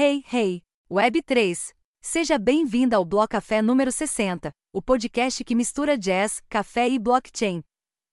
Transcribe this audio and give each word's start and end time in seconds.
Hey, 0.00 0.22
hey, 0.32 0.62
Web3. 0.88 1.72
Seja 2.00 2.38
bem-vinda 2.38 2.96
ao 2.96 3.04
Bloco 3.04 3.30
Café 3.30 3.60
número 3.60 3.90
60, 3.90 4.52
o 4.72 4.80
podcast 4.80 5.42
que 5.42 5.56
mistura 5.56 5.98
jazz, 5.98 6.40
café 6.48 6.88
e 6.88 7.00
blockchain. 7.00 7.64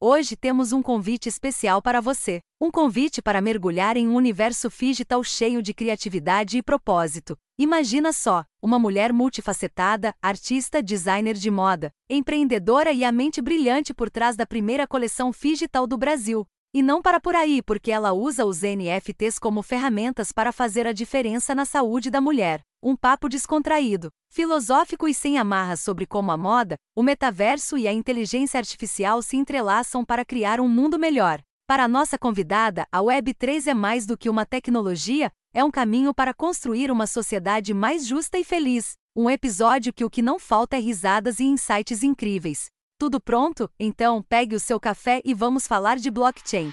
Hoje 0.01 0.35
temos 0.35 0.73
um 0.73 0.81
convite 0.81 1.29
especial 1.29 1.83
para 1.83 2.01
você. 2.01 2.39
Um 2.59 2.71
convite 2.71 3.21
para 3.21 3.39
mergulhar 3.39 3.97
em 3.97 4.07
um 4.07 4.15
universo 4.15 4.67
digital 4.67 5.23
cheio 5.23 5.61
de 5.61 5.75
criatividade 5.75 6.57
e 6.57 6.63
propósito. 6.63 7.37
Imagina 7.55 8.11
só, 8.11 8.43
uma 8.59 8.79
mulher 8.79 9.13
multifacetada, 9.13 10.11
artista, 10.19 10.81
designer 10.81 11.35
de 11.35 11.51
moda, 11.51 11.91
empreendedora 12.09 12.93
e 12.93 13.03
a 13.03 13.11
mente 13.11 13.43
brilhante 13.43 13.93
por 13.93 14.09
trás 14.09 14.35
da 14.35 14.47
primeira 14.47 14.87
coleção 14.87 15.29
digital 15.29 15.85
do 15.85 15.99
Brasil. 15.99 16.47
E 16.75 16.83
não 16.83 17.01
para 17.01 17.21
por 17.21 17.37
aí, 17.37 17.61
porque 17.61 17.89
ela 17.89 18.11
usa 18.11 18.45
os 18.45 18.59
NFTs 18.61 19.39
como 19.39 19.63
ferramentas 19.63 20.33
para 20.33 20.51
fazer 20.51 20.85
a 20.85 20.91
diferença 20.91 21.55
na 21.55 21.63
saúde 21.63 22.11
da 22.11 22.19
mulher. 22.19 22.59
Um 22.83 22.97
papo 22.97 23.29
descontraído, 23.29 24.09
filosófico 24.29 25.07
e 25.07 25.13
sem 25.13 25.37
amarras 25.37 25.79
sobre 25.79 26.05
como 26.05 26.33
a 26.33 26.37
moda, 26.37 26.75
o 26.93 27.01
metaverso 27.01 27.77
e 27.77 27.87
a 27.87 27.93
inteligência 27.93 28.57
artificial 28.57 29.21
se 29.21 29.37
entrelaçam 29.37 30.03
para 30.03 30.25
criar 30.25 30.59
um 30.59 30.67
mundo 30.67 30.99
melhor. 30.99 31.41
Para 31.65 31.87
nossa 31.87 32.17
convidada, 32.17 32.85
a 32.91 32.99
Web3 32.99 33.67
é 33.67 33.73
mais 33.73 34.05
do 34.05 34.17
que 34.17 34.29
uma 34.29 34.45
tecnologia, 34.45 35.31
é 35.53 35.63
um 35.63 35.71
caminho 35.71 36.13
para 36.13 36.33
construir 36.33 36.91
uma 36.91 37.07
sociedade 37.07 37.73
mais 37.73 38.05
justa 38.05 38.37
e 38.37 38.43
feliz. 38.43 38.95
Um 39.15 39.29
episódio 39.29 39.93
que 39.93 40.03
o 40.03 40.09
que 40.09 40.21
não 40.21 40.37
falta 40.37 40.75
é 40.75 40.79
risadas 40.81 41.39
e 41.39 41.45
insights 41.45 42.03
incríveis. 42.03 42.65
Tudo 42.97 43.19
pronto? 43.19 43.69
Então 43.77 44.23
pegue 44.23 44.55
o 44.55 44.59
seu 44.59 44.79
café 44.79 45.21
e 45.25 45.33
vamos 45.33 45.67
falar 45.67 45.97
de 45.97 46.09
blockchain. 46.09 46.71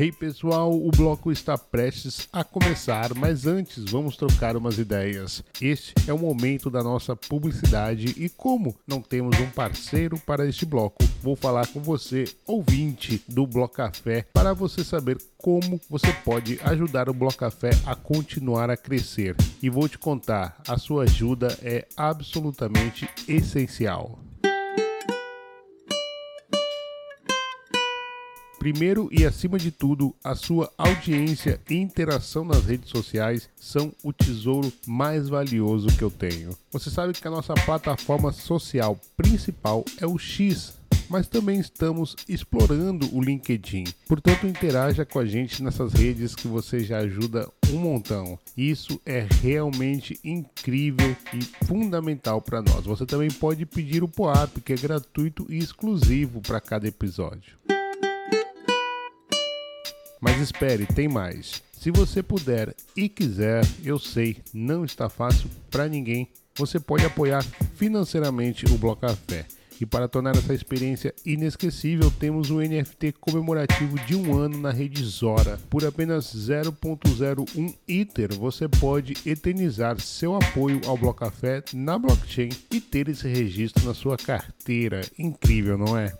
Hey 0.00 0.10
pessoal, 0.10 0.72
o 0.72 0.90
bloco 0.90 1.30
está 1.30 1.58
prestes 1.58 2.26
a 2.32 2.42
começar, 2.42 3.14
mas 3.14 3.46
antes 3.46 3.84
vamos 3.90 4.16
trocar 4.16 4.56
umas 4.56 4.78
ideias. 4.78 5.44
Este 5.60 5.92
é 6.08 6.12
o 6.14 6.18
momento 6.18 6.70
da 6.70 6.82
nossa 6.82 7.14
publicidade 7.14 8.14
e 8.16 8.30
como 8.30 8.74
não 8.86 9.02
temos 9.02 9.38
um 9.38 9.50
parceiro 9.50 10.18
para 10.18 10.48
este 10.48 10.64
bloco, 10.64 11.04
vou 11.22 11.36
falar 11.36 11.66
com 11.66 11.80
você, 11.80 12.24
ouvinte 12.46 13.22
do 13.28 13.46
Bloco 13.46 13.74
Café, 13.74 14.24
para 14.32 14.54
você 14.54 14.82
saber 14.82 15.18
como 15.36 15.78
você 15.90 16.10
pode 16.24 16.58
ajudar 16.62 17.10
o 17.10 17.12
Bloco 17.12 17.36
Café 17.36 17.72
a 17.84 17.94
continuar 17.94 18.70
a 18.70 18.78
crescer. 18.78 19.36
E 19.62 19.68
vou 19.68 19.86
te 19.86 19.98
contar, 19.98 20.62
a 20.66 20.78
sua 20.78 21.02
ajuda 21.02 21.58
é 21.60 21.86
absolutamente 21.94 23.06
essencial. 23.28 24.18
Primeiro 28.60 29.08
e 29.10 29.24
acima 29.24 29.58
de 29.58 29.70
tudo, 29.70 30.14
a 30.22 30.34
sua 30.34 30.70
audiência 30.76 31.58
e 31.70 31.76
interação 31.76 32.44
nas 32.44 32.66
redes 32.66 32.90
sociais 32.90 33.48
são 33.58 33.90
o 34.04 34.12
tesouro 34.12 34.70
mais 34.86 35.30
valioso 35.30 35.86
que 35.96 36.04
eu 36.04 36.10
tenho. 36.10 36.50
Você 36.70 36.90
sabe 36.90 37.14
que 37.14 37.26
a 37.26 37.30
nossa 37.30 37.54
plataforma 37.54 38.30
social 38.32 39.00
principal 39.16 39.82
é 39.98 40.06
o 40.06 40.18
X, 40.18 40.74
mas 41.08 41.26
também 41.26 41.58
estamos 41.58 42.14
explorando 42.28 43.08
o 43.16 43.22
LinkedIn. 43.22 43.84
Portanto, 44.06 44.46
interaja 44.46 45.06
com 45.06 45.18
a 45.18 45.24
gente 45.24 45.62
nessas 45.62 45.94
redes 45.94 46.34
que 46.34 46.46
você 46.46 46.80
já 46.80 46.98
ajuda 46.98 47.48
um 47.72 47.78
montão. 47.78 48.38
Isso 48.54 49.00
é 49.06 49.26
realmente 49.40 50.20
incrível 50.22 51.16
e 51.32 51.64
fundamental 51.64 52.42
para 52.42 52.60
nós. 52.60 52.84
Você 52.84 53.06
também 53.06 53.30
pode 53.30 53.64
pedir 53.64 54.04
o 54.04 54.08
POAP, 54.08 54.60
que 54.60 54.74
é 54.74 54.76
gratuito 54.76 55.46
e 55.48 55.56
exclusivo 55.56 56.42
para 56.42 56.60
cada 56.60 56.86
episódio. 56.86 57.58
Mas 60.20 60.40
espere, 60.40 60.86
tem 60.86 61.08
mais. 61.08 61.62
Se 61.72 61.90
você 61.90 62.22
puder 62.22 62.74
e 62.94 63.08
quiser, 63.08 63.66
eu 63.82 63.98
sei, 63.98 64.36
não 64.52 64.84
está 64.84 65.08
fácil 65.08 65.48
para 65.70 65.88
ninguém. 65.88 66.28
Você 66.56 66.78
pode 66.78 67.06
apoiar 67.06 67.42
financeiramente 67.74 68.66
o 68.66 68.76
Bloco 68.76 69.00
Café. 69.00 69.46
E 69.80 69.86
para 69.86 70.06
tornar 70.06 70.36
essa 70.36 70.52
experiência 70.52 71.14
inesquecível, 71.24 72.10
temos 72.10 72.50
um 72.50 72.60
NFT 72.60 73.12
comemorativo 73.18 73.98
de 74.00 74.14
um 74.14 74.36
ano 74.36 74.58
na 74.58 74.70
rede 74.70 75.02
Zora. 75.02 75.58
Por 75.70 75.86
apenas 75.86 76.26
0.01 76.34 77.74
Ether, 77.88 78.34
você 78.34 78.68
pode 78.68 79.14
eternizar 79.24 79.98
seu 79.98 80.36
apoio 80.36 80.82
ao 80.86 80.98
Bloco 80.98 81.20
Café 81.20 81.62
na 81.72 81.98
blockchain 81.98 82.50
e 82.70 82.78
ter 82.78 83.08
esse 83.08 83.26
registro 83.26 83.86
na 83.86 83.94
sua 83.94 84.18
carteira. 84.18 85.00
Incrível, 85.18 85.78
não 85.78 85.96
é? 85.96 86.12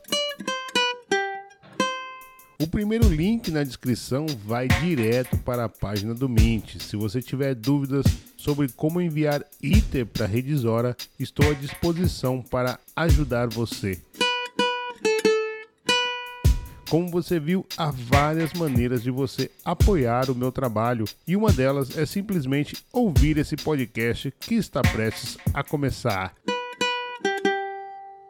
O 2.60 2.66
primeiro 2.66 3.08
link 3.08 3.50
na 3.50 3.64
descrição 3.64 4.26
vai 4.44 4.68
direto 4.68 5.34
para 5.38 5.64
a 5.64 5.68
página 5.68 6.12
do 6.12 6.28
Mint. 6.28 6.76
Se 6.78 6.94
você 6.94 7.22
tiver 7.22 7.54
dúvidas 7.54 8.04
sobre 8.36 8.68
como 8.68 9.00
enviar 9.00 9.42
ITER 9.62 10.04
para 10.04 10.26
a 10.26 10.28
Rede 10.28 10.54
Zora, 10.54 10.94
estou 11.18 11.50
à 11.50 11.54
disposição 11.54 12.42
para 12.42 12.78
ajudar 12.94 13.48
você. 13.48 13.98
Como 16.90 17.08
você 17.08 17.40
viu, 17.40 17.64
há 17.78 17.90
várias 17.90 18.52
maneiras 18.52 19.02
de 19.02 19.10
você 19.10 19.50
apoiar 19.64 20.28
o 20.28 20.34
meu 20.34 20.52
trabalho 20.52 21.06
e 21.26 21.36
uma 21.36 21.50
delas 21.50 21.96
é 21.96 22.04
simplesmente 22.04 22.76
ouvir 22.92 23.38
esse 23.38 23.56
podcast 23.56 24.34
que 24.38 24.56
está 24.56 24.82
prestes 24.82 25.38
a 25.54 25.64
começar. 25.64 26.34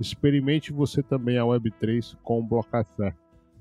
Experimente 0.00 0.72
você 0.72 1.02
também 1.02 1.36
a 1.36 1.42
Web3 1.42 2.16
com 2.22 2.40
o 2.40 2.42
Blocafé. 2.42 3.14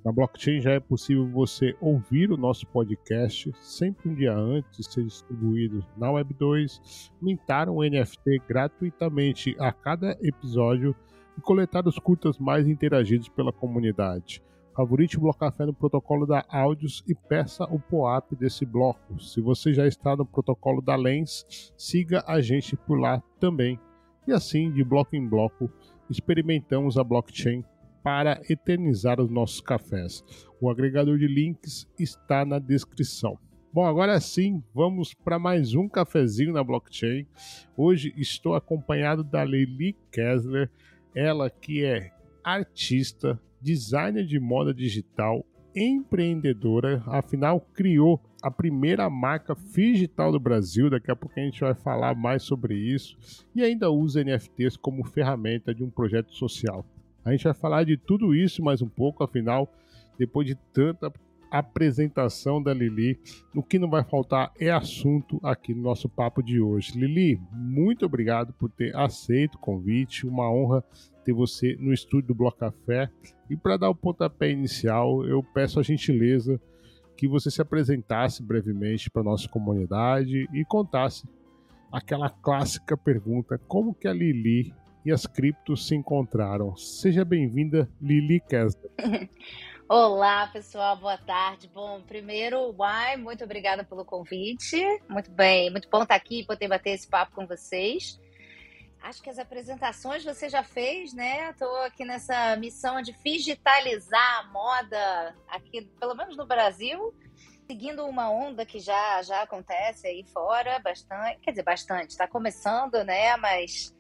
Na 0.06 0.14
blockchain 0.14 0.62
já 0.62 0.72
é 0.72 0.80
possível 0.80 1.28
você 1.28 1.76
ouvir 1.82 2.32
o 2.32 2.38
nosso 2.38 2.66
podcast 2.68 3.52
sempre 3.60 4.10
um 4.10 4.16
dia 4.16 4.34
antes 4.34 4.78
de 4.78 4.90
ser 4.90 5.04
distribuído 5.04 5.86
na 5.98 6.08
Web2, 6.08 7.12
mintar 7.22 7.68
um 7.68 7.82
NFT 7.82 8.42
gratuitamente 8.48 9.54
a 9.60 9.74
cada 9.74 10.18
episódio 10.22 10.96
e 11.38 11.42
coletar 11.42 11.86
os 11.86 12.00
curtas 12.00 12.40
mais 12.40 12.66
interagidos 12.66 13.28
pela 13.28 13.52
comunidade. 13.52 14.42
Favorite 14.74 15.18
o 15.18 15.22
Blocafé 15.22 15.66
no 15.66 15.74
protocolo 15.74 16.26
da 16.26 16.46
Áudios 16.48 17.04
e 17.06 17.14
peça 17.14 17.66
o 17.66 17.78
POAP 17.78 18.34
desse 18.38 18.66
bloco. 18.66 19.20
Se 19.22 19.42
você 19.42 19.74
já 19.74 19.86
está 19.86 20.16
no 20.16 20.26
protocolo 20.26 20.82
da 20.82 20.96
Lens, 20.96 21.74
siga 21.76 22.24
a 22.26 22.40
gente 22.40 22.78
por 22.78 22.98
lá 22.98 23.22
também. 23.42 23.78
E 24.26 24.32
assim, 24.32 24.72
de 24.72 24.82
bloco 24.82 25.18
em 25.18 25.28
bloco, 25.28 25.70
experimentamos 26.10 26.98
a 26.98 27.04
blockchain 27.04 27.64
para 28.04 28.42
eternizar 28.50 29.20
os 29.20 29.30
nossos 29.30 29.62
cafés. 29.62 30.24
O 30.60 30.70
agregador 30.70 31.18
de 31.18 31.28
links 31.28 31.88
está 31.98 32.46
na 32.46 32.60
descrição. 32.60 33.38
Bom, 33.72 33.86
agora 33.86 34.20
sim, 34.20 34.64
vamos 34.74 35.14
para 35.14 35.38
mais 35.38 35.76
um 35.76 35.88
cafezinho 35.88 36.54
na 36.54 36.64
blockchain. 36.64 37.28
Hoje 37.78 38.12
estou 38.18 38.56
acompanhado 38.56 39.24
da 39.24 39.46
Lili 39.46 39.96
Kessler, 40.12 40.72
ela 41.14 41.50
que 41.50 41.86
é 41.86 42.12
artista, 42.44 43.40
designer 43.62 44.26
de 44.26 44.40
moda 44.40 44.74
digital, 44.74 45.46
empreendedora, 45.80 47.02
afinal 47.08 47.62
criou 47.74 48.20
a 48.42 48.52
primeira 48.52 49.10
marca 49.10 49.56
digital 49.56 50.32
do 50.32 50.40
Brasil. 50.40 50.90
Daqui 50.90 51.10
a 51.10 51.16
pouco 51.16 51.40
a 51.40 51.44
gente 51.44 51.62
vai 51.62 51.74
falar 51.74 52.16
mais 52.16 52.44
sobre 52.44 52.76
isso. 52.76 53.18
E 53.56 53.64
ainda 53.64 53.90
usa 53.90 54.24
NFTs 54.24 54.76
como 54.78 55.06
ferramenta 55.06 55.74
de 55.74 55.84
um 55.84 55.90
projeto 55.90 56.34
social. 56.34 56.86
A 57.24 57.32
gente 57.32 57.44
vai 57.44 57.54
falar 57.54 57.84
de 57.84 57.98
tudo 57.98 58.34
isso 58.34 58.64
mais 58.64 58.82
um 58.82 58.90
pouco, 58.90 59.24
afinal, 59.24 59.72
depois 60.18 60.48
de 60.48 60.56
tanta 60.74 61.12
apresentação 61.52 62.62
da 62.62 62.74
Lili, 62.74 63.20
o 63.56 63.64
que 63.64 63.80
não 63.80 63.90
vai 63.90 64.04
faltar 64.04 64.52
é 64.60 64.70
assunto 64.70 65.40
aqui 65.44 65.74
no 65.74 65.82
nosso 65.82 66.08
papo 66.08 66.44
de 66.44 66.62
hoje. 66.62 66.98
Lili, 66.98 67.40
muito 67.52 68.06
obrigado 68.06 68.54
por 68.54 68.70
ter 68.70 68.96
aceito 68.96 69.56
o 69.56 69.60
convite, 69.60 70.28
uma 70.28 70.52
honra 70.52 70.84
ter 71.30 71.34
você 71.34 71.76
no 71.80 71.94
estúdio 71.94 72.30
do 72.30 72.36
Bloco 72.36 72.58
Café. 72.58 73.10
E 73.50 73.56
para 73.56 73.78
dar 73.78 73.90
o 73.90 73.96
pontapé 73.96 74.50
inicial, 74.50 75.26
eu 75.26 75.44
peço 75.44 75.80
a 75.80 75.84
gentileza 75.84 76.60
que 77.16 77.28
você 77.28 77.52
se 77.52 77.62
apresentasse 77.62 78.42
brevemente 78.42 79.10
para 79.10 79.24
nossa 79.24 79.48
comunidade 79.48 80.48
e 80.54 80.66
contasse 80.66 81.28
aquela 81.92 82.30
clássica 82.30 82.98
pergunta: 82.98 83.60
como 83.68 83.94
que 83.94 84.08
a 84.08 84.14
Lili 84.14 84.74
e 85.06 85.12
as 85.12 85.26
criptos 85.26 85.88
se 85.88 85.96
encontraram? 85.96 86.76
Seja 86.76 87.24
bem-vinda, 87.24 87.90
Lili 88.02 88.40
Kessler. 88.40 88.92
Olá, 89.88 90.46
pessoal, 90.48 90.96
boa 90.98 91.18
tarde. 91.18 91.68
Bom, 91.74 92.00
primeiro, 92.02 92.76
Uai, 92.78 93.18
muito 93.18 93.44
obrigada 93.44 93.84
pelo 93.84 94.06
convite. 94.06 94.78
Muito 95.10 95.32
bem, 95.32 95.72
muito 95.72 95.90
bom 95.90 96.04
estar 96.04 96.14
aqui 96.14 96.42
e 96.42 96.46
poder 96.46 96.68
bater 96.68 96.92
esse 96.92 97.08
papo 97.08 97.36
com 97.36 97.48
vocês. 97.48 98.20
Acho 99.02 99.22
que 99.24 99.30
as 99.30 99.40
apresentações 99.40 100.24
você 100.24 100.50
já 100.50 100.64
fez, 100.64 101.14
né? 101.14 101.50
Estou 101.52 101.74
aqui 101.84 102.04
nessa 102.04 102.56
missão 102.58 103.02
de 103.02 103.14
digitalizar 103.24 104.40
a 104.40 104.44
moda 104.52 105.36
aqui, 105.48 105.82
pelo 106.00 106.14
menos 106.16 106.36
no 106.36 106.46
Brasil, 106.46 107.14
seguindo 107.66 108.06
uma 108.06 108.30
onda 108.30 108.66
que 108.66 108.80
já 108.80 109.22
já 109.24 109.42
acontece 109.44 110.06
aí 110.06 110.26
fora, 110.34 110.80
bastante, 110.80 111.40
quer 111.40 111.52
dizer, 111.52 111.64
bastante, 111.64 112.10
está 112.10 112.28
começando, 112.28 113.04
né? 113.06 113.38
Mas 113.38 113.96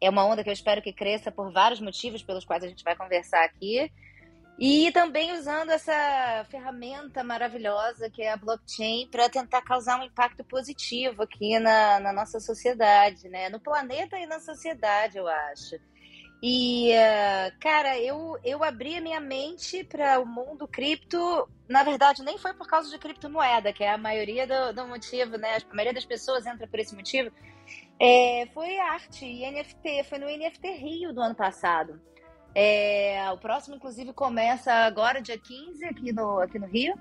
é 0.00 0.10
uma 0.10 0.24
onda 0.24 0.42
que 0.42 0.48
eu 0.48 0.54
espero 0.54 0.82
que 0.82 0.92
cresça 0.92 1.30
por 1.30 1.52
vários 1.52 1.80
motivos 1.80 2.22
pelos 2.22 2.44
quais 2.44 2.64
a 2.64 2.68
gente 2.68 2.82
vai 2.82 2.96
conversar 2.96 3.44
aqui. 3.44 3.90
E 4.60 4.92
também 4.92 5.32
usando 5.32 5.70
essa 5.70 6.46
ferramenta 6.50 7.24
maravilhosa 7.24 8.10
que 8.10 8.20
é 8.20 8.30
a 8.30 8.36
blockchain 8.36 9.08
para 9.10 9.26
tentar 9.26 9.62
causar 9.62 9.98
um 9.98 10.04
impacto 10.04 10.44
positivo 10.44 11.22
aqui 11.22 11.58
na, 11.58 11.98
na, 11.98 12.12
nossa 12.12 12.38
sociedade, 12.38 13.26
né? 13.30 13.48
No 13.48 13.58
planeta 13.58 14.18
e 14.18 14.26
na 14.26 14.38
sociedade, 14.38 15.16
eu 15.16 15.26
acho. 15.26 15.76
E, 16.42 16.90
uh, 16.92 17.58
cara, 17.58 17.98
eu, 17.98 18.36
eu 18.44 18.62
abri 18.62 18.96
a 18.96 19.00
minha 19.00 19.18
mente 19.18 19.82
para 19.82 20.20
o 20.20 20.26
mundo 20.26 20.68
cripto. 20.68 21.48
Na 21.66 21.82
verdade, 21.82 22.22
nem 22.22 22.36
foi 22.36 22.52
por 22.52 22.66
causa 22.66 22.90
de 22.90 22.98
criptomoeda, 22.98 23.72
que 23.72 23.82
é 23.82 23.90
a 23.90 23.98
maioria 23.98 24.46
do, 24.46 24.74
do 24.74 24.86
motivo, 24.86 25.38
né? 25.38 25.56
A 25.56 25.74
maioria 25.74 25.94
das 25.94 26.04
pessoas 26.04 26.44
entra 26.44 26.66
por 26.66 26.78
esse 26.78 26.94
motivo. 26.94 27.30
É, 27.98 28.46
foi 28.52 28.78
arte 28.78 29.24
e 29.24 29.50
NFT, 29.50 30.04
foi 30.04 30.18
no 30.18 30.26
NFT 30.26 30.70
Rio 30.72 31.14
do 31.14 31.22
ano 31.22 31.34
passado. 31.34 31.98
É, 32.54 33.30
o 33.32 33.38
próximo, 33.38 33.76
inclusive, 33.76 34.12
começa 34.12 34.72
agora, 34.72 35.22
dia 35.22 35.38
15, 35.38 35.84
aqui 35.84 36.12
no, 36.12 36.38
aqui 36.38 36.58
no 36.58 36.66
Rio. 36.66 36.94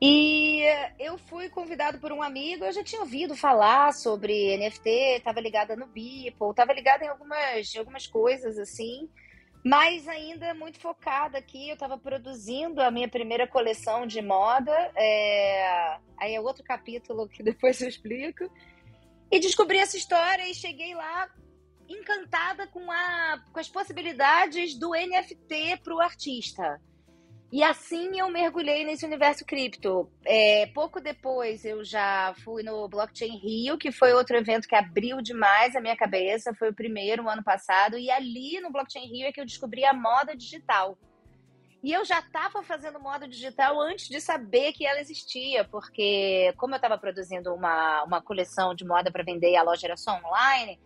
E 0.00 0.62
eu 0.98 1.16
fui 1.16 1.48
convidado 1.48 1.98
por 1.98 2.12
um 2.12 2.22
amigo, 2.22 2.64
eu 2.64 2.72
já 2.72 2.82
tinha 2.82 3.00
ouvido 3.00 3.36
falar 3.36 3.92
sobre 3.94 4.56
NFT, 4.56 5.16
estava 5.18 5.40
ligada 5.40 5.76
no 5.76 5.86
Beeple, 5.86 6.50
estava 6.50 6.72
ligada 6.72 7.04
em 7.04 7.08
algumas, 7.08 7.74
algumas 7.76 8.06
coisas 8.06 8.58
assim, 8.58 9.08
mas 9.64 10.06
ainda 10.08 10.52
muito 10.52 10.78
focada 10.78 11.38
aqui. 11.38 11.68
Eu 11.68 11.74
estava 11.74 11.96
produzindo 11.96 12.82
a 12.82 12.90
minha 12.90 13.08
primeira 13.08 13.46
coleção 13.46 14.06
de 14.06 14.20
moda, 14.20 14.72
é... 14.96 15.96
aí 16.18 16.34
é 16.34 16.40
outro 16.40 16.64
capítulo 16.64 17.28
que 17.28 17.40
depois 17.42 17.80
eu 17.80 17.88
explico. 17.88 18.50
E 19.30 19.40
descobri 19.40 19.78
essa 19.78 19.96
história 19.96 20.46
e 20.48 20.54
cheguei 20.54 20.94
lá 20.94 21.30
encantada 21.88 22.66
com, 22.66 22.90
a, 22.90 23.42
com 23.52 23.58
as 23.58 23.68
possibilidades 23.68 24.78
do 24.78 24.90
NFT 24.90 25.80
para 25.82 25.94
o 25.94 26.00
artista. 26.00 26.80
E 27.52 27.62
assim 27.62 28.18
eu 28.18 28.28
mergulhei 28.30 28.84
nesse 28.84 29.06
universo 29.06 29.44
cripto. 29.44 30.10
É, 30.24 30.66
pouco 30.74 31.00
depois 31.00 31.64
eu 31.64 31.84
já 31.84 32.34
fui 32.42 32.64
no 32.64 32.88
Blockchain 32.88 33.38
Rio, 33.38 33.78
que 33.78 33.92
foi 33.92 34.12
outro 34.12 34.36
evento 34.36 34.66
que 34.66 34.74
abriu 34.74 35.22
demais 35.22 35.76
a 35.76 35.80
minha 35.80 35.96
cabeça. 35.96 36.52
Foi 36.58 36.70
o 36.70 36.74
primeiro 36.74 37.22
no 37.22 37.30
ano 37.30 37.44
passado. 37.44 37.96
E 37.96 38.10
ali 38.10 38.60
no 38.60 38.72
Blockchain 38.72 39.06
Rio 39.06 39.28
é 39.28 39.32
que 39.32 39.40
eu 39.40 39.46
descobri 39.46 39.84
a 39.84 39.94
moda 39.94 40.36
digital. 40.36 40.98
E 41.80 41.92
eu 41.92 42.04
já 42.04 42.18
estava 42.18 42.62
fazendo 42.62 42.98
moda 42.98 43.28
digital 43.28 43.80
antes 43.80 44.08
de 44.08 44.20
saber 44.20 44.72
que 44.72 44.86
ela 44.86 45.00
existia, 45.00 45.64
porque 45.64 46.52
como 46.56 46.74
eu 46.74 46.76
estava 46.76 46.96
produzindo 46.96 47.54
uma, 47.54 48.02
uma 48.04 48.22
coleção 48.22 48.74
de 48.74 48.84
moda 48.84 49.12
para 49.12 49.22
vender 49.22 49.50
e 49.50 49.56
a 49.56 49.62
loja 49.62 49.86
era 49.86 49.96
só 49.96 50.18
online, 50.24 50.80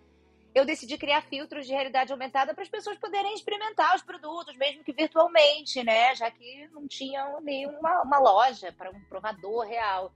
eu 0.59 0.65
decidi 0.65 0.99
criar 0.99 1.23
filtros 1.23 1.67
de 1.67 1.73
realidade 1.73 2.13
aumentada 2.13 2.53
para 2.53 2.63
as 2.63 2.69
pessoas 2.69 2.99
poderem 2.99 3.35
experimentar 3.35 3.95
os 3.95 4.03
produtos, 4.03 4.57
mesmo 4.57 4.85
que 4.85 4.93
virtualmente, 4.93 5.83
né? 5.83 6.15
Já 6.15 6.31
que 6.31 6.69
não 6.69 6.87
tinha 6.87 7.25
nem 7.41 7.67
uma, 7.67 8.03
uma 8.03 8.19
loja 8.19 8.73
para 8.73 8.91
um 8.91 9.01
provador 9.05 9.67
real. 9.67 10.13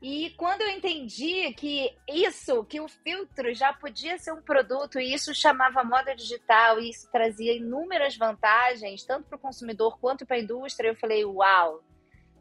E 0.00 0.30
quando 0.36 0.62
eu 0.62 0.70
entendi 0.70 1.52
que 1.54 1.92
isso, 2.08 2.64
que 2.64 2.80
o 2.80 2.86
filtro 2.88 3.52
já 3.52 3.72
podia 3.72 4.16
ser 4.16 4.32
um 4.32 4.40
produto, 4.40 5.00
e 5.00 5.12
isso 5.12 5.34
chamava 5.34 5.82
moda 5.82 6.14
digital, 6.14 6.78
e 6.78 6.90
isso 6.90 7.10
trazia 7.10 7.56
inúmeras 7.56 8.16
vantagens, 8.16 9.04
tanto 9.04 9.28
para 9.28 9.36
o 9.36 9.40
consumidor 9.40 9.98
quanto 9.98 10.24
para 10.24 10.36
a 10.36 10.40
indústria, 10.40 10.90
eu 10.90 10.96
falei, 10.96 11.24
uau, 11.24 11.82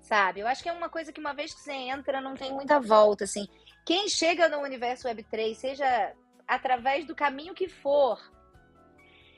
sabe? 0.02 0.42
Eu 0.42 0.48
acho 0.48 0.62
que 0.62 0.70
é 0.70 0.74
uma 0.74 0.88
coisa 0.88 1.12
que 1.12 1.20
uma 1.20 1.34
vez 1.34 1.54
que 1.54 1.62
você 1.62 1.74
entra, 1.74 2.22
não 2.22 2.36
tem 2.36 2.54
muita 2.54 2.80
volta, 2.80 3.24
assim. 3.24 3.48
Quem 3.84 4.08
chega 4.08 4.48
no 4.48 4.60
universo 4.60 5.08
Web3, 5.08 5.56
seja 5.56 6.14
através 6.48 7.06
do 7.06 7.16
caminho 7.16 7.54
que 7.54 7.68
for, 7.68 8.20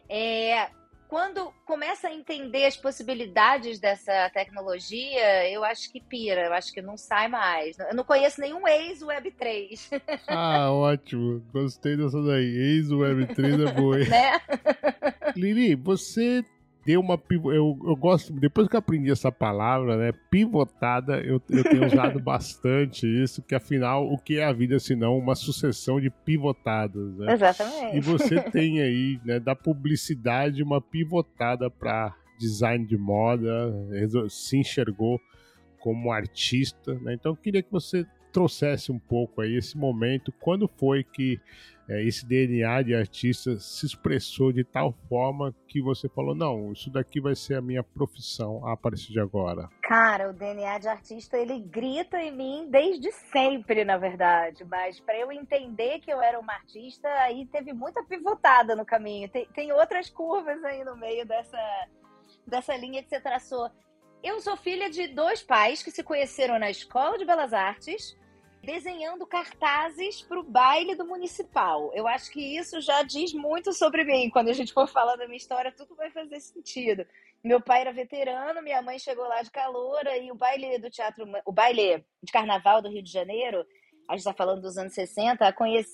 é, 0.07 0.69
quando 1.09 1.51
começa 1.65 2.07
a 2.07 2.13
entender 2.13 2.65
as 2.65 2.77
possibilidades 2.77 3.79
dessa 3.79 4.29
tecnologia, 4.29 5.49
eu 5.49 5.63
acho 5.63 5.91
que 5.91 5.99
pira, 5.99 6.45
eu 6.45 6.53
acho 6.53 6.71
que 6.71 6.83
não 6.83 6.95
sai 6.95 7.27
mais. 7.27 7.79
Eu 7.79 7.95
não 7.95 8.03
conheço 8.03 8.39
nenhum 8.39 8.67
ex-Web3. 8.67 10.01
Ah, 10.27 10.71
ótimo. 10.71 11.43
Gostei 11.51 11.97
dessa 11.97 12.21
daí. 12.21 12.45
Ex-Web3 12.45 13.67
é 13.67 13.71
boa. 13.73 13.97
Né? 13.97 14.39
Lili, 15.35 15.73
você 15.73 16.45
uma 16.97 17.21
eu, 17.31 17.79
eu 17.85 17.95
gosto 17.95 18.31
depois 18.33 18.67
que 18.67 18.75
eu 18.75 18.79
aprendi 18.79 19.11
essa 19.11 19.31
palavra 19.31 19.97
né 19.97 20.11
pivotada 20.29 21.19
eu, 21.19 21.41
eu 21.49 21.63
tenho 21.63 21.85
usado 21.85 22.19
bastante 22.23 23.05
isso 23.05 23.41
que 23.41 23.53
afinal 23.53 24.11
o 24.11 24.17
que 24.17 24.37
é 24.37 24.45
a 24.45 24.53
vida 24.53 24.79
se 24.79 24.95
não 24.95 25.17
uma 25.17 25.35
sucessão 25.35 25.99
de 25.99 26.09
pivotadas 26.09 27.17
né? 27.17 27.33
exatamente 27.33 27.97
e 27.97 27.99
você 27.99 28.41
tem 28.41 28.81
aí 28.81 29.19
né 29.25 29.39
da 29.39 29.55
publicidade 29.55 30.63
uma 30.63 30.81
pivotada 30.81 31.69
para 31.69 32.15
design 32.39 32.85
de 32.85 32.97
moda 32.97 33.73
se 34.29 34.57
enxergou 34.57 35.19
como 35.79 36.11
artista 36.11 36.93
né? 37.01 37.13
então 37.13 37.33
eu 37.33 37.37
queria 37.37 37.61
que 37.61 37.71
você 37.71 38.05
trouxesse 38.31 38.91
um 38.91 38.99
pouco 38.99 39.41
aí 39.41 39.55
esse 39.55 39.77
momento 39.77 40.31
quando 40.39 40.69
foi 40.77 41.03
que 41.03 41.39
é, 41.89 42.03
esse 42.03 42.23
DNA 42.23 42.83
de 42.83 42.93
artista 42.93 43.59
se 43.59 43.83
expressou 43.83 44.53
de 44.53 44.63
tal 44.63 44.93
forma 45.09 45.55
que 45.67 45.81
você 45.81 46.07
falou: 46.07 46.35
não, 46.35 46.71
isso 46.71 46.91
daqui 46.91 47.19
vai 47.19 47.35
ser 47.35 47.55
a 47.55 47.61
minha 47.61 47.81
profissão 47.81 48.63
a 48.63 48.77
partir 48.77 49.11
de 49.11 49.19
agora? 49.19 49.67
Cara, 49.81 50.29
o 50.29 50.33
DNA 50.33 50.77
de 50.77 50.87
artista 50.87 51.35
ele 51.35 51.59
grita 51.59 52.21
em 52.21 52.31
mim 52.31 52.67
desde 52.69 53.11
sempre, 53.11 53.83
na 53.83 53.97
verdade. 53.97 54.63
Mas 54.65 54.99
para 54.99 55.17
eu 55.17 55.31
entender 55.31 55.99
que 55.99 56.13
eu 56.13 56.21
era 56.21 56.39
uma 56.39 56.53
artista, 56.53 57.09
aí 57.23 57.47
teve 57.47 57.73
muita 57.73 58.03
pivotada 58.03 58.75
no 58.75 58.85
caminho. 58.85 59.27
Tem, 59.27 59.47
tem 59.47 59.71
outras 59.71 60.11
curvas 60.11 60.63
aí 60.63 60.83
no 60.83 60.95
meio 60.95 61.25
dessa, 61.25 61.57
dessa 62.45 62.77
linha 62.77 63.01
que 63.01 63.09
você 63.09 63.19
traçou. 63.19 63.67
Eu 64.21 64.39
sou 64.41 64.55
filha 64.55 64.91
de 64.91 65.07
dois 65.07 65.41
pais 65.41 65.81
que 65.81 65.89
se 65.89 66.03
conheceram 66.03 66.59
na 66.59 66.69
Escola 66.69 67.17
de 67.17 67.25
Belas 67.25 67.51
Artes 67.51 68.15
desenhando 68.63 69.25
cartazes 69.25 70.21
para 70.21 70.39
o 70.39 70.43
baile 70.43 70.95
do 70.95 71.05
municipal. 71.05 71.91
Eu 71.93 72.07
acho 72.07 72.31
que 72.31 72.57
isso 72.57 72.81
já 72.81 73.03
diz 73.03 73.33
muito 73.33 73.73
sobre 73.73 74.03
mim. 74.03 74.29
Quando 74.29 74.49
a 74.49 74.53
gente 74.53 74.73
for 74.73 74.87
falar 74.87 75.15
da 75.15 75.25
minha 75.25 75.37
história, 75.37 75.71
tudo 75.71 75.95
vai 75.95 76.11
fazer 76.11 76.39
sentido. 76.39 77.05
Meu 77.43 77.61
pai 77.61 77.81
era 77.81 77.93
veterano, 77.93 78.61
minha 78.61 78.81
mãe 78.81 78.99
chegou 78.99 79.25
lá 79.27 79.41
de 79.41 79.49
caloura 79.49 80.17
e 80.17 80.29
o 80.31 80.35
baile 80.35 80.77
do 80.77 80.89
teatro, 80.89 81.25
o 81.45 81.51
baile 81.51 82.03
de 82.21 82.31
carnaval 82.31 82.81
do 82.81 82.89
Rio 82.89 83.01
de 83.01 83.11
Janeiro, 83.11 83.65
a 84.09 84.13
gente 84.13 84.21
está 84.21 84.33
falando 84.33 84.61
dos 84.61 84.75
anos 84.75 84.93
60, 84.93 85.47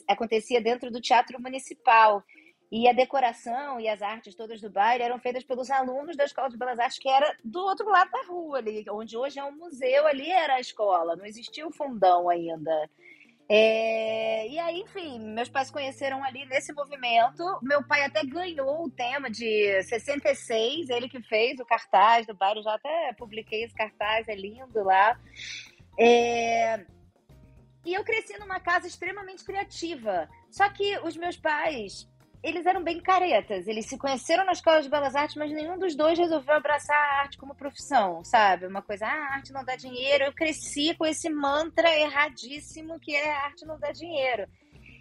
acontecia 0.07 0.62
dentro 0.62 0.89
do 0.89 1.01
teatro 1.01 1.39
municipal. 1.39 2.24
E 2.72 2.88
a 2.89 2.93
decoração 2.93 3.79
e 3.79 3.88
as 3.88 4.01
artes 4.01 4.36
todas 4.36 4.60
do 4.60 4.69
baile 4.69 5.03
eram 5.03 5.19
feitas 5.19 5.43
pelos 5.43 5.69
alunos 5.69 6.17
da 6.17 6.25
Escola 6.25 6.50
de 6.50 6.57
Belas 6.57 6.79
Artes, 6.79 7.00
que 7.00 7.10
era 7.10 7.36
do 7.43 7.60
outro 7.60 7.88
lado 7.89 8.10
da 8.12 8.24
rua 8.24 8.57
ali, 8.57 8.84
onde 8.89 9.15
hoje 9.15 9.39
é 9.39 9.43
um 9.43 9.55
museu, 9.55 10.07
ali 10.07 10.29
era 10.29 10.55
a 10.55 10.60
escola, 10.60 11.15
não 11.15 11.25
existia 11.25 11.65
o 11.65 11.72
fundão 11.72 12.27
ainda. 12.29 12.89
É, 13.48 14.48
e 14.48 14.57
aí, 14.57 14.81
enfim, 14.81 15.19
meus 15.19 15.50
pais 15.50 15.69
conheceram 15.69 16.24
ali 16.24 16.45
nesse 16.48 16.74
movimento. 16.74 17.43
Meu 17.62 17.86
pai 17.86 18.03
até 18.03 18.24
ganhou 18.25 18.86
o 18.86 18.89
tema 18.89 19.29
de 19.29 19.84
66, 19.84 20.89
ele 20.89 21.07
que 21.07 21.22
fez 21.22 21.60
o 21.60 21.65
cartaz 21.65 22.25
do 22.25 22.34
baile, 22.34 22.63
já 22.63 22.74
até 22.74 23.13
publiquei 23.13 23.63
esse 23.63 23.75
cartaz, 23.75 24.27
é 24.27 24.36
lindo 24.36 24.84
lá. 24.84 25.19
É, 26.00 26.84
e 27.86 27.93
eu 27.93 28.03
cresci 28.03 28.38
numa 28.39 28.60
casa 28.60 28.88
extremamente 28.88 29.43
criativa. 29.43 30.27
Só 30.50 30.67
que 30.69 30.98
os 31.00 31.15
meus 31.15 31.38
pais 31.38 32.10
eles 32.45 32.67
eram 32.67 32.83
bem 32.83 33.01
caretas. 33.01 33.67
Eles 33.67 33.87
se 33.87 33.97
conheceram 33.97 34.45
na 34.45 34.51
escola 34.51 34.79
de 34.79 34.87
belas 34.87 35.15
artes, 35.15 35.35
mas 35.35 35.51
nenhum 35.51 35.79
dos 35.79 35.95
dois 35.95 36.17
resolveu 36.17 36.53
abraçar 36.53 36.95
a 36.95 37.21
arte 37.21 37.39
como 37.39 37.55
profissão, 37.55 38.23
sabe? 38.23 38.67
Uma 38.67 38.83
coisa, 38.83 39.07
ah, 39.07 39.09
a 39.09 39.33
arte 39.33 39.51
não 39.51 39.65
dá 39.65 39.75
dinheiro. 39.75 40.25
Eu 40.25 40.31
cresci 40.33 40.93
com 40.93 41.07
esse 41.07 41.27
mantra 41.27 41.89
erradíssimo 41.89 42.99
que 42.99 43.15
é 43.15 43.31
a 43.31 43.45
arte 43.45 43.65
não 43.65 43.79
dá 43.79 43.91
dinheiro. 43.91 44.47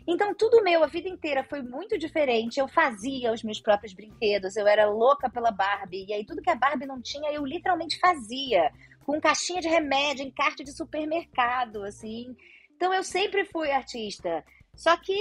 Então, 0.06 0.34
tudo 0.34 0.62
meu, 0.62 0.82
a 0.82 0.86
vida 0.86 1.06
inteira, 1.06 1.44
foi 1.44 1.60
muito 1.60 1.98
diferente. 1.98 2.58
Eu 2.58 2.66
fazia 2.66 3.30
os 3.30 3.42
meus 3.42 3.60
próprios 3.60 3.92
brinquedos, 3.92 4.56
eu 4.56 4.66
era 4.66 4.88
louca 4.88 5.28
pela 5.28 5.50
Barbie. 5.50 6.06
E 6.08 6.14
aí, 6.14 6.24
tudo 6.24 6.40
que 6.40 6.50
a 6.50 6.56
Barbie 6.56 6.86
não 6.86 7.02
tinha, 7.02 7.30
eu 7.30 7.44
literalmente 7.44 7.98
fazia. 7.98 8.72
Com 9.04 9.20
caixinha 9.20 9.60
de 9.60 9.68
remédio, 9.68 10.24
encarte 10.24 10.64
de 10.64 10.74
supermercado, 10.74 11.84
assim. 11.84 12.34
Então, 12.74 12.92
eu 12.94 13.04
sempre 13.04 13.44
fui 13.44 13.70
artista. 13.70 14.42
Só 14.76 14.96
que, 14.96 15.16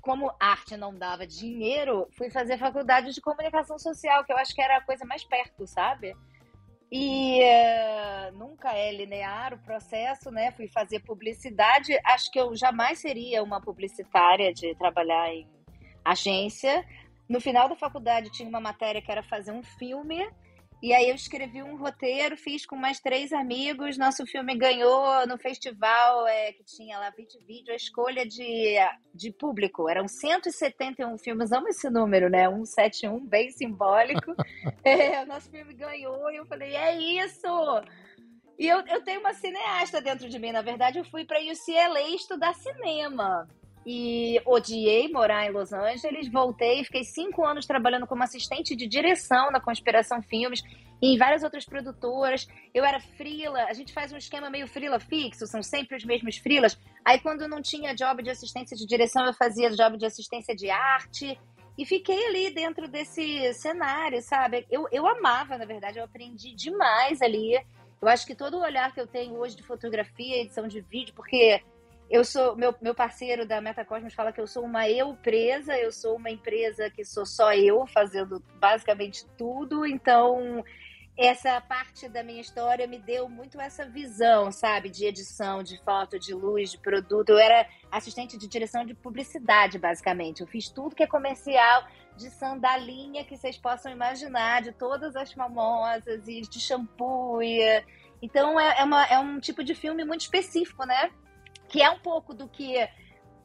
como 0.00 0.34
arte 0.40 0.76
não 0.76 0.94
dava 0.94 1.26
dinheiro, 1.26 2.08
fui 2.16 2.30
fazer 2.30 2.58
faculdade 2.58 3.12
de 3.12 3.20
comunicação 3.20 3.78
social, 3.78 4.24
que 4.24 4.32
eu 4.32 4.38
acho 4.38 4.54
que 4.54 4.62
era 4.62 4.78
a 4.78 4.80
coisa 4.80 5.04
mais 5.04 5.24
perto, 5.24 5.66
sabe? 5.66 6.14
E 6.90 7.40
uh, 7.42 8.38
nunca 8.38 8.72
é 8.72 8.92
linear 8.92 9.52
o 9.52 9.58
processo, 9.58 10.30
né? 10.30 10.52
Fui 10.52 10.68
fazer 10.68 11.00
publicidade. 11.00 11.98
Acho 12.04 12.30
que 12.30 12.38
eu 12.38 12.54
jamais 12.54 12.98
seria 12.98 13.42
uma 13.42 13.60
publicitária 13.60 14.52
de 14.54 14.74
trabalhar 14.76 15.28
em 15.34 15.48
agência. 16.04 16.84
No 17.28 17.40
final 17.40 17.68
da 17.68 17.76
faculdade 17.76 18.30
tinha 18.30 18.48
uma 18.48 18.60
matéria 18.60 19.02
que 19.02 19.10
era 19.10 19.22
fazer 19.22 19.50
um 19.50 19.62
filme 19.62 20.28
e 20.82 20.92
aí 20.92 21.08
eu 21.08 21.14
escrevi 21.14 21.62
um 21.62 21.76
roteiro, 21.76 22.36
fiz 22.36 22.66
com 22.66 22.76
mais 22.76 23.00
três 23.00 23.32
amigos. 23.32 23.96
Nosso 23.96 24.26
filme 24.26 24.56
ganhou 24.56 25.26
no 25.26 25.38
festival 25.38 26.26
é, 26.26 26.52
que 26.52 26.62
tinha 26.64 26.98
lá 26.98 27.10
20 27.10 27.38
vídeos, 27.46 27.70
a 27.70 27.76
escolha 27.76 28.26
de, 28.26 28.76
de 29.14 29.32
público. 29.32 29.88
Eram 29.88 30.06
171 30.06 31.16
filmes, 31.18 31.52
amo 31.52 31.68
esse 31.68 31.88
número, 31.88 32.28
né? 32.28 32.48
171, 32.48 33.26
bem 33.26 33.50
simbólico. 33.50 34.34
é, 34.84 35.22
o 35.22 35.26
nosso 35.26 35.50
filme 35.50 35.72
ganhou 35.74 36.30
e 36.30 36.36
eu 36.36 36.46
falei, 36.46 36.74
é 36.76 37.00
isso! 37.24 37.48
E 38.58 38.68
eu, 38.68 38.80
eu 38.86 39.02
tenho 39.02 39.20
uma 39.20 39.34
cineasta 39.34 40.00
dentro 40.00 40.28
de 40.28 40.38
mim. 40.38 40.52
Na 40.52 40.62
verdade, 40.62 40.98
eu 40.98 41.04
fui 41.04 41.24
para 41.24 41.40
UCLA 41.40 42.02
estudar 42.14 42.54
cinema 42.54 43.48
e 43.86 44.40
odiei 44.46 45.08
morar 45.08 45.46
em 45.46 45.50
Los 45.50 45.72
Angeles. 45.72 46.30
Voltei, 46.30 46.84
fiquei 46.84 47.04
cinco 47.04 47.44
anos 47.44 47.66
trabalhando 47.66 48.06
como 48.06 48.22
assistente 48.22 48.74
de 48.74 48.86
direção 48.86 49.50
na 49.50 49.60
Conspiração 49.60 50.22
Filmes 50.22 50.62
e 51.02 51.14
em 51.14 51.18
várias 51.18 51.42
outras 51.42 51.64
produtoras. 51.64 52.46
Eu 52.72 52.84
era 52.84 53.00
frila, 53.00 53.64
a 53.64 53.72
gente 53.72 53.92
faz 53.92 54.12
um 54.12 54.16
esquema 54.16 54.48
meio 54.48 54.66
frila 54.66 54.98
fixo, 54.98 55.46
são 55.46 55.62
sempre 55.62 55.96
os 55.96 56.04
mesmos 56.04 56.36
frilas. 56.38 56.78
Aí 57.04 57.20
quando 57.20 57.46
não 57.46 57.60
tinha 57.60 57.94
job 57.94 58.22
de 58.22 58.30
assistência 58.30 58.76
de 58.76 58.86
direção, 58.86 59.26
eu 59.26 59.34
fazia 59.34 59.70
job 59.70 59.98
de 59.98 60.06
assistência 60.06 60.54
de 60.54 60.70
arte. 60.70 61.38
E 61.76 61.84
fiquei 61.84 62.26
ali 62.26 62.54
dentro 62.54 62.88
desse 62.88 63.52
cenário, 63.54 64.22
sabe? 64.22 64.64
Eu, 64.70 64.86
eu 64.92 65.06
amava, 65.08 65.58
na 65.58 65.64
verdade, 65.64 65.98
eu 65.98 66.04
aprendi 66.04 66.54
demais 66.54 67.20
ali. 67.20 67.60
Eu 68.00 68.08
acho 68.08 68.24
que 68.24 68.34
todo 68.34 68.58
o 68.58 68.62
olhar 68.62 68.92
que 68.92 69.00
eu 69.00 69.08
tenho 69.08 69.34
hoje 69.34 69.56
de 69.56 69.62
fotografia, 69.64 70.42
edição 70.42 70.68
de 70.68 70.80
vídeo, 70.80 71.12
porque 71.14 71.60
eu 72.10 72.24
sou 72.24 72.56
meu, 72.56 72.74
meu 72.80 72.94
parceiro 72.94 73.46
da 73.46 73.60
Metacosmos 73.60 74.14
fala 74.14 74.32
que 74.32 74.40
eu 74.40 74.46
sou 74.46 74.64
uma 74.64 74.88
eu 74.88 75.14
presa, 75.16 75.76
eu 75.78 75.90
sou 75.90 76.16
uma 76.16 76.30
empresa 76.30 76.90
que 76.90 77.04
sou 77.04 77.24
só 77.24 77.54
eu 77.54 77.86
fazendo 77.86 78.42
basicamente 78.60 79.26
tudo, 79.36 79.86
então 79.86 80.62
essa 81.16 81.60
parte 81.60 82.08
da 82.08 82.24
minha 82.24 82.40
história 82.40 82.88
me 82.88 82.98
deu 82.98 83.28
muito 83.28 83.60
essa 83.60 83.88
visão, 83.88 84.50
sabe, 84.50 84.90
de 84.90 85.06
edição, 85.06 85.62
de 85.62 85.80
foto, 85.84 86.18
de 86.18 86.34
luz, 86.34 86.72
de 86.72 86.78
produto. 86.78 87.30
Eu 87.30 87.38
era 87.38 87.68
assistente 87.90 88.36
de 88.36 88.48
direção 88.48 88.84
de 88.84 88.94
publicidade, 88.94 89.78
basicamente. 89.78 90.40
Eu 90.40 90.46
fiz 90.48 90.68
tudo 90.68 90.94
que 90.94 91.04
é 91.04 91.06
comercial, 91.06 91.86
de 92.16 92.30
sandalinha 92.30 93.24
que 93.24 93.36
vocês 93.36 93.56
possam 93.56 93.92
imaginar, 93.92 94.62
de 94.62 94.72
todas 94.72 95.14
as 95.14 95.32
famosas 95.32 96.26
e 96.26 96.40
de 96.40 96.58
shampoo. 96.58 97.40
E... 97.40 97.84
Então 98.20 98.58
é, 98.58 98.80
é, 98.80 98.84
uma, 98.84 99.04
é 99.04 99.18
um 99.18 99.38
tipo 99.38 99.62
de 99.62 99.74
filme 99.74 100.04
muito 100.04 100.22
específico, 100.22 100.84
né? 100.84 101.12
Que 101.68 101.82
é 101.82 101.90
um 101.90 101.98
pouco 101.98 102.34
do 102.34 102.48
que 102.48 102.88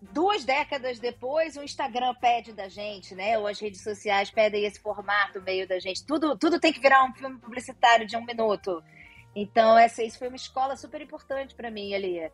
duas 0.01 0.45
décadas 0.45 0.99
depois 0.99 1.57
o 1.57 1.63
Instagram 1.63 2.13
pede 2.15 2.53
da 2.53 2.69
gente, 2.69 3.13
né? 3.15 3.37
Ou 3.37 3.47
as 3.47 3.59
redes 3.59 3.81
sociais 3.81 4.31
pedem 4.31 4.65
esse 4.65 4.79
formato 4.79 5.41
meio 5.41 5.67
da 5.67 5.79
gente. 5.79 6.05
Tudo, 6.05 6.37
tudo 6.37 6.59
tem 6.59 6.71
que 6.71 6.79
virar 6.79 7.03
um 7.03 7.13
filme 7.13 7.37
publicitário 7.39 8.05
de 8.05 8.15
um 8.15 8.25
minuto. 8.25 8.83
Então, 9.35 9.77
essa, 9.77 10.03
isso 10.03 10.17
foi 10.17 10.27
uma 10.27 10.35
escola 10.35 10.75
super 10.75 11.01
importante 11.01 11.55
para 11.55 11.69
mim 11.69 11.93
ali. 11.93 12.31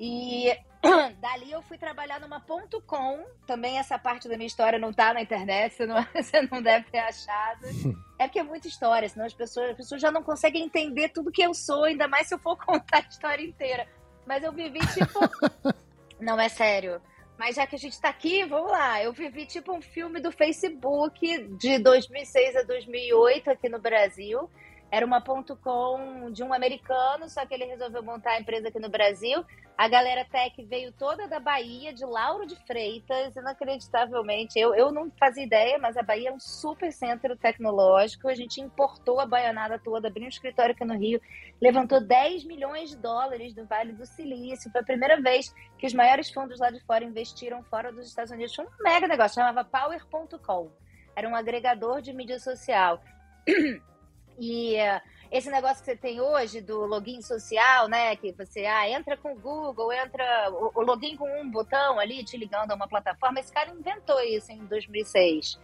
E 0.00 0.48
dali 1.20 1.52
eu 1.52 1.62
fui 1.62 1.78
trabalhar 1.78 2.20
numa 2.20 2.40
ponto 2.40 2.80
.com. 2.82 3.24
Também 3.46 3.78
essa 3.78 3.98
parte 3.98 4.28
da 4.28 4.36
minha 4.36 4.46
história 4.46 4.78
não 4.78 4.92
tá 4.92 5.14
na 5.14 5.22
internet, 5.22 5.74
você 5.74 5.86
não, 5.86 6.02
você 6.14 6.42
não 6.42 6.62
deve 6.62 6.90
ter 6.90 6.98
achado. 6.98 7.66
É 8.18 8.28
porque 8.28 8.38
é 8.38 8.44
muita 8.44 8.68
história, 8.68 9.08
senão 9.08 9.26
as 9.26 9.34
pessoas, 9.34 9.70
as 9.70 9.76
pessoas 9.76 10.00
já 10.00 10.08
não 10.08 10.22
conseguem 10.22 10.62
entender 10.62 11.08
tudo 11.08 11.32
que 11.32 11.42
eu 11.42 11.52
sou, 11.52 11.82
ainda 11.82 12.06
mais 12.06 12.28
se 12.28 12.34
eu 12.34 12.38
for 12.38 12.54
contar 12.64 12.98
a 12.98 13.08
história 13.08 13.44
inteira. 13.44 13.88
Mas 14.26 14.42
eu 14.42 14.52
vivi 14.52 14.80
tipo. 14.94 15.20
Não, 16.20 16.40
é 16.40 16.48
sério. 16.48 17.00
Mas 17.38 17.56
já 17.56 17.66
que 17.66 17.74
a 17.74 17.78
gente 17.78 18.00
tá 18.00 18.08
aqui, 18.08 18.44
vamos 18.44 18.70
lá. 18.70 19.02
Eu 19.02 19.12
vivi 19.12 19.46
tipo 19.46 19.72
um 19.72 19.82
filme 19.82 20.20
do 20.20 20.30
Facebook 20.30 21.48
de 21.56 21.78
2006 21.78 22.56
a 22.56 22.62
2008 22.62 23.50
aqui 23.50 23.68
no 23.68 23.80
Brasil. 23.80 24.48
Era 24.92 25.06
uma 25.06 25.22
ponto 25.22 25.56
.com 25.56 26.30
de 26.30 26.42
um 26.42 26.52
americano, 26.52 27.26
só 27.26 27.46
que 27.46 27.54
ele 27.54 27.64
resolveu 27.64 28.02
montar 28.02 28.32
a 28.32 28.40
empresa 28.40 28.68
aqui 28.68 28.78
no 28.78 28.90
Brasil. 28.90 29.42
A 29.74 29.88
galera 29.88 30.22
tech 30.22 30.62
veio 30.66 30.92
toda 30.92 31.26
da 31.26 31.40
Bahia, 31.40 31.94
de 31.94 32.04
Lauro 32.04 32.46
de 32.46 32.54
Freitas, 32.66 33.34
inacreditavelmente. 33.34 34.58
Eu, 34.58 34.74
eu 34.74 34.92
não 34.92 35.10
fazia 35.18 35.44
ideia, 35.44 35.78
mas 35.78 35.96
a 35.96 36.02
Bahia 36.02 36.28
é 36.28 36.32
um 36.32 36.38
super 36.38 36.92
centro 36.92 37.34
tecnológico. 37.38 38.28
A 38.28 38.34
gente 38.34 38.60
importou 38.60 39.18
a 39.18 39.24
baianada 39.24 39.78
toda, 39.78 40.08
abriu 40.08 40.26
um 40.26 40.28
escritório 40.28 40.74
aqui 40.74 40.84
no 40.84 40.98
Rio, 40.98 41.22
levantou 41.58 41.98
10 41.98 42.44
milhões 42.44 42.90
de 42.90 42.98
dólares 42.98 43.54
do 43.54 43.64
Vale 43.64 43.94
do 43.94 44.04
Silício. 44.04 44.70
Foi 44.70 44.82
a 44.82 44.84
primeira 44.84 45.18
vez 45.22 45.54
que 45.78 45.86
os 45.86 45.94
maiores 45.94 46.30
fundos 46.30 46.60
lá 46.60 46.70
de 46.70 46.80
fora 46.80 47.02
investiram 47.02 47.62
fora 47.62 47.90
dos 47.90 48.06
Estados 48.08 48.30
Unidos. 48.30 48.54
Foi 48.54 48.66
um 48.66 48.70
mega 48.82 49.08
negócio, 49.08 49.36
chamava 49.36 49.64
Power.com. 49.64 50.70
Era 51.16 51.26
um 51.26 51.34
agregador 51.34 52.02
de 52.02 52.12
mídia 52.12 52.38
social. 52.38 53.02
E 54.38 54.76
uh, 54.76 55.00
esse 55.30 55.50
negócio 55.50 55.78
que 55.78 55.86
você 55.86 55.96
tem 55.96 56.20
hoje 56.20 56.60
do 56.60 56.84
login 56.84 57.22
social, 57.22 57.88
né? 57.88 58.14
Que 58.16 58.32
você 58.32 58.66
ah, 58.66 58.88
entra 58.88 59.16
com 59.16 59.32
o 59.32 59.38
Google, 59.38 59.92
entra 59.92 60.50
o, 60.50 60.72
o 60.74 60.82
login 60.82 61.16
com 61.16 61.28
um 61.40 61.50
botão 61.50 61.98
ali 61.98 62.22
te 62.24 62.36
ligando 62.36 62.70
a 62.70 62.74
uma 62.74 62.86
plataforma. 62.86 63.40
Esse 63.40 63.52
cara 63.52 63.70
inventou 63.70 64.20
isso 64.20 64.52
em 64.52 64.64
2006. 64.66 65.58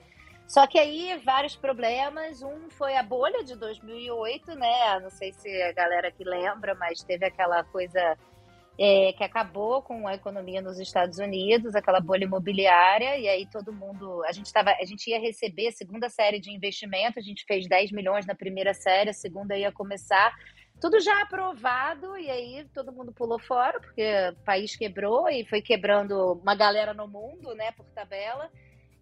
Só 0.47 0.67
que 0.67 0.79
aí 0.79 1.21
vários 1.23 1.55
problemas. 1.55 2.43
Um 2.43 2.71
foi 2.71 2.97
a 2.97 3.03
bolha 3.03 3.45
de 3.45 3.55
2008, 3.55 4.55
né? 4.55 5.01
Não 5.01 5.11
sei 5.11 5.33
se 5.35 5.51
a 5.63 5.73
galera 5.73 6.11
que 6.11 6.25
lembra, 6.25 6.75
mas 6.75 7.03
teve 7.03 7.27
aquela 7.27 7.63
coisa 7.65 8.17
é, 8.79 9.13
que 9.13 9.25
acabou 9.25 9.83
com 9.83 10.07
a 10.07 10.15
economia 10.15 10.63
nos 10.63 10.79
Estados 10.79 11.19
Unidos, 11.19 11.75
aquela 11.75 12.01
bolha 12.01 12.25
imobiliária, 12.25 13.19
e 13.19 13.29
aí 13.29 13.45
todo 13.45 13.73
mundo. 13.73 14.23
A 14.25 14.31
gente, 14.31 14.53
tava, 14.53 14.71
a 14.71 14.85
gente 14.85 15.11
ia 15.11 15.19
receber 15.19 15.67
a 15.67 15.73
segunda 15.73 16.09
série 16.09 16.39
de 16.39 16.53
investimento, 16.53 17.19
a 17.19 17.23
gente 17.23 17.45
fez 17.45 17.67
10 17.67 17.91
milhões 17.91 18.25
na 18.25 18.37
primeira 18.37 18.73
série, 18.73 19.11
a 19.11 19.15
segunda 19.15 19.59
ia 19.59 19.73
começar. 19.73 20.33
Tudo 20.81 21.01
já 21.01 21.23
aprovado, 21.23 22.17
e 22.17 22.31
aí 22.31 22.65
todo 22.73 22.93
mundo 22.93 23.13
pulou 23.13 23.41
fora, 23.41 23.81
porque 23.81 24.05
o 24.31 24.45
país 24.45 24.77
quebrou 24.77 25.29
e 25.29 25.45
foi 25.45 25.61
quebrando 25.61 26.35
uma 26.41 26.55
galera 26.55 26.95
no 26.95 27.09
mundo, 27.09 27.53
né, 27.57 27.73
por 27.73 27.87
tabela. 27.87 28.49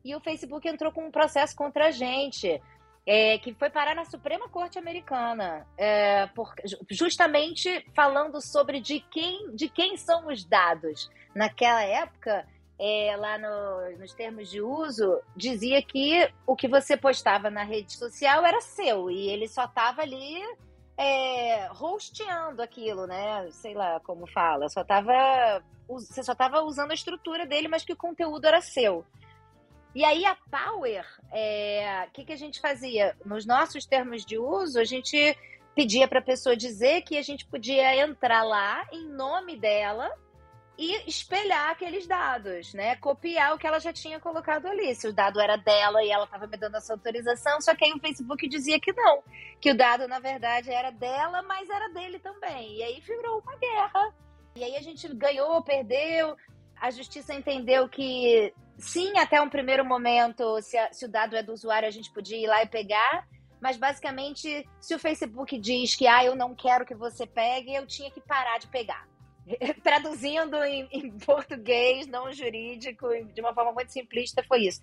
E 0.02 0.16
o 0.16 0.20
Facebook 0.20 0.66
entrou 0.66 0.90
com 0.90 1.06
um 1.06 1.10
processo 1.10 1.54
contra 1.54 1.88
a 1.88 1.90
gente 1.90 2.62
é, 3.06 3.38
que 3.38 3.54
foi 3.54 3.70
parar 3.70 3.94
na 3.94 4.04
Suprema 4.04 4.48
Corte 4.48 4.78
Americana, 4.78 5.64
é, 5.78 6.26
por, 6.28 6.52
justamente 6.90 7.86
falando 7.94 8.40
sobre 8.40 8.80
de 8.80 8.98
quem, 8.98 9.54
de 9.54 9.68
quem 9.68 9.96
são 9.96 10.26
os 10.26 10.44
dados. 10.44 11.08
Naquela 11.32 11.82
época, 11.84 12.44
é, 12.78 13.14
lá 13.16 13.38
no, 13.38 13.98
nos 13.98 14.12
termos 14.12 14.50
de 14.50 14.60
uso, 14.60 15.20
dizia 15.36 15.80
que 15.82 16.28
o 16.44 16.56
que 16.56 16.66
você 16.66 16.96
postava 16.96 17.48
na 17.48 17.62
rede 17.62 17.92
social 17.92 18.44
era 18.44 18.60
seu 18.60 19.08
e 19.08 19.28
ele 19.28 19.46
só 19.46 19.66
estava 19.66 20.02
ali 20.02 20.42
é, 20.98 21.70
hosteando 21.72 22.60
aquilo, 22.60 23.06
né? 23.06 23.48
Sei 23.52 23.74
lá 23.74 24.00
como 24.00 24.26
fala, 24.26 24.68
só 24.68 24.82
tava, 24.82 25.62
você 25.88 26.24
só 26.24 26.32
estava 26.32 26.60
usando 26.62 26.90
a 26.90 26.94
estrutura 26.94 27.46
dele, 27.46 27.68
mas 27.68 27.84
que 27.84 27.92
o 27.92 27.96
conteúdo 27.96 28.46
era 28.46 28.60
seu. 28.60 29.04
E 29.96 30.04
aí 30.04 30.26
a 30.26 30.36
Power, 30.50 31.06
o 31.22 31.26
é, 31.32 32.06
que, 32.12 32.26
que 32.26 32.32
a 32.34 32.36
gente 32.36 32.60
fazia? 32.60 33.16
Nos 33.24 33.46
nossos 33.46 33.86
termos 33.86 34.26
de 34.26 34.36
uso, 34.36 34.78
a 34.78 34.84
gente 34.84 35.34
pedia 35.74 36.06
para 36.06 36.18
a 36.18 36.22
pessoa 36.22 36.54
dizer 36.54 37.00
que 37.00 37.16
a 37.16 37.22
gente 37.22 37.46
podia 37.46 37.96
entrar 37.96 38.42
lá 38.42 38.86
em 38.92 39.08
nome 39.08 39.58
dela 39.58 40.12
e 40.76 41.08
espelhar 41.08 41.70
aqueles 41.70 42.06
dados, 42.06 42.74
né? 42.74 42.96
Copiar 42.96 43.54
o 43.54 43.58
que 43.58 43.66
ela 43.66 43.80
já 43.80 43.90
tinha 43.90 44.20
colocado 44.20 44.66
ali. 44.66 44.94
Se 44.94 45.08
o 45.08 45.14
dado 45.14 45.40
era 45.40 45.56
dela 45.56 46.04
e 46.04 46.10
ela 46.10 46.24
estava 46.24 46.46
me 46.46 46.58
dando 46.58 46.76
essa 46.76 46.92
autorização, 46.92 47.58
só 47.62 47.74
que 47.74 47.86
aí 47.86 47.92
o 47.94 47.98
Facebook 47.98 48.46
dizia 48.46 48.78
que 48.78 48.92
não, 48.92 49.22
que 49.58 49.70
o 49.70 49.74
dado 49.74 50.06
na 50.06 50.18
verdade 50.18 50.70
era 50.70 50.90
dela, 50.90 51.40
mas 51.40 51.70
era 51.70 51.88
dele 51.88 52.18
também. 52.18 52.76
E 52.76 52.82
aí 52.82 53.00
virou 53.00 53.40
uma 53.40 53.56
guerra. 53.56 54.14
E 54.56 54.62
aí 54.62 54.76
a 54.76 54.82
gente 54.82 55.08
ganhou, 55.14 55.62
perdeu. 55.62 56.36
A 56.78 56.90
justiça 56.90 57.32
entendeu 57.32 57.88
que 57.88 58.52
Sim, 58.78 59.16
até 59.18 59.40
um 59.40 59.48
primeiro 59.48 59.84
momento, 59.84 60.60
se, 60.60 60.76
a, 60.76 60.92
se 60.92 61.04
o 61.06 61.08
dado 61.08 61.34
é 61.34 61.42
do 61.42 61.52
usuário, 61.52 61.88
a 61.88 61.90
gente 61.90 62.12
podia 62.12 62.36
ir 62.36 62.46
lá 62.46 62.62
e 62.62 62.66
pegar. 62.66 63.26
Mas 63.60 63.76
basicamente, 63.76 64.68
se 64.80 64.94
o 64.94 64.98
Facebook 64.98 65.58
diz 65.58 65.96
que 65.96 66.06
ah, 66.06 66.24
eu 66.24 66.36
não 66.36 66.54
quero 66.54 66.84
que 66.84 66.94
você 66.94 67.26
pegue, 67.26 67.74
eu 67.74 67.86
tinha 67.86 68.10
que 68.10 68.20
parar 68.20 68.58
de 68.58 68.66
pegar. 68.66 69.08
Traduzindo 69.82 70.62
em, 70.62 70.86
em, 70.92 71.10
português, 71.18 72.06
não 72.06 72.32
jurídico, 72.32 73.08
de 73.32 73.40
uma 73.40 73.54
forma 73.54 73.72
muito 73.72 73.92
simplista, 73.92 74.42
foi 74.46 74.64
isso. 74.66 74.82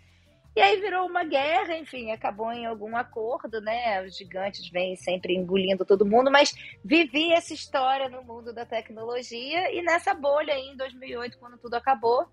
E 0.56 0.62
aí 0.62 0.80
virou 0.80 1.08
uma 1.08 1.24
guerra, 1.24 1.76
enfim, 1.78 2.12
acabou 2.12 2.52
em 2.52 2.66
algum 2.66 2.96
acordo, 2.96 3.60
né? 3.60 4.04
Os 4.04 4.16
gigantes 4.16 4.70
vêm 4.70 4.96
sempre 4.96 5.36
engolindo 5.36 5.84
todo 5.84 6.06
mundo, 6.06 6.32
mas 6.32 6.54
vivi 6.84 7.32
essa 7.32 7.54
história 7.54 8.08
no 8.08 8.24
mundo 8.24 8.54
da 8.54 8.66
tecnologia 8.66 9.72
e 9.72 9.82
nessa 9.82 10.14
bolha 10.14 10.54
aí, 10.54 10.68
em 10.70 10.78
2008, 10.78 11.40
quando 11.40 11.58
tudo 11.58 11.74
acabou, 11.74 12.28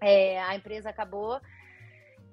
É, 0.00 0.40
a 0.42 0.54
empresa 0.54 0.90
acabou. 0.90 1.40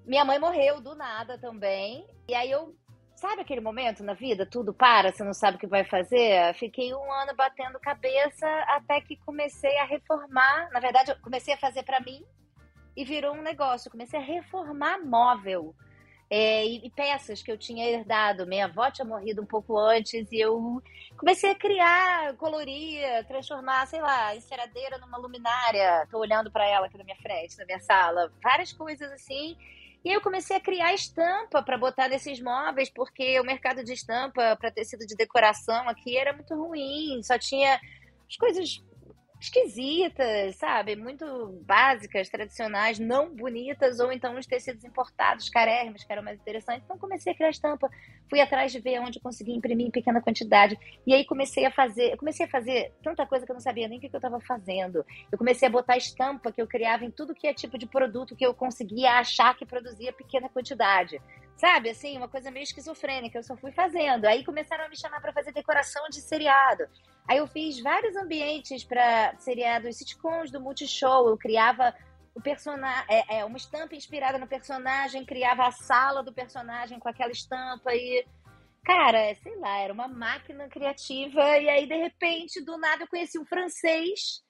Minha 0.05 0.25
mãe 0.25 0.39
morreu 0.39 0.81
do 0.81 0.95
nada 0.95 1.37
também. 1.37 2.05
E 2.27 2.33
aí 2.33 2.49
eu 2.51 2.75
Sabe 3.21 3.39
aquele 3.39 3.61
momento 3.61 4.03
na 4.03 4.15
vida, 4.15 4.47
tudo 4.47 4.73
para, 4.73 5.11
você 5.11 5.23
não 5.23 5.31
sabe 5.31 5.55
o 5.55 5.59
que 5.59 5.67
vai 5.67 5.83
fazer? 5.83 6.55
Fiquei 6.55 6.91
um 6.91 7.13
ano 7.13 7.35
batendo 7.35 7.79
cabeça 7.79 8.47
até 8.67 8.99
que 8.99 9.15
comecei 9.15 9.77
a 9.77 9.85
reformar. 9.85 10.71
Na 10.71 10.79
verdade, 10.79 11.11
eu 11.11 11.19
comecei 11.21 11.53
a 11.53 11.57
fazer 11.57 11.83
para 11.83 11.99
mim 11.99 12.25
e 12.97 13.05
virou 13.05 13.35
um 13.35 13.43
negócio. 13.43 13.91
comecei 13.91 14.19
a 14.19 14.23
reformar 14.23 15.05
móvel. 15.05 15.75
É, 16.33 16.65
e, 16.65 16.87
e, 16.87 16.89
peças 16.89 17.43
que 17.43 17.51
eu 17.51 17.57
tinha 17.57 17.85
herdado. 17.85 18.47
Minha 18.47 18.63
avó 18.63 18.89
tinha 18.89 19.03
morrido 19.03 19.41
um 19.41 19.45
pouco 19.45 19.77
antes 19.77 20.31
e 20.31 20.39
eu 20.39 20.81
comecei 21.17 21.51
a 21.51 21.55
criar, 21.55 22.37
colorir, 22.37 23.03
transformar, 23.27 23.85
sei 23.87 24.01
lá, 24.01 24.33
enceradeira 24.33 24.97
numa 24.97 25.17
luminária. 25.17 26.07
Tô 26.09 26.19
olhando 26.19 26.49
para 26.49 26.65
ela 26.65 26.85
aqui 26.85 26.97
na 26.97 27.03
minha 27.03 27.17
frente, 27.17 27.57
na 27.57 27.65
minha 27.65 27.81
sala. 27.81 28.31
Várias 28.41 28.71
coisas 28.71 29.11
assim. 29.11 29.57
E 30.05 30.09
eu 30.09 30.21
comecei 30.21 30.55
a 30.55 30.61
criar 30.61 30.93
estampa 30.93 31.61
para 31.61 31.77
botar 31.77 32.07
nesses 32.07 32.41
móveis, 32.41 32.89
porque 32.89 33.37
o 33.41 33.43
mercado 33.43 33.83
de 33.83 33.91
estampa 33.91 34.55
para 34.55 34.71
tecido 34.71 35.05
de 35.05 35.17
decoração 35.17 35.89
aqui 35.89 36.17
era 36.17 36.31
muito 36.31 36.55
ruim, 36.55 37.21
só 37.23 37.37
tinha 37.37 37.77
as 38.27 38.37
coisas 38.37 38.81
esquisitas, 39.41 40.55
sabe? 40.55 40.95
Muito 40.95 41.59
básicas, 41.65 42.29
tradicionais, 42.29 42.99
não 42.99 43.33
bonitas, 43.33 43.99
ou 43.99 44.11
então 44.11 44.37
os 44.37 44.45
tecidos 44.45 44.83
importados, 44.83 45.49
carérrimos, 45.49 46.03
que 46.03 46.13
eram 46.13 46.21
mais 46.21 46.39
interessantes. 46.39 46.83
Então 46.85 46.97
comecei 46.97 47.33
a 47.33 47.35
criar 47.35 47.49
estampa, 47.49 47.89
fui 48.29 48.39
atrás 48.39 48.71
de 48.71 48.79
ver 48.79 48.99
onde 48.99 49.19
consegui 49.19 49.53
imprimir 49.53 49.87
em 49.87 49.91
pequena 49.91 50.21
quantidade. 50.21 50.77
E 51.07 51.13
aí 51.13 51.25
comecei 51.25 51.65
a 51.65 51.71
fazer, 51.71 52.15
comecei 52.17 52.45
a 52.45 52.49
fazer 52.49 52.93
tanta 53.03 53.25
coisa 53.25 53.43
que 53.43 53.51
eu 53.51 53.55
não 53.55 53.61
sabia 53.61 53.87
nem 53.87 53.97
o 53.97 54.01
que 54.01 54.07
eu 54.13 54.17
estava 54.17 54.39
fazendo. 54.39 55.03
Eu 55.31 55.37
comecei 55.37 55.67
a 55.67 55.71
botar 55.71 55.97
estampa 55.97 56.51
que 56.51 56.61
eu 56.61 56.67
criava 56.67 57.03
em 57.03 57.09
tudo 57.09 57.33
que 57.33 57.47
é 57.47 57.53
tipo 57.53 57.79
de 57.79 57.87
produto 57.87 58.35
que 58.35 58.45
eu 58.45 58.53
conseguia 58.53 59.13
achar 59.13 59.57
que 59.57 59.65
produzia 59.65 60.13
pequena 60.13 60.49
quantidade. 60.49 61.19
Sabe, 61.55 61.89
assim, 61.89 62.17
uma 62.17 62.27
coisa 62.27 62.49
meio 62.49 62.63
esquizofrênica, 62.63 63.37
eu 63.37 63.43
só 63.43 63.55
fui 63.55 63.71
fazendo. 63.71 64.25
Aí 64.25 64.43
começaram 64.43 64.85
a 64.85 64.89
me 64.89 64.97
chamar 64.97 65.19
para 65.19 65.33
fazer 65.33 65.51
decoração 65.51 66.03
de 66.09 66.21
seriado. 66.21 66.87
Aí 67.27 67.37
eu 67.37 67.47
fiz 67.47 67.79
vários 67.79 68.15
ambientes 68.15 68.83
para 68.83 69.35
seriados 69.37 69.97
sitcoms 69.97 70.51
do 70.51 70.59
Multishow. 70.59 71.29
Eu 71.29 71.37
criava 71.37 71.93
o 72.33 72.41
personagem, 72.41 73.05
é, 73.09 73.39
é, 73.39 73.45
uma 73.45 73.57
estampa 73.57 73.95
inspirada 73.95 74.37
no 74.37 74.47
personagem, 74.47 75.25
criava 75.25 75.67
a 75.67 75.71
sala 75.71 76.23
do 76.23 76.33
personagem 76.33 76.99
com 76.99 77.09
aquela 77.09 77.31
estampa 77.31 77.93
e 77.93 78.25
cara, 78.83 79.35
sei 79.35 79.55
lá, 79.57 79.79
era 79.79 79.93
uma 79.93 80.07
máquina 80.07 80.67
criativa 80.67 81.57
e 81.59 81.69
aí 81.69 81.87
de 81.87 81.95
repente 81.95 82.63
do 82.63 82.77
nada 82.77 83.03
eu 83.03 83.07
conheci 83.07 83.37
um 83.37 83.45
francês 83.45 84.41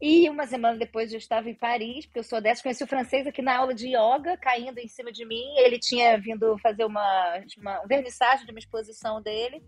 e 0.00 0.28
uma 0.28 0.46
semana 0.46 0.78
depois 0.78 1.10
eu 1.12 1.18
estava 1.18 1.48
em 1.48 1.54
Paris, 1.54 2.04
porque 2.04 2.18
eu 2.18 2.24
sou 2.24 2.40
dessa, 2.40 2.62
conheci 2.62 2.84
o 2.84 2.88
francês 2.88 3.26
aqui 3.26 3.40
na 3.40 3.56
aula 3.56 3.74
de 3.74 3.88
yoga, 3.88 4.36
caindo 4.36 4.78
em 4.78 4.88
cima 4.88 5.10
de 5.10 5.24
mim. 5.24 5.54
Ele 5.56 5.78
tinha 5.78 6.18
vindo 6.18 6.58
fazer 6.58 6.84
uma, 6.84 7.40
uma 7.56 7.80
um 7.82 7.86
de 7.86 8.50
uma 8.50 8.58
exposição 8.58 9.22
dele 9.22 9.62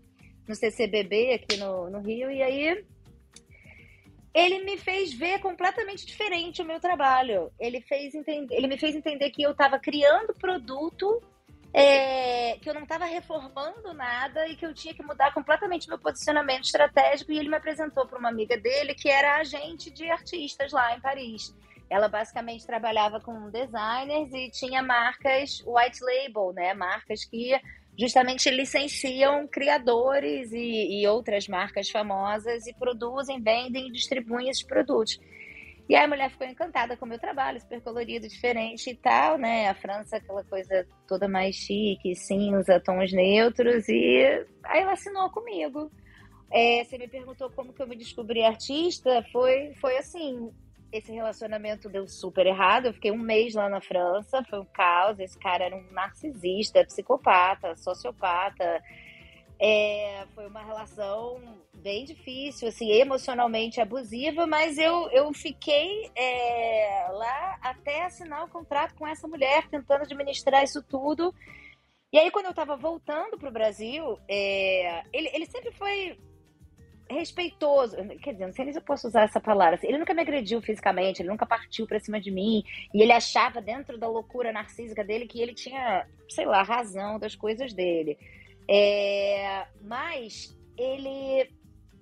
no 0.49 0.55
CCBB 0.55 1.33
aqui 1.33 1.57
no, 1.57 1.91
no 1.91 2.01
Rio, 2.01 2.31
e 2.31 2.41
aí 2.41 2.83
ele 4.33 4.63
me 4.63 4.77
fez 4.77 5.13
ver 5.13 5.39
completamente 5.39 6.05
diferente 6.05 6.61
o 6.61 6.65
meu 6.65 6.79
trabalho. 6.79 7.51
Ele, 7.59 7.79
fez 7.81 8.13
ele 8.25 8.67
me 8.67 8.77
fez 8.77 8.95
entender 8.95 9.29
que 9.29 9.43
eu 9.43 9.51
estava 9.51 9.79
criando 9.79 10.33
produto 10.33 11.21
é, 11.71 12.57
que 12.57 12.67
eu 12.67 12.73
não 12.73 12.81
estava 12.81 13.05
reformando 13.05 13.93
nada 13.93 14.47
e 14.47 14.55
que 14.55 14.65
eu 14.65 14.73
tinha 14.73 14.93
que 14.93 15.03
mudar 15.03 15.31
completamente 15.33 15.87
meu 15.87 15.99
posicionamento 15.99 16.63
estratégico. 16.63 17.31
E 17.31 17.37
ele 17.37 17.49
me 17.49 17.57
apresentou 17.57 18.07
para 18.07 18.17
uma 18.17 18.29
amiga 18.29 18.57
dele 18.57 18.95
que 18.95 19.09
era 19.09 19.37
agente 19.37 19.91
de 19.91 20.09
artistas 20.09 20.71
lá 20.71 20.95
em 20.95 20.99
Paris. 20.99 21.55
Ela 21.89 22.07
basicamente 22.07 22.65
trabalhava 22.65 23.19
com 23.19 23.49
designers 23.49 24.31
e 24.33 24.49
tinha 24.49 24.81
marcas 24.81 25.63
white 25.65 25.99
label, 26.01 26.53
né? 26.53 26.73
Marcas 26.73 27.25
que 27.25 27.59
justamente 27.99 28.49
licenciam 28.49 29.45
criadores 29.45 30.53
e, 30.53 31.01
e 31.01 31.07
outras 31.07 31.47
marcas 31.47 31.89
famosas 31.89 32.65
e 32.65 32.73
produzem, 32.73 33.41
vendem 33.41 33.89
e 33.89 33.91
distribuem 33.91 34.49
esses 34.49 34.63
produtos. 34.63 35.19
E 35.89 35.95
aí 35.95 36.05
a 36.05 36.07
mulher 36.07 36.29
ficou 36.29 36.45
encantada 36.45 36.95
com 36.95 37.05
o 37.05 37.09
meu 37.09 37.17
trabalho, 37.17 37.59
super 37.59 37.81
colorido, 37.81 38.27
diferente 38.27 38.91
e 38.91 38.95
tal, 38.95 39.39
né? 39.39 39.67
A 39.67 39.73
França, 39.73 40.17
aquela 40.17 40.43
coisa 40.43 40.87
toda 41.07 41.27
mais 41.27 41.55
chique, 41.55 42.15
cinza, 42.15 42.79
tons 42.79 43.11
neutros. 43.11 43.89
E 43.89 44.45
aí 44.63 44.81
ela 44.81 44.93
assinou 44.93 45.31
comigo. 45.31 45.91
É, 46.51 46.83
você 46.83 46.95
me 46.95 47.07
perguntou 47.07 47.49
como 47.49 47.73
que 47.73 47.81
eu 47.81 47.87
me 47.87 47.95
descobri 47.95 48.43
artista. 48.43 49.25
Foi, 49.31 49.73
foi 49.81 49.97
assim, 49.97 50.51
esse 50.91 51.11
relacionamento 51.11 51.89
deu 51.89 52.07
super 52.07 52.45
errado. 52.45 52.87
Eu 52.87 52.93
fiquei 52.93 53.11
um 53.11 53.17
mês 53.17 53.53
lá 53.53 53.69
na 53.69 53.81
França, 53.81 54.43
foi 54.49 54.59
um 54.59 54.65
caos. 54.65 55.19
Esse 55.19 55.37
cara 55.37 55.65
era 55.65 55.75
um 55.75 55.91
narcisista, 55.91 56.85
psicopata, 56.85 57.75
sociopata. 57.75 58.81
É, 59.61 60.25
foi 60.33 60.47
uma 60.47 60.63
relação 60.63 61.59
bem 61.73 62.05
difícil, 62.05 62.69
assim, 62.69 62.91
emocionalmente 62.91 63.81
abusiva, 63.81 64.47
mas 64.47 64.77
eu, 64.77 65.09
eu 65.11 65.33
fiquei 65.33 66.09
é, 66.15 67.07
lá 67.11 67.57
até 67.61 68.05
assinar 68.05 68.45
o 68.45 68.49
contrato 68.49 68.95
com 68.95 69.05
essa 69.05 69.27
mulher, 69.27 69.67
tentando 69.69 70.03
administrar 70.03 70.63
isso 70.63 70.81
tudo. 70.81 71.33
E 72.11 72.17
aí, 72.17 72.31
quando 72.31 72.45
eu 72.45 72.51
estava 72.51 72.75
voltando 72.75 73.37
para 73.37 73.49
o 73.49 73.53
Brasil, 73.53 74.17
é, 74.27 75.03
ele, 75.13 75.29
ele 75.33 75.45
sempre 75.45 75.71
foi 75.71 76.17
respeitoso, 77.09 77.95
quer 78.21 78.33
dizer, 78.33 78.45
não 78.45 78.53
sei 78.53 78.65
nem 78.65 78.73
se 78.73 78.79
eu 78.79 78.83
posso 78.83 79.07
usar 79.07 79.23
essa 79.23 79.39
palavra. 79.39 79.75
Assim, 79.75 79.87
ele 79.87 79.97
nunca 79.97 80.13
me 80.13 80.21
agrediu 80.21 80.61
fisicamente, 80.61 81.21
ele 81.21 81.29
nunca 81.29 81.45
partiu 81.45 81.87
para 81.87 81.99
cima 81.99 82.19
de 82.19 82.31
mim, 82.31 82.63
e 82.93 83.01
ele 83.01 83.11
achava 83.11 83.61
dentro 83.61 83.97
da 83.97 84.07
loucura 84.07 84.51
narcísica 84.51 85.03
dele 85.03 85.27
que 85.27 85.41
ele 85.41 85.53
tinha, 85.53 86.05
sei 86.29 86.45
lá, 86.45 86.61
razão 86.61 87.17
das 87.17 87.35
coisas 87.35 87.73
dele. 87.73 88.17
É, 88.69 89.65
mas 89.81 90.55
ele 90.77 91.49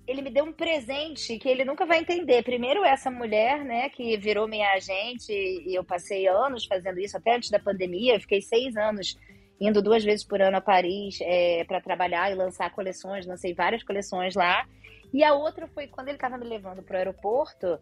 ele 0.05 0.21
me 0.21 0.29
deu 0.29 0.45
um 0.45 0.53
presente 0.53 1.37
que 1.37 1.49
ele 1.49 1.65
nunca 1.65 1.85
vai 1.85 1.99
entender. 1.99 2.41
Primeiro, 2.41 2.83
essa 2.85 3.11
mulher, 3.11 3.65
né, 3.65 3.89
que 3.89 4.15
virou 4.15 4.47
minha 4.47 4.71
agente, 4.71 5.33
e 5.33 5.77
eu 5.77 5.83
passei 5.83 6.25
anos 6.29 6.65
fazendo 6.65 6.97
isso, 6.97 7.17
até 7.17 7.35
antes 7.35 7.49
da 7.49 7.59
pandemia, 7.59 8.15
eu 8.15 8.21
fiquei 8.21 8.41
seis 8.41 8.77
anos 8.77 9.17
indo 9.59 9.81
duas 9.81 10.03
vezes 10.05 10.25
por 10.25 10.41
ano 10.41 10.57
a 10.57 10.61
Paris 10.61 11.19
é, 11.21 11.65
para 11.65 11.81
trabalhar 11.81 12.31
e 12.31 12.35
lançar 12.35 12.71
coleções, 12.71 13.25
lancei 13.25 13.53
várias 13.53 13.83
coleções 13.83 14.33
lá. 14.33 14.65
E 15.13 15.23
a 15.23 15.33
outra 15.33 15.67
foi 15.67 15.87
quando 15.87 16.09
ele 16.09 16.17
estava 16.17 16.37
me 16.37 16.45
levando 16.45 16.83
para 16.83 16.95
o 16.95 16.97
aeroporto, 16.97 17.79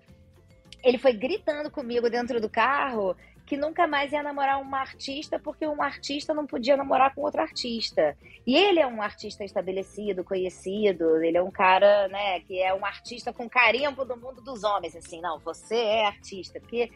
ele 0.84 0.98
foi 0.98 1.14
gritando 1.14 1.72
comigo 1.72 2.10
dentro 2.10 2.40
do 2.40 2.50
carro 2.50 3.16
que 3.46 3.56
nunca 3.56 3.86
mais 3.86 4.12
ia 4.12 4.24
namorar 4.24 4.60
uma 4.60 4.80
artista 4.80 5.40
porque 5.40 5.68
um 5.68 5.82
artista 5.82 6.34
não 6.34 6.48
podia 6.48 6.76
namorar 6.76 7.14
com 7.14 7.22
outro 7.22 7.42
artista. 7.42 8.18
E 8.46 8.56
ele 8.56 8.80
é 8.80 8.88
um 8.88 9.02
artista 9.02 9.44
estabelecido, 9.44 10.24
conhecido, 10.24 11.24
ele 11.24 11.38
é 11.38 11.44
um 11.44 11.52
cara, 11.52 12.08
né, 12.08 12.40
que 12.42 12.60
é 12.60 12.74
um 12.74 12.84
artista 12.84 13.32
com 13.32 13.48
carimbo 13.48 14.04
do 14.04 14.18
mundo 14.18 14.42
dos 14.42 14.64
homens, 14.64 14.96
assim, 14.96 15.22
não, 15.22 15.40
você 15.40 15.76
é 15.76 16.08
artista, 16.08 16.60
porque 16.60 16.92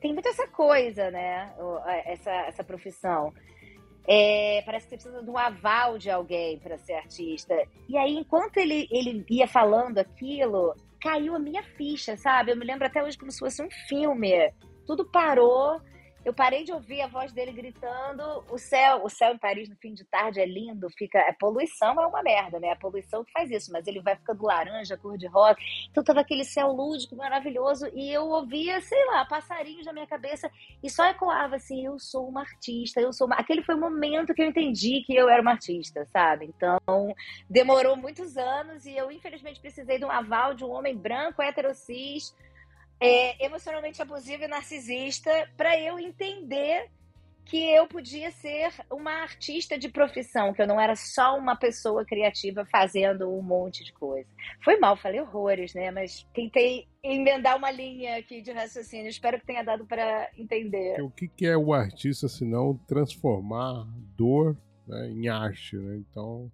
tem 0.00 0.14
muito 0.14 0.28
essa 0.28 0.46
coisa, 0.48 1.10
né, 1.10 1.52
essa, 2.06 2.30
essa 2.30 2.64
profissão. 2.64 3.32
É, 4.06 4.62
parece 4.64 4.86
que 4.86 4.90
você 4.90 4.96
precisa 4.96 5.22
de 5.22 5.30
um 5.30 5.38
aval 5.38 5.98
de 5.98 6.10
alguém 6.10 6.58
para 6.58 6.78
ser 6.78 6.94
artista. 6.94 7.54
E 7.88 7.96
aí, 7.96 8.16
enquanto 8.16 8.56
ele, 8.56 8.88
ele 8.90 9.24
ia 9.30 9.46
falando 9.46 9.98
aquilo, 9.98 10.74
caiu 11.00 11.34
a 11.34 11.38
minha 11.38 11.62
ficha, 11.62 12.16
sabe? 12.16 12.52
Eu 12.52 12.56
me 12.56 12.64
lembro 12.64 12.86
até 12.86 13.02
hoje 13.02 13.18
como 13.18 13.30
se 13.30 13.38
fosse 13.38 13.62
um 13.62 13.70
filme. 13.88 14.52
Tudo 14.86 15.04
parou 15.04 15.80
eu 16.24 16.34
parei 16.34 16.64
de 16.64 16.72
ouvir 16.72 17.00
a 17.00 17.06
voz 17.06 17.32
dele 17.32 17.50
gritando. 17.50 18.44
O 18.50 18.58
céu, 18.58 19.02
o 19.04 19.08
céu 19.08 19.32
em 19.32 19.38
Paris 19.38 19.68
no 19.68 19.76
fim 19.76 19.94
de 19.94 20.04
tarde 20.04 20.38
é 20.38 20.44
lindo, 20.44 20.88
fica. 20.90 21.18
A 21.20 21.32
poluição 21.32 22.00
é 22.00 22.06
uma 22.06 22.22
merda, 22.22 22.60
né? 22.60 22.70
A 22.70 22.76
poluição 22.76 23.24
que 23.24 23.32
faz 23.32 23.50
isso, 23.50 23.72
mas 23.72 23.86
ele 23.86 24.02
vai 24.02 24.16
ficando 24.16 24.44
laranja, 24.44 24.98
cor 24.98 25.16
de 25.16 25.26
rosa. 25.26 25.56
Então 25.90 26.04
tava 26.04 26.20
aquele 26.20 26.44
céu 26.44 26.72
lúdico, 26.72 27.16
maravilhoso, 27.16 27.86
e 27.94 28.12
eu 28.12 28.26
ouvia, 28.26 28.80
sei 28.82 29.02
lá, 29.06 29.24
passarinhos 29.24 29.86
na 29.86 29.92
minha 29.92 30.06
cabeça 30.06 30.50
e 30.82 30.90
só 30.90 31.06
ecoava 31.06 31.56
assim: 31.56 31.86
eu 31.86 31.98
sou 31.98 32.28
uma 32.28 32.40
artista, 32.42 33.00
eu 33.00 33.12
sou 33.12 33.26
uma. 33.26 33.36
Aquele 33.36 33.62
foi 33.62 33.74
o 33.74 33.80
momento 33.80 34.34
que 34.34 34.42
eu 34.42 34.46
entendi 34.46 35.02
que 35.06 35.14
eu 35.14 35.28
era 35.28 35.40
uma 35.40 35.52
artista, 35.52 36.04
sabe? 36.12 36.44
Então 36.46 36.78
demorou 37.48 37.96
muitos 37.96 38.36
anos 38.36 38.84
e 38.84 38.94
eu, 38.94 39.10
infelizmente, 39.10 39.60
precisei 39.60 39.98
de 39.98 40.04
um 40.04 40.10
aval 40.10 40.54
de 40.54 40.64
um 40.64 40.70
homem 40.70 40.94
branco, 40.94 41.40
heterocis 41.40 42.34
é, 43.00 43.44
emocionalmente 43.44 44.02
abusivo 44.02 44.44
e 44.44 44.48
narcisista 44.48 45.30
para 45.56 45.78
eu 45.80 45.98
entender 45.98 46.88
que 47.50 47.68
eu 47.68 47.88
podia 47.88 48.30
ser 48.30 48.70
uma 48.88 49.22
artista 49.22 49.76
de 49.76 49.88
profissão, 49.88 50.52
que 50.52 50.62
eu 50.62 50.68
não 50.68 50.80
era 50.80 50.94
só 50.94 51.36
uma 51.36 51.56
pessoa 51.56 52.04
criativa 52.04 52.64
fazendo 52.64 53.28
um 53.28 53.42
monte 53.42 53.82
de 53.82 53.92
coisa. 53.92 54.28
Foi 54.62 54.78
mal, 54.78 54.96
falei 54.96 55.20
horrores, 55.20 55.74
né? 55.74 55.90
Mas 55.90 56.24
tentei 56.32 56.86
emendar 57.02 57.56
uma 57.56 57.72
linha 57.72 58.18
aqui 58.18 58.40
de 58.40 58.52
raciocínio. 58.52 59.08
Espero 59.08 59.40
que 59.40 59.46
tenha 59.46 59.64
dado 59.64 59.84
para 59.84 60.30
entender. 60.38 61.02
O 61.02 61.10
que 61.10 61.44
é 61.44 61.56
o 61.56 61.72
artista 61.72 62.28
se 62.28 62.44
não 62.44 62.76
transformar 62.86 63.84
dor 64.16 64.56
né, 64.86 65.08
em 65.08 65.28
arte, 65.28 65.76
né? 65.76 65.96
Então, 66.08 66.52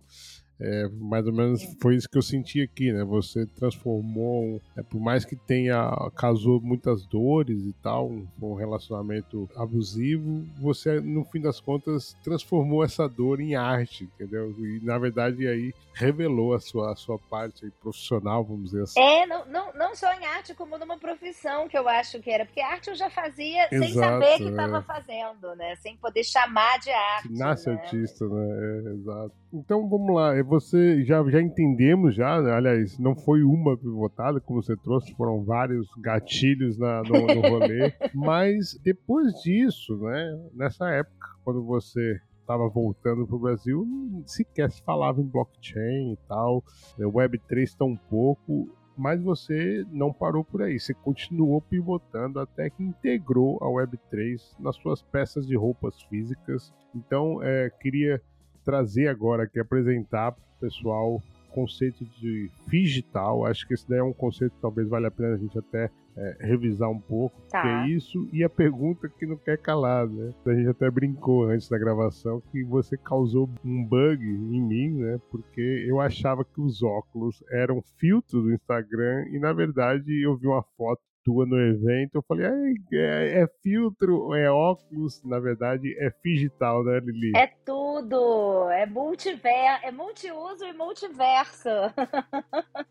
É, 0.61 0.89
mais 0.89 1.27
ou 1.27 1.33
menos 1.33 1.63
foi 1.81 1.97
isso 1.97 2.09
que 2.09 2.17
eu 2.17 2.23
senti 2.23 2.63
aqui, 2.63 2.93
né? 2.93 3.05
Você 3.05 3.47
transformou, 3.47 4.61
é, 4.77 4.83
por 4.83 5.01
mais 5.01 5.25
que 5.25 5.37
tenha 5.37 5.91
causou 6.15 6.61
muitas 6.61 7.05
dores 7.07 7.63
e 7.63 7.75
tal, 7.83 8.09
um, 8.09 8.27
um 8.41 8.55
relacionamento 8.55 9.49
abusivo, 9.55 10.47
você 10.59 11.01
no 11.01 11.25
fim 11.25 11.41
das 11.41 11.61
contas 11.61 12.17
transformou 12.25 12.83
essa 12.83 13.09
dor 13.09 13.41
em 13.41 13.55
arte, 13.55 14.05
entendeu? 14.05 14.55
E 14.59 14.81
na 14.83 14.99
verdade 14.99 15.47
aí 15.47 15.75
revelou 15.95 16.55
a 16.55 16.61
sua, 16.61 16.93
a 16.93 16.97
sua 16.97 17.19
parte 17.19 17.71
profissional, 17.81 18.45
vamos 18.45 18.71
dizer 18.71 18.83
assim. 18.83 19.01
É, 19.01 19.27
não, 19.27 19.47
não, 19.47 19.73
não 19.73 19.95
só 19.95 20.13
em 20.13 20.25
arte, 20.27 20.55
como 20.55 20.79
numa 20.79 20.99
profissão 20.99 21.69
que 21.69 21.77
eu 21.77 21.89
acho 21.89 22.21
que 22.21 22.31
era, 22.31 22.45
porque 22.45 22.61
arte 22.61 22.89
eu 22.89 22.95
já 22.95 23.09
fazia 23.11 23.67
Exato, 23.71 23.85
sem 23.85 23.95
saber 23.95 24.37
que 24.37 24.49
estava 24.49 24.79
é. 24.79 24.83
fazendo, 24.83 25.55
né? 25.57 25.75
Sem 25.77 25.97
poder 25.97 26.25
chamar 26.25 26.79
de 26.79 26.91
arte. 26.91 27.33
Nasce 27.33 27.69
né? 27.69 27.77
artista, 27.77 28.27
né? 28.27 28.47
É, 28.47 28.91
exato. 28.95 29.33
Então 29.53 29.89
vamos 29.89 30.15
lá, 30.15 30.37
é, 30.37 30.43
você 30.47 31.05
já, 31.05 31.23
já 31.29 31.41
entendemos 31.41 32.15
já, 32.15 32.41
né? 32.41 32.53
aliás, 32.53 32.99
não 32.99 33.15
foi 33.15 33.43
uma 33.43 33.77
pivotada 33.77 34.41
como 34.41 34.63
você 34.63 34.77
trouxe, 34.77 35.15
foram 35.15 35.45
vários 35.45 35.89
gatilhos 35.99 36.79
na, 36.79 37.03
no, 37.03 37.27
no 37.27 37.41
rolê, 37.49 37.93
mas 38.15 38.79
depois 38.83 39.33
disso, 39.43 39.97
né, 39.99 40.49
nessa 40.55 40.89
época, 40.89 41.29
quando 41.45 41.65
você 41.65 42.21
estava 42.41 42.69
voltando 42.69 43.27
para 43.27 43.37
o 43.37 43.41
Brasil, 43.41 43.87
sequer 44.25 44.71
se 44.71 44.83
falava 44.83 45.21
em 45.21 45.27
blockchain 45.27 46.13
e 46.13 46.19
tal, 46.29 46.63
né, 46.97 47.05
Web3 47.05 47.77
tão 47.77 47.97
pouco, 47.97 48.69
mas 48.97 49.21
você 49.23 49.85
não 49.91 50.13
parou 50.13 50.43
por 50.43 50.63
aí, 50.63 50.79
você 50.79 50.95
continuou 50.95 51.61
pivotando 51.61 52.41
até 52.41 52.71
que 52.71 52.83
integrou 52.83 53.59
a 53.61 53.67
Web3 53.67 54.41
nas 54.59 54.77
suas 54.77 55.03
peças 55.03 55.47
de 55.47 55.57
roupas 55.57 56.01
físicas. 56.03 56.73
Então, 56.95 57.43
é, 57.43 57.69
queria 57.81 58.23
trazer 58.67 59.07
agora 59.07 59.45
aqui, 59.45 59.61
apresentar 59.61 60.33
para 60.33 60.43
o 60.43 60.61
pessoal 60.61 61.15
o 61.15 61.53
conceito 61.53 62.05
de 62.05 62.51
digital. 62.67 63.47
Acho 63.47 63.67
que 63.67 63.75
esse 63.75 63.89
daí 63.89 64.01
é 64.01 64.03
um 64.03 64.13
conceito 64.13 64.57
que 64.57 64.61
talvez 64.61 64.89
valha 64.89 65.07
a 65.07 65.11
pena 65.11 65.35
a 65.35 65.39
gente 65.39 65.57
até 65.57 65.89
é, 66.17 66.37
revisar 66.41 66.91
um 66.91 66.99
pouco, 66.99 67.41
tá. 67.49 67.63
que 67.63 67.69
é 67.69 67.89
isso, 67.97 68.29
e 68.33 68.43
a 68.43 68.49
pergunta 68.49 69.09
que 69.09 69.27
não 69.27 69.37
quer 69.37 69.59
calar, 69.59 70.09
né? 70.09 70.33
A 70.47 70.55
gente 70.55 70.69
até 70.69 70.91
brincou 70.91 71.45
antes 71.45 71.69
da 71.69 71.79
gravação 71.79 72.43
que 72.51 72.65
você 72.65 72.97
causou 72.97 73.49
um 73.65 73.85
bug 73.85 74.25
em 74.25 74.63
mim, 74.63 74.91
né? 74.99 75.21
Porque 75.31 75.85
eu 75.87 76.01
achava 76.01 76.45
que 76.45 76.61
os 76.61 76.83
óculos 76.83 77.45
eram 77.51 77.83
filtros 77.99 78.43
do 78.43 78.53
Instagram 78.53 79.27
e 79.31 79.39
na 79.39 79.53
verdade 79.53 80.23
eu 80.23 80.37
vi 80.37 80.47
uma 80.47 80.63
foto 80.77 81.03
tua 81.27 81.45
no 81.45 81.61
evento, 81.61 82.15
eu 82.15 82.23
falei, 82.23 82.47
é, 82.93 83.43
é, 83.43 83.47
filtro, 83.61 84.33
é 84.33 84.49
óculos, 84.49 85.21
na 85.25 85.41
verdade 85.41 85.93
é 85.99 86.09
digital, 86.25 86.85
né, 86.85 87.01
Lili? 87.01 87.37
É 87.37 87.49
tudo, 87.65 88.71
é 88.71 88.87
multiver, 88.87 89.81
é 89.83 89.91
multiuso 89.91 90.65
e 90.65 90.73
multiverso. 90.73 91.69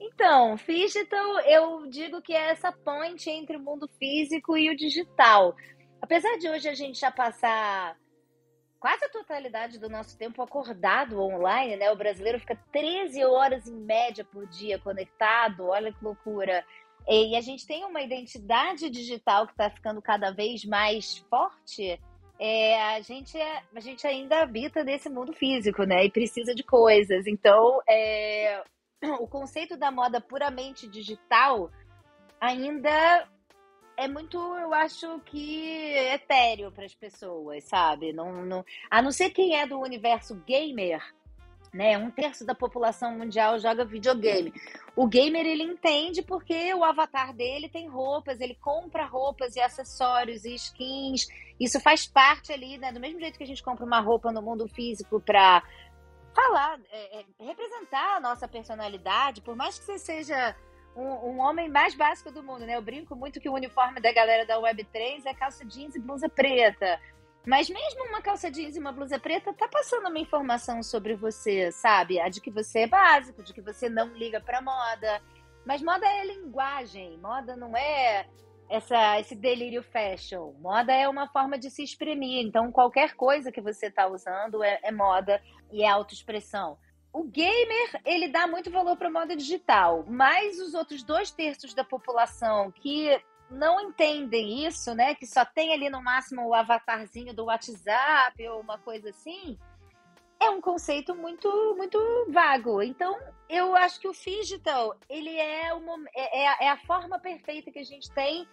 então, 0.00 0.54
digital, 0.54 1.40
eu 1.40 1.90
digo 1.90 2.22
que 2.22 2.32
é 2.32 2.50
essa 2.50 2.70
ponte 2.70 3.28
entre 3.28 3.56
o 3.56 3.60
mundo 3.60 3.88
físico 3.98 4.56
e 4.56 4.70
o 4.70 4.76
digital. 4.76 5.56
Apesar 6.00 6.38
de 6.38 6.48
hoje 6.48 6.68
a 6.68 6.74
gente 6.74 7.00
já 7.00 7.10
passar 7.10 7.96
quase 8.78 9.04
a 9.04 9.10
totalidade 9.10 9.80
do 9.80 9.88
nosso 9.88 10.16
tempo 10.16 10.40
acordado 10.40 11.20
online, 11.20 11.74
né? 11.74 11.90
O 11.90 11.96
brasileiro 11.96 12.38
fica 12.38 12.56
13 12.70 13.24
horas 13.24 13.66
em 13.66 13.74
média 13.74 14.24
por 14.24 14.46
dia 14.46 14.78
conectado, 14.78 15.66
olha 15.66 15.92
que 15.92 16.04
loucura. 16.04 16.64
E 17.08 17.34
a 17.36 17.40
gente 17.40 17.66
tem 17.66 17.84
uma 17.84 18.02
identidade 18.02 18.90
digital 18.90 19.46
que 19.46 19.52
está 19.52 19.70
ficando 19.70 20.02
cada 20.02 20.30
vez 20.30 20.64
mais 20.64 21.18
forte. 21.30 21.98
É, 22.38 22.82
a, 22.94 23.00
gente 23.00 23.36
é, 23.36 23.62
a 23.74 23.80
gente 23.80 24.06
ainda 24.06 24.42
habita 24.42 24.84
nesse 24.84 25.08
mundo 25.08 25.32
físico, 25.32 25.84
né? 25.84 26.04
E 26.04 26.10
precisa 26.10 26.54
de 26.54 26.62
coisas. 26.62 27.26
Então, 27.26 27.80
é, 27.88 28.62
o 29.20 29.26
conceito 29.26 29.76
da 29.76 29.90
moda 29.90 30.20
puramente 30.20 30.86
digital 30.86 31.70
ainda 32.38 33.26
é 33.96 34.06
muito, 34.06 34.38
eu 34.38 34.72
acho 34.74 35.18
que 35.20 35.92
etéreo 36.12 36.70
para 36.70 36.84
as 36.84 36.94
pessoas, 36.94 37.64
sabe? 37.64 38.12
Não, 38.12 38.44
não, 38.44 38.64
a 38.88 39.02
não 39.02 39.10
ser 39.10 39.30
quem 39.30 39.56
é 39.56 39.66
do 39.66 39.80
universo 39.80 40.36
gamer, 40.46 41.02
né? 41.72 41.96
Um 41.98 42.10
terço 42.10 42.44
da 42.44 42.54
população 42.54 43.16
mundial 43.16 43.58
joga 43.58 43.84
videogame. 43.84 44.52
O 44.96 45.06
gamer 45.06 45.46
ele 45.46 45.62
entende 45.62 46.22
porque 46.22 46.72
o 46.74 46.84
avatar 46.84 47.32
dele 47.32 47.68
tem 47.68 47.88
roupas, 47.88 48.40
ele 48.40 48.54
compra 48.60 49.04
roupas 49.04 49.56
e 49.56 49.60
acessórios 49.60 50.44
e 50.44 50.54
skins. 50.54 51.26
Isso 51.58 51.80
faz 51.80 52.06
parte 52.06 52.52
ali, 52.52 52.78
né? 52.78 52.92
Do 52.92 53.00
mesmo 53.00 53.20
jeito 53.20 53.38
que 53.38 53.44
a 53.44 53.46
gente 53.46 53.62
compra 53.62 53.84
uma 53.84 54.00
roupa 54.00 54.32
no 54.32 54.42
mundo 54.42 54.68
físico 54.68 55.20
para 55.20 55.62
falar, 56.34 56.78
é, 56.90 57.20
é, 57.20 57.24
representar 57.40 58.16
a 58.16 58.20
nossa 58.20 58.46
personalidade, 58.46 59.40
por 59.40 59.56
mais 59.56 59.78
que 59.78 59.84
você 59.84 59.98
seja 59.98 60.54
um, 60.94 61.02
um, 61.02 61.40
homem 61.40 61.68
mais 61.68 61.94
básico 61.94 62.30
do 62.30 62.42
mundo, 62.42 62.64
né? 62.64 62.76
Eu 62.76 62.82
brinco 62.82 63.16
muito 63.16 63.40
que 63.40 63.48
o 63.48 63.54
uniforme 63.54 64.00
da 64.00 64.12
galera 64.12 64.46
da 64.46 64.56
Web3 64.56 65.22
é 65.26 65.34
calça 65.34 65.64
jeans 65.64 65.94
e 65.94 66.00
blusa 66.00 66.28
preta. 66.28 67.00
Mas 67.48 67.70
mesmo 67.70 68.04
uma 68.04 68.20
calça 68.20 68.50
jeans 68.50 68.76
e 68.76 68.78
uma 68.78 68.92
blusa 68.92 69.18
preta 69.18 69.54
tá 69.54 69.66
passando 69.66 70.06
uma 70.06 70.18
informação 70.18 70.82
sobre 70.82 71.14
você, 71.14 71.72
sabe? 71.72 72.20
A 72.20 72.28
de 72.28 72.42
que 72.42 72.50
você 72.50 72.80
é 72.80 72.86
básico, 72.86 73.42
de 73.42 73.54
que 73.54 73.62
você 73.62 73.88
não 73.88 74.08
liga 74.08 74.38
pra 74.38 74.60
moda. 74.60 75.22
Mas 75.64 75.80
moda 75.80 76.06
é 76.06 76.26
linguagem, 76.26 77.16
moda 77.16 77.56
não 77.56 77.74
é 77.74 78.26
essa, 78.68 79.18
esse 79.18 79.34
delírio 79.34 79.82
fashion. 79.82 80.52
Moda 80.60 80.92
é 80.92 81.08
uma 81.08 81.26
forma 81.26 81.58
de 81.58 81.70
se 81.70 81.82
exprimir. 81.82 82.46
Então, 82.46 82.70
qualquer 82.70 83.14
coisa 83.14 83.50
que 83.50 83.62
você 83.62 83.90
tá 83.90 84.06
usando 84.06 84.62
é, 84.62 84.78
é 84.82 84.92
moda 84.92 85.42
e 85.72 85.82
é 85.82 85.88
autoexpressão. 85.88 86.76
O 87.10 87.24
gamer, 87.24 87.98
ele 88.04 88.28
dá 88.28 88.46
muito 88.46 88.70
valor 88.70 88.94
para 88.98 89.10
moda 89.10 89.34
digital, 89.34 90.04
mas 90.06 90.60
os 90.60 90.74
outros 90.74 91.02
dois 91.02 91.30
terços 91.30 91.72
da 91.72 91.82
população 91.82 92.70
que 92.70 93.18
não 93.50 93.80
entendem 93.80 94.66
isso, 94.66 94.94
né? 94.94 95.14
Que 95.14 95.26
só 95.26 95.44
tem 95.44 95.72
ali 95.72 95.88
no 95.88 96.02
máximo 96.02 96.46
o 96.46 96.54
avatarzinho 96.54 97.34
do 97.34 97.46
WhatsApp 97.46 98.48
ou 98.48 98.60
uma 98.60 98.78
coisa 98.78 99.10
assim, 99.10 99.58
é 100.40 100.50
um 100.50 100.60
conceito 100.60 101.14
muito 101.14 101.48
muito 101.76 101.98
vago. 102.30 102.82
Então, 102.82 103.18
eu 103.48 103.74
acho 103.76 104.00
que 104.00 104.08
o 104.08 104.12
digital 104.12 104.96
ele 105.08 105.36
é, 105.36 105.72
uma, 105.74 105.96
é, 106.14 106.42
é, 106.42 106.66
é 106.66 106.70
a 106.70 106.76
forma 106.76 107.18
perfeita 107.18 107.70
que 107.70 107.78
a 107.78 107.84
gente 107.84 108.10
tem 108.10 108.46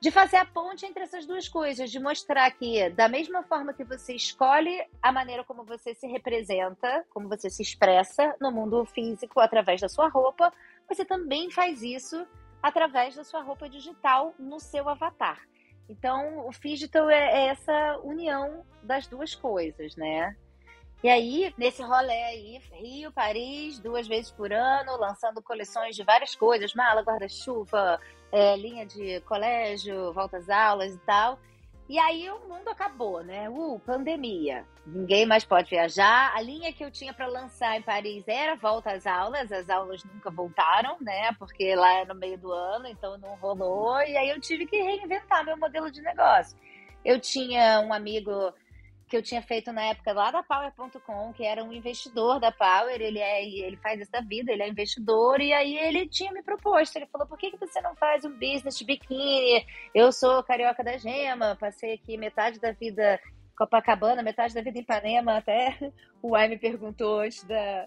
de 0.00 0.10
fazer 0.10 0.36
a 0.36 0.44
ponte 0.44 0.84
entre 0.84 1.02
essas 1.02 1.24
duas 1.24 1.48
coisas, 1.48 1.90
de 1.90 1.98
mostrar 1.98 2.50
que, 2.50 2.90
da 2.90 3.08
mesma 3.08 3.42
forma 3.42 3.72
que 3.72 3.82
você 3.82 4.14
escolhe 4.14 4.86
a 5.02 5.10
maneira 5.10 5.42
como 5.44 5.64
você 5.64 5.94
se 5.94 6.06
representa, 6.06 7.06
como 7.08 7.26
você 7.26 7.48
se 7.48 7.62
expressa 7.62 8.34
no 8.38 8.52
mundo 8.52 8.84
físico 8.84 9.40
através 9.40 9.80
da 9.80 9.88
sua 9.88 10.08
roupa, 10.08 10.52
você 10.86 11.06
também 11.06 11.50
faz 11.50 11.82
isso 11.82 12.26
através 12.64 13.14
da 13.14 13.22
sua 13.22 13.42
roupa 13.42 13.68
digital 13.68 14.34
no 14.38 14.58
seu 14.58 14.88
avatar. 14.88 15.38
Então, 15.86 16.48
o 16.48 16.50
digital 16.50 17.10
é, 17.10 17.42
é 17.42 17.46
essa 17.48 17.98
união 18.02 18.64
das 18.82 19.06
duas 19.06 19.34
coisas, 19.34 19.94
né? 19.96 20.34
E 21.02 21.10
aí, 21.10 21.54
nesse 21.58 21.82
rolê 21.82 22.22
aí, 22.22 22.58
Rio, 22.72 23.12
Paris, 23.12 23.78
duas 23.78 24.08
vezes 24.08 24.30
por 24.30 24.50
ano, 24.50 24.96
lançando 24.96 25.42
coleções 25.42 25.94
de 25.94 26.02
várias 26.02 26.34
coisas, 26.34 26.72
mala, 26.72 27.02
guarda-chuva, 27.02 28.00
é, 28.32 28.56
linha 28.56 28.86
de 28.86 29.20
colégio, 29.20 30.14
volta 30.14 30.38
às 30.38 30.48
aulas 30.48 30.94
e 30.94 30.98
tal. 31.00 31.38
E 31.86 31.98
aí 31.98 32.30
o 32.30 32.48
mundo 32.48 32.68
acabou, 32.68 33.22
né? 33.22 33.48
Uh, 33.50 33.78
pandemia. 33.80 34.64
Ninguém 34.86 35.26
mais 35.26 35.44
pode 35.44 35.68
viajar. 35.68 36.32
A 36.34 36.40
linha 36.40 36.72
que 36.72 36.82
eu 36.82 36.90
tinha 36.90 37.12
para 37.12 37.26
lançar 37.26 37.76
em 37.76 37.82
Paris 37.82 38.24
era 38.26 38.54
volta 38.54 38.92
às 38.92 39.06
aulas. 39.06 39.52
As 39.52 39.68
aulas 39.68 40.02
nunca 40.04 40.30
voltaram, 40.30 40.96
né? 41.00 41.32
Porque 41.38 41.74
lá 41.74 41.92
é 42.00 42.04
no 42.06 42.14
meio 42.14 42.38
do 42.38 42.50
ano, 42.50 42.86
então 42.86 43.18
não 43.18 43.34
rolou. 43.36 44.00
E 44.00 44.16
aí 44.16 44.30
eu 44.30 44.40
tive 44.40 44.66
que 44.66 44.80
reinventar 44.80 45.44
meu 45.44 45.58
modelo 45.58 45.90
de 45.90 46.00
negócio. 46.00 46.56
Eu 47.04 47.20
tinha 47.20 47.80
um 47.80 47.92
amigo 47.92 48.52
que 49.14 49.18
eu 49.18 49.22
tinha 49.22 49.42
feito 49.42 49.72
na 49.72 49.82
época 49.84 50.12
lá 50.12 50.32
da 50.32 50.42
Power.com, 50.42 51.32
que 51.32 51.44
era 51.44 51.62
um 51.62 51.72
investidor 51.72 52.40
da 52.40 52.50
Power, 52.50 53.00
ele 53.00 53.20
é 53.20 53.44
ele 53.44 53.76
faz 53.76 54.00
isso 54.00 54.10
da 54.10 54.20
vida, 54.20 54.50
ele 54.50 54.64
é 54.64 54.68
investidor, 54.68 55.40
e 55.40 55.52
aí 55.52 55.78
ele 55.78 56.08
tinha 56.08 56.32
me 56.32 56.42
proposto, 56.42 56.96
ele 56.96 57.06
falou, 57.06 57.24
por 57.24 57.38
que, 57.38 57.52
que 57.52 57.56
você 57.56 57.80
não 57.80 57.94
faz 57.94 58.24
um 58.24 58.32
business 58.32 58.76
de 58.76 58.84
biquíni? 58.84 59.64
Eu 59.94 60.10
sou 60.10 60.42
carioca 60.42 60.82
da 60.82 60.96
gema, 60.96 61.56
passei 61.60 61.92
aqui 61.92 62.16
metade 62.16 62.58
da 62.58 62.72
vida 62.72 63.20
Copacabana, 63.56 64.20
metade 64.20 64.52
da 64.52 64.62
vida 64.62 64.78
em 64.78 64.82
Ipanema, 64.82 65.36
até 65.36 65.92
o 66.20 66.34
Ai 66.34 66.48
me 66.48 66.58
perguntou 66.58 67.20
antes 67.20 67.44
da, 67.44 67.86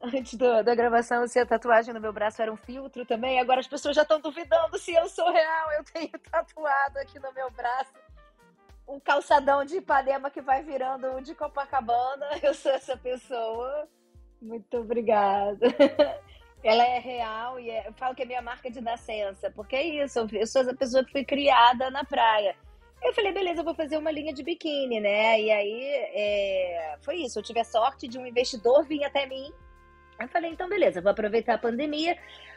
antes 0.00 0.32
do, 0.32 0.62
da 0.62 0.74
gravação 0.74 1.26
se 1.26 1.38
a 1.38 1.44
tatuagem 1.44 1.92
no 1.92 2.00
meu 2.00 2.12
braço 2.12 2.40
era 2.40 2.50
um 2.50 2.56
filtro 2.56 3.04
também. 3.04 3.38
Agora 3.38 3.60
as 3.60 3.68
pessoas 3.68 3.94
já 3.94 4.00
estão 4.00 4.18
duvidando 4.18 4.78
se 4.78 4.94
eu 4.94 5.06
sou 5.10 5.30
real. 5.30 5.72
Eu 5.72 5.84
tenho 5.84 6.18
tatuado 6.30 6.98
aqui 7.00 7.18
no 7.18 7.30
meu 7.34 7.50
braço 7.50 7.92
um 8.86 9.00
calçadão 9.00 9.64
de 9.64 9.76
Ipanema 9.76 10.30
que 10.30 10.40
vai 10.40 10.62
virando 10.62 11.20
de 11.22 11.34
Copacabana. 11.34 12.26
Eu 12.42 12.54
sou 12.54 12.72
essa 12.72 12.96
pessoa. 12.96 13.88
Muito 14.40 14.78
obrigada. 14.78 15.66
Ela 16.62 16.82
é 16.82 16.98
real 16.98 17.60
e 17.60 17.68
é, 17.68 17.86
eu 17.86 17.92
falo 17.92 18.14
que 18.14 18.22
é 18.22 18.24
minha 18.24 18.40
marca 18.40 18.70
de 18.70 18.80
nascença, 18.80 19.50
porque 19.50 19.76
é 19.76 19.82
isso, 20.02 20.18
eu 20.32 20.46
sou 20.46 20.62
essa 20.62 20.74
pessoa 20.74 21.04
que 21.04 21.12
foi 21.12 21.22
criada 21.22 21.90
na 21.90 22.04
praia. 22.04 22.56
Eu 23.02 23.12
falei, 23.12 23.32
beleza, 23.32 23.60
eu 23.60 23.64
vou 23.64 23.74
fazer 23.74 23.98
uma 23.98 24.10
linha 24.10 24.32
de 24.32 24.42
biquíni, 24.42 24.98
né? 24.98 25.38
E 25.42 25.50
aí 25.50 25.84
é... 25.84 26.96
foi 27.02 27.16
isso. 27.16 27.38
Eu 27.38 27.42
tive 27.42 27.60
a 27.60 27.64
sorte 27.64 28.08
de 28.08 28.18
um 28.18 28.26
investidor 28.26 28.82
vir 28.86 29.04
até 29.04 29.26
mim. 29.26 29.52
Eu 30.18 30.26
falei, 30.28 30.52
então 30.52 30.66
beleza, 30.66 31.02
vou 31.02 31.10
aproveitar 31.10 31.54
a 31.54 31.58
pandemia 31.58 32.16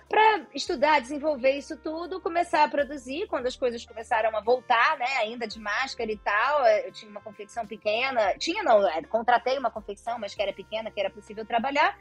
para 0.10 0.46
estudar, 0.54 1.02
desenvolver 1.02 1.52
isso 1.52 1.76
tudo, 1.78 2.22
começar 2.22 2.64
a 2.64 2.70
produzir. 2.70 3.28
Quando 3.28 3.48
as 3.48 3.56
coisas 3.56 3.86
começaram 3.86 4.36
a 4.38 4.42
voltar, 4.42 4.98
né? 4.98 5.18
Ainda 5.18 5.48
de 5.48 5.60
máscara 5.60 6.12
e 6.12 6.18
tal, 6.18 6.66
eu 6.66 6.92
tinha 6.92 7.12
uma 7.12 7.22
confecção 7.22 7.68
pequena. 7.68 8.34
Tinha, 8.38 8.64
não, 8.64 8.88
é, 8.88 9.02
contratei 9.04 9.58
uma 9.58 9.70
confecção, 9.70 10.18
mas 10.18 10.34
que 10.34 10.42
era 10.42 10.54
pequena, 10.54 10.90
que 10.90 11.00
era 11.00 11.10
possível 11.10 11.46
trabalhar. 11.46 11.98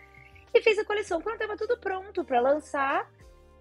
E 0.55 0.62
fiz 0.62 0.79
a 0.79 0.85
coleção. 0.85 1.21
Quando 1.21 1.35
estava 1.35 1.57
tudo 1.57 1.79
pronto 1.79 2.25
para 2.25 2.40
lançar, 2.40 3.11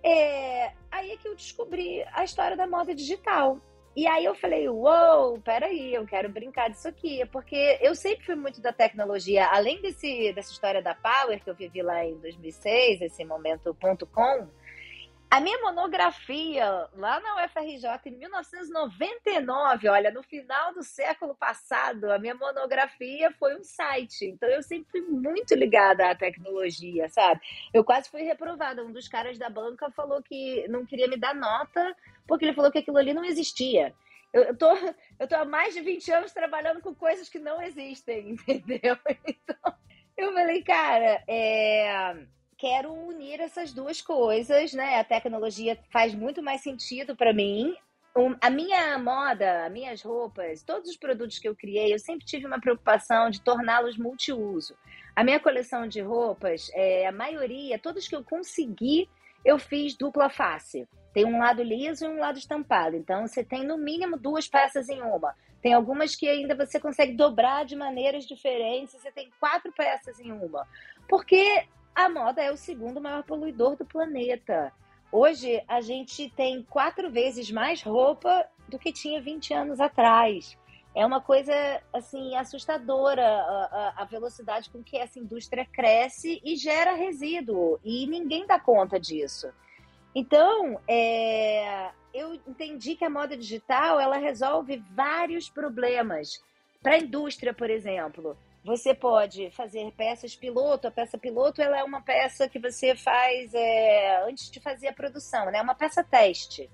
é... 0.03 0.71
aí 0.91 1.11
é 1.11 1.17
que 1.17 1.27
eu 1.27 1.35
descobri 1.35 2.05
a 2.13 2.23
história 2.23 2.55
da 2.55 2.67
moda 2.67 2.93
digital. 2.93 3.59
E 3.95 4.05
aí 4.07 4.25
eu 4.25 4.35
falei, 4.35 4.67
uou, 4.67 5.39
peraí, 5.39 5.93
eu 5.93 6.05
quero 6.05 6.27
brincar 6.27 6.69
disso 6.69 6.87
aqui. 6.87 7.25
Porque 7.31 7.79
eu 7.81 7.95
sempre 7.95 8.25
fui 8.25 8.35
muito 8.35 8.59
da 8.61 8.73
tecnologia. 8.73 9.47
Além 9.47 9.81
desse, 9.81 10.33
dessa 10.33 10.51
história 10.51 10.81
da 10.81 10.93
Power, 10.93 11.41
que 11.41 11.49
eu 11.49 11.55
vivi 11.55 11.81
lá 11.81 12.03
em 12.03 12.17
2006, 12.19 13.01
esse 13.01 13.23
momento 13.23 13.73
ponto 13.75 14.05
.com, 14.05 14.47
a 15.35 15.41
minha 15.41 15.59
monografia 15.59 16.87
lá 16.93 17.19
na 17.19 17.43
UFRJ 17.43 17.89
em 18.05 18.17
1999, 18.19 19.89
olha, 19.89 20.09
no 20.09 20.23
final 20.23 20.73
do 20.73 20.81
século 20.81 21.35
passado, 21.35 22.09
a 22.09 22.17
minha 22.17 22.33
monografia 22.33 23.29
foi 23.33 23.53
um 23.57 23.63
site. 23.63 24.27
Então 24.27 24.47
eu 24.47 24.63
sempre 24.63 24.89
fui 24.89 25.01
muito 25.01 25.53
ligada 25.53 26.09
à 26.09 26.15
tecnologia, 26.15 27.09
sabe? 27.09 27.41
Eu 27.73 27.83
quase 27.83 28.09
fui 28.09 28.21
reprovada. 28.21 28.81
Um 28.81 28.93
dos 28.93 29.09
caras 29.09 29.37
da 29.37 29.49
banca 29.49 29.91
falou 29.91 30.23
que 30.23 30.65
não 30.69 30.85
queria 30.85 31.09
me 31.09 31.17
dar 31.17 31.35
nota 31.35 31.93
porque 32.25 32.45
ele 32.45 32.53
falou 32.53 32.71
que 32.71 32.77
aquilo 32.77 32.97
ali 32.97 33.13
não 33.13 33.25
existia. 33.25 33.93
Eu, 34.31 34.43
eu, 34.43 34.57
tô, 34.57 34.73
eu 35.19 35.27
tô 35.27 35.35
há 35.35 35.43
mais 35.43 35.73
de 35.73 35.81
20 35.81 36.13
anos 36.13 36.31
trabalhando 36.31 36.79
com 36.79 36.95
coisas 36.95 37.27
que 37.27 37.39
não 37.39 37.61
existem, 37.61 38.37
entendeu? 38.47 38.97
Então, 39.27 39.75
eu 40.15 40.31
falei, 40.31 40.63
cara, 40.63 41.21
é, 41.27 42.25
quero 42.65 42.91
unir 42.91 43.39
essas 43.41 43.71
duas 43.71 44.01
coisas, 44.01 44.73
né? 44.73 44.99
A 44.99 45.03
tecnologia 45.03 45.77
faz 45.91 46.15
muito 46.15 46.41
mais 46.41 46.61
sentido 46.61 47.15
para 47.15 47.31
mim. 47.31 47.75
A 48.41 48.49
minha 48.49 48.97
moda, 48.97 49.69
minhas 49.69 50.01
roupas, 50.01 50.63
todos 50.63 50.89
os 50.89 50.97
produtos 50.97 51.37
que 51.37 51.47
eu 51.47 51.55
criei, 51.55 51.93
eu 51.93 51.99
sempre 51.99 52.25
tive 52.25 52.47
uma 52.47 52.59
preocupação 52.59 53.29
de 53.29 53.39
torná-los 53.39 53.99
multiuso. 53.99 54.75
A 55.15 55.23
minha 55.23 55.39
coleção 55.39 55.87
de 55.87 56.01
roupas, 56.01 56.71
é, 56.73 57.05
a 57.05 57.11
maioria, 57.11 57.77
todos 57.77 58.07
que 58.07 58.15
eu 58.15 58.23
consegui, 58.23 59.07
eu 59.43 59.59
fiz 59.59 59.95
dupla 59.95 60.27
face. 60.27 60.87
Tem 61.13 61.23
um 61.23 61.37
lado 61.37 61.61
liso 61.61 62.05
e 62.05 62.07
um 62.07 62.17
lado 62.17 62.39
estampado. 62.39 62.95
Então, 62.95 63.27
você 63.27 63.43
tem 63.43 63.63
no 63.63 63.77
mínimo 63.77 64.17
duas 64.17 64.47
peças 64.47 64.89
em 64.89 65.03
uma. 65.03 65.35
Tem 65.61 65.73
algumas 65.73 66.15
que 66.15 66.27
ainda 66.27 66.55
você 66.55 66.79
consegue 66.79 67.13
dobrar 67.13 67.63
de 67.63 67.75
maneiras 67.75 68.25
diferentes. 68.25 68.95
Você 68.95 69.11
tem 69.11 69.29
quatro 69.39 69.71
peças 69.71 70.19
em 70.19 70.31
uma. 70.31 70.67
Porque 71.07 71.67
a 71.95 72.09
moda 72.09 72.43
é 72.43 72.51
o 72.51 72.57
segundo 72.57 72.99
maior 72.99 73.23
poluidor 73.23 73.77
do 73.77 73.85
planeta. 73.85 74.73
Hoje, 75.11 75.63
a 75.67 75.79
gente 75.79 76.29
tem 76.35 76.61
quatro 76.63 77.09
vezes 77.09 77.49
mais 77.49 77.81
roupa 77.81 78.45
do 78.67 78.77
que 78.77 78.91
tinha 78.91 79.21
20 79.21 79.53
anos 79.53 79.79
atrás. 79.79 80.57
É 80.93 81.05
uma 81.05 81.21
coisa, 81.21 81.53
assim, 81.93 82.35
assustadora 82.35 83.25
a, 83.25 83.93
a, 83.97 84.01
a 84.01 84.05
velocidade 84.05 84.69
com 84.69 84.83
que 84.83 84.97
essa 84.97 85.19
indústria 85.19 85.65
cresce 85.65 86.41
e 86.43 86.55
gera 86.57 86.93
resíduo. 86.93 87.79
E 87.83 88.05
ninguém 88.07 88.45
dá 88.45 88.59
conta 88.59 88.99
disso. 88.99 89.49
Então, 90.13 90.79
é, 90.87 91.91
eu 92.13 92.33
entendi 92.33 92.95
que 92.95 93.03
a 93.05 93.09
moda 93.09 93.37
digital 93.37 93.99
ela 93.99 94.17
resolve 94.17 94.83
vários 94.91 95.49
problemas. 95.49 96.41
Para 96.81 96.95
a 96.95 96.99
indústria, 96.99 97.53
por 97.53 97.69
exemplo, 97.69 98.37
você 98.65 98.95
pode 98.95 99.51
fazer 99.51 99.91
peças 99.91 100.35
piloto. 100.35 100.87
A 100.87 100.91
peça 100.91 101.19
piloto 101.19 101.61
ela 101.61 101.77
é 101.77 101.83
uma 101.83 102.01
peça 102.01 102.49
que 102.49 102.57
você 102.57 102.95
faz 102.95 103.53
é, 103.53 104.23
antes 104.27 104.49
de 104.49 104.59
fazer 104.59 104.87
a 104.87 104.93
produção, 104.93 105.51
né? 105.51 105.59
É 105.59 105.61
uma 105.61 105.75
peça 105.75 106.03
teste. 106.03 106.67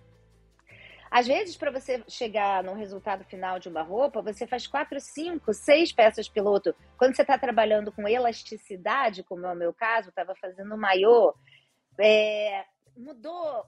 Às 1.12 1.28
vezes, 1.28 1.58
para 1.58 1.70
você 1.70 2.02
chegar 2.08 2.64
no 2.64 2.74
resultado 2.74 3.26
final 3.26 3.60
de 3.60 3.68
uma 3.68 3.82
roupa, 3.82 4.22
você 4.22 4.48
faz 4.48 4.66
quatro, 4.66 4.98
cinco, 5.02 5.54
seis 5.54 5.92
peças 5.92 6.30
piloto. 6.30 6.74
Quando 6.98 7.14
você 7.14 7.24
está 7.24 7.38
trabalhando 7.38 7.92
com 7.92 8.08
elasticidade, 8.08 9.22
como 9.24 9.46
é 9.46 9.52
o 9.52 9.56
meu 9.56 9.74
caso, 9.74 10.08
estava 10.08 10.34
fazendo 10.36 10.78
maiô, 10.78 11.36
é, 12.00 12.64
mudou 12.96 13.66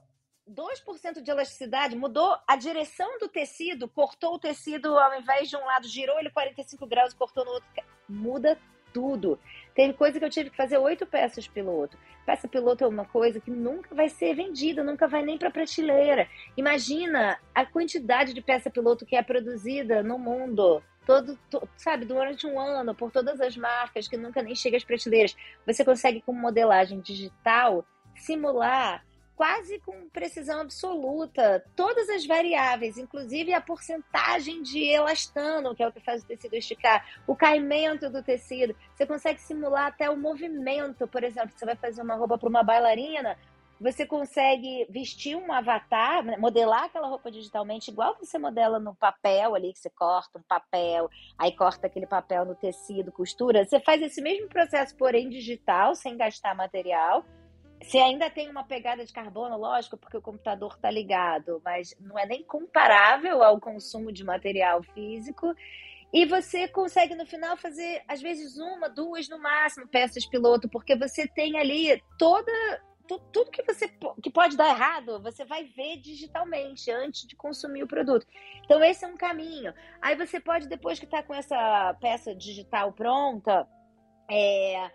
2% 0.50 1.22
de 1.22 1.30
elasticidade, 1.30 1.96
mudou 1.96 2.36
a 2.46 2.56
direção 2.56 3.18
do 3.18 3.28
tecido, 3.28 3.88
cortou 3.88 4.34
o 4.34 4.38
tecido 4.38 4.98
ao 4.98 5.18
invés 5.18 5.48
de 5.48 5.56
um 5.56 5.64
lado, 5.64 5.88
girou 5.88 6.18
ele 6.18 6.30
45 6.30 6.86
graus 6.86 7.12
e 7.12 7.16
cortou 7.16 7.44
no 7.44 7.52
outro. 7.52 7.68
Muda 8.08 8.58
tudo. 8.92 9.40
Teve 9.74 9.92
coisa 9.94 10.18
que 10.18 10.24
eu 10.24 10.30
tive 10.30 10.50
que 10.50 10.56
fazer 10.56 10.78
oito 10.78 11.04
peças 11.04 11.48
piloto. 11.48 11.98
Peça 12.24 12.46
piloto 12.46 12.84
é 12.84 12.86
uma 12.86 13.04
coisa 13.04 13.40
que 13.40 13.50
nunca 13.50 13.94
vai 13.94 14.08
ser 14.08 14.34
vendida, 14.34 14.84
nunca 14.84 15.08
vai 15.08 15.22
nem 15.22 15.36
para 15.36 15.50
prateleira. 15.50 16.28
Imagina 16.56 17.38
a 17.54 17.66
quantidade 17.66 18.32
de 18.32 18.40
peça 18.40 18.70
piloto 18.70 19.04
que 19.04 19.16
é 19.16 19.22
produzida 19.22 20.02
no 20.02 20.18
mundo. 20.18 20.82
Todo, 21.04 21.38
todo, 21.50 21.68
sabe, 21.76 22.06
durante 22.06 22.46
um 22.46 22.58
ano, 22.58 22.94
por 22.94 23.10
todas 23.10 23.38
as 23.40 23.54
marcas, 23.56 24.08
que 24.08 24.16
nunca 24.16 24.42
nem 24.42 24.54
chega 24.54 24.76
às 24.76 24.84
prateleiras. 24.84 25.36
Você 25.66 25.84
consegue, 25.84 26.22
com 26.22 26.32
modelagem 26.32 27.00
digital, 27.00 27.84
simular 28.16 29.04
quase 29.36 29.78
com 29.80 30.08
precisão 30.08 30.60
absoluta 30.60 31.64
todas 31.74 32.08
as 32.08 32.26
variáveis, 32.26 32.96
inclusive 32.98 33.52
a 33.52 33.60
porcentagem 33.60 34.62
de 34.62 34.84
elastano, 34.84 35.74
que 35.74 35.82
é 35.82 35.88
o 35.88 35.92
que 35.92 36.00
faz 36.00 36.22
o 36.22 36.26
tecido 36.26 36.54
esticar, 36.54 37.06
o 37.26 37.34
caimento 37.34 38.08
do 38.08 38.22
tecido. 38.22 38.74
Você 38.94 39.06
consegue 39.06 39.40
simular 39.40 39.86
até 39.86 40.08
o 40.08 40.16
movimento, 40.16 41.06
por 41.06 41.24
exemplo, 41.24 41.52
você 41.54 41.64
vai 41.64 41.76
fazer 41.76 42.02
uma 42.02 42.14
roupa 42.14 42.38
para 42.38 42.48
uma 42.48 42.62
bailarina, 42.62 43.36
você 43.80 44.06
consegue 44.06 44.86
vestir 44.88 45.36
um 45.36 45.52
avatar, 45.52 46.24
né, 46.24 46.36
modelar 46.36 46.84
aquela 46.84 47.08
roupa 47.08 47.30
digitalmente, 47.30 47.90
igual 47.90 48.16
você 48.16 48.38
modela 48.38 48.78
no 48.78 48.94
papel 48.94 49.54
ali, 49.54 49.72
que 49.72 49.78
você 49.80 49.90
corta 49.90 50.38
um 50.38 50.42
papel, 50.42 51.10
aí 51.36 51.52
corta 51.52 51.88
aquele 51.88 52.06
papel 52.06 52.44
no 52.44 52.54
tecido, 52.54 53.10
costura. 53.10 53.64
Você 53.64 53.80
faz 53.80 54.00
esse 54.00 54.22
mesmo 54.22 54.48
processo, 54.48 54.96
porém 54.96 55.28
digital, 55.28 55.94
sem 55.96 56.16
gastar 56.16 56.54
material 56.54 57.24
se 57.88 57.98
ainda 57.98 58.30
tem 58.30 58.48
uma 58.48 58.64
pegada 58.64 59.04
de 59.04 59.12
carbono, 59.12 59.56
lógico, 59.56 59.96
porque 59.96 60.16
o 60.16 60.22
computador 60.22 60.72
está 60.74 60.90
ligado, 60.90 61.60
mas 61.64 61.94
não 62.00 62.18
é 62.18 62.26
nem 62.26 62.42
comparável 62.42 63.42
ao 63.42 63.60
consumo 63.60 64.12
de 64.12 64.24
material 64.24 64.82
físico. 64.82 65.54
E 66.12 66.24
você 66.24 66.68
consegue 66.68 67.14
no 67.14 67.26
final 67.26 67.56
fazer, 67.56 68.02
às 68.06 68.22
vezes, 68.22 68.56
uma, 68.56 68.88
duas 68.88 69.28
no 69.28 69.38
máximo 69.38 69.88
peças 69.88 70.24
piloto, 70.26 70.68
porque 70.68 70.96
você 70.96 71.26
tem 71.26 71.58
ali 71.58 72.00
toda 72.18 72.52
tudo 73.06 73.50
que 73.50 73.62
você 73.62 73.86
que 74.22 74.30
pode 74.30 74.56
dar 74.56 74.70
errado, 74.70 75.20
você 75.20 75.44
vai 75.44 75.64
ver 75.64 75.98
digitalmente 75.98 76.90
antes 76.90 77.26
de 77.26 77.36
consumir 77.36 77.82
o 77.82 77.86
produto. 77.86 78.26
Então 78.64 78.82
esse 78.82 79.04
é 79.04 79.08
um 79.08 79.16
caminho. 79.16 79.74
Aí 80.00 80.16
você 80.16 80.40
pode 80.40 80.68
depois 80.68 80.98
que 80.98 81.04
está 81.04 81.22
com 81.22 81.34
essa 81.34 81.94
peça 82.00 82.34
digital 82.34 82.92
pronta, 82.92 83.68
é, 84.30 84.90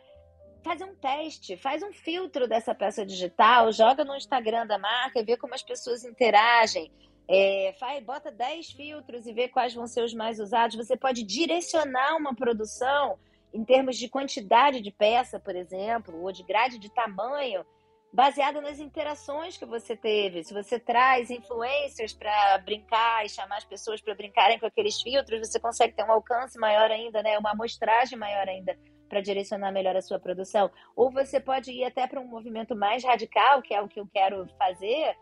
fazer 0.64 0.84
um 0.84 0.96
teste, 0.96 1.58
faz 1.58 1.82
um 1.82 1.92
filtro 1.92 2.48
dessa 2.48 2.76
peça 2.76 3.06
digital, 3.06 3.72
joga 3.72 4.04
no 4.04 4.16
Instagram 4.16 4.68
da 4.68 4.78
marca 4.78 5.20
e 5.20 5.24
vê 5.24 5.38
como 5.38 5.54
as 5.54 5.64
pessoas 5.64 6.04
interagem. 6.04 6.92
É, 7.28 7.76
faz, 7.80 8.04
bota 8.04 8.32
10 8.32 8.72
filtros 8.72 9.28
e 9.28 9.34
vê 9.34 9.48
quais 9.48 9.74
vão 9.74 9.86
ser 9.86 10.04
os 10.04 10.14
mais 10.14 10.40
usados. 10.40 10.76
Você 10.76 10.98
pode 10.98 11.24
direcionar 11.24 12.18
uma 12.18 12.36
produção 12.36 13.20
em 13.54 13.64
termos 13.64 13.98
de 13.98 14.10
quantidade 14.10 14.82
de 14.82 14.92
peça, 14.92 15.40
por 15.40 15.56
exemplo, 15.56 16.22
ou 16.22 16.32
de 16.32 16.44
grade 16.44 16.80
de 16.80 16.90
tamanho, 16.90 17.64
baseado 18.12 18.62
nas 18.62 18.80
interações 18.80 19.58
que 19.58 19.66
você 19.66 19.96
teve. 19.96 20.44
Se 20.44 20.54
você 20.54 20.80
traz 20.80 21.30
influencers 21.30 22.14
para 22.14 22.58
brincar 22.60 23.24
e 23.26 23.30
chamar 23.30 23.58
as 23.58 23.66
pessoas 23.66 24.02
para 24.02 24.16
brincarem 24.16 24.60
com 24.60 24.66
aqueles 24.66 25.00
filtros, 25.00 25.48
você 25.48 25.60
consegue 25.60 25.94
ter 25.96 26.04
um 26.04 26.12
alcance 26.12 26.60
maior 26.60 26.90
ainda, 26.90 27.22
né? 27.22 27.38
uma 27.38 27.52
amostragem 27.52 28.18
maior 28.18 28.48
ainda 28.48 28.76
para 29.10 29.22
direcionar 29.22 29.72
melhor 29.72 29.96
a 29.96 30.02
sua 30.02 30.20
produção. 30.20 30.72
Ou 30.96 31.12
você 31.12 31.40
pode 31.40 31.72
ir 31.72 31.84
até 31.84 32.08
para 32.08 32.22
um 32.22 32.28
movimento 32.28 32.76
mais 32.76 33.04
radical, 33.04 33.62
que 33.62 33.74
é 33.74 33.82
o 33.82 33.88
que 33.88 34.00
eu 34.00 34.08
quero 34.08 34.48
fazer, 34.58 35.18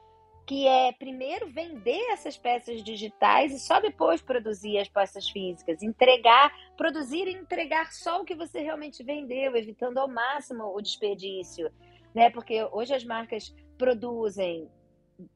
que 0.46 0.68
é 0.68 0.94
primeiro 0.94 1.48
vender 1.48 2.00
essas 2.12 2.38
peças 2.38 2.84
digitais 2.84 3.54
e 3.54 3.60
só 3.60 3.80
depois 3.82 4.22
produzir 4.22 4.78
as 4.78 4.88
peças 4.88 5.30
físicas. 5.30 5.82
Entregar, 5.82 6.54
produzir 6.78 7.28
e 7.28 7.34
entregar 7.34 7.92
só 7.92 8.22
o 8.22 8.26
que 8.26 8.36
você 8.36 8.62
realmente 8.62 9.04
vendeu, 9.04 9.56
evitando 9.56 9.98
ao 9.98 10.08
máximo 10.08 10.64
o 10.76 10.82
desperdício. 10.82 11.72
Né? 12.14 12.30
Porque 12.30 12.64
hoje 12.72 12.94
as 12.94 13.04
marcas 13.04 13.54
produzem, 13.78 14.70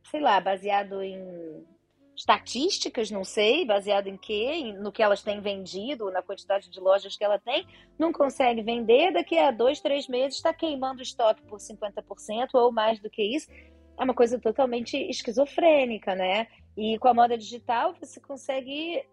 sei 0.10 0.22
lá, 0.22 0.40
baseado 0.40 1.02
em 1.02 1.66
estatísticas, 2.16 3.10
não 3.10 3.24
sei, 3.24 3.66
baseado 3.66 4.08
em 4.08 4.18
quê, 4.18 4.74
no 4.74 4.92
que 4.92 5.02
elas 5.02 5.24
têm 5.24 5.40
vendido, 5.42 6.12
na 6.12 6.22
quantidade 6.22 6.70
de 6.70 6.80
lojas 6.80 7.16
que 7.16 7.24
ela 7.24 7.40
tem, 7.40 7.66
não 7.98 8.12
consegue 8.12 8.62
vender, 8.62 9.12
daqui 9.12 9.38
a 9.38 9.52
dois, 9.52 9.80
três 9.80 10.08
meses 10.08 10.36
está 10.36 10.54
queimando 10.54 11.00
o 11.00 11.04
estoque 11.04 11.42
por 11.44 11.60
50% 11.60 12.50
ou 12.54 12.72
mais 12.72 13.00
do 13.00 13.10
que 13.10 13.24
isso. 13.24 13.50
É 13.98 14.04
uma 14.04 14.14
coisa 14.14 14.40
totalmente 14.40 14.98
esquizofrênica, 14.98 16.16
né? 16.16 16.48
E 16.78 16.98
com 17.00 17.08
a 17.08 17.14
moda 17.14 17.38
digital, 17.38 17.96
você 18.00 18.20
consegue 18.20 19.04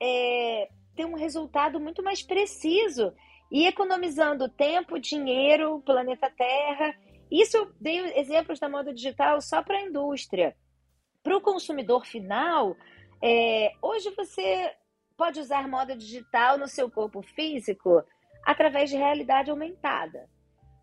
é, 0.00 0.68
ter 0.94 1.04
um 1.04 1.14
resultado 1.14 1.78
muito 1.78 2.02
mais 2.02 2.22
preciso 2.22 3.12
e 3.50 3.66
economizando 3.66 4.48
tempo, 4.48 4.98
dinheiro, 4.98 5.80
planeta 5.84 6.30
Terra. 6.30 6.94
Isso 7.30 7.56
eu 7.56 7.72
dei 7.80 7.98
exemplos 8.18 8.58
da 8.58 8.68
moda 8.68 8.92
digital 8.92 9.40
só 9.40 9.62
para 9.62 9.78
a 9.78 9.82
indústria. 9.82 10.56
Para 11.26 11.38
o 11.38 11.40
consumidor 11.40 12.06
final, 12.06 12.76
é, 13.20 13.72
hoje 13.82 14.14
você 14.16 14.72
pode 15.16 15.40
usar 15.40 15.66
moda 15.66 15.96
digital 15.96 16.56
no 16.56 16.68
seu 16.68 16.88
corpo 16.88 17.20
físico 17.20 18.00
através 18.44 18.90
de 18.90 18.96
realidade 18.96 19.50
aumentada. 19.50 20.30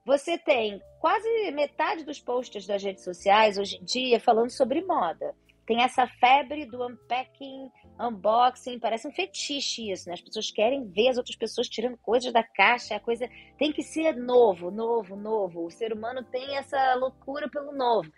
Você 0.05 0.37
tem 0.37 0.81
quase 0.99 1.49
metade 1.51 2.03
dos 2.03 2.19
posts 2.19 2.67
das 2.67 2.83
redes 2.83 3.05
sociais 3.05 3.57
hoje 3.57 3.77
em 3.77 3.85
dia 3.85 4.19
falando 4.19 4.49
sobre 4.49 4.81
moda. 4.81 5.33
Tem 5.65 5.81
essa 5.81 6.05
febre 6.05 6.65
do 6.65 6.85
unpacking, 6.85 7.71
unboxing, 7.97 8.79
parece 8.79 9.07
um 9.07 9.13
fetiche 9.13 9.91
isso, 9.91 10.09
né? 10.09 10.15
As 10.15 10.21
pessoas 10.21 10.51
querem 10.51 10.83
ver 10.89 11.07
as 11.07 11.17
outras 11.17 11.37
pessoas 11.37 11.69
tirando 11.69 11.97
coisas 11.99 12.33
da 12.33 12.43
caixa, 12.43 12.97
a 12.97 12.99
coisa 12.99 13.29
tem 13.57 13.71
que 13.71 13.81
ser 13.81 14.17
novo, 14.17 14.69
novo, 14.69 15.15
novo. 15.15 15.65
O 15.65 15.71
ser 15.71 15.93
humano 15.93 16.21
tem 16.21 16.57
essa 16.57 16.95
loucura 16.95 17.49
pelo 17.49 17.71
novo. 17.71 18.11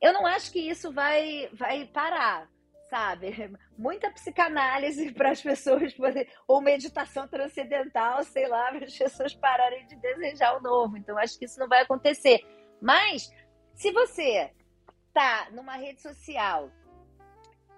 Eu 0.00 0.12
não 0.12 0.26
acho 0.26 0.50
que 0.50 0.58
isso 0.58 0.92
vai, 0.92 1.48
vai 1.52 1.86
parar 1.86 2.48
sabe? 2.90 3.30
Muita 3.78 4.10
psicanálise 4.10 5.12
para 5.14 5.30
as 5.30 5.40
pessoas 5.40 5.94
poderem, 5.94 6.30
ou 6.46 6.60
meditação 6.60 7.26
transcendental, 7.28 8.22
sei 8.24 8.48
lá, 8.48 8.70
para 8.74 8.84
as 8.84 8.98
pessoas 8.98 9.32
pararem 9.32 9.86
de 9.86 9.96
desejar 9.96 10.58
o 10.58 10.60
novo. 10.60 10.96
Então, 10.96 11.16
acho 11.16 11.38
que 11.38 11.44
isso 11.44 11.58
não 11.58 11.68
vai 11.68 11.82
acontecer. 11.82 12.40
Mas, 12.82 13.32
se 13.74 13.92
você 13.92 14.50
tá 15.14 15.48
numa 15.52 15.76
rede 15.76 16.02
social 16.02 16.70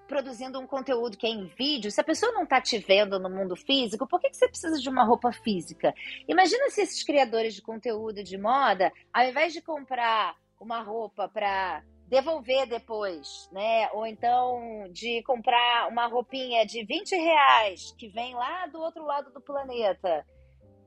produzindo 0.09 0.61
um 0.61 0.67
conteúdo 0.67 1.17
que 1.17 1.27
é 1.27 1.31
em 1.31 1.47
vídeo, 1.47 1.91
se 1.91 2.01
a 2.01 2.05
pessoa 2.05 2.33
não 2.33 2.43
está 2.43 2.61
te 2.61 2.77
vendo 2.77 3.19
no 3.19 3.31
mundo 3.31 3.57
físico, 3.57 4.07
por 4.07 4.21
que, 4.21 4.29
que 4.29 4.37
você 4.37 4.47
precisa 4.47 4.79
de 4.79 4.89
uma 4.89 5.05
roupa 5.05 5.33
física? 5.33 5.95
Imagina 6.29 6.69
se 6.69 6.83
esses 6.83 7.03
criadores 7.03 7.55
de 7.55 7.63
conteúdo 7.63 8.23
de 8.23 8.37
moda, 8.37 8.93
ao 9.11 9.25
invés 9.25 9.55
de 9.55 9.63
comprar 9.63 10.37
uma 10.61 10.83
roupa 10.83 11.29
para 11.29 11.83
devolver 12.13 12.67
depois, 12.67 13.49
né? 13.51 13.91
Ou 13.95 14.07
então 14.07 14.87
de 14.93 15.23
comprar 15.23 15.89
uma 15.89 16.07
roupinha 16.07 16.67
de 16.67 16.85
20 16.85 17.17
reais 17.17 17.95
que 17.99 18.07
vem 18.09 18.35
lá 18.35 18.67
do 18.67 18.79
outro 18.79 19.03
lado 19.03 19.33
do 19.33 19.41
planeta. 19.41 20.23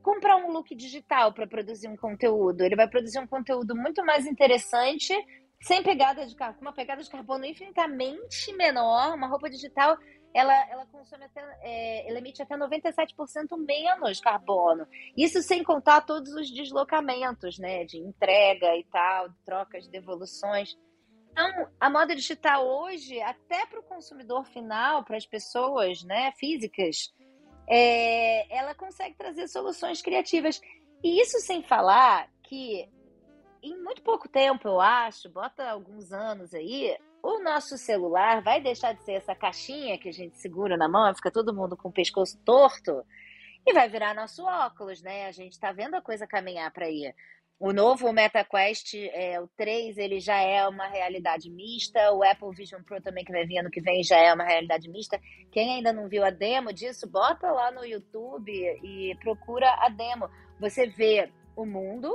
Comprar 0.03 0.37
um 0.37 0.51
look 0.51 0.75
digital 0.75 1.33
para 1.33 1.47
produzir 1.47 1.87
um 1.87 1.97
conteúdo. 1.97 2.61
Ele 2.61 2.75
vai 2.75 2.87
produzir 2.87 3.17
um 3.17 3.25
conteúdo 3.25 3.75
muito 3.75 4.05
mais 4.05 4.27
interessante, 4.27 5.15
sem 5.59 5.81
pegada 5.81 6.27
de 6.27 6.35
carbono, 6.35 6.61
uma 6.61 6.73
pegada 6.73 7.01
de 7.01 7.09
carbono 7.09 7.43
infinitamente 7.43 8.53
menor. 8.53 9.15
Uma 9.15 9.27
roupa 9.27 9.49
digital 9.49 9.97
ela, 10.31 10.53
ela 10.69 10.85
consome 10.85 11.23
até, 11.23 11.41
é, 11.63 12.07
ela 12.07 12.19
emite 12.19 12.43
até 12.43 12.55
97% 12.55 13.57
menos 13.65 14.19
carbono. 14.19 14.85
Isso 15.17 15.41
sem 15.41 15.63
contar 15.63 16.01
todos 16.01 16.31
os 16.33 16.53
deslocamentos, 16.53 17.57
né? 17.57 17.83
De 17.83 17.97
entrega 17.97 18.75
e 18.75 18.83
tal, 18.91 19.29
trocas, 19.43 19.87
devoluções. 19.87 20.77
Então, 21.35 21.67
a 21.81 21.89
moda 21.89 22.15
digital 22.15 22.65
hoje, 22.65 23.21
até 23.21 23.65
para 23.65 23.81
o 23.81 23.83
consumidor 23.83 24.45
final, 24.45 25.03
para 25.03 25.17
as 25.17 25.25
pessoas 25.25 26.01
né, 26.01 26.31
físicas, 26.39 27.13
é, 27.67 28.57
ela 28.57 28.73
consegue 28.73 29.17
trazer 29.17 29.49
soluções 29.49 30.01
criativas. 30.01 30.61
E 31.03 31.21
isso 31.21 31.37
sem 31.41 31.61
falar 31.61 32.29
que 32.41 32.89
em 33.61 33.77
muito 33.83 34.01
pouco 34.01 34.29
tempo, 34.29 34.65
eu 34.65 34.79
acho, 34.79 35.29
bota 35.29 35.69
alguns 35.69 36.13
anos 36.13 36.53
aí, 36.53 36.97
o 37.21 37.43
nosso 37.43 37.77
celular 37.77 38.41
vai 38.41 38.61
deixar 38.61 38.93
de 38.93 39.03
ser 39.03 39.13
essa 39.13 39.35
caixinha 39.35 39.97
que 39.97 40.07
a 40.07 40.13
gente 40.13 40.37
segura 40.37 40.77
na 40.77 40.87
mão, 40.87 41.13
fica 41.15 41.31
todo 41.31 41.53
mundo 41.53 41.75
com 41.75 41.89
o 41.89 41.93
pescoço 41.93 42.39
torto, 42.45 43.03
e 43.65 43.73
vai 43.73 43.89
virar 43.89 44.13
nosso 44.13 44.45
óculos, 44.45 45.01
né? 45.01 45.25
A 45.25 45.31
gente 45.31 45.53
está 45.53 45.71
vendo 45.71 45.95
a 45.95 46.01
coisa 46.01 46.27
caminhar 46.27 46.71
para 46.71 46.85
aí. 46.85 47.13
O 47.57 47.71
novo 47.71 48.11
MetaQuest, 48.11 48.95
é, 49.13 49.39
o 49.39 49.47
3, 49.55 49.97
ele 49.97 50.19
já 50.19 50.35
é 50.35 50.67
uma 50.67 50.87
realidade 50.87 51.49
mista. 51.49 52.11
O 52.11 52.21
Apple 52.21 52.53
Vision 52.53 52.83
Pro 52.83 53.01
também, 53.01 53.23
que 53.23 53.31
vai 53.31 53.45
vir 53.45 53.59
ano 53.59 53.71
que 53.71 53.79
vem, 53.79 54.03
já 54.03 54.17
é 54.17 54.33
uma 54.33 54.43
realidade 54.43 54.89
mista. 54.89 55.19
Quem 55.51 55.75
ainda 55.75 55.93
não 55.93 56.09
viu 56.09 56.25
a 56.25 56.29
demo 56.29 56.73
disso, 56.73 57.09
bota 57.09 57.49
lá 57.51 57.71
no 57.71 57.85
YouTube 57.85 58.51
e 58.51 59.15
procura 59.21 59.73
a 59.79 59.87
demo. 59.87 60.29
Você 60.59 60.85
vê 60.85 61.31
o 61.55 61.65
mundo 61.65 62.11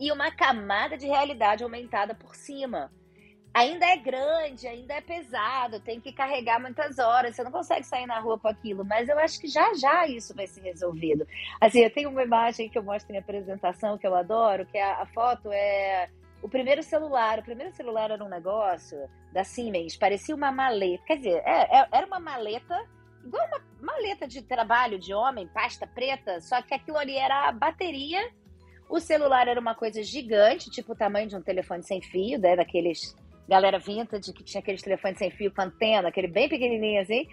e 0.00 0.10
uma 0.10 0.30
camada 0.32 0.98
de 0.98 1.06
realidade 1.06 1.62
aumentada 1.62 2.14
por 2.14 2.34
cima 2.34 2.90
ainda 3.58 3.86
é 3.86 3.96
grande, 3.96 4.66
ainda 4.66 4.94
é 4.94 5.00
pesado, 5.00 5.80
tem 5.80 6.00
que 6.00 6.12
carregar 6.12 6.60
muitas 6.60 6.98
horas, 6.98 7.34
você 7.34 7.42
não 7.42 7.50
consegue 7.50 7.84
sair 7.84 8.06
na 8.06 8.20
rua 8.20 8.38
com 8.38 8.46
aquilo, 8.46 8.84
mas 8.84 9.08
eu 9.08 9.18
acho 9.18 9.40
que 9.40 9.48
já 9.48 9.74
já 9.74 10.06
isso 10.06 10.34
vai 10.34 10.46
ser 10.46 10.62
resolvido. 10.62 11.26
Assim, 11.60 11.80
eu 11.80 11.92
tenho 11.92 12.08
uma 12.08 12.22
imagem 12.22 12.68
que 12.68 12.78
eu 12.78 12.82
mostro 12.82 13.12
em 13.12 13.18
apresentação 13.18 13.98
que 13.98 14.06
eu 14.06 14.14
adoro, 14.14 14.64
que 14.66 14.78
a, 14.78 15.02
a 15.02 15.06
foto 15.06 15.50
é 15.52 16.08
o 16.40 16.48
primeiro 16.48 16.82
celular. 16.84 17.40
O 17.40 17.42
primeiro 17.42 17.74
celular 17.74 18.12
era 18.12 18.24
um 18.24 18.28
negócio 18.28 18.96
da 19.32 19.42
Siemens, 19.42 19.96
parecia 19.96 20.34
uma 20.34 20.52
maleta, 20.52 21.04
quer 21.04 21.16
dizer, 21.16 21.42
é, 21.44 21.80
é, 21.80 21.88
era 21.90 22.06
uma 22.06 22.20
maleta 22.20 22.86
igual 23.24 23.46
uma 23.48 23.60
maleta 23.80 24.26
de 24.26 24.40
trabalho 24.40 24.98
de 24.98 25.12
homem, 25.12 25.48
pasta 25.48 25.86
preta, 25.86 26.40
só 26.40 26.62
que 26.62 26.72
aquilo 26.72 26.96
ali 26.96 27.16
era 27.16 27.48
a 27.48 27.52
bateria. 27.52 28.30
O 28.88 29.00
celular 29.00 29.48
era 29.48 29.60
uma 29.60 29.74
coisa 29.74 30.02
gigante, 30.02 30.70
tipo 30.70 30.92
o 30.92 30.96
tamanho 30.96 31.28
de 31.28 31.36
um 31.36 31.42
telefone 31.42 31.82
sem 31.82 32.00
fio, 32.00 32.38
né, 32.38 32.56
daqueles 32.56 33.14
galera 33.48 33.78
vintage, 33.78 34.32
que 34.32 34.44
tinha 34.44 34.60
aqueles 34.60 34.82
telefones 34.82 35.18
sem 35.18 35.30
fio 35.30 35.52
com 35.52 35.62
antena, 35.62 36.08
aquele 36.08 36.28
bem 36.28 36.48
pequenininho 36.48 37.00
assim. 37.00 37.26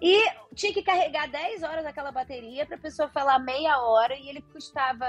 E 0.00 0.24
tinha 0.54 0.72
que 0.72 0.82
carregar 0.82 1.28
10 1.28 1.62
horas 1.62 1.84
aquela 1.84 2.12
bateria 2.12 2.64
para 2.64 2.76
a 2.76 2.80
pessoa 2.80 3.08
falar 3.08 3.38
meia 3.40 3.78
hora 3.80 4.16
e 4.16 4.28
ele 4.28 4.40
custava, 4.40 5.06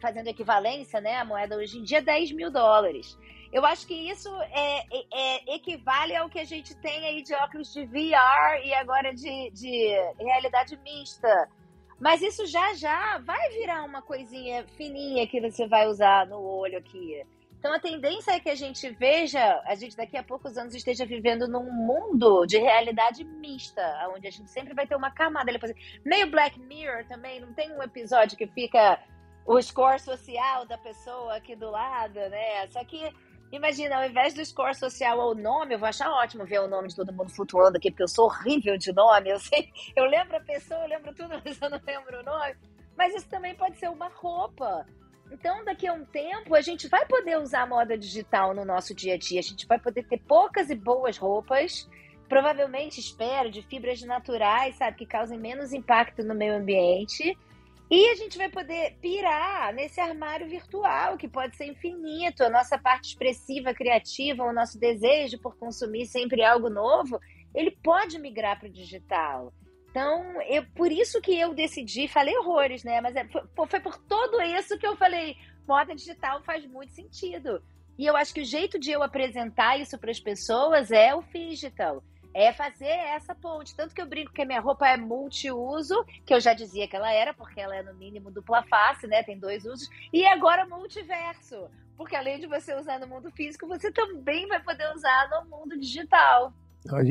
fazendo 0.00 0.28
equivalência, 0.28 1.00
né, 1.00 1.16
a 1.16 1.24
moeda 1.24 1.56
hoje 1.56 1.78
em 1.78 1.82
dia, 1.82 2.02
10 2.02 2.32
mil 2.32 2.50
dólares. 2.50 3.18
Eu 3.52 3.66
acho 3.66 3.86
que 3.86 3.94
isso 3.94 4.28
é, 4.42 4.78
é, 4.78 5.04
é, 5.12 5.56
equivale 5.56 6.14
ao 6.14 6.28
que 6.28 6.38
a 6.38 6.44
gente 6.44 6.76
tem 6.76 7.04
aí 7.04 7.22
de 7.22 7.34
óculos 7.34 7.72
de 7.72 7.84
VR 7.84 8.64
e 8.64 8.72
agora 8.74 9.12
de, 9.12 9.50
de 9.50 9.96
realidade 10.18 10.76
mista. 10.84 11.48
Mas 11.98 12.22
isso 12.22 12.46
já 12.46 12.74
já 12.74 13.18
vai 13.18 13.50
virar 13.50 13.82
uma 13.84 14.02
coisinha 14.02 14.64
fininha 14.76 15.26
que 15.26 15.40
você 15.40 15.66
vai 15.66 15.88
usar 15.88 16.26
no 16.26 16.40
olho 16.40 16.78
aqui. 16.78 17.22
Então 17.60 17.74
a 17.74 17.78
tendência 17.78 18.32
é 18.32 18.40
que 18.40 18.48
a 18.48 18.54
gente 18.54 18.88
veja, 18.88 19.62
a 19.66 19.74
gente 19.74 19.94
daqui 19.94 20.16
a 20.16 20.22
poucos 20.22 20.56
anos 20.56 20.74
esteja 20.74 21.04
vivendo 21.04 21.46
num 21.46 21.70
mundo 21.70 22.46
de 22.46 22.56
realidade 22.56 23.22
mista, 23.22 23.82
onde 24.16 24.26
a 24.26 24.30
gente 24.30 24.48
sempre 24.48 24.72
vai 24.72 24.86
ter 24.86 24.96
uma 24.96 25.10
camada. 25.10 25.52
Meio 26.02 26.30
Black 26.30 26.58
Mirror 26.58 27.06
também, 27.06 27.38
não 27.38 27.52
tem 27.52 27.70
um 27.70 27.82
episódio 27.82 28.38
que 28.38 28.46
fica 28.46 28.98
o 29.44 29.60
score 29.60 30.00
social 30.00 30.64
da 30.64 30.78
pessoa 30.78 31.36
aqui 31.36 31.54
do 31.54 31.70
lado, 31.70 32.14
né? 32.14 32.66
Só 32.68 32.82
que 32.82 33.12
Imagina, 33.52 33.96
ao 33.96 34.04
invés 34.04 34.32
do 34.32 34.44
score 34.44 34.76
social 34.76 35.18
ou 35.18 35.34
nome, 35.34 35.74
eu 35.74 35.78
vou 35.78 35.88
achar 35.88 36.08
ótimo 36.08 36.44
ver 36.44 36.60
o 36.60 36.68
nome 36.68 36.86
de 36.86 36.94
todo 36.94 37.12
mundo 37.12 37.34
flutuando 37.34 37.78
aqui, 37.78 37.90
porque 37.90 38.04
eu 38.04 38.08
sou 38.08 38.26
horrível 38.26 38.78
de 38.78 38.92
nome. 38.92 39.28
Eu 39.28 39.40
sei, 39.40 39.68
eu 39.96 40.04
lembro 40.04 40.36
a 40.36 40.40
pessoa, 40.40 40.80
eu 40.82 40.88
lembro 40.88 41.12
tudo, 41.12 41.30
mas 41.44 41.60
eu 41.60 41.68
não 41.68 41.80
lembro 41.84 42.20
o 42.20 42.22
nome. 42.22 42.54
Mas 42.96 43.12
isso 43.12 43.28
também 43.28 43.54
pode 43.56 43.76
ser 43.76 43.88
uma 43.88 44.08
roupa. 44.08 44.86
Então, 45.30 45.64
daqui 45.64 45.86
a 45.86 45.92
um 45.92 46.04
tempo, 46.04 46.54
a 46.54 46.60
gente 46.60 46.88
vai 46.88 47.06
poder 47.06 47.38
usar 47.38 47.62
a 47.62 47.66
moda 47.66 47.96
digital 47.96 48.52
no 48.52 48.64
nosso 48.64 48.94
dia 48.94 49.14
a 49.14 49.18
dia. 49.18 49.38
A 49.38 49.42
gente 49.42 49.66
vai 49.66 49.78
poder 49.78 50.04
ter 50.04 50.18
poucas 50.18 50.70
e 50.70 50.74
boas 50.74 51.16
roupas, 51.16 51.88
provavelmente, 52.28 52.98
espero, 52.98 53.50
de 53.50 53.62
fibras 53.62 54.02
naturais, 54.02 54.76
sabe, 54.76 54.98
que 54.98 55.06
causem 55.06 55.38
menos 55.38 55.72
impacto 55.72 56.24
no 56.24 56.34
meio 56.34 56.56
ambiente. 56.56 57.36
E 57.90 58.08
a 58.10 58.14
gente 58.14 58.38
vai 58.38 58.48
poder 58.48 58.96
pirar 59.00 59.74
nesse 59.74 60.00
armário 60.00 60.48
virtual, 60.48 61.16
que 61.16 61.26
pode 61.26 61.56
ser 61.56 61.66
infinito. 61.66 62.44
A 62.44 62.50
nossa 62.50 62.78
parte 62.78 63.08
expressiva, 63.08 63.74
criativa, 63.74 64.44
o 64.44 64.52
nosso 64.52 64.78
desejo 64.78 65.40
por 65.40 65.56
consumir 65.56 66.06
sempre 66.06 66.44
algo 66.44 66.70
novo, 66.70 67.18
ele 67.52 67.72
pode 67.82 68.18
migrar 68.18 68.58
para 68.58 68.68
o 68.68 68.72
digital. 68.72 69.52
Então, 69.90 70.40
eu, 70.42 70.64
por 70.74 70.92
isso 70.92 71.20
que 71.20 71.38
eu 71.38 71.52
decidi, 71.52 72.06
falei 72.06 72.36
horrores, 72.38 72.84
né? 72.84 73.00
Mas 73.00 73.16
é, 73.16 73.24
foi, 73.24 73.66
foi 73.66 73.80
por 73.80 73.98
tudo 73.98 74.40
isso 74.40 74.78
que 74.78 74.86
eu 74.86 74.96
falei, 74.96 75.36
moda 75.66 75.94
digital 75.94 76.40
faz 76.42 76.64
muito 76.64 76.92
sentido. 76.92 77.60
E 77.98 78.06
eu 78.06 78.16
acho 78.16 78.32
que 78.32 78.40
o 78.40 78.44
jeito 78.44 78.78
de 78.78 78.92
eu 78.92 79.02
apresentar 79.02 79.78
isso 79.78 79.98
para 79.98 80.10
as 80.10 80.20
pessoas 80.20 80.90
é 80.92 81.14
o 81.14 81.22
digital. 81.22 82.02
É 82.32 82.52
fazer 82.52 82.86
essa 82.86 83.34
ponte. 83.34 83.74
Tanto 83.74 83.92
que 83.92 84.00
eu 84.00 84.06
brinco 84.06 84.32
que 84.32 84.42
a 84.42 84.46
minha 84.46 84.60
roupa 84.60 84.88
é 84.88 84.96
multiuso, 84.96 86.04
que 86.24 86.32
eu 86.32 86.40
já 86.40 86.54
dizia 86.54 86.86
que 86.86 86.94
ela 86.94 87.12
era, 87.12 87.34
porque 87.34 87.60
ela 87.60 87.74
é 87.74 87.82
no 87.82 87.92
mínimo 87.94 88.30
dupla 88.30 88.62
face, 88.62 89.08
né? 89.08 89.24
Tem 89.24 89.36
dois 89.36 89.64
usos. 89.64 89.90
E 90.12 90.24
agora 90.24 90.64
multiverso. 90.64 91.68
Porque 91.96 92.14
além 92.14 92.38
de 92.38 92.46
você 92.46 92.72
usar 92.74 93.00
no 93.00 93.08
mundo 93.08 93.30
físico, 93.32 93.66
você 93.66 93.90
também 93.90 94.46
vai 94.46 94.62
poder 94.62 94.88
usar 94.94 95.28
no 95.28 95.50
mundo 95.50 95.78
digital. 95.78 96.52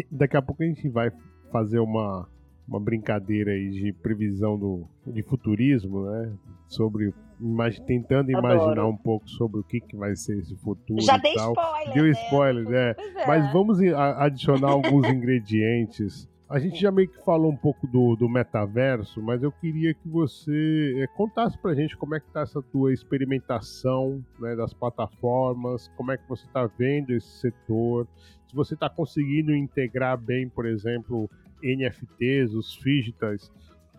Daqui 0.10 0.38
a 0.38 0.42
pouco 0.42 0.64
a 0.64 0.66
gente 0.66 0.88
vai 0.90 1.12
fazer 1.52 1.80
uma 1.80 2.28
uma 2.70 2.80
brincadeira 2.80 3.52
aí 3.52 3.70
de 3.72 3.92
previsão 3.92 4.58
do, 4.58 4.88
de 5.08 5.24
futurismo, 5.24 6.06
né? 6.06 6.32
Sobre 6.68 7.12
imag, 7.40 7.82
tentando 7.82 8.30
Adoro. 8.36 8.54
imaginar 8.54 8.86
um 8.86 8.96
pouco 8.96 9.28
sobre 9.28 9.60
o 9.60 9.64
que, 9.64 9.82
que 9.82 9.98
vai 9.98 10.16
ser 10.16 10.38
esse 10.38 10.56
futuro. 10.58 11.02
Já 11.02 11.18
dei 11.18 11.34
tal. 11.34 11.54
spoiler. 11.54 11.94
Deu 11.94 12.04
né? 12.04 12.12
spoiler, 12.12 12.70
né? 12.70 12.96
É. 13.16 13.28
Mas 13.28 13.52
vamos 13.52 13.80
adicionar 13.82 14.70
alguns 14.70 15.08
ingredientes. 15.10 16.30
A 16.48 16.58
gente 16.58 16.82
já 16.82 16.92
meio 16.92 17.08
que 17.08 17.24
falou 17.24 17.52
um 17.52 17.56
pouco 17.56 17.86
do, 17.86 18.16
do 18.16 18.28
metaverso, 18.28 19.22
mas 19.22 19.44
eu 19.44 19.52
queria 19.52 19.94
que 19.94 20.08
você 20.08 20.96
é, 20.98 21.08
contasse 21.08 21.56
pra 21.60 21.76
gente 21.76 21.96
como 21.96 22.16
é 22.16 22.20
que 22.20 22.32
tá 22.32 22.42
essa 22.42 22.60
tua 22.60 22.92
experimentação 22.92 24.24
né, 24.40 24.56
das 24.56 24.74
plataformas, 24.74 25.92
como 25.96 26.12
é 26.12 26.18
que 26.18 26.28
você 26.28 26.48
está 26.48 26.66
vendo 26.66 27.12
esse 27.14 27.30
setor, 27.40 28.08
se 28.48 28.56
você 28.56 28.74
está 28.74 28.90
conseguindo 28.90 29.56
integrar 29.56 30.18
bem, 30.18 30.50
por 30.50 30.66
exemplo, 30.66 31.30
NFTs, 31.64 32.54
os 32.54 32.72
digitais, 32.74 33.52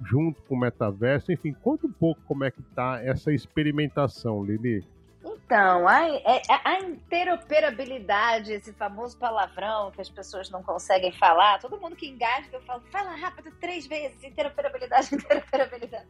junto 0.02 0.42
com 0.42 0.54
o 0.54 0.58
metaverso, 0.58 1.32
enfim, 1.32 1.52
conta 1.52 1.86
um 1.86 1.92
pouco 1.92 2.20
como 2.22 2.44
é 2.44 2.50
que 2.50 2.62
tá 2.62 3.00
essa 3.02 3.32
experimentação, 3.32 4.44
Lili. 4.44 4.86
Então, 5.22 5.86
a, 5.86 6.08
é, 6.08 6.42
a, 6.64 6.78
interoperabilidade, 6.80 8.52
esse 8.52 8.72
famoso 8.72 9.18
palavrão 9.18 9.90
que 9.90 10.00
as 10.00 10.08
pessoas 10.08 10.48
não 10.48 10.62
conseguem 10.62 11.12
falar, 11.12 11.58
todo 11.58 11.78
mundo 11.80 11.96
que 11.96 12.08
engaja, 12.08 12.46
eu 12.52 12.60
falo, 12.62 12.82
fala 12.90 13.14
rápido 13.16 13.50
três 13.60 13.86
vezes, 13.86 14.22
interoperabilidade, 14.22 15.08
interoperabilidade. 15.14 16.06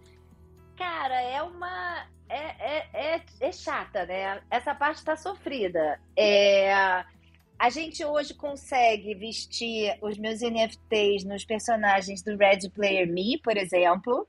Cara, 0.76 1.20
é 1.22 1.42
uma. 1.42 2.06
É, 2.28 2.38
é, 2.38 2.88
é, 2.92 3.22
é 3.40 3.52
chata, 3.52 4.06
né? 4.06 4.40
Essa 4.50 4.74
parte 4.74 4.98
está 4.98 5.16
sofrida. 5.16 6.00
É, 6.16 7.04
a 7.60 7.68
gente 7.68 8.02
hoje 8.02 8.32
consegue 8.32 9.14
vestir 9.14 9.94
os 10.00 10.16
meus 10.16 10.40
NFTs 10.40 11.24
nos 11.24 11.44
personagens 11.44 12.22
do 12.22 12.34
Red 12.34 12.70
Player 12.70 13.06
Me, 13.06 13.38
por 13.38 13.54
exemplo. 13.54 14.26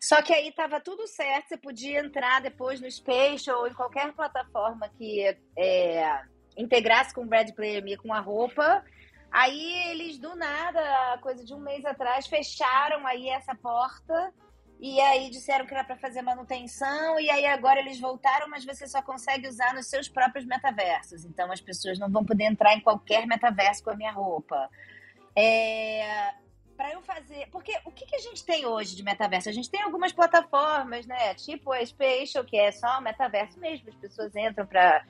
Só 0.00 0.22
que 0.22 0.32
aí 0.32 0.52
tava 0.52 0.80
tudo 0.80 1.04
certo, 1.08 1.48
você 1.48 1.56
podia 1.56 1.98
entrar 1.98 2.40
depois 2.40 2.80
no 2.80 2.88
Space 2.88 3.50
ou 3.50 3.66
em 3.66 3.74
qualquer 3.74 4.12
plataforma 4.12 4.88
que 4.90 5.36
é, 5.58 6.20
integrasse 6.56 7.12
com 7.12 7.22
o 7.22 7.28
Red 7.28 7.52
Player 7.52 7.82
Me 7.82 7.96
com 7.96 8.14
a 8.14 8.20
roupa. 8.20 8.84
Aí 9.28 9.90
eles, 9.90 10.16
do 10.16 10.36
nada, 10.36 11.18
coisa 11.20 11.44
de 11.44 11.52
um 11.52 11.58
mês 11.58 11.84
atrás, 11.84 12.28
fecharam 12.28 13.04
aí 13.08 13.28
essa 13.28 13.56
porta 13.56 14.32
e 14.80 15.00
aí 15.00 15.28
disseram 15.30 15.66
que 15.66 15.74
era 15.74 15.82
para 15.82 15.96
fazer 15.96 16.22
manutenção, 16.22 17.18
e 17.18 17.28
aí 17.30 17.46
agora 17.46 17.80
eles 17.80 17.98
voltaram, 17.98 18.48
mas 18.48 18.64
você 18.64 18.86
só 18.86 19.02
consegue 19.02 19.48
usar 19.48 19.74
nos 19.74 19.86
seus 19.86 20.08
próprios 20.08 20.44
metaversos. 20.44 21.24
Então 21.24 21.50
as 21.50 21.60
pessoas 21.60 21.98
não 21.98 22.10
vão 22.10 22.24
poder 22.24 22.44
entrar 22.44 22.74
em 22.74 22.80
qualquer 22.80 23.26
metaverso 23.26 23.82
com 23.82 23.90
a 23.90 23.96
minha 23.96 24.12
roupa. 24.12 24.70
É, 25.34 26.32
para 26.76 26.92
eu 26.92 27.02
fazer. 27.02 27.48
Porque 27.50 27.76
o 27.84 27.90
que, 27.90 28.06
que, 28.06 28.14
a 28.14 28.20
gente 28.20 28.44
tem 28.44 28.64
hoje 28.64 28.94
de 28.94 29.02
metaverso? 29.02 29.48
A 29.48 29.52
gente 29.52 29.68
tem 29.68 29.82
algumas 29.82 30.12
plataformas, 30.12 31.06
né? 31.06 31.34
Tipo 31.34 31.72
a 31.72 31.84
Spatial, 31.84 32.44
que 32.44 32.56
é 32.56 32.70
só 32.70 33.00
metaverso 33.00 33.58
mesmo, 33.58 33.88
as 33.88 33.96
pessoas 33.96 34.34
entram 34.36 34.64
para 34.64 35.04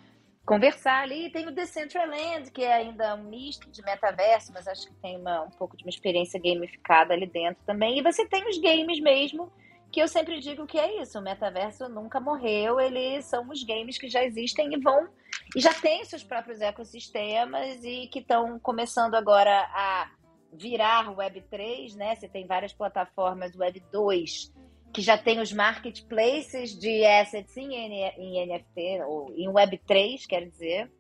conversar 0.49 1.03
ali. 1.03 1.31
Tem 1.31 1.47
o 1.47 1.53
Decentraland, 1.53 2.51
que 2.51 2.65
é 2.65 2.73
ainda 2.73 3.15
um 3.15 3.25
misto 3.25 3.71
de 3.71 3.83
metaverso, 3.83 4.51
mas 4.53 4.67
acho 4.67 4.87
que 4.87 4.95
tem 4.95 5.19
uma, 5.19 5.43
um 5.43 5.51
pouco 5.51 5.77
de 5.77 5.85
uma 5.85 5.91
experiência 5.91 6.41
gamificada 6.41 7.13
ali 7.13 7.27
dentro 7.27 7.63
também. 7.67 7.99
E 7.99 8.03
você 8.03 8.27
tem 8.27 8.49
os 8.49 8.57
games 8.57 8.99
mesmo, 8.99 9.53
que 9.93 10.01
eu 10.01 10.09
sempre 10.09 10.41
digo 10.41 10.67
que 10.67 10.79
é 10.79 11.03
isso. 11.03 11.19
O 11.19 11.23
metaverso 11.23 11.87
nunca 11.91 12.19
morreu, 12.19 12.81
eles 12.81 13.27
são 13.27 13.47
os 13.51 13.63
games 13.63 13.99
que 13.99 14.09
já 14.09 14.25
existem 14.25 14.73
e 14.73 14.81
vão. 14.81 15.09
E 15.55 15.61
já 15.61 15.75
têm 15.75 16.03
seus 16.07 16.25
próprios 16.25 16.63
ecossistemas 16.63 17.85
e 17.85 18.07
que 18.07 18.21
estão 18.21 18.59
começando 18.59 19.17
agora 19.17 19.69
a 19.75 20.11
virar 20.51 21.15
Web3, 21.15 21.95
né? 21.95 22.15
Você 22.15 22.27
tem 22.27 22.47
várias 22.47 22.73
plataformas 22.73 23.53
Web2 23.53 24.51
que 24.93 25.03
já 25.03 25.19
tem 25.19 25.41
os 25.41 25.53
marketplaces 25.53 26.79
de 26.79 27.05
assets 27.05 27.57
em, 27.57 27.75
em 27.75 28.47
NFT, 28.47 29.03
ou 29.07 29.33
em 29.37 29.49
Web3, 29.49 30.27
quer 30.27 30.47
dizer. 30.49 30.91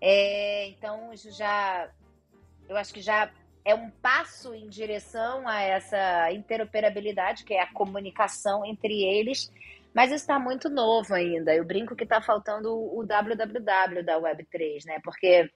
É, 0.00 0.68
então, 0.68 1.12
isso 1.12 1.30
já. 1.30 1.90
Eu 2.68 2.76
acho 2.76 2.92
que 2.92 3.00
já 3.00 3.32
é 3.64 3.74
um 3.74 3.90
passo 3.90 4.54
em 4.54 4.68
direção 4.68 5.46
a 5.46 5.60
essa 5.62 6.32
interoperabilidade, 6.32 7.44
que 7.44 7.54
é 7.54 7.62
a 7.62 7.72
comunicação 7.72 8.64
entre 8.64 9.02
eles, 9.02 9.52
mas 9.94 10.10
isso 10.10 10.22
está 10.22 10.38
muito 10.38 10.68
novo 10.68 11.14
ainda. 11.14 11.54
Eu 11.54 11.64
brinco 11.64 11.94
que 11.94 12.04
está 12.04 12.20
faltando 12.20 12.72
o 12.72 13.04
www 13.04 14.02
da 14.02 14.20
Web3, 14.20 14.84
né? 14.86 15.00
Porque 15.04 15.48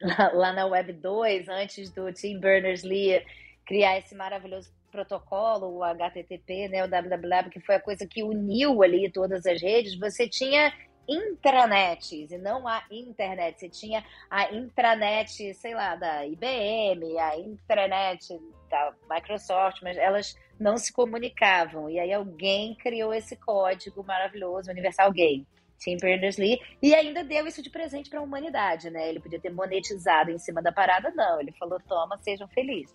lá 0.34 0.52
na 0.52 0.66
Web 0.66 0.94
2, 0.94 1.48
antes 1.48 1.90
do 1.90 2.12
Tim 2.12 2.40
Berners-Lee 2.40 3.24
criar 3.66 3.98
esse 3.98 4.14
maravilhoso 4.14 4.72
protocolo, 4.94 5.78
o 5.78 5.82
HTTP, 5.82 6.68
né, 6.68 6.84
o 6.84 6.88
www, 6.88 7.50
que 7.50 7.58
foi 7.58 7.74
a 7.74 7.80
coisa 7.80 8.06
que 8.06 8.22
uniu 8.22 8.80
ali 8.80 9.10
todas 9.10 9.44
as 9.44 9.60
redes, 9.60 9.98
você 9.98 10.28
tinha 10.28 10.72
intranets 11.08 12.30
e 12.30 12.38
não 12.38 12.66
a 12.66 12.82
internet. 12.90 13.58
Você 13.58 13.68
tinha 13.68 14.04
a 14.30 14.54
intranet, 14.54 15.52
sei 15.54 15.74
lá, 15.74 15.96
da 15.96 16.24
IBM, 16.26 17.18
a 17.18 17.36
intranet 17.38 18.40
da 18.70 18.94
Microsoft, 19.10 19.82
mas 19.82 19.96
elas 19.96 20.38
não 20.58 20.76
se 20.76 20.92
comunicavam. 20.92 21.90
E 21.90 21.98
aí 21.98 22.12
alguém 22.12 22.76
criou 22.76 23.12
esse 23.12 23.36
código 23.36 24.04
maravilhoso, 24.04 24.70
Universal 24.70 25.12
Game. 25.12 25.46
Tim 25.84 25.98
Berners-Lee, 25.98 26.58
e 26.82 26.94
ainda 26.94 27.22
deu 27.22 27.46
isso 27.46 27.62
de 27.62 27.68
presente 27.68 28.08
para 28.08 28.20
a 28.20 28.22
humanidade, 28.22 28.88
né? 28.90 29.08
Ele 29.08 29.20
podia 29.20 29.40
ter 29.40 29.50
monetizado 29.50 30.30
em 30.30 30.38
cima 30.38 30.62
da 30.62 30.72
parada, 30.72 31.10
não. 31.10 31.40
Ele 31.40 31.52
falou: 31.52 31.78
toma, 31.86 32.16
sejam 32.18 32.48
felizes. 32.48 32.92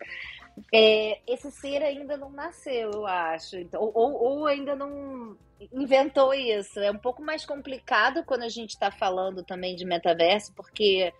É, 0.73 1.19
esse 1.27 1.51
ser 1.51 1.83
ainda 1.83 2.17
não 2.17 2.29
nasceu, 2.29 2.91
eu 2.91 3.05
acho. 3.05 3.57
Então, 3.57 3.81
ou, 3.81 4.13
ou 4.13 4.45
ainda 4.47 4.75
não 4.75 5.37
inventou 5.71 6.33
isso. 6.33 6.79
É 6.79 6.91
um 6.91 6.97
pouco 6.97 7.21
mais 7.21 7.45
complicado 7.45 8.23
quando 8.25 8.43
a 8.43 8.49
gente 8.49 8.71
está 8.71 8.91
falando 8.91 9.43
também 9.43 9.75
de 9.75 9.85
metaverso, 9.85 10.53
porque 10.55 11.13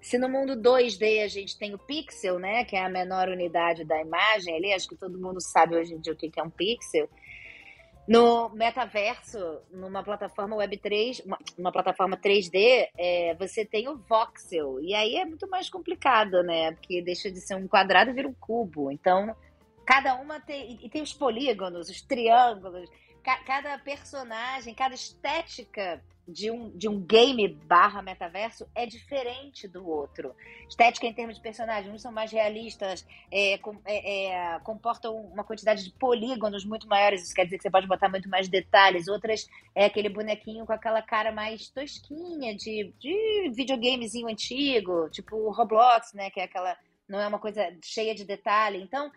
se 0.00 0.18
no 0.18 0.28
mundo 0.28 0.54
2D 0.54 1.24
a 1.24 1.28
gente 1.28 1.58
tem 1.58 1.74
o 1.74 1.78
pixel, 1.78 2.38
né, 2.38 2.64
que 2.64 2.76
é 2.76 2.84
a 2.84 2.88
menor 2.88 3.28
unidade 3.28 3.84
da 3.84 4.00
imagem 4.00 4.54
ali, 4.54 4.72
acho 4.72 4.88
que 4.88 4.96
todo 4.96 5.18
mundo 5.18 5.40
sabe 5.40 5.76
hoje 5.76 5.94
em 5.94 6.00
dia 6.00 6.12
o 6.12 6.16
que 6.16 6.30
é 6.38 6.42
um 6.42 6.50
pixel. 6.50 7.08
No 8.08 8.50
metaverso, 8.50 9.60
numa 9.70 10.02
plataforma 10.02 10.56
Web3, 10.56 11.24
uma, 11.24 11.38
uma 11.58 11.72
plataforma 11.72 12.16
3D, 12.16 12.88
é, 12.96 13.34
você 13.34 13.64
tem 13.64 13.88
o 13.88 13.96
voxel. 13.96 14.80
E 14.80 14.94
aí 14.94 15.16
é 15.16 15.24
muito 15.24 15.48
mais 15.48 15.68
complicado, 15.68 16.42
né? 16.44 16.72
Porque 16.72 17.02
deixa 17.02 17.30
de 17.30 17.40
ser 17.40 17.56
um 17.56 17.66
quadrado 17.66 18.10
e 18.10 18.14
vira 18.14 18.28
um 18.28 18.34
cubo. 18.34 18.92
Então, 18.92 19.34
cada 19.84 20.14
uma 20.14 20.38
tem. 20.38 20.78
E 20.80 20.88
tem 20.88 21.02
os 21.02 21.12
polígonos, 21.12 21.88
os 21.88 22.00
triângulos. 22.00 22.88
Ca, 23.24 23.38
cada 23.44 23.76
personagem, 23.78 24.72
cada 24.72 24.94
estética 24.94 26.00
de 26.26 26.50
um, 26.50 26.70
de 26.76 26.88
um 26.88 27.00
game 27.00 27.46
barra 27.46 28.02
metaverso 28.02 28.68
é 28.74 28.84
diferente 28.84 29.68
do 29.68 29.88
outro. 29.88 30.34
Estética 30.68 31.06
em 31.06 31.12
termos 31.12 31.36
de 31.36 31.42
personagens, 31.42 31.94
uns 31.94 32.02
são 32.02 32.10
mais 32.10 32.32
realistas, 32.32 33.06
é, 33.30 33.58
com, 33.58 33.78
é, 33.84 34.26
é, 34.26 34.58
comportam 34.60 35.16
uma 35.16 35.44
quantidade 35.44 35.84
de 35.84 35.92
polígonos 35.92 36.64
muito 36.64 36.88
maiores, 36.88 37.22
isso 37.22 37.34
quer 37.34 37.44
dizer 37.44 37.58
que 37.58 37.62
você 37.62 37.70
pode 37.70 37.86
botar 37.86 38.08
muito 38.08 38.28
mais 38.28 38.48
detalhes. 38.48 39.06
Outras 39.06 39.48
é 39.74 39.84
aquele 39.84 40.08
bonequinho 40.08 40.66
com 40.66 40.72
aquela 40.72 41.00
cara 41.00 41.30
mais 41.30 41.68
tosquinha 41.68 42.56
de, 42.56 42.92
de 42.98 43.50
videogamezinho 43.54 44.28
antigo, 44.28 45.08
tipo 45.10 45.50
Roblox, 45.50 46.12
né? 46.12 46.30
Que 46.30 46.40
é 46.40 46.44
aquela. 46.44 46.76
não 47.08 47.20
é 47.20 47.26
uma 47.28 47.38
coisa 47.38 47.62
cheia 47.82 48.14
de 48.14 48.24
detalhe. 48.24 48.82
Então, 48.82 49.12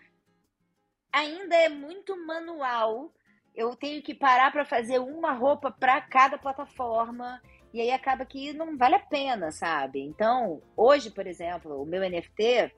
ainda 1.11 1.55
é 1.55 1.69
muito 1.69 2.15
manual 2.25 3.11
eu 3.59 3.75
tenho 3.75 4.01
que 4.01 4.15
parar 4.15 4.53
para 4.53 4.63
fazer 4.63 4.99
uma 4.99 5.33
roupa 5.33 5.69
para 5.69 5.99
cada 5.99 6.37
plataforma 6.37 7.41
e 7.73 7.81
aí 7.81 7.91
acaba 7.91 8.25
que 8.25 8.53
não 8.53 8.77
vale 8.77 8.95
a 8.95 8.99
pena, 8.99 9.51
sabe? 9.51 9.99
Então, 9.99 10.61
hoje, 10.77 11.11
por 11.11 11.27
exemplo, 11.27 11.81
o 11.81 11.85
meu 11.85 12.01
NFT, 12.09 12.71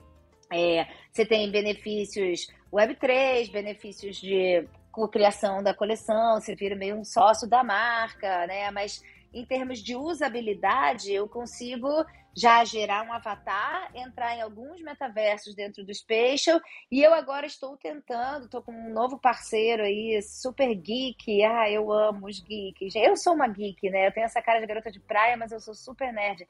é, 0.51 0.88
você 1.11 1.23
tem 1.23 1.51
benefícios 1.51 2.47
Web3, 2.73 3.51
benefícios 3.51 4.17
de 4.17 4.67
criação 5.11 5.61
da 5.61 5.71
coleção, 5.71 6.41
você 6.41 6.55
vira 6.55 6.75
meio 6.75 6.95
um 6.95 7.05
sócio 7.05 7.47
da 7.47 7.63
marca, 7.63 8.47
né? 8.47 8.71
Mas 8.71 9.03
em 9.32 9.45
termos 9.45 9.84
de 9.84 9.95
usabilidade, 9.95 11.13
eu 11.13 11.29
consigo 11.29 11.88
já 12.36 12.63
gerar 12.63 13.03
um 13.03 13.11
avatar, 13.11 13.91
entrar 13.93 14.36
em 14.36 14.41
alguns 14.41 14.82
metaversos 14.82 15.53
dentro 15.53 15.84
do 15.84 15.93
Spatial, 15.93 16.59
e 16.89 17.01
eu 17.01 17.13
agora 17.13 17.45
estou 17.45 17.75
tentando, 17.77 18.45
estou 18.45 18.61
com 18.61 18.71
um 18.71 18.93
novo 18.93 19.19
parceiro 19.19 19.84
aí, 19.84 20.21
super 20.21 20.73
geek, 20.73 21.43
ah, 21.43 21.69
eu 21.69 21.91
amo 21.91 22.27
os 22.27 22.39
geeks. 22.39 22.95
Eu 22.95 23.17
sou 23.17 23.34
uma 23.34 23.47
geek, 23.47 23.89
né? 23.89 24.07
Eu 24.07 24.13
tenho 24.13 24.25
essa 24.25 24.41
cara 24.41 24.59
de 24.59 24.67
garota 24.67 24.91
de 24.91 24.99
praia, 24.99 25.36
mas 25.36 25.51
eu 25.51 25.59
sou 25.59 25.73
super 25.73 26.13
nerd. 26.13 26.47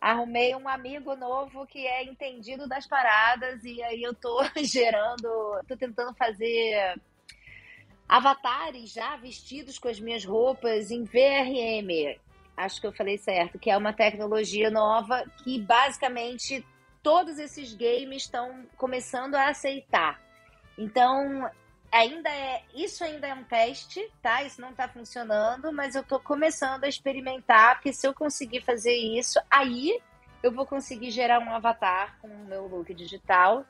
Arrumei 0.00 0.54
um 0.54 0.68
amigo 0.68 1.16
novo 1.16 1.66
que 1.66 1.86
é 1.86 2.04
entendido 2.04 2.68
das 2.68 2.86
paradas, 2.86 3.64
e 3.64 3.82
aí 3.82 4.02
eu 4.02 4.14
tô 4.14 4.42
gerando, 4.62 5.60
tô 5.66 5.76
tentando 5.76 6.14
fazer 6.14 6.94
avatares 8.06 8.92
já 8.92 9.16
vestidos 9.16 9.78
com 9.78 9.88
as 9.88 9.98
minhas 9.98 10.24
roupas 10.24 10.90
em 10.90 11.04
VRM 11.04 12.20
acho 12.56 12.80
que 12.80 12.86
eu 12.86 12.92
falei 12.92 13.18
certo, 13.18 13.58
que 13.58 13.70
é 13.70 13.76
uma 13.76 13.92
tecnologia 13.92 14.70
nova 14.70 15.24
que 15.42 15.60
basicamente 15.60 16.64
todos 17.02 17.38
esses 17.38 17.74
games 17.74 18.22
estão 18.22 18.66
começando 18.76 19.34
a 19.34 19.48
aceitar. 19.48 20.20
Então, 20.76 21.48
ainda 21.92 22.28
é 22.28 22.62
isso 22.74 23.04
ainda 23.04 23.26
é 23.26 23.34
um 23.34 23.44
teste, 23.44 24.10
tá? 24.20 24.42
Isso 24.42 24.60
não 24.60 24.70
está 24.70 24.88
funcionando, 24.88 25.72
mas 25.72 25.94
eu 25.94 26.02
estou 26.02 26.18
começando 26.18 26.84
a 26.84 26.88
experimentar, 26.88 27.76
porque 27.76 27.92
se 27.92 28.06
eu 28.06 28.14
conseguir 28.14 28.62
fazer 28.62 28.94
isso, 28.94 29.38
aí 29.50 30.00
eu 30.42 30.52
vou 30.52 30.66
conseguir 30.66 31.10
gerar 31.10 31.40
um 31.40 31.54
avatar 31.54 32.18
com 32.20 32.28
o 32.28 32.44
meu 32.44 32.66
look 32.66 32.92
digital 32.92 33.64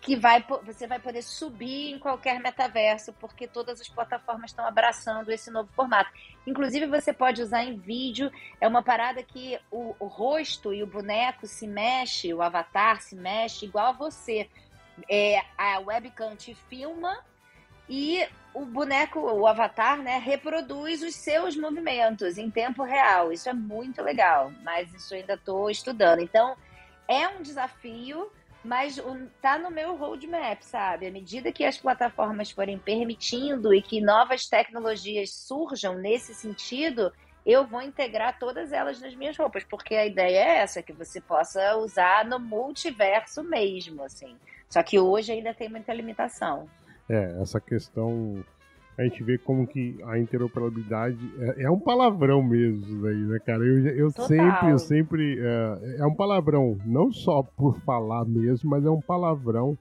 que 0.00 0.14
vai, 0.16 0.44
você 0.64 0.86
vai 0.86 0.98
poder 0.98 1.22
subir 1.22 1.92
em 1.92 1.98
qualquer 1.98 2.40
metaverso, 2.40 3.12
porque 3.14 3.48
todas 3.48 3.80
as 3.80 3.88
plataformas 3.88 4.50
estão 4.50 4.66
abraçando 4.66 5.30
esse 5.30 5.50
novo 5.50 5.68
formato. 5.74 6.10
Inclusive, 6.46 6.86
você 6.86 7.12
pode 7.12 7.42
usar 7.42 7.64
em 7.64 7.76
vídeo, 7.76 8.30
é 8.60 8.68
uma 8.68 8.82
parada 8.82 9.22
que 9.22 9.58
o, 9.70 9.94
o 9.98 10.06
rosto 10.06 10.72
e 10.72 10.82
o 10.82 10.86
boneco 10.86 11.46
se 11.46 11.66
mexe, 11.66 12.32
o 12.32 12.42
avatar 12.42 13.00
se 13.00 13.16
mexe 13.16 13.66
igual 13.66 13.88
a 13.88 13.92
você. 13.92 14.48
É, 15.08 15.42
a 15.56 15.78
webcam 15.78 16.34
te 16.34 16.54
filma 16.54 17.18
e 17.88 18.26
o 18.52 18.64
boneco, 18.64 19.20
o 19.20 19.46
avatar, 19.46 19.98
né, 19.98 20.18
reproduz 20.18 21.02
os 21.02 21.14
seus 21.14 21.56
movimentos 21.56 22.38
em 22.38 22.50
tempo 22.50 22.82
real. 22.82 23.32
Isso 23.32 23.48
é 23.48 23.52
muito 23.52 24.02
legal, 24.02 24.52
mas 24.62 24.92
isso 24.92 25.14
ainda 25.14 25.34
estou 25.34 25.70
estudando. 25.70 26.20
Então, 26.20 26.56
é 27.06 27.28
um 27.28 27.42
desafio 27.42 28.30
mas 28.64 29.00
tá 29.40 29.58
no 29.58 29.70
meu 29.70 29.96
roadmap, 29.96 30.62
sabe? 30.62 31.06
À 31.06 31.10
medida 31.10 31.52
que 31.52 31.64
as 31.64 31.78
plataformas 31.78 32.50
forem 32.50 32.78
permitindo 32.78 33.72
e 33.72 33.80
que 33.80 34.00
novas 34.00 34.46
tecnologias 34.46 35.32
surjam 35.32 35.94
nesse 35.96 36.34
sentido, 36.34 37.12
eu 37.46 37.66
vou 37.66 37.80
integrar 37.80 38.38
todas 38.38 38.72
elas 38.72 39.00
nas 39.00 39.14
minhas 39.14 39.36
roupas, 39.36 39.64
porque 39.64 39.94
a 39.94 40.06
ideia 40.06 40.38
é 40.38 40.56
essa, 40.58 40.82
que 40.82 40.92
você 40.92 41.20
possa 41.20 41.76
usar 41.76 42.24
no 42.24 42.38
multiverso 42.38 43.42
mesmo, 43.42 44.02
assim. 44.02 44.36
Só 44.68 44.82
que 44.82 44.98
hoje 44.98 45.32
ainda 45.32 45.54
tem 45.54 45.68
muita 45.68 45.94
limitação. 45.94 46.68
É, 47.08 47.40
essa 47.40 47.58
questão 47.58 48.44
a 48.98 49.04
gente 49.04 49.22
vê 49.22 49.38
como 49.38 49.64
que 49.64 49.96
a 50.04 50.18
interoperabilidade 50.18 51.18
é, 51.38 51.62
é 51.62 51.70
um 51.70 51.78
palavrão 51.78 52.42
mesmo 52.42 53.00
daí, 53.02 53.16
né, 53.16 53.38
cara? 53.38 53.64
Eu, 53.64 53.86
eu 53.86 54.10
sempre, 54.10 54.70
eu 54.70 54.78
sempre. 54.78 55.38
É, 55.38 56.00
é, 56.00 56.06
um 56.06 56.14
palavrão, 56.14 56.76
não 56.84 57.12
só 57.12 57.44
por 57.44 57.78
falar 57.82 58.24
mesmo, 58.24 58.68
mas 58.68 58.84
é 58.84 58.90
um 58.90 59.00
palavrão 59.00 59.78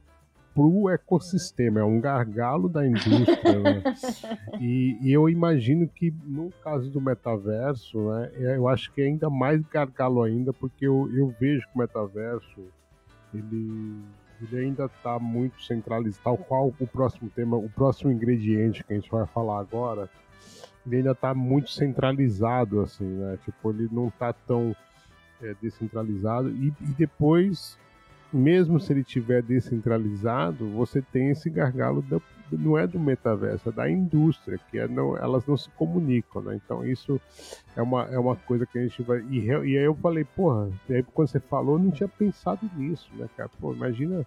pro 0.54 0.90
ecossistema, 0.90 1.80
é 1.80 1.84
um 1.84 2.00
gargalo 2.00 2.70
da 2.70 2.86
indústria, 2.86 3.60
né? 3.60 3.84
E, 4.60 4.98
e, 5.02 5.14
eu 5.14 5.30
imagino 5.30 5.88
que 5.88 6.12
no 6.26 6.52
caso 6.64 6.90
do 6.90 7.00
metaverso, 7.00 8.00
né, 8.10 8.32
é, 8.36 8.58
eu 8.58 8.68
acho 8.68 8.92
que 8.92 9.02
é 9.02 9.06
ainda 9.06 9.30
mais 9.30 9.62
gargalo 9.68 10.24
ainda, 10.24 10.52
porque 10.52 10.88
eu, 10.88 11.08
eu 11.14 11.34
vejo 11.40 11.62
que 11.68 11.76
o 11.76 11.78
metaverso 11.78 12.62
ele 13.34 14.02
ele 14.42 14.66
ainda 14.66 14.86
está 14.86 15.18
muito 15.20 15.62
centralizado, 15.64 16.22
tal 16.24 16.38
qual 16.38 16.74
o 16.80 16.88
próximo 16.88 17.30
tema, 17.30 17.58
o 17.58 17.70
próximo 17.70 18.12
ingrediente 18.12 18.84
que 18.84 18.94
a 18.94 18.96
gente 18.96 19.10
vai 19.10 19.26
falar 19.26 19.60
agora, 19.60 20.10
ele 20.86 20.98
ainda 20.98 21.12
está 21.12 21.34
muito 21.34 21.70
centralizado, 21.72 22.82
assim, 22.82 23.06
né? 23.06 23.38
Tipo, 23.44 23.72
ele 23.72 23.90
não 23.92 24.08
está 24.08 24.32
tão 24.32 24.76
é, 25.42 25.56
descentralizado. 25.62 26.50
E, 26.50 26.68
e, 26.68 26.88
depois, 26.98 27.78
mesmo 28.32 28.80
se 28.80 28.94
ele 28.94 29.04
tiver 29.04 29.42
descentralizado, 29.42 30.70
você 30.70 31.02
tem 31.02 31.30
esse 31.30 31.50
gargalo 31.50 32.02
da, 32.02 32.22
não 32.52 32.78
é 32.78 32.88
do 32.88 33.00
metaverso, 33.00 33.70
é 33.70 33.72
da 33.72 33.90
indústria, 33.90 34.60
que 34.70 34.78
é 34.78 34.88
não, 34.88 35.18
elas 35.18 35.46
não 35.46 35.58
se 35.58 35.70
comunicam, 35.72 36.42
né? 36.42 36.60
Então 36.64 36.86
isso 36.86 37.20
é 37.76 37.82
uma, 37.82 38.04
é 38.04 38.18
uma 38.18 38.36
coisa 38.36 38.66
que 38.66 38.78
a 38.78 38.82
gente 38.82 39.02
vai. 39.02 39.20
E, 39.30 39.46
e 39.48 39.78
aí 39.78 39.84
eu 39.84 39.96
falei, 39.96 40.24
porra, 40.24 40.70
aí 40.90 41.04
quando 41.04 41.28
você 41.28 41.40
falou, 41.40 41.76
eu 41.76 41.84
não 41.84 41.92
tinha 41.92 42.08
pensado 42.08 42.70
nisso, 42.76 43.10
né, 43.16 43.28
cara? 43.36 43.50
Pô, 43.60 43.74
imagina 43.74 44.26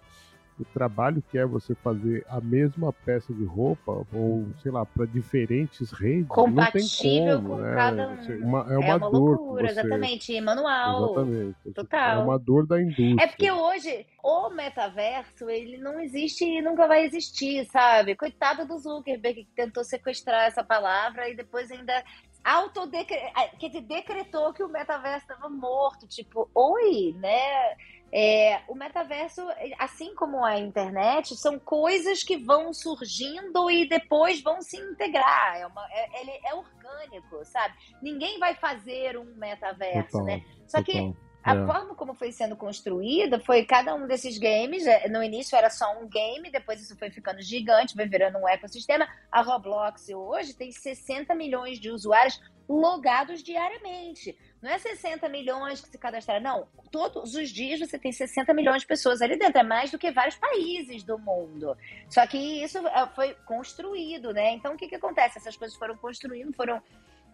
o 0.59 0.65
trabalho 0.65 1.23
que 1.29 1.37
é 1.37 1.45
você 1.45 1.73
fazer 1.75 2.25
a 2.29 2.39
mesma 2.39 2.93
peça 2.93 3.33
de 3.33 3.43
roupa, 3.43 4.05
ou 4.13 4.47
sei 4.61 4.71
lá, 4.71 4.85
para 4.85 5.05
diferentes 5.05 5.91
redes. 5.91 6.27
Compatível 6.27 7.41
não 7.41 7.41
tem 7.41 7.41
como, 7.41 7.49
com 7.49 7.61
né? 7.61 7.75
cada 7.75 8.09
um. 8.09 8.13
Uma, 8.13 8.59
é, 8.59 8.63
uma, 8.63 8.73
é 8.73 8.77
uma 8.77 8.99
dor. 8.99 9.37
Loucura, 9.37 9.67
você... 9.67 9.79
Exatamente, 9.79 10.41
manual. 10.41 11.05
Exatamente. 11.05 11.57
É 11.65 11.71
Total. 11.71 12.19
É 12.19 12.23
uma 12.23 12.39
dor 12.39 12.67
da 12.67 12.81
indústria. 12.81 13.23
É 13.23 13.27
porque 13.27 13.51
hoje 13.51 14.05
o 14.23 14.49
metaverso, 14.49 15.49
ele 15.49 15.77
não 15.77 15.99
existe 15.99 16.45
e 16.45 16.61
nunca 16.61 16.87
vai 16.87 17.05
existir, 17.05 17.65
sabe? 17.65 18.15
Coitado 18.15 18.65
do 18.67 18.77
Zuckerberg 18.77 19.45
que 19.45 19.55
tentou 19.55 19.83
sequestrar 19.83 20.47
essa 20.47 20.63
palavra 20.63 21.29
e 21.29 21.35
depois 21.35 21.71
ainda 21.71 22.03
autodecre... 22.43 23.17
que 23.57 23.81
decretou 23.81 24.53
que 24.53 24.63
o 24.63 24.69
metaverso 24.69 25.25
estava 25.31 25.49
morto, 25.49 26.07
tipo, 26.07 26.49
oi, 26.53 27.15
né? 27.17 27.75
É, 28.13 28.61
o 28.67 28.75
metaverso, 28.75 29.41
assim 29.79 30.13
como 30.15 30.43
a 30.43 30.59
internet, 30.59 31.35
são 31.37 31.57
coisas 31.57 32.23
que 32.23 32.37
vão 32.37 32.73
surgindo 32.73 33.69
e 33.69 33.87
depois 33.87 34.41
vão 34.41 34.61
se 34.61 34.77
integrar. 34.77 35.55
É, 35.57 35.65
uma, 35.65 35.85
é 35.91 36.21
ele 36.21 36.31
é 36.45 36.53
orgânico, 36.53 37.45
sabe? 37.45 37.73
Ninguém 38.01 38.37
vai 38.37 38.55
fazer 38.55 39.17
um 39.17 39.33
metaverso, 39.35 40.11
total, 40.11 40.25
né? 40.25 40.43
Só 40.67 40.79
total. 40.79 40.83
que 40.83 41.15
a 41.43 41.55
é. 41.55 41.65
forma 41.65 41.95
como 41.95 42.13
foi 42.13 42.31
sendo 42.31 42.55
construída 42.55 43.39
foi 43.39 43.65
cada 43.65 43.95
um 43.95 44.05
desses 44.05 44.37
games. 44.37 44.85
É, 44.85 45.07
no 45.07 45.23
início 45.23 45.55
era 45.55 45.69
só 45.69 45.97
um 45.99 46.07
game, 46.07 46.51
depois 46.51 46.81
isso 46.81 46.97
foi 46.97 47.09
ficando 47.09 47.41
gigante, 47.41 47.95
vai 47.95 48.07
virando 48.07 48.37
um 48.37 48.47
ecossistema. 48.47 49.07
A 49.31 49.41
Roblox 49.41 50.09
hoje 50.09 50.53
tem 50.53 50.71
60 50.71 51.33
milhões 51.33 51.79
de 51.79 51.89
usuários 51.89 52.39
logados 52.69 53.41
diariamente. 53.41 54.37
Não 54.61 54.69
é 54.69 54.77
60 54.77 55.27
milhões 55.27 55.81
que 55.81 55.89
se 55.89 55.97
cadastraram, 55.97 56.41
não. 56.41 56.67
Todos 56.91 57.33
os 57.33 57.49
dias 57.49 57.79
você 57.79 57.97
tem 57.97 58.11
60 58.11 58.53
milhões 58.53 58.83
de 58.83 58.87
pessoas 58.87 59.21
ali 59.21 59.37
dentro. 59.37 59.59
É 59.59 59.63
mais 59.63 59.89
do 59.89 59.97
que 59.97 60.11
vários 60.11 60.35
países 60.35 61.03
do 61.03 61.17
mundo. 61.17 61.75
Só 62.07 62.25
que 62.27 62.37
isso 62.37 62.77
é, 62.87 63.07
foi 63.15 63.33
construído, 63.45 64.31
né? 64.31 64.53
Então 64.53 64.73
o 64.75 64.77
que, 64.77 64.87
que 64.87 64.95
acontece? 64.95 65.39
Essas 65.39 65.57
coisas 65.57 65.75
foram 65.77 65.97
construindo, 65.97 66.53
foram, 66.53 66.81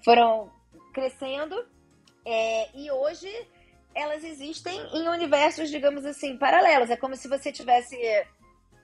foram 0.05 0.49
crescendo. 0.93 1.67
É, 2.25 2.69
e 2.73 2.89
hoje 2.91 3.29
elas 3.93 4.23
existem 4.23 4.79
em 4.93 5.09
universos, 5.09 5.69
digamos 5.69 6.05
assim, 6.05 6.37
paralelos. 6.37 6.89
É 6.89 6.95
como 6.95 7.15
se 7.15 7.27
você 7.27 7.51
tivesse 7.51 7.97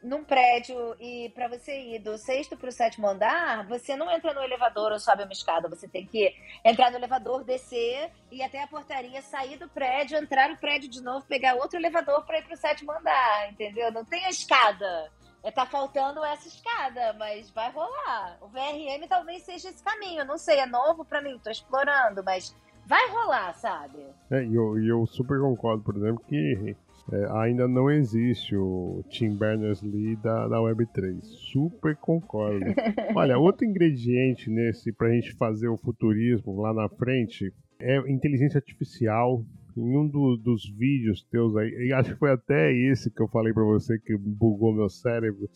num 0.03 0.23
prédio 0.23 0.95
e 0.99 1.29
para 1.29 1.47
você 1.47 1.95
ir 1.95 1.99
do 1.99 2.17
sexto 2.17 2.57
para 2.57 2.69
o 2.69 2.71
sétimo 2.71 3.07
andar, 3.07 3.65
você 3.67 3.95
não 3.95 4.11
entra 4.11 4.33
no 4.33 4.43
elevador 4.43 4.91
ou 4.91 4.99
sobe 4.99 5.23
uma 5.23 5.31
escada. 5.31 5.69
Você 5.69 5.87
tem 5.87 6.05
que 6.05 6.35
entrar 6.63 6.91
no 6.91 6.97
elevador, 6.97 7.43
descer, 7.43 8.11
ir 8.29 8.43
até 8.43 8.61
a 8.61 8.67
portaria, 8.67 9.21
sair 9.21 9.57
do 9.57 9.69
prédio, 9.69 10.17
entrar 10.17 10.49
no 10.49 10.57
prédio 10.57 10.89
de 10.89 11.01
novo, 11.01 11.25
pegar 11.25 11.55
outro 11.55 11.79
elevador 11.79 12.25
para 12.25 12.39
ir 12.39 12.43
para 12.43 12.53
o 12.53 12.57
sétimo 12.57 12.91
andar, 12.91 13.51
entendeu? 13.51 13.91
Não 13.91 14.03
tem 14.03 14.25
a 14.25 14.29
escada. 14.29 15.11
É, 15.41 15.51
tá 15.51 15.65
faltando 15.65 16.23
essa 16.23 16.47
escada, 16.47 17.13
mas 17.13 17.49
vai 17.51 17.69
rolar. 17.71 18.37
O 18.41 18.47
VRM 18.47 19.07
talvez 19.09 19.43
seja 19.43 19.69
esse 19.69 19.83
caminho. 19.83 20.23
Não 20.23 20.37
sei, 20.37 20.59
é 20.59 20.65
novo 20.65 21.03
para 21.03 21.21
mim, 21.21 21.39
tô 21.43 21.49
explorando, 21.49 22.23
mas 22.23 22.55
vai 22.85 23.09
rolar, 23.09 23.53
sabe? 23.53 24.05
É, 24.31 24.43
e 24.43 24.55
eu, 24.55 24.77
eu 24.81 25.05
super 25.05 25.39
concordo, 25.39 25.83
por 25.83 25.97
exemplo, 25.97 26.23
que 26.27 26.75
é, 27.11 27.27
ainda 27.31 27.67
não 27.67 27.91
existe 27.91 28.55
o 28.55 29.03
Tim 29.09 29.35
Berners-Lee 29.35 30.15
da, 30.17 30.47
da 30.47 30.57
Web3. 30.57 31.21
Super 31.51 31.95
concordo. 31.97 32.65
Olha, 33.15 33.37
outro 33.37 33.65
ingrediente 33.65 34.49
nesse 34.49 34.91
para 34.93 35.09
a 35.09 35.11
gente 35.11 35.33
fazer 35.33 35.67
o 35.67 35.77
futurismo 35.77 36.61
lá 36.61 36.73
na 36.73 36.87
frente 36.87 37.53
é 37.79 37.97
inteligência 38.09 38.57
artificial. 38.57 39.43
Em 39.75 39.97
um 39.97 40.07
do, 40.07 40.37
dos 40.37 40.69
vídeos 40.69 41.23
teus 41.31 41.55
aí, 41.57 41.91
acho 41.93 42.13
que 42.13 42.19
foi 42.19 42.31
até 42.31 42.71
esse 42.71 43.09
que 43.09 43.21
eu 43.21 43.27
falei 43.27 43.51
para 43.51 43.63
você 43.63 43.97
que 43.97 44.15
bugou 44.15 44.71
meu 44.71 44.87
cérebro, 44.87 45.49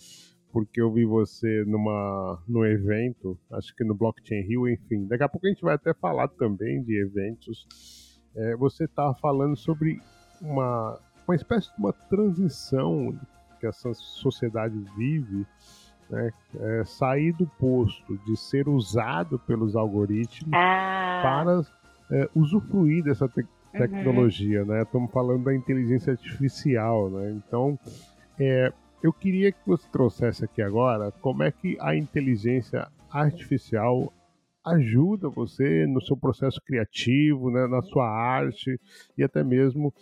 porque 0.51 0.81
eu 0.81 0.91
vi 0.91 1.05
você 1.05 1.63
numa 1.65 2.43
no 2.47 2.65
evento, 2.65 3.39
acho 3.51 3.75
que 3.75 3.83
no 3.83 3.93
Blockchain 3.93 4.41
Rio, 4.41 4.67
enfim. 4.67 5.05
Daqui 5.05 5.23
a 5.23 5.29
pouco 5.29 5.45
a 5.45 5.49
gente 5.49 5.61
vai 5.61 5.75
até 5.75 5.93
falar 5.93 6.27
também 6.29 6.81
de 6.83 6.99
eventos. 6.99 7.67
É, 8.35 8.55
você 8.55 8.85
estava 8.85 9.13
falando 9.13 9.55
sobre 9.55 9.99
uma 10.41 10.99
uma 11.27 11.35
espécie 11.35 11.67
de 11.73 11.79
uma 11.79 11.93
transição 11.93 13.17
que 13.59 13.67
essa 13.67 13.93
sociedade 13.93 14.77
vive, 14.95 15.45
né? 16.09 16.31
É, 16.59 16.83
sair 16.85 17.33
do 17.33 17.45
posto 17.45 18.17
de 18.25 18.37
ser 18.37 18.67
usado 18.69 19.37
pelos 19.39 19.75
algoritmos 19.75 20.53
ah. 20.53 21.19
para 21.21 21.61
é, 22.17 22.29
usufruir 22.33 23.03
dessa 23.03 23.27
te 23.27 23.41
uhum. 23.41 23.47
tecnologia, 23.73 24.61
uhum. 24.61 24.67
né? 24.67 24.83
Estamos 24.83 25.11
falando 25.11 25.43
da 25.43 25.53
inteligência 25.53 26.11
artificial, 26.11 27.09
né? 27.09 27.31
Então, 27.31 27.77
é, 28.39 28.71
eu 29.03 29.11
queria 29.11 29.51
que 29.51 29.59
você 29.65 29.87
trouxesse 29.91 30.45
aqui 30.45 30.61
agora 30.61 31.11
como 31.21 31.43
é 31.43 31.51
que 31.51 31.77
a 31.81 31.95
inteligência 31.95 32.87
artificial 33.11 34.13
ajuda 34.65 35.29
você 35.29 35.85
no 35.87 36.01
seu 36.01 36.17
processo 36.17 36.59
criativo, 36.65 37.49
né, 37.49 37.67
na 37.67 37.81
sua 37.81 38.07
arte 38.09 38.79
e 39.17 39.23
até 39.23 39.43
mesmo 39.43 39.93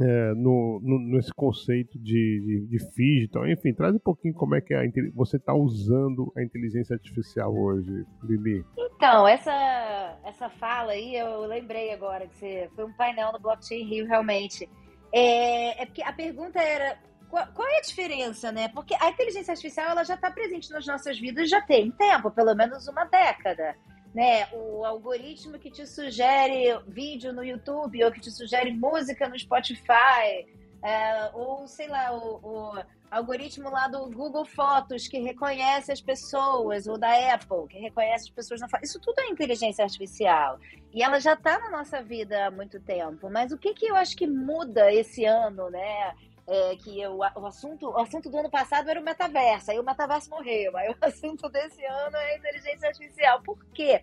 é, 0.00 0.34
no, 0.34 0.80
no, 0.82 0.98
nesse 0.98 1.32
conceito 1.32 1.98
de, 1.98 2.66
de, 2.68 2.78
de 2.78 3.24
então, 3.24 3.48
enfim, 3.48 3.72
traz 3.72 3.94
um 3.94 3.98
pouquinho 3.98 4.34
como 4.34 4.54
é 4.54 4.60
que 4.60 4.74
é 4.74 4.78
a, 4.78 4.82
você 5.14 5.36
está 5.36 5.54
usando 5.54 6.32
a 6.36 6.42
inteligência 6.42 6.94
artificial 6.94 7.54
hoje, 7.54 8.04
Lili. 8.22 8.64
Então, 8.76 9.26
essa, 9.26 10.18
essa 10.24 10.48
fala 10.50 10.92
aí, 10.92 11.16
eu 11.16 11.40
lembrei 11.46 11.92
agora 11.92 12.26
que 12.26 12.36
você, 12.36 12.70
foi 12.74 12.84
um 12.84 12.92
painel 12.92 13.32
no 13.32 13.40
Blockchain 13.40 13.84
Rio, 13.84 14.06
realmente. 14.06 14.68
É, 15.12 15.82
é 15.82 15.86
porque 15.86 16.02
a 16.02 16.12
pergunta 16.12 16.60
era 16.60 16.98
qual, 17.28 17.46
qual, 17.54 17.68
é 17.68 17.78
a 17.78 17.82
diferença, 17.82 18.52
né? 18.52 18.68
Porque 18.68 18.94
a 19.00 19.10
inteligência 19.10 19.52
artificial 19.52 19.90
ela 19.90 20.04
já 20.04 20.14
está 20.14 20.30
presente 20.30 20.70
nas 20.70 20.86
nossas 20.86 21.18
vidas 21.18 21.48
já 21.48 21.60
tem 21.62 21.90
tempo, 21.90 22.30
pelo 22.30 22.54
menos 22.54 22.86
uma 22.88 23.04
década. 23.04 23.74
Né? 24.16 24.48
O 24.50 24.82
algoritmo 24.82 25.58
que 25.58 25.70
te 25.70 25.86
sugere 25.86 26.74
vídeo 26.88 27.34
no 27.34 27.44
YouTube 27.44 28.02
ou 28.02 28.10
que 28.10 28.18
te 28.18 28.30
sugere 28.30 28.72
música 28.72 29.28
no 29.28 29.38
Spotify, 29.38 30.46
é, 30.82 31.30
ou 31.34 31.68
sei 31.68 31.86
lá, 31.86 32.16
o, 32.16 32.40
o, 32.42 32.84
algoritmo 33.10 33.68
lá 33.68 33.88
do 33.88 34.08
Google 34.08 34.46
Fotos 34.46 35.06
que 35.06 35.18
reconhece 35.18 35.92
as 35.92 36.00
pessoas, 36.00 36.86
ou 36.86 36.96
da 36.96 37.34
Apple 37.34 37.68
que 37.68 37.78
reconhece 37.78 38.24
as 38.24 38.30
pessoas 38.30 38.58
na 38.58 38.70
foto. 38.70 38.84
Isso 38.84 38.98
tudo 39.00 39.20
é 39.20 39.28
inteligência 39.28 39.84
artificial. 39.84 40.58
E 40.94 41.02
ela 41.02 41.20
já 41.20 41.34
está 41.34 41.58
na 41.58 41.70
nossa 41.70 42.02
vida 42.02 42.46
há 42.46 42.50
muito 42.50 42.80
tempo. 42.80 43.28
Mas 43.28 43.52
o 43.52 43.58
que, 43.58 43.74
que 43.74 43.84
eu 43.84 43.96
acho 43.96 44.16
que 44.16 44.26
muda 44.26 44.90
esse 44.90 45.26
ano, 45.26 45.68
né? 45.68 46.14
É, 46.48 46.76
que 46.76 47.00
eu, 47.00 47.16
o, 47.16 47.46
assunto, 47.46 47.88
o 47.88 47.98
assunto 47.98 48.30
do 48.30 48.38
ano 48.38 48.48
passado 48.48 48.88
era 48.88 49.00
o 49.00 49.02
metaverso, 49.02 49.72
aí 49.72 49.80
o 49.80 49.82
metaverso 49.82 50.30
morreu, 50.30 50.76
aí 50.76 50.88
o 50.88 50.96
assunto 51.04 51.48
desse 51.48 51.84
ano 51.84 52.16
é 52.16 52.34
a 52.34 52.36
inteligência 52.36 52.88
artificial. 52.88 53.42
Por 53.42 53.58
quê? 53.74 54.00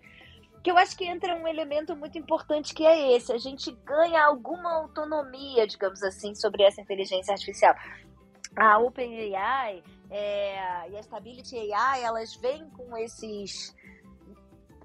que 0.64 0.70
eu 0.70 0.78
acho 0.78 0.96
que 0.96 1.04
entra 1.04 1.36
um 1.36 1.46
elemento 1.46 1.94
muito 1.94 2.16
importante 2.16 2.72
que 2.72 2.86
é 2.86 3.14
esse: 3.14 3.30
a 3.30 3.38
gente 3.38 3.70
ganha 3.84 4.24
alguma 4.24 4.72
autonomia, 4.72 5.66
digamos 5.66 6.02
assim, 6.02 6.34
sobre 6.34 6.62
essa 6.62 6.80
inteligência 6.80 7.32
artificial. 7.32 7.74
A 8.56 8.78
OpenAI 8.78 9.82
é, 10.10 10.88
e 10.90 10.96
a 10.96 11.02
Stability 11.02 11.70
AI, 11.70 12.02
elas 12.02 12.34
vêm 12.36 12.66
com 12.70 12.96
esses, 12.96 13.76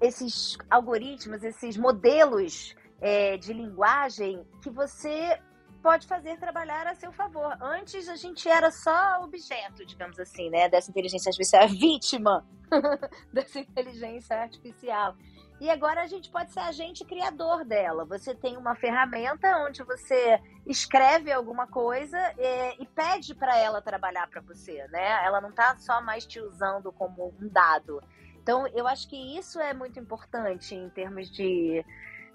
esses 0.02 0.58
algoritmos, 0.68 1.42
esses 1.42 1.78
modelos 1.78 2.74
é, 3.00 3.38
de 3.38 3.54
linguagem 3.54 4.44
que 4.62 4.68
você 4.68 5.40
pode 5.82 6.06
fazer 6.06 6.38
trabalhar 6.38 6.86
a 6.86 6.94
seu 6.94 7.12
favor. 7.12 7.56
Antes 7.60 8.08
a 8.08 8.16
gente 8.16 8.48
era 8.48 8.70
só 8.70 9.22
objeto, 9.22 9.84
digamos 9.84 10.18
assim, 10.18 10.50
né, 10.50 10.68
dessa 10.68 10.90
inteligência 10.90 11.30
artificial, 11.30 11.68
vítima 11.68 12.46
dessa 13.32 13.60
inteligência 13.60 14.36
artificial. 14.36 15.16
E 15.60 15.68
agora 15.68 16.02
a 16.02 16.06
gente 16.06 16.30
pode 16.30 16.52
ser 16.52 16.60
agente 16.60 17.04
criador 17.04 17.66
dela. 17.66 18.06
Você 18.06 18.34
tem 18.34 18.56
uma 18.56 18.74
ferramenta 18.74 19.58
onde 19.58 19.82
você 19.82 20.40
escreve 20.66 21.30
alguma 21.30 21.66
coisa 21.66 22.16
e, 22.38 22.42
é, 22.42 22.82
e 22.82 22.86
pede 22.86 23.34
para 23.34 23.58
ela 23.58 23.82
trabalhar 23.82 24.26
para 24.28 24.40
você, 24.40 24.86
né? 24.88 25.22
Ela 25.22 25.38
não 25.38 25.50
está 25.50 25.76
só 25.78 26.00
mais 26.00 26.24
te 26.24 26.40
usando 26.40 26.90
como 26.90 27.34
um 27.38 27.46
dado. 27.48 28.02
Então, 28.42 28.66
eu 28.68 28.88
acho 28.88 29.06
que 29.06 29.36
isso 29.36 29.60
é 29.60 29.74
muito 29.74 30.00
importante 30.00 30.74
em 30.74 30.88
termos 30.88 31.30
de 31.30 31.84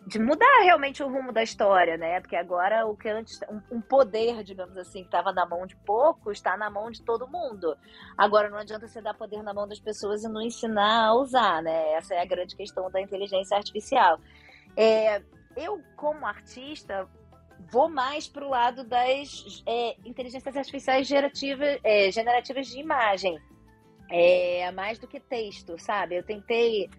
de 0.08 0.20
mudar 0.20 0.62
realmente 0.64 1.01
o 1.01 1.08
rumo 1.08 1.32
da 1.32 1.41
história, 1.41 1.97
né? 1.97 2.20
Porque 2.22 2.36
agora 2.36 2.86
o 2.86 2.95
que 2.95 3.10
antes 3.10 3.39
um, 3.72 3.82
poder, 3.82 4.43
digamos 4.43 4.78
assim, 4.78 4.99
que 4.99 5.08
estava 5.08 5.34
na 5.34 5.47
mão 5.47 5.66
de 5.66 5.76
poucos, 5.78 6.38
está 6.38 6.56
na 6.56 6.70
mão 6.70 6.91
de 6.91 7.01
todo 7.01 7.28
mundo. 7.28 7.76
Agora 8.16 8.49
não 8.49 8.60
adianta 8.60 8.88
você 8.88 9.01
dar 9.01 9.16
poder 9.16 9.41
na 9.41 9.53
mão 9.53 9.68
das 9.68 9.80
pessoas 9.80 10.24
e 10.24 10.30
não 10.30 10.41
ensinar 10.41 11.08
a 11.08 11.16
usar, 11.16 11.64
né? 11.64 11.93
Essa 11.93 12.14
é 12.14 12.22
a 12.22 12.26
grande 12.26 12.56
questão 12.56 12.89
da 12.91 13.01
inteligência 13.01 13.58
artificial. 13.58 14.20
É, 14.78 15.24
eu, 15.58 15.82
como 15.95 16.26
artista, 16.28 17.08
vou 17.72 17.89
mais 17.89 18.28
para 18.28 18.45
o 18.45 18.49
lado 18.49 18.84
das 18.84 19.64
é, 19.66 19.95
inteligências 20.06 20.56
artificiais 20.56 21.08
gerativas, 21.08 21.80
é, 21.84 22.12
generativas 22.12 22.68
de 22.68 22.80
imagem, 22.80 23.39
é, 24.12 24.72
mais 24.72 24.99
do 24.99 25.08
que 25.08 25.20
texto, 25.20 25.80
sabe? 25.80 26.16
Eu 26.16 26.24
tentei 26.24 26.89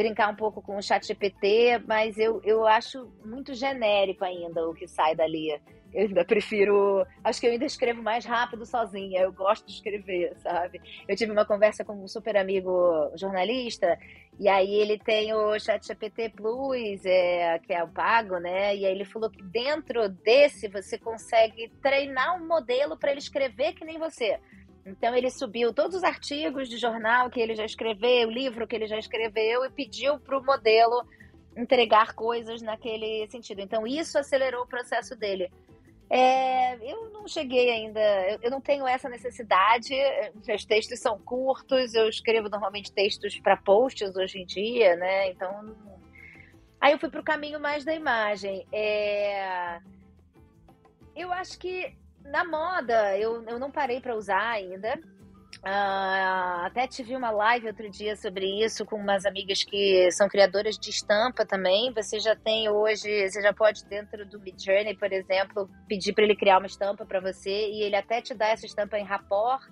brincar 0.00 0.30
um 0.30 0.34
pouco 0.34 0.62
com 0.62 0.78
o 0.78 0.82
chat 0.82 1.06
GPT, 1.06 1.82
mas 1.86 2.16
eu, 2.16 2.40
eu 2.42 2.66
acho 2.66 3.12
muito 3.22 3.52
genérico 3.52 4.24
ainda 4.24 4.66
o 4.66 4.72
que 4.72 4.88
sai 4.88 5.14
dali. 5.14 5.60
Eu 5.92 6.06
ainda 6.06 6.24
prefiro. 6.24 7.04
Acho 7.22 7.40
que 7.40 7.46
eu 7.46 7.50
ainda 7.50 7.66
escrevo 7.66 8.02
mais 8.02 8.24
rápido 8.24 8.64
sozinha. 8.64 9.20
Eu 9.20 9.32
gosto 9.32 9.66
de 9.66 9.72
escrever, 9.72 10.34
sabe? 10.38 10.80
Eu 11.06 11.16
tive 11.16 11.32
uma 11.32 11.44
conversa 11.44 11.84
com 11.84 11.92
um 11.92 12.08
super 12.08 12.36
amigo 12.36 13.10
jornalista, 13.14 13.98
e 14.38 14.48
aí 14.48 14.72
ele 14.72 14.98
tem 14.98 15.34
o 15.34 15.58
Chat 15.58 15.86
GPT 15.86 16.30
Plus, 16.30 17.04
é, 17.04 17.58
que 17.58 17.74
é 17.74 17.84
o 17.84 17.88
pago, 17.88 18.38
né? 18.38 18.74
E 18.74 18.86
aí 18.86 18.92
ele 18.92 19.04
falou 19.04 19.28
que 19.28 19.42
dentro 19.42 20.08
desse 20.08 20.66
você 20.68 20.96
consegue 20.96 21.68
treinar 21.82 22.40
um 22.40 22.46
modelo 22.46 22.96
para 22.96 23.10
ele 23.10 23.20
escrever 23.20 23.74
que 23.74 23.84
nem 23.84 23.98
você. 23.98 24.40
Então 24.84 25.14
ele 25.14 25.30
subiu 25.30 25.72
todos 25.74 25.96
os 25.96 26.04
artigos 26.04 26.68
de 26.68 26.78
jornal 26.78 27.30
que 27.30 27.40
ele 27.40 27.54
já 27.54 27.64
escreveu, 27.64 28.28
o 28.28 28.30
livro 28.30 28.66
que 28.66 28.74
ele 28.74 28.86
já 28.86 28.98
escreveu 28.98 29.64
e 29.64 29.70
pediu 29.70 30.18
para 30.18 30.38
o 30.38 30.44
modelo 30.44 31.04
entregar 31.56 32.14
coisas 32.14 32.62
naquele 32.62 33.28
sentido. 33.28 33.60
Então 33.60 33.86
isso 33.86 34.18
acelerou 34.18 34.62
o 34.62 34.68
processo 34.68 35.14
dele. 35.16 35.50
É, 36.12 36.74
eu 36.90 37.08
não 37.10 37.28
cheguei 37.28 37.70
ainda, 37.70 38.00
eu, 38.42 38.50
não 38.50 38.60
tenho 38.60 38.86
essa 38.86 39.08
necessidade. 39.08 39.94
Meus 40.44 40.64
textos 40.64 40.98
são 40.98 41.18
curtos, 41.20 41.94
eu 41.94 42.08
escrevo 42.08 42.48
normalmente 42.48 42.92
textos 42.92 43.38
para 43.38 43.56
posts 43.56 44.16
hoje 44.16 44.40
em 44.40 44.44
dia, 44.44 44.96
né? 44.96 45.30
Então, 45.30 45.76
aí 46.80 46.92
eu 46.92 46.98
fui 46.98 47.08
para 47.08 47.20
o 47.20 47.24
caminho 47.24 47.60
mais 47.60 47.84
da 47.84 47.94
imagem. 47.94 48.66
É, 48.72 49.78
eu 51.14 51.32
acho 51.32 51.56
que 51.60 51.94
na 52.24 52.44
moda, 52.44 53.16
eu, 53.18 53.42
eu 53.44 53.58
não 53.58 53.70
parei 53.70 54.00
para 54.00 54.14
usar 54.14 54.50
ainda. 54.50 54.98
Uh, 55.58 56.64
até 56.64 56.86
tive 56.86 57.14
uma 57.14 57.30
live 57.30 57.66
outro 57.66 57.90
dia 57.90 58.16
sobre 58.16 58.64
isso 58.64 58.86
com 58.86 58.96
umas 58.96 59.26
amigas 59.26 59.62
que 59.62 60.10
são 60.10 60.26
criadoras 60.26 60.78
de 60.78 60.88
estampa 60.88 61.44
também. 61.44 61.92
Você 61.92 62.18
já 62.18 62.34
tem 62.34 62.68
hoje, 62.70 63.28
você 63.28 63.42
já 63.42 63.52
pode 63.52 63.84
dentro 63.84 64.24
do 64.24 64.40
Midjourney, 64.40 64.96
por 64.96 65.12
exemplo, 65.12 65.68
pedir 65.86 66.14
para 66.14 66.24
ele 66.24 66.36
criar 66.36 66.58
uma 66.58 66.66
estampa 66.66 67.04
para 67.04 67.20
você 67.20 67.50
e 67.50 67.82
ele 67.82 67.96
até 67.96 68.22
te 68.22 68.32
dá 68.32 68.48
essa 68.48 68.64
estampa 68.64 68.98
em 68.98 69.04
rapport, 69.04 69.62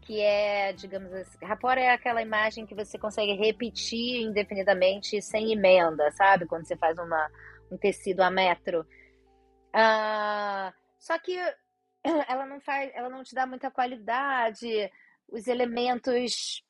que 0.00 0.22
é, 0.22 0.72
digamos 0.72 1.12
assim, 1.12 1.44
rapport 1.44 1.76
é 1.76 1.90
aquela 1.90 2.22
imagem 2.22 2.64
que 2.64 2.74
você 2.74 2.96
consegue 2.98 3.34
repetir 3.34 4.22
indefinidamente 4.22 5.20
sem 5.20 5.52
emenda, 5.52 6.10
sabe? 6.12 6.46
Quando 6.46 6.66
você 6.66 6.76
faz 6.76 6.96
uma, 6.98 7.30
um 7.70 7.76
tecido 7.76 8.22
a 8.22 8.30
metro. 8.30 8.86
Uh, 9.74 10.72
só 10.98 11.18
que 11.18 11.36
ela 12.28 12.46
não 12.46 12.60
faz, 12.60 12.90
ela 12.94 13.08
não 13.08 13.22
te 13.22 13.34
dá 13.34 13.46
muita 13.46 13.70
qualidade, 13.70 14.90
os 15.28 15.46
elementos, 15.46 16.62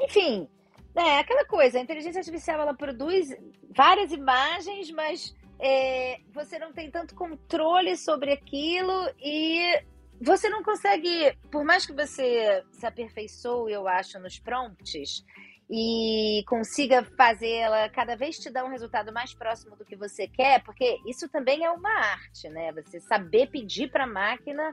enfim, 0.00 0.48
é 0.94 1.18
aquela 1.18 1.44
coisa. 1.44 1.78
A 1.78 1.82
inteligência 1.82 2.20
artificial 2.20 2.60
ela 2.60 2.74
produz 2.74 3.28
várias 3.74 4.12
imagens, 4.12 4.90
mas 4.90 5.34
é, 5.60 6.18
você 6.32 6.58
não 6.58 6.72
tem 6.72 6.90
tanto 6.90 7.14
controle 7.14 7.96
sobre 7.96 8.32
aquilo 8.32 9.10
e 9.20 9.82
você 10.20 10.48
não 10.48 10.62
consegue, 10.62 11.32
por 11.50 11.64
mais 11.64 11.86
que 11.86 11.92
você 11.92 12.62
se 12.72 12.84
aperfeiçoe, 12.84 13.72
eu 13.72 13.86
acho, 13.86 14.18
nos 14.18 14.38
prompts, 14.38 15.24
e 15.70 16.42
consiga 16.46 17.04
fazê-la 17.04 17.88
cada 17.90 18.16
vez 18.16 18.38
te 18.38 18.50
dar 18.50 18.64
um 18.64 18.70
resultado 18.70 19.12
mais 19.12 19.34
próximo 19.34 19.76
do 19.76 19.84
que 19.84 19.94
você 19.94 20.26
quer, 20.26 20.62
porque 20.64 20.98
isso 21.06 21.28
também 21.28 21.64
é 21.64 21.70
uma 21.70 21.90
arte, 21.90 22.48
né? 22.48 22.72
Você 22.72 23.00
saber 23.00 23.48
pedir 23.48 23.90
para 23.90 24.04
a 24.04 24.06
máquina 24.06 24.72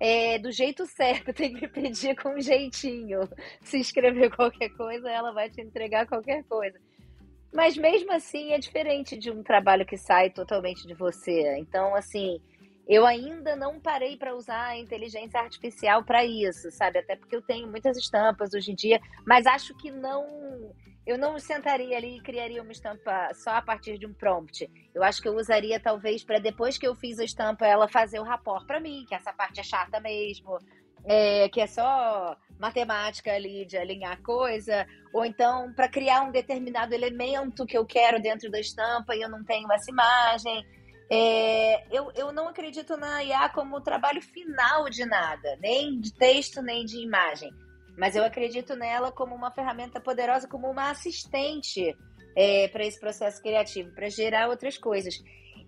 é, 0.00 0.38
do 0.38 0.50
jeito 0.50 0.84
certo, 0.84 1.32
tem 1.32 1.54
que 1.54 1.68
pedir 1.68 2.16
com 2.16 2.30
um 2.30 2.40
jeitinho. 2.40 3.20
Se 3.60 3.78
escrever 3.78 4.34
qualquer 4.34 4.70
coisa, 4.70 5.08
ela 5.08 5.32
vai 5.32 5.48
te 5.48 5.60
entregar 5.60 6.06
qualquer 6.08 6.42
coisa. 6.44 6.76
Mas 7.54 7.76
mesmo 7.76 8.10
assim 8.12 8.52
é 8.52 8.58
diferente 8.58 9.16
de 9.16 9.30
um 9.30 9.42
trabalho 9.42 9.86
que 9.86 9.96
sai 9.96 10.30
totalmente 10.30 10.86
de 10.86 10.94
você. 10.94 11.56
Então, 11.58 11.94
assim, 11.94 12.40
eu 12.88 13.06
ainda 13.06 13.54
não 13.54 13.80
parei 13.80 14.16
para 14.16 14.34
usar 14.34 14.68
a 14.68 14.78
inteligência 14.78 15.40
artificial 15.40 16.04
para 16.04 16.24
isso, 16.24 16.70
sabe? 16.70 16.98
Até 16.98 17.16
porque 17.16 17.36
eu 17.36 17.42
tenho 17.42 17.68
muitas 17.68 17.96
estampas 17.96 18.52
hoje 18.54 18.72
em 18.72 18.74
dia, 18.74 19.00
mas 19.26 19.46
acho 19.46 19.76
que 19.76 19.90
não. 19.90 20.72
Eu 21.04 21.18
não 21.18 21.36
sentaria 21.36 21.96
ali 21.96 22.18
e 22.18 22.22
criaria 22.22 22.62
uma 22.62 22.70
estampa 22.70 23.30
só 23.34 23.50
a 23.50 23.62
partir 23.62 23.98
de 23.98 24.06
um 24.06 24.14
prompt. 24.14 24.70
Eu 24.94 25.02
acho 25.02 25.20
que 25.20 25.28
eu 25.28 25.34
usaria 25.34 25.80
talvez 25.80 26.22
para 26.22 26.38
depois 26.38 26.78
que 26.78 26.86
eu 26.86 26.94
fiz 26.94 27.18
a 27.18 27.24
estampa 27.24 27.66
ela 27.66 27.88
fazer 27.88 28.20
o 28.20 28.24
rapport 28.24 28.64
para 28.66 28.78
mim, 28.78 29.04
que 29.08 29.14
essa 29.14 29.32
parte 29.32 29.58
é 29.58 29.64
chata 29.64 29.98
mesmo, 29.98 30.58
é, 31.04 31.48
que 31.48 31.60
é 31.60 31.66
só 31.66 32.36
matemática 32.58 33.32
ali 33.32 33.64
de 33.64 33.76
alinhar 33.76 34.22
coisa, 34.22 34.86
ou 35.12 35.24
então 35.24 35.72
para 35.74 35.88
criar 35.88 36.22
um 36.22 36.30
determinado 36.30 36.94
elemento 36.94 37.66
que 37.66 37.76
eu 37.76 37.84
quero 37.84 38.22
dentro 38.22 38.48
da 38.48 38.60
estampa 38.60 39.16
e 39.16 39.22
eu 39.22 39.28
não 39.28 39.42
tenho 39.44 39.70
essa 39.72 39.90
imagem. 39.90 40.64
É, 41.14 41.84
eu, 41.94 42.10
eu 42.14 42.32
não 42.32 42.48
acredito 42.48 42.96
na 42.96 43.22
IA 43.22 43.46
como 43.50 43.82
trabalho 43.82 44.22
final 44.22 44.88
de 44.88 45.04
nada, 45.04 45.58
nem 45.60 46.00
de 46.00 46.10
texto, 46.14 46.62
nem 46.62 46.86
de 46.86 47.02
imagem. 47.02 47.52
Mas 47.98 48.16
eu 48.16 48.24
acredito 48.24 48.74
nela 48.74 49.12
como 49.12 49.34
uma 49.34 49.50
ferramenta 49.50 50.00
poderosa, 50.00 50.48
como 50.48 50.70
uma 50.70 50.90
assistente 50.90 51.94
é, 52.34 52.66
para 52.68 52.86
esse 52.86 52.98
processo 52.98 53.42
criativo, 53.42 53.94
para 53.94 54.08
gerar 54.08 54.48
outras 54.48 54.78
coisas. 54.78 55.22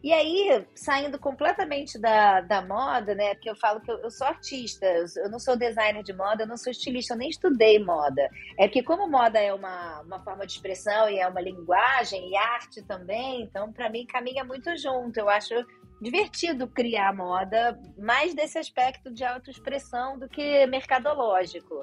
E 0.05 0.12
aí, 0.12 0.66
saindo 0.74 1.18
completamente 1.18 1.98
da, 1.98 2.42
da 2.42 2.61
moda, 2.61 3.14
né? 3.14 3.32
Porque 3.32 3.48
eu 3.48 3.57
falo 3.57 3.80
que 3.80 3.90
eu, 3.90 3.96
eu, 4.00 4.11
sou 4.11 4.26
artista, 4.26 4.84
eu 5.16 5.30
não 5.30 5.38
sou 5.38 5.57
designer 5.57 6.02
de 6.02 6.12
moda, 6.12 6.42
eu 6.42 6.46
não 6.46 6.59
sou 6.59 6.70
estilista, 6.70 7.14
eu 7.14 7.18
nem 7.18 7.30
estudei 7.30 7.82
moda. 7.82 8.28
É 8.59 8.68
que 8.68 8.82
como 8.82 9.09
moda 9.09 9.40
é 9.40 9.55
uma, 9.55 10.02
uma 10.02 10.22
forma 10.22 10.44
de 10.44 10.52
expressão 10.52 11.09
e 11.09 11.18
é 11.18 11.26
uma 11.26 11.40
linguagem 11.40 12.28
e 12.28 12.36
arte 12.36 12.82
também, 12.82 13.44
então 13.44 13.72
para 13.72 13.88
mim 13.88 14.05
caminha 14.05 14.44
muito 14.44 14.76
junto. 14.76 15.16
Eu 15.16 15.30
acho 15.30 15.55
divertido 16.02 16.68
criar 16.68 17.14
moda, 17.14 17.80
mais 17.96 18.34
desse 18.34 18.59
aspecto 18.59 19.11
de 19.11 19.24
autoexpressão 19.24 20.18
do 20.18 20.28
que 20.28 20.66
mercadológico. 20.66 21.82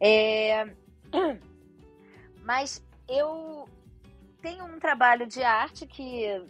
É... 0.00 0.64
Mas 2.46 2.80
eu 3.08 3.68
tenho 4.40 4.64
um 4.64 4.78
trabalho 4.78 5.26
de 5.26 5.42
arte 5.42 5.88
que 5.88 6.40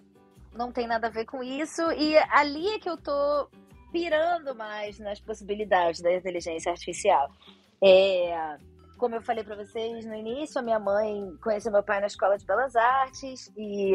não 0.52 0.72
tem 0.72 0.86
nada 0.86 1.06
a 1.06 1.10
ver 1.10 1.24
com 1.24 1.42
isso, 1.42 1.82
e 1.92 2.16
ali 2.30 2.68
é 2.68 2.78
que 2.78 2.88
eu 2.88 2.96
tô 2.96 3.48
pirando 3.92 4.54
mais 4.54 4.98
nas 4.98 5.20
possibilidades 5.20 6.00
da 6.00 6.12
inteligência 6.12 6.70
artificial. 6.72 7.30
É, 7.82 8.56
como 8.98 9.14
eu 9.14 9.22
falei 9.22 9.44
para 9.44 9.56
vocês 9.56 10.04
no 10.04 10.14
início, 10.14 10.58
a 10.58 10.62
minha 10.62 10.78
mãe 10.78 11.32
conheceu 11.42 11.72
meu 11.72 11.82
pai 11.82 12.00
na 12.00 12.06
escola 12.06 12.36
de 12.36 12.44
belas 12.44 12.74
artes 12.74 13.52
e 13.56 13.94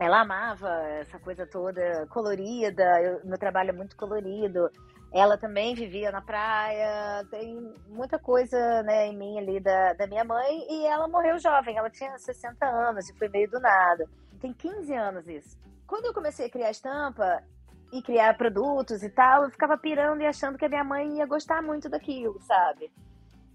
ela 0.00 0.20
amava 0.20 0.68
essa 1.00 1.18
coisa 1.18 1.46
toda 1.46 2.06
colorida. 2.08 2.82
Eu, 3.02 3.20
meu 3.24 3.38
trabalho 3.38 3.70
é 3.70 3.72
muito 3.72 3.96
colorido. 3.96 4.70
Ela 5.12 5.36
também 5.36 5.74
vivia 5.74 6.12
na 6.12 6.20
praia. 6.20 7.24
Tem 7.30 7.74
muita 7.88 8.18
coisa 8.18 8.82
né, 8.82 9.08
em 9.08 9.16
mim 9.16 9.38
ali 9.38 9.60
da, 9.60 9.92
da 9.94 10.06
minha 10.06 10.24
mãe. 10.24 10.66
E 10.70 10.86
ela 10.86 11.08
morreu 11.08 11.38
jovem. 11.38 11.76
Ela 11.76 11.90
tinha 11.90 12.16
60 12.16 12.64
anos 12.64 13.08
e 13.10 13.18
foi 13.18 13.28
meio 13.28 13.50
do 13.50 13.58
nada. 13.58 14.06
Tem 14.40 14.52
15 14.52 14.94
anos 14.94 15.28
isso. 15.28 15.58
Quando 15.86 16.06
eu 16.06 16.14
comecei 16.14 16.46
a 16.46 16.50
criar 16.50 16.70
estampa, 16.70 17.42
e 17.92 18.02
criar 18.02 18.36
produtos 18.36 19.02
e 19.02 19.08
tal, 19.08 19.44
eu 19.44 19.50
ficava 19.50 19.76
pirando 19.76 20.20
e 20.20 20.26
achando 20.26 20.58
que 20.58 20.64
a 20.64 20.68
minha 20.68 20.84
mãe 20.84 21.18
ia 21.18 21.26
gostar 21.26 21.62
muito 21.62 21.88
daquilo, 21.88 22.40
sabe? 22.42 22.90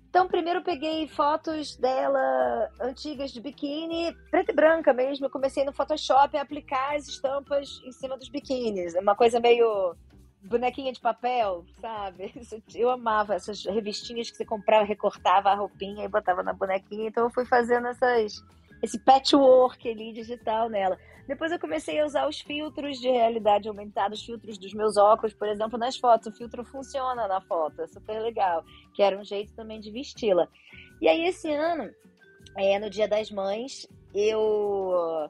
Então, 0.10 0.28
primeiro 0.28 0.60
eu 0.60 0.64
peguei 0.64 1.08
fotos 1.08 1.76
dela 1.76 2.70
antigas 2.80 3.32
de 3.32 3.42
biquíni, 3.42 4.16
preta 4.30 4.52
e 4.52 4.56
branca 4.56 4.94
mesmo. 4.94 5.26
Eu 5.26 5.30
comecei 5.30 5.66
no 5.66 5.74
Photoshop 5.74 6.38
a 6.38 6.42
aplicar 6.42 6.96
as 6.96 7.08
estampas 7.08 7.82
em 7.84 7.92
cima 7.92 8.16
dos 8.16 8.30
biquínis. 8.30 8.94
Uma 8.94 9.16
coisa 9.16 9.40
meio 9.40 9.96
bonequinha 10.44 10.94
de 10.94 11.00
papel, 11.00 11.66
sabe? 11.82 12.32
Eu 12.76 12.92
amava 12.92 13.34
essas 13.34 13.66
revistinhas 13.66 14.30
que 14.30 14.38
você 14.38 14.46
comprava, 14.46 14.84
recortava 14.84 15.50
a 15.50 15.56
roupinha 15.56 16.06
e 16.06 16.10
botava 16.10 16.44
na 16.44 16.54
bonequinha. 16.54 17.08
Então 17.08 17.24
eu 17.24 17.32
fui 17.32 17.46
fazendo 17.46 17.88
essas, 17.88 18.44
esse 18.84 19.00
patchwork 19.00 19.90
ali 19.90 20.12
digital 20.12 20.68
nela. 20.68 21.00
Depois 21.26 21.54
eu 21.54 21.60
comecei 21.60 22.02
a 22.02 22.06
usar 22.06 22.28
os 22.28 22.42
filtros 22.42 23.00
de 23.00 23.10
realidade 23.10 23.70
aumentada, 23.70 24.14
os 24.14 24.26
filtros 24.26 24.58
dos 24.58 24.74
meus 24.74 24.98
óculos, 24.98 25.34
por 25.34 25.48
exemplo, 25.48 25.80
nas 25.80 25.96
fotos. 25.96 26.28
O 26.28 26.36
filtro 26.36 26.66
funciona 26.66 27.26
na 27.26 27.40
foto, 27.40 27.82
é 27.82 27.88
super 27.88 28.22
legal. 28.22 28.62
Que 28.94 29.02
era 29.02 29.18
um 29.18 29.24
jeito 29.24 29.54
também 29.54 29.80
de 29.80 29.90
vesti-la. 29.90 30.50
E 31.00 31.08
aí, 31.08 31.26
esse 31.26 31.50
ano, 31.50 31.90
é, 32.58 32.78
no 32.78 32.90
Dia 32.90 33.08
das 33.08 33.32
Mães, 33.32 33.88
eu, 34.14 35.30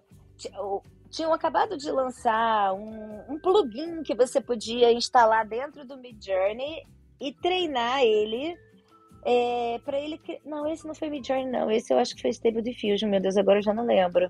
eu 0.55 0.83
tinham 1.11 1.31
acabado 1.31 1.77
de 1.77 1.91
lançar 1.91 2.73
um, 2.73 3.21
um 3.29 3.39
plugin 3.39 4.01
que 4.01 4.15
você 4.15 4.41
podia 4.41 4.91
instalar 4.91 5.45
dentro 5.47 5.85
do 5.85 5.95
Mid 5.95 6.19
Journey 6.19 6.87
e 7.21 7.31
treinar 7.31 8.01
ele 8.01 8.57
é, 9.25 9.79
para 9.83 9.99
ele. 9.99 10.19
Não, 10.45 10.67
esse 10.67 10.85
não 10.85 10.95
foi 10.95 11.09
Mid 11.09 11.25
Journey, 11.25 11.47
não. 11.47 11.71
Esse 11.71 11.93
eu 11.93 11.97
acho 11.97 12.15
que 12.15 12.21
foi 12.21 12.31
Stable 12.31 12.61
Diffusion, 12.61 13.09
meu 13.09 13.21
Deus, 13.21 13.37
agora 13.37 13.59
eu 13.59 13.63
já 13.63 13.73
não 13.73 13.85
lembro. 13.85 14.29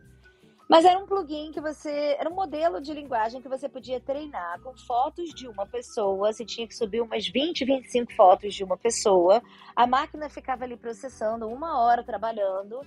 Mas 0.70 0.86
era 0.86 0.98
um 0.98 1.06
plugin 1.06 1.52
que 1.52 1.60
você. 1.60 2.16
Era 2.20 2.30
um 2.30 2.36
modelo 2.36 2.82
de 2.82 2.94
linguagem 2.94 3.42
que 3.42 3.50
você 3.50 3.68
podia 3.68 4.00
treinar 4.00 4.60
com 4.62 4.76
fotos 4.78 5.30
de 5.34 5.48
uma 5.48 5.66
pessoa. 5.66 6.32
Você 6.32 6.46
tinha 6.46 6.68
que 6.68 6.76
subir 6.76 7.02
umas 7.02 7.28
20, 7.28 7.66
25 7.66 8.14
fotos 8.14 8.56
de 8.56 8.64
uma 8.64 8.78
pessoa. 8.78 9.42
A 9.76 9.86
máquina 9.86 10.30
ficava 10.30 10.64
ali 10.64 10.78
processando 10.78 11.48
uma 11.48 11.80
hora 11.82 12.04
trabalhando. 12.04 12.82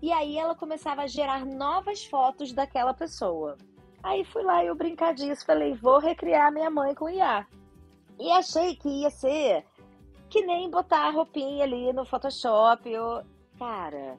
E 0.00 0.12
aí 0.12 0.36
ela 0.36 0.54
começava 0.54 1.02
a 1.02 1.06
gerar 1.06 1.46
novas 1.46 2.04
fotos 2.04 2.52
daquela 2.52 2.92
pessoa. 2.92 3.56
Aí 4.02 4.24
fui 4.24 4.42
lá 4.42 4.62
e 4.62 4.66
eu 4.66 4.74
brincar 4.74 5.14
disso. 5.14 5.46
Falei, 5.46 5.74
vou 5.74 5.98
recriar 5.98 6.52
minha 6.52 6.70
mãe 6.70 6.94
com 6.94 7.08
IA. 7.08 7.46
E 8.18 8.30
achei 8.30 8.76
que 8.76 8.88
ia 8.88 9.10
ser 9.10 9.64
que 10.32 10.40
nem 10.40 10.70
botar 10.70 11.08
a 11.08 11.10
roupinha 11.10 11.62
ali 11.62 11.92
no 11.92 12.06
Photoshop. 12.06 12.90
Eu... 12.90 13.22
Cara, 13.58 14.18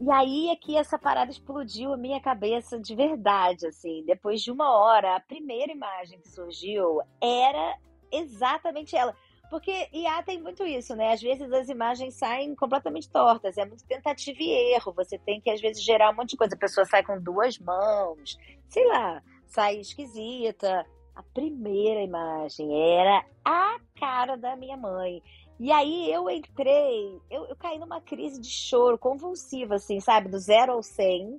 e 0.00 0.10
aí 0.10 0.48
é 0.48 0.56
que 0.56 0.78
essa 0.78 0.98
parada 0.98 1.30
explodiu 1.30 1.92
a 1.92 1.96
minha 1.96 2.18
cabeça 2.22 2.80
de 2.80 2.94
verdade, 2.94 3.66
assim. 3.66 4.02
Depois 4.06 4.40
de 4.40 4.50
uma 4.50 4.74
hora, 4.74 5.14
a 5.14 5.20
primeira 5.20 5.70
imagem 5.70 6.18
que 6.20 6.28
surgiu 6.28 7.02
era 7.20 7.76
exatamente 8.10 8.96
ela. 8.96 9.14
Porque 9.50 9.88
IA 9.92 10.22
tem 10.22 10.40
muito 10.40 10.64
isso, 10.64 10.96
né? 10.96 11.12
Às 11.12 11.20
vezes 11.20 11.52
as 11.52 11.68
imagens 11.68 12.14
saem 12.14 12.54
completamente 12.54 13.10
tortas, 13.10 13.58
é 13.58 13.66
muito 13.66 13.84
tentativa 13.84 14.38
e 14.40 14.74
erro. 14.74 14.94
Você 14.94 15.18
tem 15.18 15.38
que, 15.38 15.50
às 15.50 15.60
vezes, 15.60 15.84
gerar 15.84 16.10
um 16.10 16.16
monte 16.16 16.30
de 16.30 16.36
coisa. 16.38 16.54
A 16.54 16.58
pessoa 16.58 16.86
sai 16.86 17.02
com 17.02 17.20
duas 17.20 17.58
mãos, 17.58 18.38
sei 18.68 18.86
lá, 18.86 19.22
sai 19.44 19.80
esquisita. 19.80 20.86
A 21.20 21.22
primeira 21.34 22.02
imagem 22.02 22.72
era 22.98 23.22
a 23.44 23.78
cara 23.98 24.38
da 24.38 24.56
minha 24.56 24.74
mãe. 24.74 25.22
E 25.58 25.70
aí 25.70 26.10
eu 26.10 26.30
entrei, 26.30 27.20
eu, 27.30 27.44
eu 27.44 27.54
caí 27.56 27.78
numa 27.78 28.00
crise 28.00 28.40
de 28.40 28.48
choro 28.48 28.96
convulsiva, 28.96 29.74
assim, 29.74 30.00
sabe? 30.00 30.30
Do 30.30 30.38
zero 30.38 30.72
ao 30.72 30.82
cem. 30.82 31.38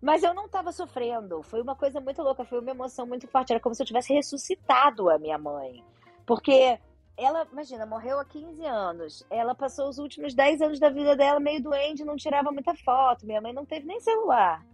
Mas 0.00 0.24
eu 0.24 0.34
não 0.34 0.46
estava 0.46 0.72
sofrendo. 0.72 1.40
Foi 1.44 1.62
uma 1.62 1.76
coisa 1.76 2.00
muito 2.00 2.20
louca, 2.20 2.44
foi 2.44 2.58
uma 2.58 2.72
emoção 2.72 3.06
muito 3.06 3.28
forte. 3.28 3.52
Era 3.52 3.60
como 3.60 3.76
se 3.76 3.80
eu 3.84 3.86
tivesse 3.86 4.12
ressuscitado 4.12 5.08
a 5.08 5.16
minha 5.20 5.38
mãe. 5.38 5.84
Porque 6.26 6.76
ela, 7.16 7.46
imagina, 7.52 7.86
morreu 7.86 8.18
há 8.18 8.24
15 8.24 8.66
anos. 8.66 9.24
Ela 9.30 9.54
passou 9.54 9.88
os 9.88 9.98
últimos 9.98 10.34
10 10.34 10.62
anos 10.62 10.80
da 10.80 10.90
vida 10.90 11.14
dela 11.14 11.38
meio 11.38 11.62
doente, 11.62 12.04
não 12.04 12.16
tirava 12.16 12.50
muita 12.50 12.74
foto. 12.74 13.24
Minha 13.24 13.40
mãe 13.40 13.52
não 13.52 13.64
teve 13.64 13.86
nem 13.86 14.00
celular. 14.00 14.66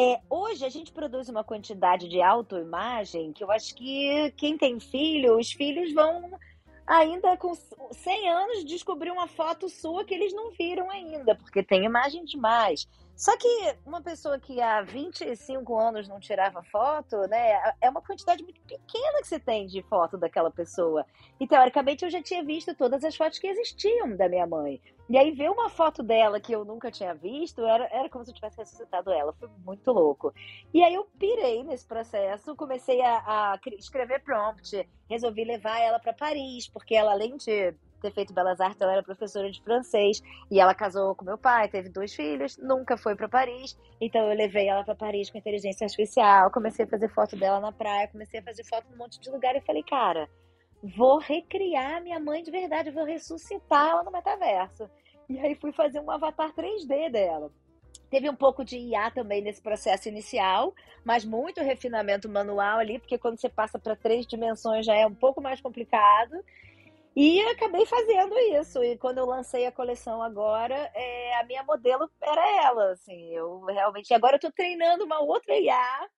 É, 0.00 0.20
hoje 0.30 0.64
a 0.64 0.68
gente 0.68 0.92
produz 0.92 1.28
uma 1.28 1.42
quantidade 1.42 2.06
de 2.06 2.22
autoimagem 2.22 3.32
que 3.32 3.42
eu 3.42 3.50
acho 3.50 3.74
que 3.74 4.32
quem 4.36 4.56
tem 4.56 4.78
filho, 4.78 5.36
os 5.36 5.50
filhos 5.50 5.92
vão 5.92 6.38
ainda 6.86 7.36
com 7.36 7.52
100 7.52 8.28
anos, 8.28 8.64
descobrir 8.64 9.10
uma 9.10 9.26
foto 9.26 9.68
sua 9.68 10.04
que 10.04 10.14
eles 10.14 10.32
não 10.32 10.52
viram 10.52 10.88
ainda, 10.88 11.34
porque 11.34 11.64
tem 11.64 11.84
imagem 11.84 12.24
demais. 12.24 12.88
Só 13.16 13.36
que 13.36 13.48
uma 13.84 14.00
pessoa 14.00 14.38
que 14.38 14.60
há 14.60 14.82
25 14.82 15.76
anos 15.76 16.06
não 16.06 16.20
tirava 16.20 16.62
foto, 16.62 17.16
né, 17.22 17.60
é 17.80 17.90
uma 17.90 18.00
quantidade 18.00 18.44
muito 18.44 18.60
pequena 18.60 19.20
que 19.20 19.26
você 19.26 19.40
tem 19.40 19.66
de 19.66 19.82
foto 19.82 20.16
daquela 20.16 20.52
pessoa. 20.52 21.04
E 21.40 21.46
teoricamente 21.48 22.04
eu 22.04 22.10
já 22.10 22.22
tinha 22.22 22.44
visto 22.44 22.72
todas 22.72 23.02
as 23.02 23.16
fotos 23.16 23.40
que 23.40 23.48
existiam 23.48 24.16
da 24.16 24.28
minha 24.28 24.46
mãe. 24.46 24.80
E 25.08 25.16
aí 25.16 25.30
ver 25.32 25.50
uma 25.50 25.70
foto 25.70 26.02
dela 26.02 26.38
que 26.38 26.52
eu 26.52 26.64
nunca 26.64 26.90
tinha 26.90 27.14
visto, 27.14 27.64
era, 27.64 27.88
era 27.90 28.10
como 28.10 28.24
se 28.24 28.30
eu 28.30 28.34
tivesse 28.34 28.58
ressuscitado 28.58 29.10
ela. 29.10 29.32
Foi 29.32 29.48
muito 29.64 29.90
louco. 29.90 30.34
E 30.72 30.82
aí 30.82 30.94
eu 30.94 31.04
pirei 31.18 31.64
nesse 31.64 31.86
processo, 31.86 32.54
comecei 32.54 33.00
a, 33.00 33.16
a 33.54 33.58
escrever 33.78 34.22
prompt, 34.22 34.86
resolvi 35.08 35.44
levar 35.44 35.80
ela 35.80 35.98
para 35.98 36.12
Paris, 36.12 36.68
porque 36.68 36.94
ela, 36.94 37.12
além 37.12 37.36
de 37.38 37.74
ter 38.00 38.12
feito 38.12 38.34
Belas 38.34 38.60
Artes, 38.60 38.80
ela 38.80 38.92
era 38.92 39.02
professora 39.02 39.50
de 39.50 39.62
francês 39.62 40.20
e 40.50 40.60
ela 40.60 40.74
casou 40.74 41.14
com 41.14 41.24
meu 41.24 41.38
pai, 41.38 41.68
teve 41.68 41.88
dois 41.88 42.14
filhos, 42.14 42.56
nunca 42.58 42.96
foi 42.96 43.16
para 43.16 43.28
Paris. 43.28 43.78
Então 44.00 44.20
eu 44.28 44.36
levei 44.36 44.68
ela 44.68 44.84
para 44.84 44.94
Paris 44.94 45.30
com 45.30 45.38
inteligência 45.38 45.84
artificial, 45.84 46.50
comecei 46.50 46.84
a 46.84 46.88
fazer 46.88 47.08
foto 47.08 47.36
dela 47.36 47.60
na 47.60 47.72
praia, 47.72 48.08
comecei 48.08 48.40
a 48.40 48.42
fazer 48.42 48.64
foto 48.64 48.86
num 48.90 48.98
monte 48.98 49.18
de 49.18 49.30
lugar 49.30 49.56
e 49.56 49.60
falei, 49.62 49.82
cara, 49.82 50.28
vou 50.82 51.18
recriar 51.18 52.02
minha 52.02 52.20
mãe 52.20 52.42
de 52.42 52.50
verdade, 52.50 52.90
vou 52.90 53.04
ressuscitar 53.04 53.88
ela 53.88 54.02
no 54.02 54.10
metaverso. 54.10 54.88
E 55.28 55.38
aí 55.38 55.54
fui 55.54 55.72
fazer 55.72 56.00
um 56.00 56.10
avatar 56.10 56.52
3D 56.54 57.10
dela. 57.10 57.50
Teve 58.10 58.30
um 58.30 58.34
pouco 58.34 58.64
de 58.64 58.78
IA 58.78 59.10
também 59.10 59.42
nesse 59.42 59.60
processo 59.60 60.08
inicial, 60.08 60.74
mas 61.04 61.24
muito 61.24 61.60
refinamento 61.60 62.28
manual 62.28 62.78
ali, 62.78 62.98
porque 62.98 63.18
quando 63.18 63.38
você 63.38 63.48
passa 63.48 63.78
para 63.78 63.94
três 63.94 64.26
dimensões 64.26 64.86
já 64.86 64.94
é 64.94 65.06
um 65.06 65.14
pouco 65.14 65.42
mais 65.42 65.60
complicado. 65.60 66.42
E 67.14 67.40
acabei 67.42 67.84
fazendo 67.84 68.38
isso. 68.38 68.82
E 68.82 68.96
quando 68.96 69.18
eu 69.18 69.26
lancei 69.26 69.66
a 69.66 69.72
coleção 69.72 70.22
agora, 70.22 70.90
é, 70.94 71.36
a 71.36 71.44
minha 71.44 71.64
modelo 71.64 72.08
era 72.22 72.64
ela, 72.64 72.92
assim. 72.92 73.34
Eu 73.34 73.64
realmente. 73.64 74.14
Agora 74.14 74.36
eu 74.36 74.40
tô 74.40 74.52
treinando 74.52 75.04
uma 75.04 75.20
outra 75.20 75.58
IA 75.58 76.08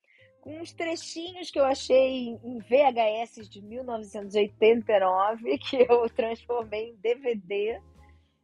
com 0.41 0.59
uns 0.59 0.72
trechinhos 0.72 1.51
que 1.51 1.59
eu 1.59 1.64
achei 1.64 2.38
em 2.43 2.59
VHS 2.59 3.49
de 3.49 3.62
1989, 3.62 5.59
que 5.59 5.76
eu 5.88 6.09
transformei 6.11 6.91
em 6.91 6.97
DVD. 6.97 7.80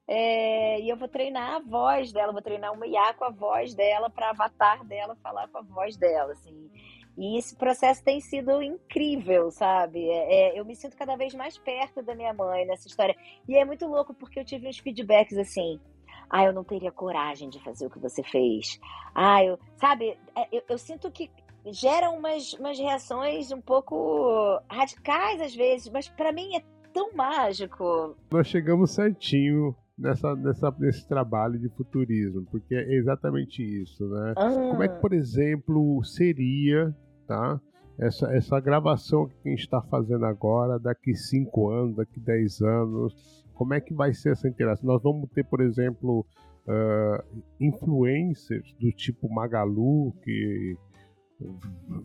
É, 0.09 0.81
e 0.81 0.89
eu 0.89 0.97
vou 0.97 1.09
treinar 1.09 1.57
a 1.57 1.59
voz 1.59 2.13
dela, 2.13 2.33
vou 2.33 2.43
treinar 2.43 2.73
uma 2.73 2.87
IA 2.87 3.13
com 3.15 3.25
a 3.25 3.31
voz 3.31 3.75
dela 3.75 4.09
para 4.09 4.31
avatar 4.31 4.85
dela 4.85 5.17
falar 5.17 5.49
com 5.49 5.59
a 5.59 5.63
voz 5.63 5.97
dela, 5.97 6.33
assim. 6.33 6.71
E 7.19 7.39
esse 7.39 7.57
processo 7.57 8.05
tem 8.05 8.21
sido 8.21 8.63
incrível, 8.63 9.51
sabe? 9.51 10.07
É, 10.09 10.55
é, 10.55 10.61
eu 10.61 10.65
me 10.65 10.77
sinto 10.77 10.97
cada 10.97 11.17
vez 11.17 11.35
mais 11.35 11.57
perto 11.57 12.03
da 12.03 12.15
minha 12.15 12.33
mãe 12.35 12.67
nessa 12.67 12.87
história. 12.87 13.17
E 13.49 13.57
é 13.57 13.65
muito 13.65 13.87
louco 13.87 14.13
porque 14.15 14.39
eu 14.39 14.45
tive 14.45 14.69
uns 14.69 14.79
feedbacks 14.79 15.37
assim. 15.39 15.81
Ah, 16.29 16.45
eu 16.45 16.53
não 16.53 16.63
teria 16.63 16.93
coragem 16.93 17.49
de 17.49 17.63
fazer 17.63 17.87
o 17.87 17.91
que 17.91 17.99
você 17.99 18.23
fez. 18.23 18.79
Ah, 19.15 19.43
eu. 19.43 19.59
Sabe, 19.77 20.19
é, 20.37 20.49
eu, 20.53 20.63
eu 20.69 20.79
sinto 20.79 21.11
que 21.11 21.31
gera 21.73 22.11
umas, 22.11 22.53
umas 22.55 22.79
reações 22.79 23.53
um 23.53 23.61
pouco 23.61 24.61
radicais 24.71 25.41
às 25.41 25.55
vezes, 25.55 25.89
mas 25.91 26.09
para 26.09 26.33
mim 26.33 26.57
é 26.57 26.63
tão 26.93 27.15
mágico. 27.15 28.17
Nós 28.31 28.47
chegamos 28.47 28.93
certinho 28.93 29.75
nessa, 29.99 30.35
nessa, 30.37 30.75
nesse 30.79 31.07
trabalho 31.09 31.59
de 31.59 31.69
futurismo, 31.71 32.47
porque 32.51 32.75
é 32.75 32.95
exatamente 32.95 33.63
isso, 33.63 34.07
né? 34.09 34.35
Ah. 34.37 34.51
Como 34.51 34.83
é 34.83 34.89
que, 34.89 35.01
por 35.01 35.13
exemplo, 35.13 36.03
seria 36.05 36.95
tá? 37.27 37.61
essa, 37.99 38.35
essa 38.35 38.61
gravação 38.61 39.27
que 39.27 39.49
a 39.49 39.51
gente 39.51 39.61
está 39.61 39.81
fazendo 39.83 40.25
agora, 40.25 40.79
daqui 40.79 41.15
5 41.15 41.71
anos, 41.71 41.97
daqui 41.97 42.21
10 42.21 42.61
anos, 42.63 43.45
como 43.55 43.75
é 43.75 43.81
que 43.81 43.95
vai 43.95 44.13
ser 44.13 44.33
essa 44.33 44.49
interação? 44.49 44.87
Nós 44.87 45.03
vamos 45.03 45.31
ter, 45.31 45.45
por 45.45 45.61
exemplo, 45.61 46.27
uh, 46.67 47.43
influencers 47.59 48.75
do 48.79 48.93
tipo 48.93 49.33
Magalu, 49.33 50.13
que 50.23 50.77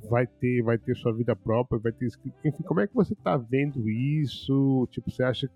vai 0.09 0.27
ter, 0.27 0.61
vai 0.61 0.77
ter 0.77 0.95
sua 0.95 1.13
vida 1.13 1.35
própria, 1.35 1.79
vai 1.79 1.91
ter. 1.91 2.07
Enfim, 2.43 2.63
como 2.63 2.79
é 2.79 2.87
que 2.87 2.93
você 2.93 3.13
está 3.13 3.37
vendo 3.37 3.89
isso? 3.89 4.87
Tipo, 4.91 5.09
você 5.09 5.23
acha 5.23 5.47
que. 5.47 5.53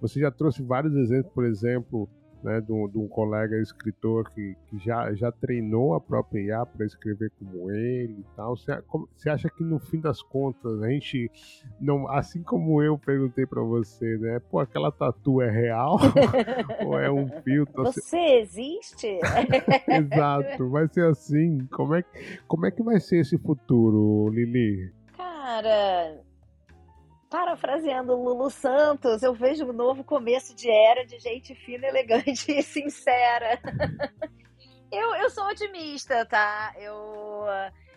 Você 0.00 0.20
já 0.20 0.30
trouxe 0.30 0.62
vários 0.62 0.94
exemplos, 0.94 1.32
por 1.32 1.44
exemplo, 1.44 2.08
né, 2.42 2.60
de, 2.60 2.72
um, 2.72 2.88
de 2.88 2.98
um 2.98 3.08
colega 3.08 3.60
escritor 3.60 4.30
que, 4.30 4.56
que 4.68 4.78
já, 4.78 5.12
já 5.14 5.32
treinou 5.32 5.94
a 5.94 6.00
própria 6.00 6.40
IA 6.40 6.66
para 6.66 6.86
escrever 6.86 7.30
como 7.38 7.70
ele 7.70 8.20
e 8.20 8.36
tal. 8.36 8.56
Você, 8.56 8.80
como, 8.82 9.08
você 9.16 9.30
acha 9.30 9.48
que 9.48 9.62
no 9.62 9.78
fim 9.78 10.00
das 10.00 10.22
contas 10.22 10.82
a 10.82 10.88
gente 10.88 11.30
não, 11.80 12.08
assim 12.08 12.42
como 12.42 12.82
eu 12.82 12.98
perguntei 12.98 13.46
para 13.46 13.62
você, 13.62 14.16
né, 14.18 14.40
pô, 14.50 14.60
aquela 14.60 14.90
tatu 14.92 15.40
é 15.42 15.50
real 15.50 15.98
ou 16.86 16.98
é 16.98 17.10
um 17.10 17.28
filtro? 17.42 17.84
Você 17.84 18.18
existe? 18.40 19.18
Exato, 19.88 20.68
vai 20.68 20.88
ser 20.88 21.06
assim. 21.06 21.66
Como 21.70 21.94
é, 21.94 22.04
como 22.46 22.66
é 22.66 22.70
que 22.70 22.82
vai 22.82 23.00
ser 23.00 23.20
esse 23.20 23.38
futuro, 23.38 24.28
Lili? 24.30 24.92
Cara, 25.16 26.20
parafraseando 27.30 28.14
Lulu 28.14 28.50
Santos, 28.50 29.22
eu 29.22 29.34
vejo 29.34 29.66
um 29.66 29.72
novo 29.72 30.02
começo 30.02 30.54
de 30.54 30.70
era 30.70 31.04
de 31.04 31.18
gente 31.18 31.54
fina, 31.54 31.86
elegante 31.86 32.50
e 32.50 32.62
sincera. 32.62 33.60
eu, 34.90 35.14
eu 35.16 35.30
sou 35.30 35.44
otimista, 35.46 36.24
tá? 36.26 36.74
Eu. 36.78 37.44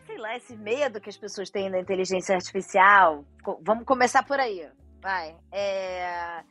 Sei 0.06 0.18
lá, 0.18 0.36
esse 0.36 0.58
medo 0.58 1.00
que 1.00 1.10
as 1.10 1.18
pessoas 1.18 1.50
têm 1.50 1.72
da 1.72 1.80
inteligência 1.80 2.36
artificial. 2.36 3.24
Vamos 3.62 3.86
começar 3.86 4.24
por 4.24 4.40
aí. 4.40 4.68
Vai. 5.02 5.36
É, 5.52 6.44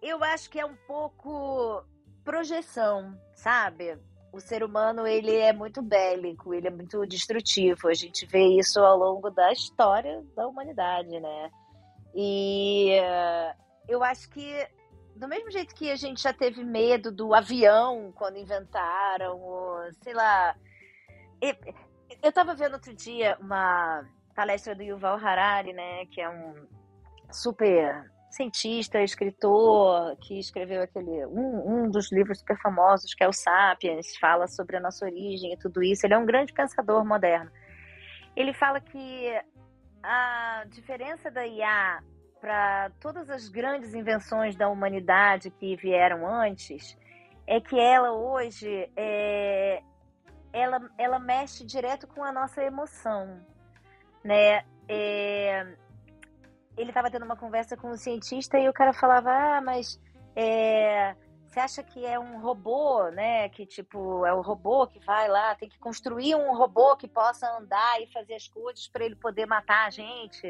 eu 0.00 0.22
acho 0.22 0.48
que 0.48 0.60
é 0.60 0.64
um 0.64 0.76
pouco 0.86 1.82
projeção, 2.24 3.18
sabe? 3.34 3.98
O 4.32 4.38
ser 4.38 4.62
humano 4.62 5.06
ele 5.06 5.34
é 5.34 5.52
muito 5.52 5.82
bélico, 5.82 6.54
ele 6.54 6.68
é 6.68 6.70
muito 6.70 7.04
destrutivo. 7.04 7.88
A 7.88 7.94
gente 7.94 8.24
vê 8.26 8.46
isso 8.58 8.78
ao 8.78 8.96
longo 8.96 9.28
da 9.30 9.50
história 9.50 10.22
da 10.36 10.46
humanidade, 10.46 11.18
né? 11.18 11.50
E 12.14 12.98
uh, 13.00 13.54
eu 13.88 14.02
acho 14.02 14.28
que, 14.30 14.66
do 15.16 15.28
mesmo 15.28 15.50
jeito 15.50 15.74
que 15.74 15.90
a 15.90 15.96
gente 15.96 16.22
já 16.22 16.32
teve 16.32 16.64
medo 16.64 17.10
do 17.12 17.34
avião 17.34 18.12
quando 18.14 18.38
inventaram, 18.38 19.38
ou, 19.38 19.92
sei 20.02 20.14
lá. 20.14 20.54
Eu 21.40 22.28
estava 22.28 22.54
vendo 22.54 22.74
outro 22.74 22.94
dia 22.94 23.36
uma 23.40 24.04
palestra 24.34 24.74
do 24.74 24.82
Yuval 24.82 25.16
Harari, 25.16 25.72
né, 25.72 26.06
que 26.06 26.20
é 26.20 26.28
um 26.28 26.54
super 27.30 28.10
cientista, 28.30 29.02
escritor, 29.02 30.16
que 30.18 30.38
escreveu 30.38 30.82
aquele 30.82 31.26
um, 31.26 31.84
um 31.84 31.90
dos 31.90 32.12
livros 32.12 32.38
super 32.38 32.56
famosos, 32.60 33.12
que 33.12 33.24
é 33.24 33.28
o 33.28 33.32
Sapiens, 33.32 34.16
fala 34.18 34.46
sobre 34.46 34.76
a 34.76 34.80
nossa 34.80 35.04
origem 35.04 35.52
e 35.52 35.58
tudo 35.58 35.82
isso. 35.82 36.06
Ele 36.06 36.14
é 36.14 36.18
um 36.18 36.26
grande 36.26 36.52
pensador 36.52 37.04
moderno. 37.04 37.50
Ele 38.36 38.52
fala 38.52 38.80
que 38.80 39.34
a 40.02 40.64
diferença 40.68 41.30
da 41.30 41.46
IA 41.46 42.02
para 42.40 42.90
todas 43.00 43.28
as 43.28 43.48
grandes 43.48 43.94
invenções 43.94 44.56
da 44.56 44.68
humanidade 44.68 45.50
que 45.50 45.76
vieram 45.76 46.26
antes 46.26 46.96
é 47.46 47.60
que 47.60 47.78
ela 47.78 48.12
hoje 48.12 48.90
é, 48.96 49.82
ela, 50.52 50.80
ela 50.96 51.18
mexe 51.18 51.64
direto 51.64 52.06
com 52.06 52.24
a 52.24 52.32
nossa 52.32 52.62
emoção, 52.62 53.44
né? 54.24 54.64
É, 54.88 55.76
ele 56.76 56.90
estava 56.90 57.10
tendo 57.10 57.24
uma 57.24 57.36
conversa 57.36 57.76
com 57.76 57.90
um 57.90 57.96
cientista 57.96 58.58
e 58.58 58.68
o 58.68 58.72
cara 58.72 58.92
falava, 58.92 59.30
ah, 59.30 59.60
mas 59.60 60.00
é, 60.34 61.14
você 61.50 61.58
acha 61.58 61.82
que 61.82 62.06
é 62.06 62.16
um 62.16 62.40
robô, 62.40 63.10
né? 63.10 63.48
Que 63.48 63.66
tipo, 63.66 64.24
é 64.24 64.32
o 64.32 64.40
robô 64.40 64.86
que 64.86 65.00
vai 65.00 65.26
lá, 65.26 65.52
tem 65.56 65.68
que 65.68 65.78
construir 65.80 66.36
um 66.36 66.54
robô 66.54 66.96
que 66.96 67.08
possa 67.08 67.50
andar 67.58 68.00
e 68.00 68.06
fazer 68.12 68.34
as 68.34 68.46
coisas 68.46 68.86
para 68.86 69.04
ele 69.04 69.16
poder 69.16 69.46
matar 69.46 69.88
a 69.88 69.90
gente. 69.90 70.46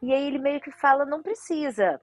E 0.00 0.12
aí 0.12 0.28
ele 0.28 0.38
meio 0.38 0.60
que 0.60 0.70
fala, 0.70 1.04
não 1.04 1.20
precisa. 1.20 2.00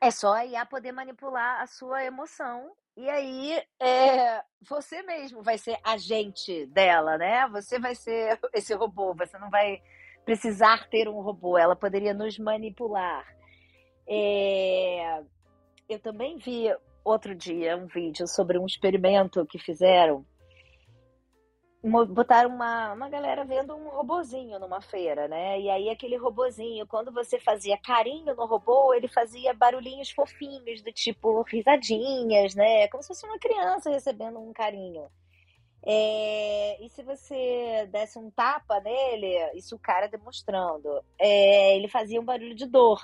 É 0.00 0.10
só 0.10 0.32
a 0.32 0.46
IA 0.46 0.64
poder 0.64 0.92
manipular 0.92 1.60
a 1.60 1.66
sua 1.66 2.02
emoção. 2.02 2.72
E 2.96 3.08
aí 3.10 3.62
é, 3.78 4.42
você 4.62 5.02
mesmo 5.02 5.42
vai 5.42 5.58
ser 5.58 5.78
agente 5.84 6.64
dela, 6.66 7.18
né? 7.18 7.46
Você 7.48 7.78
vai 7.78 7.94
ser 7.94 8.40
esse 8.54 8.72
robô, 8.72 9.14
você 9.14 9.38
não 9.38 9.50
vai 9.50 9.82
precisar 10.24 10.88
ter 10.88 11.06
um 11.06 11.20
robô, 11.20 11.58
ela 11.58 11.76
poderia 11.76 12.14
nos 12.14 12.38
manipular. 12.38 13.26
É, 14.08 15.22
eu 15.86 15.98
também 16.00 16.38
vi 16.38 16.74
outro 17.04 17.34
dia 17.34 17.76
um 17.76 17.86
vídeo 17.86 18.26
sobre 18.26 18.58
um 18.58 18.66
experimento 18.66 19.44
que 19.46 19.58
fizeram. 19.58 20.24
Botaram 22.10 22.48
uma, 22.50 22.92
uma 22.92 23.08
galera 23.08 23.44
vendo 23.44 23.74
um 23.74 23.88
robozinho 23.88 24.58
numa 24.60 24.80
feira, 24.80 25.26
né? 25.26 25.60
E 25.60 25.68
aí 25.68 25.90
aquele 25.90 26.16
robozinho, 26.16 26.86
quando 26.86 27.12
você 27.12 27.40
fazia 27.40 27.76
carinho 27.76 28.36
no 28.36 28.46
robô, 28.46 28.94
ele 28.94 29.08
fazia 29.08 29.52
barulhinhos 29.52 30.10
fofinhos, 30.12 30.80
do 30.80 30.92
tipo 30.92 31.42
risadinhas, 31.42 32.54
né? 32.54 32.86
Como 32.86 33.02
se 33.02 33.08
fosse 33.08 33.26
uma 33.26 33.38
criança 33.38 33.90
recebendo 33.90 34.38
um 34.38 34.52
carinho. 34.52 35.08
É, 35.84 36.84
e 36.84 36.88
se 36.90 37.02
você 37.02 37.88
desse 37.90 38.16
um 38.16 38.30
tapa 38.30 38.80
nele, 38.80 39.50
isso 39.56 39.74
o 39.74 39.80
cara 39.80 40.06
demonstrando, 40.06 41.02
é, 41.18 41.76
ele 41.76 41.88
fazia 41.88 42.20
um 42.20 42.24
barulho 42.24 42.54
de 42.54 42.66
dor. 42.66 43.00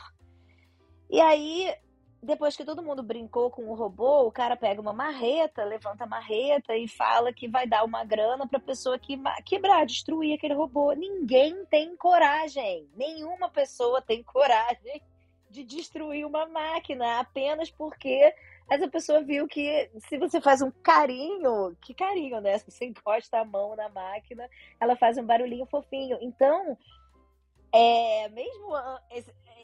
E 1.10 1.20
aí 1.20 1.74
depois 2.22 2.56
que 2.56 2.64
todo 2.64 2.82
mundo 2.82 3.02
brincou 3.02 3.50
com 3.50 3.68
o 3.68 3.74
robô, 3.74 4.22
o 4.22 4.32
cara 4.32 4.56
pega 4.56 4.80
uma 4.80 4.92
marreta, 4.92 5.64
levanta 5.64 6.04
a 6.04 6.06
marreta 6.06 6.76
e 6.76 6.88
fala 6.88 7.32
que 7.32 7.46
vai 7.48 7.66
dar 7.66 7.84
uma 7.84 8.04
grana 8.04 8.46
para 8.46 8.58
pessoa 8.58 8.98
que 8.98 9.16
quebrar, 9.44 9.86
destruir 9.86 10.34
aquele 10.34 10.54
robô. 10.54 10.92
Ninguém 10.92 11.64
tem 11.66 11.96
coragem, 11.96 12.88
nenhuma 12.96 13.48
pessoa 13.48 14.02
tem 14.02 14.22
coragem 14.22 15.00
de 15.48 15.62
destruir 15.62 16.26
uma 16.26 16.46
máquina 16.46 17.20
apenas 17.20 17.70
porque 17.70 18.34
essa 18.68 18.88
pessoa 18.88 19.22
viu 19.22 19.46
que 19.46 19.90
se 20.08 20.18
você 20.18 20.40
faz 20.40 20.60
um 20.60 20.70
carinho, 20.70 21.74
que 21.80 21.94
carinho, 21.94 22.40
né? 22.40 22.58
Se 22.58 22.70
você 22.70 22.84
encosta 22.84 23.38
a 23.38 23.44
mão 23.44 23.74
na 23.74 23.88
máquina, 23.88 24.48
ela 24.78 24.94
faz 24.96 25.16
um 25.16 25.24
barulhinho 25.24 25.66
fofinho. 25.66 26.18
Então, 26.20 26.76
é, 27.72 28.28
mesmo 28.28 28.76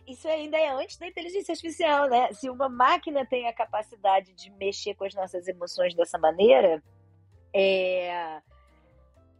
isso 0.06 0.28
ainda 0.28 0.58
é 0.58 0.68
antes 0.68 0.96
da 0.96 1.06
inteligência 1.06 1.52
artificial, 1.52 2.08
né? 2.08 2.32
Se 2.32 2.50
uma 2.50 2.68
máquina 2.68 3.24
tem 3.24 3.48
a 3.48 3.52
capacidade 3.52 4.32
de 4.34 4.50
mexer 4.52 4.94
com 4.94 5.04
as 5.04 5.14
nossas 5.14 5.48
emoções 5.48 5.94
dessa 5.94 6.18
maneira, 6.18 6.82
é... 7.52 8.40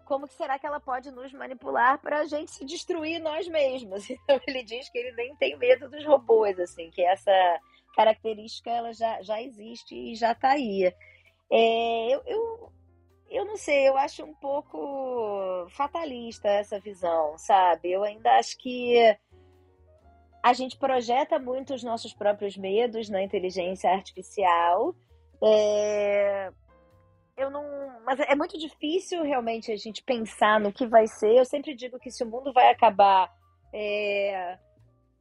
como 0.04 0.26
que 0.26 0.34
será 0.34 0.58
que 0.58 0.66
ela 0.66 0.80
pode 0.80 1.10
nos 1.10 1.32
manipular 1.32 2.00
para 2.00 2.20
a 2.20 2.24
gente 2.24 2.50
se 2.50 2.64
destruir 2.64 3.20
nós 3.20 3.46
mesmos? 3.48 4.08
Então 4.10 4.40
ele 4.46 4.62
diz 4.62 4.88
que 4.88 4.98
ele 4.98 5.12
nem 5.12 5.36
tem 5.36 5.56
medo 5.56 5.88
dos 5.88 6.04
robôs, 6.04 6.58
assim, 6.58 6.90
que 6.90 7.02
essa 7.02 7.60
característica 7.94 8.70
ela 8.70 8.92
já, 8.92 9.22
já 9.22 9.40
existe 9.40 9.94
e 9.94 10.14
já 10.14 10.32
está 10.32 10.50
aí. 10.50 10.92
É, 11.50 12.14
eu, 12.14 12.22
eu, 12.26 12.72
eu 13.30 13.44
não 13.44 13.56
sei, 13.56 13.88
eu 13.88 13.96
acho 13.96 14.24
um 14.24 14.34
pouco 14.34 15.66
fatalista 15.70 16.48
essa 16.48 16.78
visão, 16.80 17.36
sabe? 17.38 17.92
Eu 17.92 18.02
ainda 18.02 18.38
acho 18.38 18.56
que 18.58 19.16
a 20.44 20.52
gente 20.52 20.76
projeta 20.76 21.38
muito 21.38 21.72
os 21.72 21.82
nossos 21.82 22.12
próprios 22.12 22.54
medos 22.54 23.08
na 23.08 23.22
inteligência 23.22 23.90
artificial. 23.90 24.94
É... 25.42 26.52
Eu 27.34 27.50
não, 27.50 27.64
mas 28.04 28.20
é 28.20 28.36
muito 28.36 28.58
difícil 28.58 29.22
realmente 29.22 29.72
a 29.72 29.76
gente 29.76 30.02
pensar 30.02 30.60
no 30.60 30.70
que 30.70 30.86
vai 30.86 31.06
ser. 31.06 31.34
Eu 31.34 31.46
sempre 31.46 31.74
digo 31.74 31.98
que 31.98 32.10
se 32.10 32.22
o 32.22 32.26
mundo 32.26 32.52
vai 32.52 32.70
acabar 32.70 33.34
é... 33.72 34.58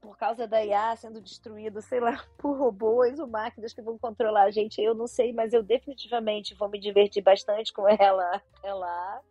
por 0.02 0.18
causa 0.18 0.46
da 0.46 0.62
IA 0.62 0.94
sendo 0.98 1.22
destruído, 1.22 1.82
sei 1.82 2.02
lá, 2.02 2.22
por 2.38 2.58
robôs 2.58 3.18
ou 3.18 3.26
máquinas 3.26 3.74
que 3.74 3.82
vão 3.82 3.98
controlar 3.98 4.44
a 4.44 4.52
gente, 4.52 4.82
eu 4.82 4.94
não 4.94 5.08
sei, 5.08 5.32
mas 5.32 5.54
eu 5.54 5.64
definitivamente 5.64 6.54
vou 6.54 6.68
me 6.68 6.78
divertir 6.78 7.24
bastante 7.24 7.72
com 7.72 7.88
ela 7.88 8.44
lá. 8.62 9.22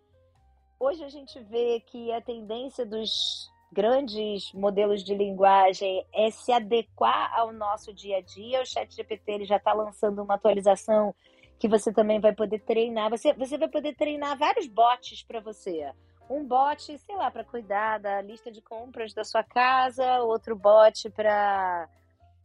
Hoje 0.80 1.04
a 1.04 1.10
gente 1.10 1.38
vê 1.38 1.80
que 1.80 2.10
a 2.12 2.22
tendência 2.22 2.86
dos 2.86 3.51
grandes 3.72 4.52
modelos 4.52 5.02
de 5.02 5.14
linguagem 5.14 6.06
é 6.12 6.30
se 6.30 6.52
adequar 6.52 7.32
ao 7.34 7.52
nosso 7.52 7.92
dia 7.92 8.18
a 8.18 8.20
dia. 8.20 8.60
O 8.60 8.66
Chat 8.66 8.94
GPT 8.94 9.32
ele 9.32 9.44
já 9.46 9.56
está 9.56 9.72
lançando 9.72 10.22
uma 10.22 10.34
atualização 10.34 11.14
que 11.58 11.66
você 11.68 11.92
também 11.92 12.20
vai 12.20 12.34
poder 12.34 12.60
treinar. 12.60 13.08
Você, 13.10 13.32
você 13.32 13.56
vai 13.56 13.68
poder 13.68 13.94
treinar 13.94 14.36
vários 14.36 14.66
bots 14.66 15.22
para 15.22 15.40
você. 15.40 15.90
Um 16.28 16.44
bot, 16.44 16.98
sei 16.98 17.16
lá, 17.16 17.30
para 17.30 17.44
cuidar 17.44 17.98
da 17.98 18.20
lista 18.20 18.50
de 18.50 18.60
compras 18.60 19.14
da 19.14 19.24
sua 19.24 19.42
casa, 19.42 20.22
outro 20.22 20.54
bot 20.54 21.08
para 21.10 21.88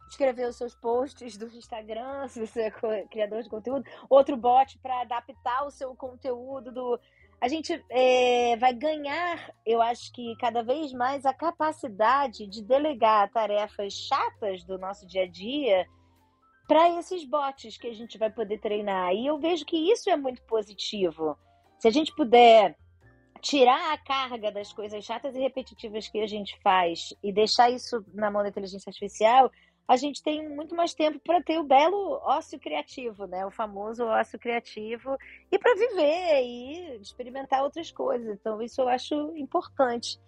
escrever 0.08 0.48
os 0.48 0.56
seus 0.56 0.74
posts 0.74 1.36
do 1.36 1.46
Instagram, 1.46 2.26
se 2.28 2.46
você 2.46 2.62
é 2.62 3.06
criador 3.06 3.42
de 3.42 3.50
conteúdo, 3.50 3.84
outro 4.08 4.36
bot 4.36 4.78
para 4.78 5.02
adaptar 5.02 5.66
o 5.66 5.70
seu 5.70 5.94
conteúdo 5.94 6.72
do 6.72 6.98
a 7.40 7.46
gente 7.46 7.84
é, 7.88 8.56
vai 8.56 8.74
ganhar, 8.74 9.52
eu 9.64 9.80
acho 9.80 10.12
que 10.12 10.34
cada 10.40 10.62
vez 10.62 10.92
mais, 10.92 11.24
a 11.24 11.32
capacidade 11.32 12.46
de 12.46 12.62
delegar 12.62 13.30
tarefas 13.30 13.92
chatas 13.92 14.64
do 14.64 14.76
nosso 14.76 15.06
dia 15.06 15.22
a 15.22 15.28
dia 15.28 15.86
para 16.66 16.98
esses 16.98 17.24
bots 17.24 17.78
que 17.78 17.86
a 17.86 17.94
gente 17.94 18.18
vai 18.18 18.30
poder 18.30 18.58
treinar. 18.58 19.14
E 19.14 19.26
eu 19.26 19.38
vejo 19.38 19.64
que 19.64 19.76
isso 19.76 20.10
é 20.10 20.16
muito 20.16 20.42
positivo. 20.42 21.38
Se 21.78 21.86
a 21.86 21.90
gente 21.90 22.14
puder 22.14 22.76
tirar 23.40 23.92
a 23.92 23.98
carga 23.98 24.50
das 24.50 24.72
coisas 24.72 25.04
chatas 25.04 25.34
e 25.36 25.40
repetitivas 25.40 26.08
que 26.08 26.20
a 26.20 26.26
gente 26.26 26.58
faz 26.60 27.14
e 27.22 27.32
deixar 27.32 27.70
isso 27.70 28.04
na 28.12 28.30
mão 28.30 28.42
da 28.42 28.48
inteligência 28.48 28.90
artificial, 28.90 29.50
a 29.88 29.96
gente 29.96 30.22
tem 30.22 30.46
muito 30.46 30.74
mais 30.74 30.92
tempo 30.92 31.18
para 31.18 31.42
ter 31.42 31.58
o 31.58 31.64
belo 31.64 32.20
ócio 32.22 32.60
criativo, 32.60 33.26
né? 33.26 33.46
O 33.46 33.50
famoso 33.50 34.04
ócio 34.04 34.38
criativo 34.38 35.16
e 35.50 35.58
para 35.58 35.74
viver 35.74 36.42
e 36.42 37.00
experimentar 37.00 37.62
outras 37.62 37.90
coisas. 37.90 38.28
Então 38.28 38.60
isso 38.60 38.82
eu 38.82 38.88
acho 38.88 39.34
importante. 39.34 40.20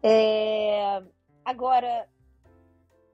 É... 0.00 1.02
Agora 1.44 2.08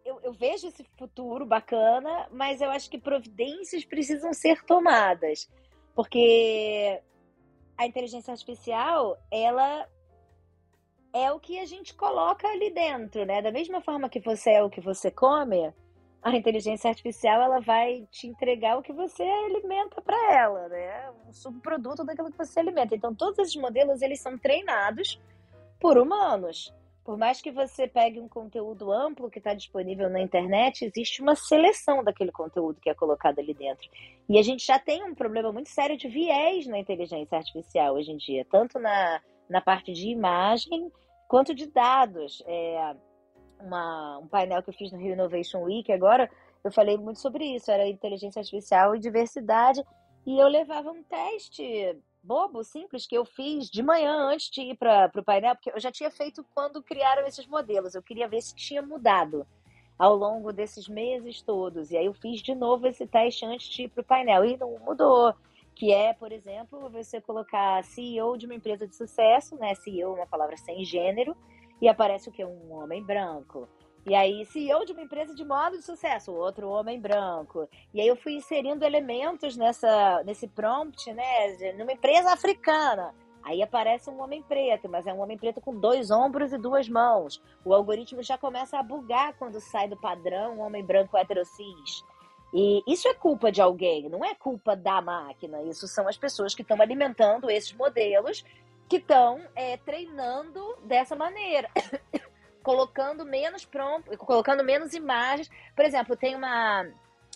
eu, 0.05 0.21
eu 0.23 0.33
vejo 0.35 0.69
esse 0.69 0.85
futuro 0.99 1.47
bacana, 1.47 2.29
mas 2.31 2.61
eu 2.61 2.71
acho 2.71 2.91
que 2.91 2.99
providências 2.99 3.83
precisam 3.87 4.35
ser 4.35 4.63
tomadas, 4.65 5.51
porque 5.95 7.01
a 7.79 7.87
inteligência 7.87 8.33
artificial 8.33 9.17
ela 9.31 9.89
é 11.13 11.33
o 11.33 11.41
que 11.41 11.59
a 11.59 11.65
gente 11.65 11.95
coloca 11.95 12.47
ali 12.49 12.71
dentro, 12.71 13.25
né? 13.25 13.41
Da 13.43 13.51
mesma 13.51 13.81
forma 13.81 14.09
que 14.09 14.21
você 14.21 14.51
é 14.53 14.63
o 14.63 14.71
que 14.71 14.81
você 14.81 15.11
come, 15.11 15.73
a 16.23 16.37
inteligência 16.37 16.91
artificial 16.91 17.41
ela 17.41 17.61
vai 17.61 18.07
te 18.11 18.27
entregar 18.27 18.79
o 18.79 18.83
que 18.83 18.93
você 18.93 19.23
alimenta 19.23 20.01
para 20.03 20.35
ela, 20.35 20.69
né? 20.69 21.11
Um 21.29 21.33
subproduto 21.33 22.05
daquilo 22.05 22.31
que 22.31 22.39
você 22.39 22.61
alimenta. 22.61 22.95
Então 22.95 23.15
todos 23.15 23.39
esses 23.39 23.57
modelos 23.57 24.03
eles 24.03 24.21
são 24.21 24.37
treinados 24.37 25.21
por 25.81 25.97
humanos. 25.97 26.75
Por 27.05 27.17
mais 27.17 27.41
que 27.41 27.51
você 27.51 27.89
pegue 27.89 28.21
um 28.21 28.29
conteúdo 28.29 28.93
amplo 28.93 29.31
que 29.31 29.39
está 29.39 29.55
disponível 29.55 30.11
na 30.11 30.21
internet, 30.21 30.85
existe 30.85 31.23
uma 31.23 31.35
seleção 31.35 32.05
daquele 32.05 32.31
conteúdo 32.31 32.81
que 32.83 32.91
é 32.91 32.95
colocado 32.95 33.39
ali 33.39 33.55
dentro. 33.55 33.89
E 34.29 34.39
a 34.39 34.43
gente 34.43 34.67
já 34.67 34.79
tem 34.79 35.03
um 35.03 35.15
problema 35.15 35.51
muito 35.51 35.71
sério 35.71 35.97
de 35.97 36.07
viés 36.07 36.67
na 36.67 36.79
inteligência 36.79 37.39
artificial 37.39 37.95
hoje 37.95 38.13
em 38.13 38.19
dia, 38.19 38.45
tanto 38.51 38.79
na, 38.79 39.23
na 39.49 39.61
parte 39.61 39.93
de 39.93 40.09
imagem 40.09 40.91
quanto 41.29 41.55
de 41.55 41.67
dados. 41.67 42.43
É, 42.47 42.97
uma, 43.61 44.19
um 44.19 44.29
painel 44.29 44.63
que 44.63 44.71
eu 44.71 44.75
fiz 44.75 44.93
no 44.93 44.99
Rio 44.99 45.13
Innovation 45.13 45.63
Week 45.63 45.91
agora, 45.93 46.31
eu 46.63 46.73
falei 46.73 46.97
muito 46.97 47.21
sobre 47.21 47.45
isso, 47.45 47.71
era 47.71 47.89
inteligência 47.89 48.41
artificial 48.41 48.95
e 48.95 49.01
diversidade, 49.01 49.85
e 50.27 50.39
eu 50.39 50.49
levava 50.49 50.91
um 50.91 51.03
teste 51.03 51.97
bobo, 52.23 52.63
simples, 52.63 53.07
que 53.07 53.17
eu 53.17 53.25
fiz 53.25 53.71
de 53.71 53.83
manhã 53.83 54.13
antes 54.29 54.51
de 54.51 54.63
ir 54.63 54.77
para 54.77 55.11
o 55.15 55.23
painel, 55.23 55.55
porque 55.55 55.71
eu 55.71 55.81
já 55.81 55.91
tinha 55.91 56.11
feito 56.11 56.45
quando 56.55 56.83
criaram 56.83 57.27
esses 57.27 57.47
modelos, 57.47 57.95
eu 57.95 58.03
queria 58.03 58.29
ver 58.29 58.43
se 58.43 58.55
tinha 58.55 58.83
mudado 58.83 59.47
ao 59.99 60.15
longo 60.15 60.53
desses 60.53 60.89
meses 60.89 61.43
todos, 61.43 61.91
e 61.91 61.97
aí 61.97 62.07
eu 62.07 62.15
fiz 62.15 62.41
de 62.41 62.55
novo 62.55 62.87
esse 62.87 63.07
teste 63.07 63.45
antes 63.45 63.69
de 63.69 63.85
ir 63.85 63.89
para 63.89 64.03
o 64.03 64.05
painel, 64.05 64.45
e 64.45 64.57
não 64.57 64.79
mudou, 64.81 65.35
que 65.79 65.93
é, 65.93 66.13
por 66.13 66.33
exemplo, 66.33 66.91
você 66.91 67.21
colocar 67.21 67.85
CEO 67.85 68.37
de 68.37 68.47
uma 68.47 68.55
empresa 68.57 68.85
de 68.85 68.97
sucesso, 68.97 69.55
né, 69.55 69.77
CEO 69.77 70.15
é 70.15 70.21
uma 70.21 70.27
palavra 70.27 70.57
sem 70.57 70.85
gênero, 70.85 71.37
e 71.81 71.89
aparece 71.89 72.29
o 72.29 72.33
que? 72.33 72.45
Um 72.45 72.73
homem 72.73 73.01
branco. 73.01 73.69
E 74.05 74.13
aí, 74.13 74.45
CEO 74.47 74.85
de 74.85 74.93
uma 74.93 75.03
empresa 75.03 75.37
de 75.37 75.45
modo 75.45 75.77
de 75.77 75.85
sucesso, 75.85 76.33
outro 76.33 76.69
homem 76.69 77.01
branco. 77.01 77.69
E 77.95 78.01
aí 78.01 78.09
eu 78.09 78.17
fui 78.17 78.33
inserindo 78.33 78.85
elementos 78.85 79.57
nessa, 79.57 80.21
nesse 80.25 80.49
prompt, 80.49 81.13
né? 81.13 81.73
Numa 81.79 81.93
empresa 81.93 82.33
africana. 82.33 83.15
Aí 83.45 83.63
aparece 83.63 84.11
um 84.11 84.21
homem 84.21 84.43
preto, 84.43 84.89
mas 84.89 85.07
é 85.07 85.13
um 85.13 85.21
homem 85.21 85.39
preto 85.39 85.61
com 85.61 85.79
dois 85.79 86.11
ombros 86.11 86.53
e 86.53 86.59
duas 86.59 86.89
mãos. 86.89 87.41
O 87.65 87.73
algoritmo 87.73 88.21
já 88.23 88.37
começa 88.37 88.79
a 88.79 88.83
bugar 88.83 89.35
quando 89.39 89.61
sai 89.61 89.87
do 89.87 89.97
padrão 89.97 90.57
um 90.57 90.61
homem 90.61 90.85
branco 90.85 91.17
heterocis. 91.17 92.03
E 92.53 92.83
isso 92.87 93.07
é 93.09 93.15
culpa 93.15 93.53
de 93.53 93.61
alguém, 93.61 94.09
não 94.09 94.25
é 94.25 94.35
culpa 94.35 94.75
da 94.75 95.01
máquina. 95.03 95.63
Isso 95.63 95.87
são 95.87 96.09
as 96.09 96.17
pessoas 96.17 96.55
que 96.55 96.63
estão 96.63 96.81
alimentando 96.81 97.51
esses 97.51 97.73
modelos 97.73 98.45
que 98.89 98.97
estão 98.97 99.41
é, 99.55 99.77
treinando 99.77 100.77
dessa 100.85 101.15
maneira. 101.15 101.69
colocando 102.63 103.25
menos 103.25 103.65
prompt, 103.65 104.15
colocando 104.19 104.63
menos 104.63 104.93
imagens. 104.93 105.51
Por 105.75 105.85
exemplo, 105.85 106.17
tem 106.17 106.35
uma, 106.35 106.87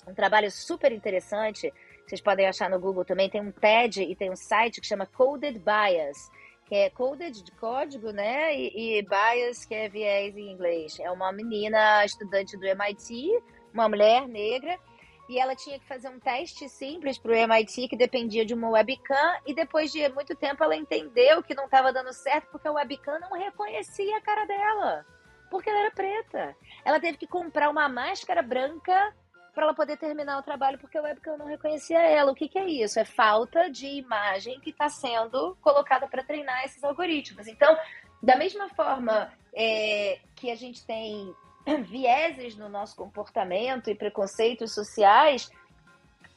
um 0.07 0.15
trabalho 0.15 0.51
super 0.51 0.93
interessante, 0.93 1.73
vocês 2.07 2.21
podem 2.21 2.47
achar 2.47 2.69
no 2.69 2.79
Google 2.79 3.05
também, 3.05 3.31
tem 3.31 3.41
um 3.41 3.53
TED 3.53 4.03
e 4.03 4.15
tem 4.15 4.31
um 4.31 4.37
site 4.37 4.81
que 4.81 4.87
chama 4.87 5.07
Coded 5.07 5.59
Bias, 5.59 6.31
que 6.67 6.75
é 6.75 6.91
coded 6.91 7.43
de 7.43 7.53
código, 7.53 8.11
né? 8.13 8.55
E, 8.55 8.99
e 8.99 9.03
bias, 9.03 9.65
que 9.65 9.75
é 9.75 9.89
viés 9.89 10.37
em 10.37 10.51
inglês. 10.51 10.99
É 11.01 11.11
uma 11.11 11.33
menina 11.33 12.05
estudante 12.05 12.57
do 12.57 12.67
MIT, 12.67 13.43
uma 13.73 13.89
mulher 13.89 14.29
negra, 14.29 14.79
e 15.33 15.39
ela 15.39 15.57
tinha 15.57 15.79
que 15.79 15.87
fazer 15.87 16.11
um 16.11 16.21
teste 16.21 16.69
simples 16.69 17.17
para 17.17 17.33
o 17.33 17.35
MIT 17.35 17.89
que 17.89 17.97
dependia 17.97 18.45
de 18.45 18.53
uma 18.53 18.69
webcam 18.69 19.41
e 19.47 19.55
depois 19.55 19.91
de 19.91 20.07
muito 20.11 20.37
tempo 20.37 20.63
ela 20.63 20.77
entendeu 20.77 21.43
que 21.43 21.55
não 21.55 21.65
estava 21.65 21.91
dando 21.91 22.13
certo 22.13 22.49
porque 22.53 22.69
a 22.69 22.73
webcam 22.73 23.19
não 23.19 23.33
reconhecia 23.33 24.15
a 24.19 24.21
cara 24.21 24.45
dela, 24.45 25.07
porque 25.51 25.71
ela 25.71 25.81
era 25.81 25.91
preta. 25.91 26.55
Ela 26.85 27.01
teve 27.01 27.17
que 27.17 27.27
comprar 27.27 27.71
uma 27.71 27.89
máscara 27.89 28.43
branca 28.43 29.15
para 29.55 29.65
ela 29.65 29.75
poder 29.75 29.97
terminar 29.97 30.39
o 30.39 30.43
trabalho 30.43 30.79
porque 30.79 30.99
a 30.99 31.03
webcam 31.03 31.39
não 31.39 31.47
reconhecia 31.47 32.03
ela. 32.03 32.31
O 32.31 32.35
que, 32.35 32.47
que 32.47 32.59
é 32.59 32.67
isso? 32.67 33.01
É 33.01 33.05
falta 33.07 33.71
de 33.71 33.87
imagem 33.87 34.61
que 34.61 34.69
está 34.69 34.91
sendo 34.91 35.57
colocada 35.63 36.07
para 36.07 36.23
treinar 36.23 36.63
esses 36.67 36.85
algoritmos. 36.85 37.47
Então, 37.47 37.75
da 38.23 38.37
mesma 38.37 38.69
forma 38.69 39.33
é, 39.55 40.19
que 40.37 40.51
a 40.51 40.55
gente 40.55 40.85
tem 40.85 41.35
vieses 41.85 42.57
no 42.57 42.69
nosso 42.69 42.97
comportamento 42.97 43.91
e 43.91 43.95
preconceitos 43.95 44.73
sociais, 44.73 45.51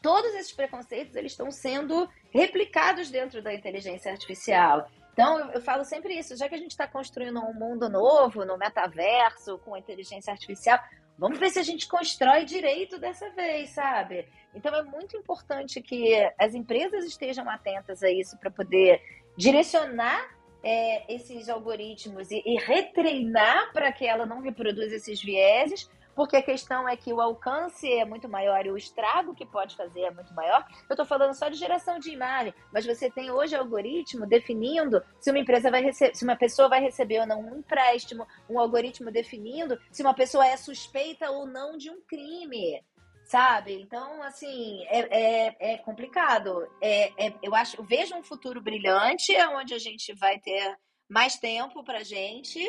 todos 0.01 0.33
esses 0.35 0.51
preconceitos 0.51 1.15
eles 1.15 1.31
estão 1.31 1.49
sendo 1.49 2.09
replicados 2.31 3.09
dentro 3.09 3.41
da 3.41 3.53
inteligência 3.53 4.11
artificial. 4.11 4.89
Então, 5.13 5.39
eu, 5.39 5.51
eu 5.51 5.61
falo 5.61 5.85
sempre 5.85 6.13
isso, 6.13 6.35
já 6.35 6.49
que 6.49 6.55
a 6.55 6.57
gente 6.57 6.71
está 6.71 6.85
construindo 6.85 7.39
um 7.39 7.53
mundo 7.53 7.89
novo, 7.89 8.43
no 8.43 8.57
metaverso, 8.57 9.57
com 9.59 9.77
inteligência 9.77 10.31
artificial, 10.31 10.77
vamos 11.17 11.39
ver 11.39 11.49
se 11.49 11.59
a 11.59 11.63
gente 11.63 11.87
constrói 11.87 12.43
direito 12.43 12.99
dessa 12.99 13.29
vez, 13.29 13.69
sabe? 13.69 14.27
Então, 14.53 14.75
é 14.75 14.83
muito 14.83 15.15
importante 15.15 15.81
que 15.81 16.13
as 16.37 16.53
empresas 16.53 17.05
estejam 17.05 17.49
atentas 17.49 18.03
a 18.03 18.11
isso 18.11 18.37
para 18.37 18.51
poder 18.51 19.01
direcionar 19.37 20.34
é, 20.65 21.13
esses 21.13 21.47
algoritmos 21.47 22.31
e, 22.31 22.41
e 22.43 22.57
retreinar 22.57 23.71
para 23.71 23.91
que 23.91 24.03
ela 24.03 24.25
não 24.25 24.41
reproduza 24.41 24.95
esses 24.95 25.21
vieses, 25.21 25.87
porque 26.15 26.37
a 26.37 26.41
questão 26.41 26.89
é 26.89 26.97
que 26.97 27.13
o 27.13 27.21
alcance 27.21 27.87
é 27.91 28.03
muito 28.03 28.27
maior 28.27 28.65
e 28.65 28.71
o 28.71 28.77
estrago 28.77 29.35
que 29.35 29.45
pode 29.45 29.75
fazer 29.75 30.01
é 30.01 30.11
muito 30.11 30.33
maior. 30.33 30.65
Eu 30.89 30.93
estou 30.93 31.05
falando 31.05 31.35
só 31.35 31.49
de 31.49 31.57
geração 31.57 31.99
de 31.99 32.09
imagem, 32.09 32.53
mas 32.73 32.85
você 32.85 33.11
tem 33.11 33.29
hoje 33.29 33.55
algoritmo 33.55 34.25
definindo 34.25 35.03
se 35.19 35.29
uma 35.29 35.39
empresa 35.39 35.69
vai 35.69 35.83
receber, 35.83 36.15
se 36.15 36.23
uma 36.23 36.35
pessoa 36.35 36.67
vai 36.67 36.81
receber 36.81 37.19
ou 37.19 37.27
não 37.27 37.41
um 37.41 37.59
empréstimo, 37.59 38.25
um 38.49 38.57
algoritmo 38.57 39.11
definindo 39.11 39.77
se 39.91 40.01
uma 40.01 40.15
pessoa 40.15 40.47
é 40.47 40.57
suspeita 40.57 41.29
ou 41.29 41.45
não 41.45 41.77
de 41.77 41.91
um 41.91 42.01
crime 42.01 42.81
sabe? 43.25 43.81
Então, 43.81 44.21
assim, 44.23 44.83
é, 44.85 45.47
é, 45.47 45.73
é 45.73 45.77
complicado. 45.79 46.67
É, 46.81 47.27
é, 47.27 47.33
eu 47.41 47.53
acho, 47.53 47.77
eu 47.77 47.83
vejo 47.83 48.15
um 48.15 48.23
futuro 48.23 48.61
brilhante, 48.61 49.35
onde 49.53 49.73
a 49.73 49.79
gente 49.79 50.13
vai 50.13 50.39
ter 50.39 50.77
mais 51.09 51.35
tempo 51.37 51.83
para 51.83 52.03
gente, 52.03 52.59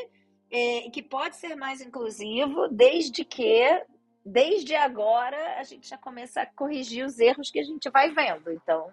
é, 0.50 0.90
que 0.90 1.02
pode 1.02 1.36
ser 1.36 1.54
mais 1.54 1.80
inclusivo, 1.80 2.68
desde 2.68 3.24
que, 3.24 3.84
desde 4.24 4.74
agora, 4.74 5.58
a 5.58 5.62
gente 5.62 5.88
já 5.88 5.98
começa 5.98 6.42
a 6.42 6.46
corrigir 6.46 7.04
os 7.04 7.18
erros 7.18 7.50
que 7.50 7.60
a 7.60 7.64
gente 7.64 7.88
vai 7.90 8.10
vendo. 8.10 8.50
Então, 8.50 8.90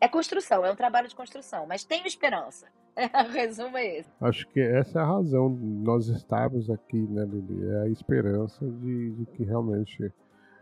é 0.00 0.08
construção, 0.08 0.64
é 0.64 0.72
um 0.72 0.76
trabalho 0.76 1.08
de 1.08 1.16
construção, 1.16 1.66
mas 1.66 1.84
tenho 1.84 2.06
esperança. 2.06 2.66
o 3.28 3.30
resumo 3.30 3.76
é 3.76 3.98
esse. 3.98 4.10
Acho 4.20 4.46
que 4.48 4.60
essa 4.60 4.98
é 4.98 5.02
a 5.02 5.06
razão 5.06 5.54
de 5.54 5.64
nós 5.64 6.08
estarmos 6.08 6.68
aqui, 6.68 6.96
né, 6.96 7.24
Lili? 7.24 7.68
É 7.68 7.82
a 7.82 7.88
esperança 7.88 8.64
de, 8.66 9.10
de 9.12 9.26
que 9.26 9.44
realmente 9.44 10.12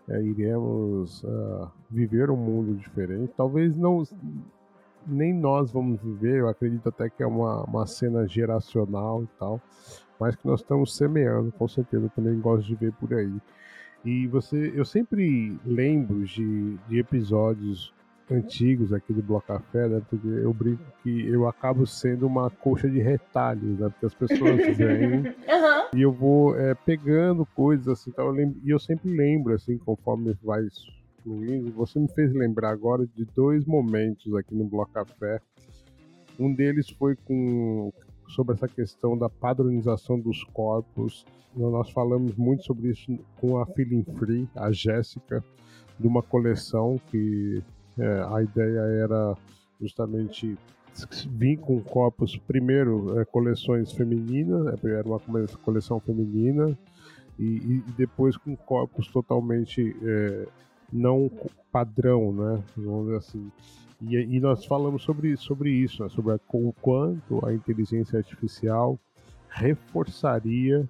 é, 0.08 0.22
iremos 0.22 1.22
uh, 1.24 1.70
viver 1.90 2.30
um 2.30 2.36
mundo 2.36 2.74
diferente. 2.74 3.32
Talvez 3.36 3.76
não 3.76 4.04
nem 5.06 5.32
nós 5.32 5.70
vamos 5.70 6.00
viver, 6.00 6.40
eu 6.40 6.48
acredito 6.48 6.88
até 6.88 7.08
que 7.08 7.22
é 7.22 7.26
uma, 7.26 7.62
uma 7.62 7.86
cena 7.86 8.26
geracional 8.26 9.22
e 9.22 9.28
tal, 9.38 9.60
mas 10.18 10.34
que 10.34 10.46
nós 10.46 10.60
estamos 10.60 10.96
semeando, 10.96 11.52
com 11.52 11.68
certeza, 11.68 12.06
eu 12.06 12.10
também 12.10 12.38
gosto 12.40 12.66
de 12.66 12.74
ver 12.74 12.92
por 12.92 13.14
aí. 13.14 13.32
E 14.04 14.26
você, 14.26 14.72
eu 14.74 14.84
sempre 14.84 15.58
lembro 15.64 16.24
de, 16.24 16.76
de 16.88 16.98
episódios 16.98 17.92
antigos 18.30 18.92
aqui 18.92 19.12
do 19.12 19.22
Bloco 19.22 19.46
Café, 19.46 19.88
né? 19.88 20.02
Porque 20.08 20.26
eu 20.26 20.52
brinco 20.52 20.82
que 21.02 21.26
eu 21.26 21.46
acabo 21.48 21.86
sendo 21.86 22.26
uma 22.26 22.50
coxa 22.50 22.88
de 22.88 22.98
retalhos, 22.98 23.78
né? 23.78 23.88
Porque 23.88 24.06
as 24.06 24.14
pessoas 24.14 24.56
vêm 24.76 25.18
uhum. 25.18 25.34
e 25.94 26.02
eu 26.02 26.12
vou 26.12 26.58
é, 26.58 26.74
pegando 26.74 27.46
coisas 27.46 27.88
assim, 27.88 28.10
então 28.10 28.26
eu 28.26 28.32
lembro, 28.32 28.60
e 28.64 28.70
eu 28.70 28.78
sempre 28.78 29.10
lembro, 29.10 29.54
assim, 29.54 29.78
conforme 29.78 30.36
vai 30.42 30.66
fluindo. 31.22 31.72
Você 31.72 31.98
me 31.98 32.08
fez 32.08 32.32
lembrar 32.32 32.70
agora 32.70 33.06
de 33.06 33.24
dois 33.24 33.64
momentos 33.64 34.34
aqui 34.34 34.54
no 34.54 34.64
Bloco 34.64 34.92
Café 34.92 35.40
Um 36.38 36.52
deles 36.52 36.90
foi 36.90 37.16
com 37.16 37.92
sobre 38.28 38.54
essa 38.54 38.66
questão 38.66 39.16
da 39.16 39.28
padronização 39.28 40.18
dos 40.18 40.42
corpos. 40.44 41.24
Nós 41.54 41.90
falamos 41.90 42.34
muito 42.34 42.64
sobre 42.64 42.90
isso 42.90 43.18
com 43.40 43.58
a 43.58 43.66
Feeling 43.66 44.04
Free, 44.18 44.48
a 44.54 44.72
Jéssica, 44.72 45.44
de 45.98 46.06
uma 46.06 46.22
coleção 46.22 47.00
que 47.08 47.62
é, 47.98 48.26
a 48.30 48.42
ideia 48.42 48.80
era 48.80 49.36
justamente 49.80 50.56
vir 51.28 51.58
com 51.58 51.80
corpos, 51.80 52.36
primeiro, 52.38 53.18
é, 53.20 53.24
coleções 53.24 53.92
femininas, 53.92 54.78
é, 54.82 54.88
era 54.90 55.06
uma 55.06 55.20
coleção 55.62 56.00
feminina, 56.00 56.76
e, 57.38 57.44
e 57.44 57.84
depois 57.96 58.36
com 58.36 58.56
corpos 58.56 59.08
totalmente 59.08 59.94
é, 60.02 60.46
não 60.92 61.30
padrão, 61.70 62.32
né? 62.32 62.62
Vamos 62.76 63.06
dizer 63.06 63.16
assim. 63.18 63.52
E, 64.00 64.16
e, 64.16 64.40
nós 64.40 64.64
falamos 64.64 65.02
sobre, 65.02 65.36
sobre 65.36 65.70
isso, 65.70 66.02
né? 66.02 66.08
sobre 66.10 66.32
a, 66.32 66.40
o 66.52 66.72
quanto 66.80 67.44
a 67.46 67.52
inteligência 67.52 68.18
artificial 68.18 68.98
reforçaria 69.48 70.86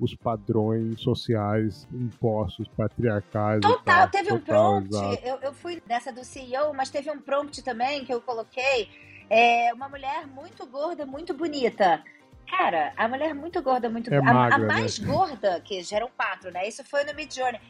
os 0.00 0.14
padrões 0.14 1.00
sociais 1.00 1.86
impostos, 1.92 2.66
patriarcais. 2.68 3.60
Total, 3.60 4.08
teve 4.08 4.30
Total, 4.30 4.76
um 4.76 4.88
prompt. 4.88 5.26
Eu, 5.26 5.36
eu 5.42 5.52
fui 5.52 5.82
nessa 5.86 6.10
do 6.10 6.24
CEO, 6.24 6.72
mas 6.74 6.88
teve 6.88 7.10
um 7.10 7.20
prompt 7.20 7.62
também 7.62 8.04
que 8.04 8.12
eu 8.12 8.20
coloquei. 8.20 8.88
É, 9.28 9.72
uma 9.74 9.88
mulher 9.88 10.26
muito 10.26 10.66
gorda, 10.66 11.04
muito 11.04 11.34
bonita. 11.34 12.02
Cara, 12.48 12.92
a 12.96 13.06
mulher 13.06 13.34
muito 13.34 13.62
gorda, 13.62 13.88
muito 13.88 14.12
é 14.12 14.16
a, 14.16 14.22
magra, 14.22 14.56
a, 14.56 14.66
mais 14.66 14.98
né? 14.98 15.06
gorda, 15.06 15.60
que 15.60 15.82
geram 15.82 16.10
quatro, 16.16 16.50
né? 16.50 16.66
Isso 16.66 16.82
foi 16.82 17.04
no 17.04 17.14
Mid 17.14 17.32
Journey. 17.32 17.60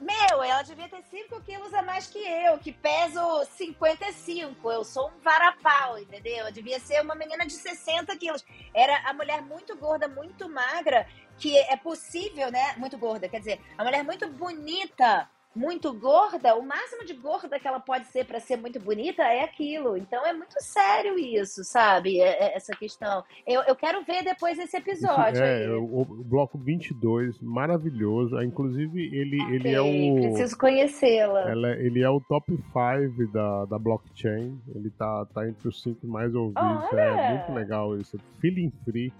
Meu, 0.00 0.42
ela 0.44 0.62
devia 0.62 0.88
ter 0.88 1.02
5 1.02 1.40
quilos 1.40 1.74
a 1.74 1.82
mais 1.82 2.06
que 2.06 2.18
eu, 2.18 2.56
que 2.58 2.70
peso 2.70 3.20
55. 3.56 4.70
Eu 4.70 4.84
sou 4.84 5.08
um 5.08 5.20
varapau, 5.24 5.98
entendeu? 5.98 6.46
Eu 6.46 6.52
devia 6.52 6.78
ser 6.78 7.02
uma 7.02 7.16
menina 7.16 7.44
de 7.44 7.54
60 7.54 8.16
quilos. 8.16 8.44
Era 8.72 8.96
a 9.08 9.12
mulher 9.12 9.42
muito 9.42 9.76
gorda, 9.76 10.06
muito 10.06 10.48
magra, 10.48 11.04
que 11.38 11.56
é 11.56 11.76
possível, 11.76 12.50
né? 12.50 12.74
Muito 12.76 12.98
gorda, 12.98 13.28
quer 13.28 13.38
dizer, 13.38 13.60
a 13.76 13.84
mulher 13.84 14.04
muito 14.04 14.28
bonita 14.28 15.28
muito 15.58 15.92
gorda, 15.92 16.54
o 16.54 16.64
máximo 16.64 17.04
de 17.04 17.14
gorda 17.14 17.58
que 17.58 17.66
ela 17.66 17.80
pode 17.80 18.06
ser 18.06 18.24
para 18.24 18.38
ser 18.38 18.56
muito 18.56 18.78
bonita 18.78 19.22
é 19.22 19.42
aquilo. 19.42 19.96
Então 19.96 20.24
é 20.24 20.32
muito 20.32 20.54
sério 20.60 21.18
isso, 21.18 21.64
sabe? 21.64 22.20
É, 22.20 22.44
é, 22.44 22.56
essa 22.56 22.72
questão. 22.76 23.24
Eu, 23.46 23.62
eu 23.62 23.74
quero 23.74 24.04
ver 24.04 24.22
depois 24.22 24.58
esse 24.58 24.76
episódio. 24.76 25.42
É, 25.42 25.64
aí. 25.64 25.70
O, 25.70 26.02
o 26.02 26.04
bloco 26.04 26.56
22, 26.56 27.40
maravilhoso. 27.40 28.36
Ah, 28.36 28.44
inclusive, 28.44 29.04
ele, 29.12 29.42
okay, 29.42 29.56
ele 29.56 29.68
é 29.70 29.80
o. 29.80 30.20
Preciso 30.22 30.56
conhecê-la. 30.56 31.50
Ele 31.50 32.02
é 32.02 32.08
o 32.08 32.20
top 32.20 32.52
5 32.52 33.32
da, 33.32 33.64
da 33.64 33.78
blockchain. 33.78 34.60
Ele 34.74 34.90
tá, 34.90 35.26
tá 35.34 35.48
entre 35.48 35.66
os 35.68 35.82
5 35.82 36.06
mais 36.06 36.34
ouvidos. 36.34 36.92
É 36.92 37.34
muito 37.34 37.52
legal 37.52 37.96
isso. 37.98 38.18
Feeling 38.40 38.72
Free 38.84 39.12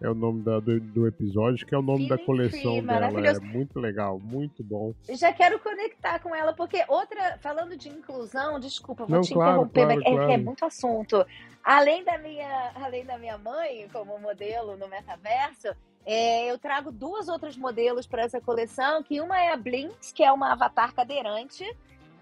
é 0.00 0.08
o 0.08 0.14
nome 0.14 0.42
da, 0.42 0.60
do, 0.60 0.78
do, 0.80 1.06
episódio, 1.06 1.66
que 1.66 1.74
é 1.74 1.78
o 1.78 1.82
nome 1.82 2.06
Feeling 2.06 2.08
da 2.08 2.24
coleção 2.24 2.72
free, 2.76 2.82
dela. 2.82 3.28
É 3.28 3.40
muito 3.40 3.80
legal, 3.80 4.18
muito 4.18 4.62
bom. 4.62 4.94
Já 5.08 5.32
quero 5.32 5.58
conectar 5.58 6.20
com 6.20 6.34
ela, 6.34 6.52
porque 6.52 6.84
outra, 6.88 7.36
falando 7.38 7.76
de 7.76 7.88
inclusão, 7.88 8.60
desculpa, 8.60 9.04
vou 9.04 9.16
Não, 9.16 9.22
te 9.22 9.34
claro, 9.34 9.50
interromper, 9.52 9.86
claro, 9.86 10.00
mas 10.00 10.12
é, 10.12 10.16
claro. 10.16 10.32
é, 10.32 10.36
muito 10.36 10.64
assunto. 10.64 11.26
Além 11.64 12.04
da 12.04 12.16
minha, 12.18 12.72
além 12.76 13.04
da 13.04 13.18
minha 13.18 13.36
mãe 13.38 13.88
como 13.92 14.18
modelo 14.18 14.76
no 14.76 14.88
metaverso, 14.88 15.68
é, 16.06 16.50
eu 16.50 16.58
trago 16.58 16.92
duas 16.92 17.28
outras 17.28 17.56
modelos 17.56 18.06
para 18.06 18.22
essa 18.22 18.40
coleção, 18.40 19.02
que 19.02 19.20
uma 19.20 19.38
é 19.38 19.52
a 19.52 19.56
Blinks, 19.56 20.12
que 20.12 20.22
é 20.22 20.32
uma 20.32 20.52
avatar 20.52 20.94
cadeirante, 20.94 21.64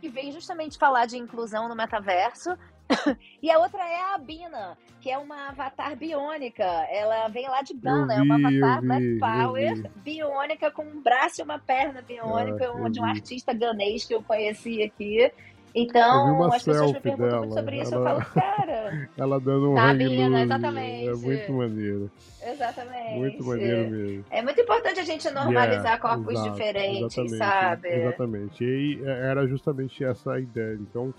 que 0.00 0.08
vem 0.08 0.32
justamente 0.32 0.78
falar 0.78 1.06
de 1.06 1.16
inclusão 1.16 1.68
no 1.68 1.76
metaverso, 1.76 2.56
e 3.42 3.50
a 3.50 3.58
outra 3.58 3.82
é 3.82 4.14
a 4.14 4.18
Bina, 4.18 4.76
que 5.00 5.10
é 5.10 5.18
uma 5.18 5.48
avatar 5.48 5.96
biônica. 5.96 6.64
Ela 6.64 7.28
vem 7.28 7.48
lá 7.48 7.62
de 7.62 7.74
Ghana, 7.74 8.14
é 8.14 8.22
uma 8.22 8.36
avatar 8.36 8.82
Black 8.82 9.18
Power 9.18 9.90
biônica 9.96 10.70
com 10.70 10.82
um 10.84 11.02
braço 11.02 11.40
e 11.40 11.44
uma 11.44 11.58
perna 11.58 12.02
biônica, 12.02 12.72
ah, 12.72 12.88
de 12.88 13.00
um 13.00 13.04
artista 13.04 13.52
ganês 13.52 14.04
que 14.04 14.14
eu 14.14 14.22
conheci 14.22 14.82
aqui. 14.82 15.30
Então, 15.78 16.42
as 16.44 16.62
pessoas 16.62 16.92
me 16.92 17.00
perguntam 17.00 17.28
dela. 17.28 17.40
muito 17.40 17.54
sobre 17.54 17.82
isso, 17.82 17.94
ela... 17.94 18.10
eu 18.10 18.20
falo, 18.20 18.32
cara. 18.32 19.10
ela 19.18 19.38
dando 19.38 19.72
um 19.72 19.74
tá, 19.74 19.92
Bina, 19.92 20.42
exatamente. 20.42 21.08
É 21.08 21.14
muito 21.14 21.52
maneiro. 21.52 22.10
Exatamente. 22.42 23.18
Muito 23.18 23.44
maneiro 23.44 23.90
mesmo. 23.90 24.24
É 24.30 24.40
muito 24.40 24.58
importante 24.58 25.00
a 25.00 25.04
gente 25.04 25.30
normalizar 25.30 25.82
yeah, 25.82 25.98
corpos 25.98 26.32
exato, 26.32 26.50
diferentes, 26.50 27.18
exatamente, 27.18 27.36
sabe? 27.36 27.88
Exatamente. 27.88 28.64
E 28.64 29.02
é, 29.04 29.30
era 29.30 29.46
justamente 29.46 30.02
essa 30.02 30.32
a 30.32 30.40
ideia. 30.40 30.78
Então, 30.80 31.12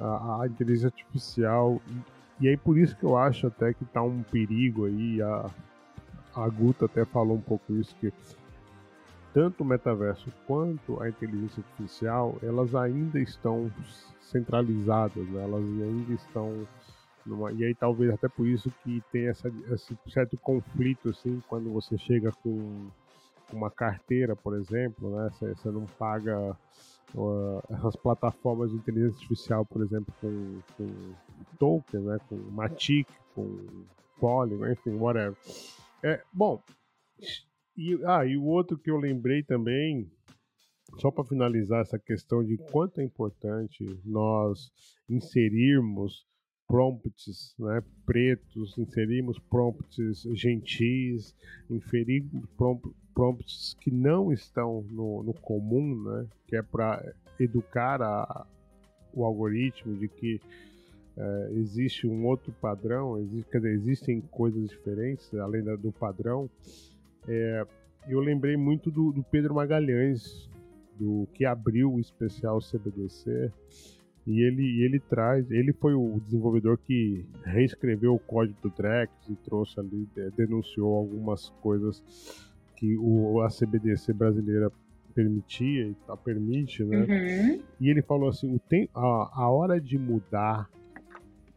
a, 0.00 0.42
a 0.42 0.46
inteligência 0.46 0.88
artificial. 0.88 1.80
E, 2.40 2.48
aí 2.48 2.56
por 2.56 2.76
isso 2.78 2.96
que 2.96 3.04
eu 3.04 3.16
acho 3.16 3.46
até 3.46 3.72
que 3.72 3.84
tá 3.84 4.02
um 4.02 4.22
perigo 4.22 4.86
aí. 4.86 5.20
A, 5.22 5.50
a 6.34 6.48
Guta 6.50 6.84
até 6.84 7.04
falou 7.06 7.36
um 7.36 7.40
pouco 7.40 7.72
isso, 7.72 7.96
que 7.96 8.12
tanto 9.32 9.62
o 9.62 9.66
metaverso 9.66 10.30
quanto 10.46 11.00
a 11.02 11.08
inteligência 11.08 11.62
artificial, 11.62 12.36
elas 12.42 12.74
ainda 12.74 13.18
estão 13.18 13.70
centralizadas, 14.20 15.26
né? 15.28 15.42
elas 15.42 15.64
ainda 15.64 16.12
estão 16.12 16.66
numa... 17.24 17.52
e 17.52 17.64
aí 17.64 17.74
talvez 17.74 18.12
até 18.12 18.28
por 18.28 18.46
isso 18.46 18.70
que 18.82 19.02
tem 19.10 19.28
essa, 19.28 19.50
esse 19.70 19.96
certo 20.08 20.36
conflito 20.36 21.08
assim 21.08 21.42
quando 21.48 21.72
você 21.72 21.96
chega 21.96 22.32
com 22.42 22.88
uma 23.52 23.70
carteira, 23.70 24.34
por 24.34 24.56
exemplo, 24.56 25.16
né? 25.16 25.30
Você 25.38 25.70
não 25.70 25.86
paga 25.98 26.56
uh, 27.16 27.62
essas 27.70 27.96
plataformas 27.96 28.70
de 28.70 28.76
inteligência 28.76 29.14
artificial, 29.14 29.64
por 29.64 29.82
exemplo, 29.82 30.14
com, 30.20 30.60
com 30.76 30.88
token, 31.58 32.00
né, 32.00 32.18
com 32.28 32.36
Matic, 32.36 33.08
com 33.34 33.84
Polygon, 34.20 34.68
enfim, 34.68 34.94
whatever. 34.94 35.36
É, 36.02 36.22
bom, 36.32 36.62
e, 37.76 37.98
ah, 38.04 38.24
e 38.24 38.36
o 38.36 38.44
outro 38.44 38.78
que 38.78 38.90
eu 38.90 38.96
lembrei 38.96 39.42
também, 39.42 40.10
só 40.98 41.10
para 41.10 41.24
finalizar 41.24 41.80
essa 41.80 41.98
questão 41.98 42.44
de 42.44 42.56
quanto 42.70 43.00
é 43.00 43.04
importante 43.04 43.84
nós 44.04 44.70
inserirmos 45.08 46.24
prompts 46.68 47.54
né, 47.58 47.82
pretos, 48.04 48.76
inserimos 48.76 49.38
prompts 49.38 50.22
gentis, 50.34 51.34
inserimos 51.70 52.44
prompts 53.16 53.74
que 53.80 53.90
não 53.90 54.30
estão 54.30 54.84
no, 54.90 55.22
no 55.22 55.32
comum, 55.32 56.02
né, 56.02 56.26
que 56.46 56.54
é 56.54 56.60
para 56.60 57.02
educar 57.40 58.02
a, 58.02 58.46
o 59.14 59.24
algoritmo 59.24 59.96
de 59.96 60.06
que 60.06 60.38
é, 61.16 61.50
existe 61.54 62.06
um 62.06 62.26
outro 62.26 62.52
padrão, 62.60 63.18
existe, 63.18 63.50
quer 63.50 63.58
dizer, 63.58 63.72
existem 63.72 64.20
coisas 64.20 64.68
diferentes 64.68 65.32
além 65.34 65.64
da, 65.64 65.74
do 65.74 65.90
padrão. 65.90 66.50
É, 67.26 67.66
eu 68.06 68.20
lembrei 68.20 68.54
muito 68.54 68.90
do, 68.90 69.10
do 69.10 69.22
Pedro 69.22 69.54
Magalhães, 69.54 70.50
do 70.98 71.26
que 71.32 71.46
abriu 71.46 71.94
o 71.94 72.00
especial 72.00 72.60
CBDC 72.60 73.50
e 74.26 74.42
ele, 74.42 74.82
ele 74.82 75.00
traz, 75.00 75.50
ele 75.50 75.72
foi 75.72 75.94
o 75.94 76.20
desenvolvedor 76.20 76.76
que 76.78 77.24
reescreveu 77.44 78.14
o 78.14 78.18
código 78.18 78.58
do 78.60 78.70
Drex 78.70 79.10
e 79.30 79.36
trouxe 79.36 79.78
ali, 79.80 80.06
denunciou 80.36 80.94
algumas 80.94 81.48
coisas 81.62 82.02
que 82.76 82.96
o, 82.96 83.40
a 83.42 83.48
CBDC 83.48 84.12
brasileira 84.12 84.70
permitia 85.14 85.86
e 85.88 85.94
tá, 86.06 86.16
permite, 86.16 86.84
né? 86.84 86.98
Uhum. 86.98 87.62
E 87.80 87.88
ele 87.88 88.02
falou 88.02 88.28
assim, 88.28 88.54
o 88.54 88.58
tem, 88.58 88.88
a, 88.94 89.00
a 89.32 89.50
hora 89.50 89.80
de 89.80 89.98
mudar, 89.98 90.68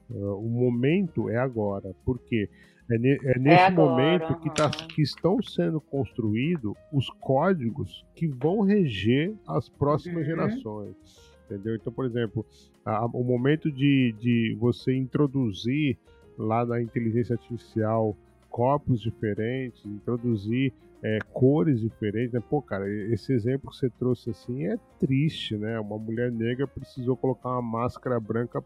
uh, 0.10 0.36
o 0.36 0.50
momento 0.50 1.30
é 1.30 1.38
agora, 1.38 1.94
porque 2.06 2.50
é, 2.90 2.98
ne, 2.98 3.20
é 3.24 3.38
nesse 3.38 3.64
é 3.64 3.70
momento 3.70 4.40
que, 4.40 4.50
tá, 4.50 4.70
que 4.70 5.02
estão 5.02 5.42
sendo 5.42 5.82
construídos 5.82 6.74
os 6.92 7.10
códigos 7.10 8.06
que 8.16 8.28
vão 8.28 8.62
reger 8.62 9.34
as 9.46 9.68
próximas 9.68 10.22
uhum. 10.22 10.26
gerações 10.26 11.30
entendeu? 11.50 11.76
Então, 11.76 11.92
por 11.92 12.06
exemplo, 12.06 12.46
a, 12.86 13.06
o 13.08 13.24
momento 13.24 13.72
de, 13.72 14.14
de 14.20 14.56
você 14.60 14.96
introduzir 14.96 15.98
lá 16.38 16.66
na 16.66 16.82
inteligência 16.82 17.34
artificial 17.34 18.16
corpos 18.50 19.02
diferentes, 19.02 19.84
introduzir 19.86 20.72
é, 21.04 21.20
cores 21.32 21.80
diferentes, 21.80 22.34
né? 22.34 22.42
Pô, 22.50 22.62
cara, 22.62 22.90
esse 22.90 23.32
exemplo 23.34 23.70
que 23.70 23.78
você 23.78 23.90
trouxe 23.90 24.30
assim 24.30 24.68
é 24.68 24.78
triste, 25.00 25.56
né? 25.56 25.80
Uma 25.80 25.98
mulher 25.98 26.32
negra 26.32 26.68
precisou 26.68 27.16
colocar 27.16 27.50
uma 27.50 27.62
máscara 27.62 28.20
branca 28.20 28.64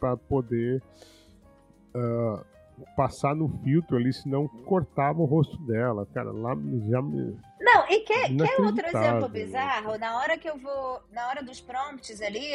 para 0.00 0.16
poder 0.16 0.82
uh, 1.94 2.42
passar 2.96 3.34
no 3.34 3.48
filtro 3.62 3.96
ali, 3.96 4.12
senão 4.12 4.48
cortava 4.48 5.20
o 5.20 5.26
rosto 5.26 5.58
dela. 5.66 6.06
Cara, 6.14 6.32
lá 6.32 6.54
já 6.88 7.02
me. 7.02 7.36
Não, 7.60 7.86
e 7.88 8.00
quer, 8.00 8.34
quer 8.34 8.60
outro 8.60 8.86
exemplo 8.86 9.28
bizarro? 9.28 9.98
Na 9.98 10.18
hora 10.18 10.38
que 10.38 10.48
eu 10.48 10.58
vou. 10.58 11.02
Na 11.12 11.28
hora 11.28 11.42
dos 11.42 11.60
prompts 11.60 12.22
ali, 12.22 12.52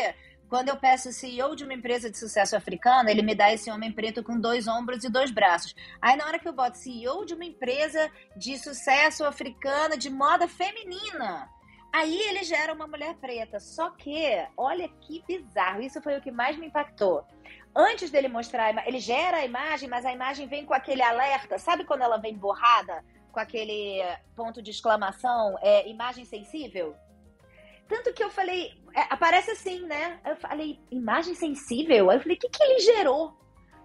quando 0.50 0.70
eu 0.70 0.78
peço 0.78 1.14
CEO 1.14 1.56
de 1.56 1.64
uma 1.64 1.74
empresa 1.74 2.10
de 2.10 2.18
sucesso 2.18 2.56
africana, 2.56 3.12
ele 3.12 3.22
me 3.22 3.36
dá 3.36 3.54
esse 3.54 3.70
homem 3.70 3.92
preto 3.92 4.24
com 4.24 4.40
dois 4.40 4.68
ombros 4.68 5.04
e 5.04 5.10
dois 5.10 5.30
braços. 5.30 5.76
Aí 6.02 6.18
na 6.18 6.26
hora 6.26 6.40
que 6.40 6.48
eu 6.48 6.54
boto 6.54 6.78
CEO 6.78 7.24
de 7.24 7.36
uma 7.36 7.46
empresa 7.46 8.12
de 8.36 8.58
sucesso 8.58 9.24
africana 9.24 9.96
de 9.96 10.10
moda 10.10 10.48
feminina, 10.48 11.48
Aí 11.92 12.20
ele 12.22 12.44
gera 12.44 12.72
uma 12.72 12.86
mulher 12.86 13.16
preta. 13.16 13.60
Só 13.60 13.90
que, 13.90 14.24
olha 14.56 14.88
que 15.02 15.24
bizarro, 15.28 15.82
isso 15.82 16.02
foi 16.02 16.18
o 16.18 16.22
que 16.22 16.32
mais 16.32 16.56
me 16.58 16.68
impactou. 16.68 17.26
Antes 17.76 18.12
dele 18.12 18.28
mostrar, 18.28 18.88
ele 18.88 19.00
gera 19.00 19.38
a 19.38 19.46
imagem, 19.46 19.90
mas 19.90 20.06
a 20.06 20.14
imagem 20.14 20.48
vem 20.48 20.66
com 20.66 20.74
aquele 20.74 21.02
alerta. 21.02 21.58
Sabe 21.58 21.84
quando 21.86 22.02
ela 22.02 22.18
vem 22.18 22.36
borrada? 22.36 23.04
Com 23.32 23.40
aquele 23.40 24.02
ponto 24.36 24.62
de 24.62 24.72
exclamação, 24.72 25.56
é, 25.62 25.88
imagem 25.90 26.26
sensível? 26.26 26.96
Tanto 27.90 28.14
que 28.14 28.24
eu 28.24 28.30
falei, 28.30 28.72
é, 28.95 29.02
aparece 29.10 29.49
assim, 29.49 29.82
né? 29.88 30.22
Eu 30.24 30.36
falei, 30.36 30.80
imagem 30.91 31.34
sensível? 31.34 32.11
Aí 32.11 32.18
eu 32.18 32.22
falei, 32.22 32.38
o 32.38 32.40
que, 32.40 32.48
que 32.48 32.64
ele 32.64 32.80
gerou? 32.80 33.36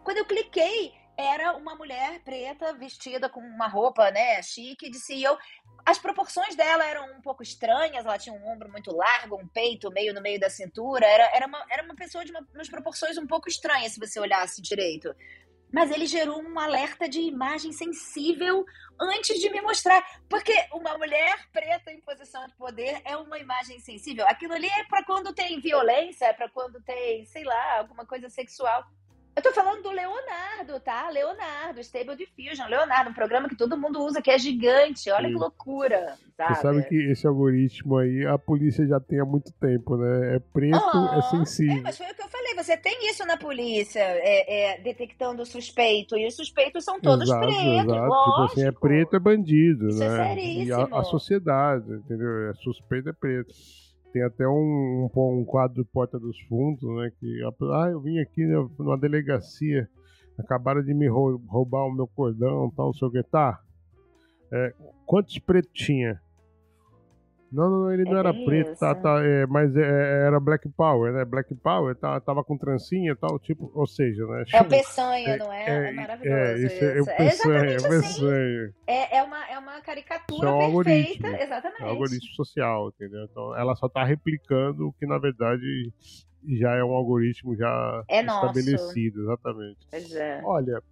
Quando 0.04 0.18
eu 0.18 0.26
cliquei, 0.26 0.92
era 1.16 1.56
uma 1.56 1.74
mulher 1.74 2.20
preta 2.22 2.74
vestida 2.74 3.30
com 3.30 3.40
uma 3.40 3.66
roupa, 3.66 4.10
né, 4.10 4.42
chique 4.42 4.90
de 4.90 4.98
CEO. 4.98 5.38
As 5.86 5.98
proporções 5.98 6.54
dela 6.54 6.84
eram 6.84 7.16
um 7.16 7.22
pouco 7.22 7.42
estranhas, 7.42 8.04
ela 8.04 8.18
tinha 8.18 8.34
um 8.34 8.46
ombro 8.46 8.70
muito 8.70 8.94
largo, 8.94 9.36
um 9.36 9.48
peito 9.48 9.90
meio 9.90 10.12
no 10.12 10.20
meio 10.20 10.38
da 10.38 10.50
cintura. 10.50 11.06
Era, 11.06 11.30
era, 11.34 11.46
uma, 11.46 11.66
era 11.70 11.82
uma 11.82 11.94
pessoa 11.94 12.24
de 12.24 12.30
uma, 12.30 12.46
umas 12.54 12.68
proporções 12.68 13.16
um 13.16 13.26
pouco 13.26 13.48
estranhas, 13.48 13.92
se 13.92 14.00
você 14.00 14.20
olhasse 14.20 14.60
direito. 14.60 15.14
Mas 15.74 15.90
ele 15.90 16.06
gerou 16.06 16.40
um 16.40 16.56
alerta 16.56 17.08
de 17.08 17.20
imagem 17.20 17.72
sensível 17.72 18.64
antes 19.00 19.40
de 19.40 19.50
me 19.50 19.60
mostrar. 19.60 20.00
Porque 20.28 20.54
uma 20.72 20.96
mulher 20.96 21.48
preta 21.52 21.90
em 21.90 22.00
posição 22.00 22.46
de 22.46 22.54
poder 22.54 23.02
é 23.04 23.16
uma 23.16 23.40
imagem 23.40 23.80
sensível. 23.80 24.24
Aquilo 24.28 24.52
ali 24.52 24.68
é 24.68 24.84
para 24.84 25.04
quando 25.04 25.34
tem 25.34 25.58
violência, 25.58 26.26
é 26.26 26.32
para 26.32 26.48
quando 26.48 26.80
tem, 26.80 27.24
sei 27.24 27.42
lá, 27.42 27.78
alguma 27.78 28.06
coisa 28.06 28.28
sexual. 28.28 28.84
Eu 29.36 29.42
tô 29.42 29.52
falando 29.52 29.82
do 29.82 29.90
Leonardo, 29.90 30.78
tá? 30.84 31.10
Leonardo, 31.10 31.80
Stable 31.80 32.16
Diffusion, 32.16 32.68
Leonardo, 32.68 33.10
um 33.10 33.14
programa 33.14 33.48
que 33.48 33.56
todo 33.56 33.76
mundo 33.76 34.00
usa, 34.04 34.22
que 34.22 34.30
é 34.30 34.38
gigante. 34.38 35.10
Olha 35.10 35.26
Sim. 35.26 35.34
que 35.34 35.40
loucura, 35.40 36.14
sabe? 36.36 36.54
Você 36.54 36.62
sabe 36.62 36.82
que 36.84 36.96
esse 37.10 37.26
algoritmo 37.26 37.98
aí, 37.98 38.24
a 38.26 38.38
polícia 38.38 38.86
já 38.86 39.00
tem 39.00 39.20
há 39.20 39.24
muito 39.24 39.52
tempo, 39.54 39.96
né? 39.96 40.36
É 40.36 40.38
preto, 40.38 40.78
oh, 40.94 41.18
é 41.18 41.22
sensível. 41.22 41.78
É, 41.78 41.80
mas 41.80 41.96
foi 41.96 42.06
o 42.06 42.14
que 42.14 42.22
eu 42.22 42.28
falei, 42.28 42.54
você 42.54 42.76
tem 42.76 43.10
isso 43.10 43.26
na 43.26 43.36
polícia, 43.36 44.00
é, 44.00 44.74
é 44.74 44.80
detectando 44.80 45.42
o 45.42 45.46
suspeito, 45.46 46.16
e 46.16 46.26
os 46.28 46.36
suspeitos 46.36 46.84
são 46.84 47.00
todos 47.00 47.28
exato, 47.28 47.46
pretos, 47.46 47.64
exato. 47.64 47.90
Lógico. 47.90 48.30
Tipo 48.30 48.42
assim, 48.52 48.68
é 48.68 48.72
preto, 48.72 49.16
é 49.16 49.18
bandido, 49.18 49.88
isso 49.88 50.02
é 50.02 50.08
né? 50.08 50.14
É 50.14 50.28
seríssimo. 50.28 50.68
E 50.68 50.72
a, 50.72 50.98
a 51.00 51.02
sociedade, 51.02 51.92
entendeu? 51.92 52.50
É 52.50 52.54
suspeito, 52.54 53.08
é 53.08 53.12
preto. 53.12 53.52
Tem 54.14 54.22
até 54.22 54.46
um, 54.46 55.10
um, 55.12 55.40
um 55.40 55.44
quadro 55.44 55.82
do 55.82 55.84
Porta 55.84 56.20
dos 56.20 56.38
Fundos, 56.42 56.88
né? 56.98 57.10
Que, 57.18 57.42
ah, 57.72 57.88
eu 57.90 58.00
vim 58.00 58.20
aqui 58.20 58.46
numa 58.78 58.96
delegacia, 58.96 59.90
acabaram 60.38 60.84
de 60.84 60.94
me 60.94 61.08
roubar 61.08 61.84
o 61.84 61.92
meu 61.92 62.06
cordão, 62.06 62.72
tal, 62.76 62.90
o 62.90 63.10
que, 63.10 63.22
tá? 63.24 63.60
É, 64.52 64.72
quantos 65.04 65.36
pretos 65.40 65.72
tinha? 65.74 66.22
Não, 67.54 67.70
não, 67.70 67.92
ele 67.92 68.02
não 68.02 68.16
é 68.16 68.18
era 68.18 68.34
preto, 68.34 68.76
tá, 68.76 68.92
tá, 68.96 69.24
é, 69.24 69.46
mas 69.46 69.76
é, 69.76 69.80
é, 69.80 70.26
era 70.26 70.40
Black 70.40 70.68
Power, 70.70 71.12
né? 71.12 71.24
Black 71.24 71.54
Power 71.54 71.94
tá, 71.94 72.20
tava 72.20 72.42
com 72.42 72.58
trancinha 72.58 73.12
e 73.12 73.14
tal, 73.14 73.38
tipo, 73.38 73.70
ou 73.72 73.86
seja, 73.86 74.26
né? 74.26 74.44
É 74.52 74.60
o 74.60 74.64
peçanha, 74.64 75.36
não 75.36 75.52
é? 75.52 75.64
É, 75.64 75.88
é 75.88 75.92
maravilhoso. 75.92 76.36
É, 76.36 76.58
isso, 76.58 76.74
isso. 76.74 76.84
é 76.84 77.00
o 77.00 77.06
peçanha, 77.06 77.70
é, 77.70 77.76
o 77.76 77.98
assim. 77.98 78.72
É, 78.88 79.18
é, 79.18 79.22
uma, 79.22 79.48
é 79.48 79.56
uma 79.56 79.80
caricatura 79.82 80.48
é 80.48 80.52
um 80.52 80.82
perfeita, 80.82 81.28
exatamente. 81.42 81.82
É 81.82 81.84
um 81.84 81.88
algoritmo 81.90 82.34
social, 82.34 82.88
entendeu? 82.88 83.24
Então 83.30 83.56
ela 83.56 83.76
só 83.76 83.88
tá 83.88 84.04
replicando 84.04 84.88
o 84.88 84.92
que 84.92 85.06
na 85.06 85.18
verdade 85.18 85.92
já 86.58 86.74
é 86.74 86.82
um 86.82 86.92
algoritmo 86.92 87.56
já 87.56 88.02
é 88.08 88.20
estabelecido, 88.20 89.22
nosso. 89.22 89.30
exatamente. 89.30 89.78
Pois 89.88 90.12
é. 90.12 90.42
Olha, 90.44 90.82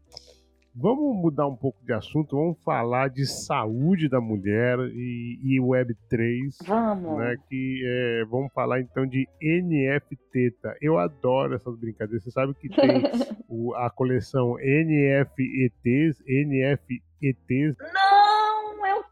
Vamos 0.74 1.15
mudar 1.16 1.47
um 1.47 1.55
pouco 1.55 1.78
de 1.85 1.93
assunto, 1.93 2.35
vamos 2.35 2.57
falar 2.65 3.11
de 3.11 3.27
saúde 3.27 4.09
da 4.09 4.23
mulher 4.23 4.78
e, 4.94 5.39
e 5.43 5.61
Web3. 5.61 6.66
Vamos. 6.66 7.19
Né, 7.19 7.36
que, 7.49 7.82
é, 7.85 8.24
vamos 8.24 8.51
falar 8.55 8.81
então 8.81 9.07
de 9.07 9.28
NFT. 9.43 10.57
Eu 10.81 10.99
adoro 10.99 11.55
essas 11.55 11.77
brincadeiras. 11.77 12.24
Você 12.24 12.31
sabe 12.31 12.55
que 12.55 12.70
tem 12.70 13.03
o, 13.49 13.74
a 13.74 13.90
coleção 13.90 14.57
NFETs, 14.57 16.23
NFETs. 16.27 17.77
Não, 17.78 18.22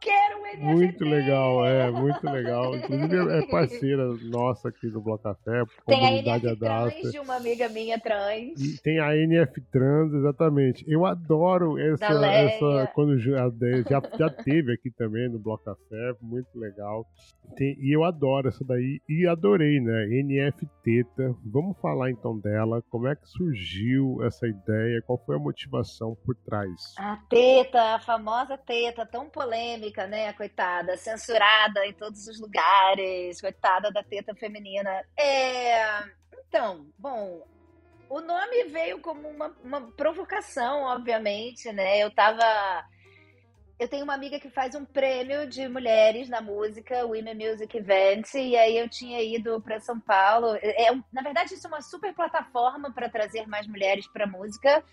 quero 0.01 0.41
NFT. 0.57 0.65
Muito 0.65 1.05
legal, 1.05 1.67
é, 1.67 1.91
muito 1.91 2.25
legal. 2.29 2.77
Inclusive 2.77 3.39
é 3.39 3.47
parceira 3.47 4.09
nossa 4.25 4.69
aqui 4.69 4.89
do 4.89 5.01
Bloco 5.01 5.23
Café, 5.23 5.63
Tem 5.87 6.07
a 6.07 6.13
NF 6.13 6.57
Trans 6.59 7.13
de 7.13 7.19
uma 7.19 7.37
amiga 7.37 7.69
minha 7.69 7.99
trans. 8.01 8.61
E 8.61 8.83
tem 8.83 8.99
a 8.99 9.17
NF 9.17 9.61
Trans, 9.73 10.13
exatamente. 10.13 10.85
Eu 10.89 11.07
adoro 11.07 11.79
essa, 11.79 12.27
essa 12.27 12.91
quando 12.95 13.19
já, 13.19 13.51
já, 13.89 14.03
já 14.19 14.31
teve 14.31 14.73
aqui 14.73 14.91
também 14.91 15.29
no 15.29 15.39
Bloco 15.39 15.65
Café, 15.65 16.15
muito 16.21 16.59
legal. 16.59 17.07
Tem, 17.57 17.77
e 17.81 17.95
eu 17.95 18.05
adoro 18.05 18.49
essa 18.49 18.65
daí 18.65 19.01
e 19.09 19.27
adorei, 19.27 19.81
né? 19.81 20.07
NF 20.07 20.67
Teta. 20.83 21.35
Vamos 21.45 21.77
falar 21.79 22.11
então 22.11 22.39
dela, 22.39 22.83
como 22.91 23.09
é 23.09 23.15
que 23.15 23.29
surgiu 23.29 24.23
essa 24.23 24.47
ideia, 24.47 25.03
qual 25.03 25.19
foi 25.25 25.37
a 25.37 25.39
motivação 25.39 26.17
por 26.25 26.35
trás? 26.37 26.95
A 26.99 27.17
teta, 27.29 27.95
a 27.95 28.01
famosa 28.01 28.57
teta, 28.57 29.05
tão 29.05 29.29
polêmica, 29.29 29.90
né? 30.07 30.33
coitada, 30.33 30.97
censurada 30.97 31.85
em 31.87 31.93
todos 31.93 32.27
os 32.27 32.41
lugares, 32.41 33.41
coitada 33.41 33.91
da 33.91 34.03
teta 34.03 34.35
feminina. 34.35 35.05
É, 35.17 36.05
então, 36.47 36.87
bom, 36.99 37.43
o 38.09 38.21
nome 38.21 38.65
veio 38.65 39.01
como 39.01 39.29
uma, 39.29 39.55
uma 39.63 39.81
provocação, 39.93 40.83
obviamente, 40.83 41.71
né? 41.73 41.99
Eu 41.99 42.11
tava. 42.11 42.43
Eu 43.79 43.89
tenho 43.89 44.05
uma 44.05 44.13
amiga 44.15 44.39
que 44.39 44.51
faz 44.51 44.75
um 44.75 44.85
prêmio 44.85 45.47
de 45.47 45.67
mulheres 45.67 46.29
na 46.29 46.43
música, 46.43 47.07
Women 47.07 47.35
Music 47.35 47.75
Event, 47.75 48.35
e 48.35 48.55
aí 48.55 48.77
eu 48.77 48.91
tinha 48.91 49.23
ido 49.23 49.59
para 49.63 49.81
São 49.81 49.99
Paulo. 49.99 50.55
É, 50.57 50.91
na 51.11 51.23
verdade, 51.23 51.55
isso 51.55 51.67
é 51.67 51.71
uma 51.71 51.81
super 51.81 52.13
plataforma 52.13 52.93
para 52.93 53.09
trazer 53.09 53.47
mais 53.47 53.67
mulheres 53.67 54.07
para 54.09 54.27
música 54.27 54.85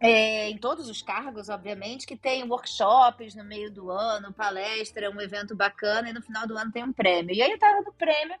é, 0.00 0.48
em 0.48 0.56
todos 0.58 0.88
os 0.88 1.02
cargos, 1.02 1.48
obviamente, 1.48 2.06
que 2.06 2.16
tem 2.16 2.48
workshops 2.48 3.34
no 3.34 3.44
meio 3.44 3.70
do 3.70 3.90
ano, 3.90 4.32
palestra, 4.32 5.10
um 5.10 5.20
evento 5.20 5.56
bacana, 5.56 6.10
e 6.10 6.12
no 6.12 6.22
final 6.22 6.46
do 6.46 6.56
ano 6.56 6.70
tem 6.70 6.84
um 6.84 6.92
prêmio. 6.92 7.34
E 7.34 7.42
aí 7.42 7.50
eu 7.50 7.58
tava 7.58 7.80
no 7.80 7.92
prêmio, 7.92 8.36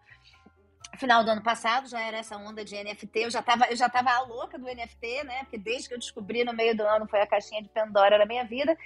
final 0.96 1.24
do 1.24 1.30
ano 1.30 1.42
passado, 1.42 1.88
já 1.88 2.00
era 2.00 2.18
essa 2.18 2.36
onda 2.36 2.64
de 2.64 2.76
NFT, 2.76 3.20
eu 3.20 3.30
já 3.30 3.42
tava, 3.42 3.66
eu 3.66 3.76
já 3.76 3.88
tava 3.88 4.10
a 4.10 4.22
louca 4.22 4.58
do 4.58 4.66
NFT, 4.66 5.24
né? 5.24 5.40
Porque 5.40 5.58
desde 5.58 5.88
que 5.88 5.94
eu 5.94 5.98
descobri 5.98 6.44
no 6.44 6.52
meio 6.52 6.76
do 6.76 6.82
ano 6.82 7.08
foi 7.08 7.20
a 7.20 7.26
caixinha 7.26 7.62
de 7.62 7.68
Pandora 7.68 8.18
na 8.18 8.26
minha 8.26 8.44
vida. 8.44 8.76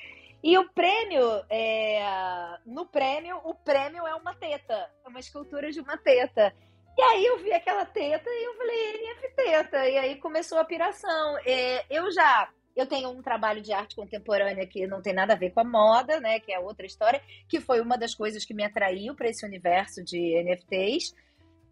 E 0.42 0.58
o 0.58 0.68
prêmio, 0.70 1.22
é... 1.48 2.58
no 2.66 2.86
prêmio, 2.86 3.38
o 3.44 3.54
prêmio 3.54 4.06
é 4.06 4.14
uma 4.14 4.34
teta, 4.34 4.90
é 5.04 5.08
uma 5.08 5.20
escultura 5.20 5.70
de 5.70 5.80
uma 5.80 5.96
teta. 5.96 6.54
E 6.98 7.02
aí 7.02 7.24
eu 7.24 7.38
vi 7.38 7.52
aquela 7.52 7.86
teta 7.86 8.28
e 8.28 8.46
eu 8.46 8.54
falei, 8.56 8.92
NFT 8.92 9.28
teta. 9.36 9.88
E 9.88 9.98
aí 9.98 10.16
começou 10.16 10.58
a 10.58 10.64
piração. 10.64 11.38
É, 11.46 11.86
eu 11.88 12.10
já 12.10 12.50
eu 12.74 12.86
tenho 12.86 13.10
um 13.10 13.22
trabalho 13.22 13.60
de 13.60 13.72
arte 13.72 13.94
contemporânea 13.94 14.66
que 14.66 14.86
não 14.86 15.02
tem 15.02 15.12
nada 15.12 15.34
a 15.34 15.36
ver 15.36 15.50
com 15.50 15.60
a 15.60 15.64
moda, 15.64 16.20
né? 16.20 16.40
Que 16.40 16.52
é 16.52 16.58
outra 16.58 16.86
história, 16.86 17.22
que 17.48 17.60
foi 17.60 17.80
uma 17.80 17.98
das 17.98 18.14
coisas 18.14 18.44
que 18.44 18.54
me 18.54 18.64
atraiu 18.64 19.14
para 19.14 19.28
esse 19.28 19.44
universo 19.44 20.02
de 20.02 20.42
NFTs. 20.42 21.14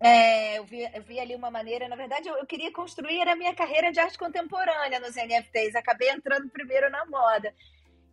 É, 0.03 0.59
eu, 0.59 0.65
vi, 0.65 0.83
eu, 0.95 1.03
vi, 1.03 1.21
ali 1.21 1.35
uma 1.35 1.51
maneira, 1.51 1.87
na 1.87 1.97
verdade, 1.97 2.27
eu, 2.27 2.37
eu, 2.37 2.47
queria 2.47 2.73
construir 2.73 3.29
a 3.29 3.37
minha 3.37 3.55
carreira 3.55 3.93
de 3.93 4.01
arte 4.01 4.19
contemporânea 4.19 4.99
nos 4.99 5.15
NFTs, 5.15 5.75
acabei 5.75 6.11
entrando 6.11 6.49
primeiro 6.49 6.91
na 6.91 7.05
moda. 7.05 7.55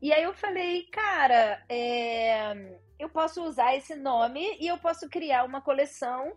E 0.01 0.11
aí 0.11 0.23
eu 0.23 0.33
falei, 0.33 0.83
cara, 0.91 1.63
é, 1.69 2.77
eu 2.99 3.09
posso 3.09 3.41
usar 3.43 3.75
esse 3.75 3.95
nome 3.95 4.57
e 4.59 4.67
eu 4.67 4.77
posso 4.77 5.09
criar 5.09 5.45
uma 5.45 5.61
coleção 5.61 6.33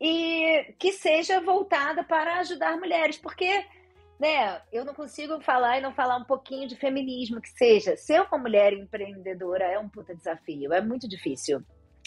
e 0.00 0.74
que 0.78 0.92
seja 0.92 1.40
voltada 1.40 2.04
para 2.04 2.38
ajudar 2.38 2.78
mulheres, 2.78 3.18
porque 3.18 3.64
né, 4.20 4.60
eu 4.70 4.84
não 4.84 4.92
consigo 4.92 5.40
falar 5.40 5.78
e 5.78 5.80
não 5.80 5.94
falar 5.94 6.16
um 6.18 6.24
pouquinho 6.24 6.68
de 6.68 6.76
feminismo 6.76 7.40
que 7.40 7.48
seja. 7.48 7.96
Ser 7.96 8.20
uma 8.20 8.36
mulher 8.36 8.74
empreendedora 8.74 9.64
é 9.64 9.78
um 9.78 9.88
puta 9.88 10.14
desafio, 10.14 10.74
é 10.74 10.80
muito 10.80 11.08
difícil. 11.08 11.64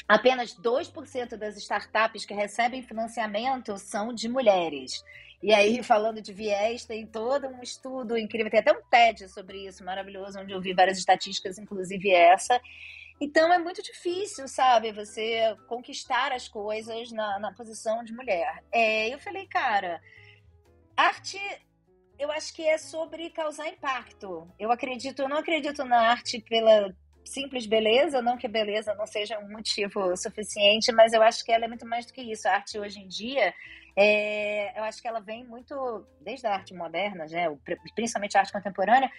Apenas 0.07 0.55
2% 0.55 1.35
das 1.35 1.57
startups 1.57 2.23
que 2.23 2.33
recebem 2.33 2.83
financiamento 2.83 3.77
são 3.79 4.13
de 4.13 4.29
mulheres. 4.29 5.03
E 5.41 5.51
aí, 5.53 5.81
falando 5.81 6.21
de 6.21 6.31
viés, 6.31 6.85
tem 6.85 7.05
todo 7.07 7.47
um 7.47 7.61
estudo 7.61 8.15
incrível, 8.15 8.51
tem 8.51 8.59
até 8.59 8.71
um 8.71 8.81
TED 8.89 9.27
sobre 9.29 9.65
isso, 9.65 9.83
maravilhoso, 9.83 10.39
onde 10.39 10.53
eu 10.53 10.61
vi 10.61 10.73
várias 10.73 10.99
estatísticas, 10.99 11.57
inclusive 11.57 12.11
essa. 12.11 12.61
Então 13.19 13.51
é 13.51 13.57
muito 13.57 13.81
difícil, 13.81 14.47
sabe, 14.47 14.91
você 14.91 15.55
conquistar 15.67 16.31
as 16.31 16.47
coisas 16.47 17.11
na, 17.11 17.39
na 17.39 17.53
posição 17.53 18.03
de 18.03 18.13
mulher. 18.13 18.63
É, 18.71 19.13
eu 19.13 19.19
falei, 19.19 19.47
cara, 19.47 19.99
arte 20.95 21.39
eu 22.17 22.31
acho 22.31 22.53
que 22.53 22.67
é 22.67 22.77
sobre 22.77 23.29
causar 23.29 23.67
impacto. 23.67 24.47
Eu 24.59 24.71
acredito, 24.71 25.21
eu 25.21 25.29
não 25.29 25.37
acredito 25.37 25.83
na 25.83 26.09
arte 26.09 26.39
pela 26.39 26.93
simples 27.25 27.65
beleza, 27.65 28.21
não 28.21 28.37
que 28.37 28.47
beleza 28.47 28.93
não 28.95 29.07
seja 29.07 29.39
um 29.39 29.49
motivo 29.49 30.15
suficiente, 30.17 30.91
mas 30.91 31.13
eu 31.13 31.21
acho 31.21 31.43
que 31.43 31.51
ela 31.51 31.65
é 31.65 31.67
muito 31.67 31.85
mais 31.85 32.05
do 32.05 32.13
que 32.13 32.21
isso. 32.21 32.47
A 32.47 32.55
arte 32.55 32.77
hoje 32.77 32.99
em 32.99 33.07
dia, 33.07 33.53
é, 33.95 34.77
eu 34.77 34.83
acho 34.83 35.01
que 35.01 35.07
ela 35.07 35.19
vem 35.19 35.43
muito 35.45 36.05
desde 36.21 36.45
a 36.47 36.53
arte 36.53 36.73
moderna, 36.73 37.25
né, 37.25 37.47
principalmente 37.95 38.37
a 38.37 38.41
arte 38.41 38.51
contemporânea, 38.51 39.11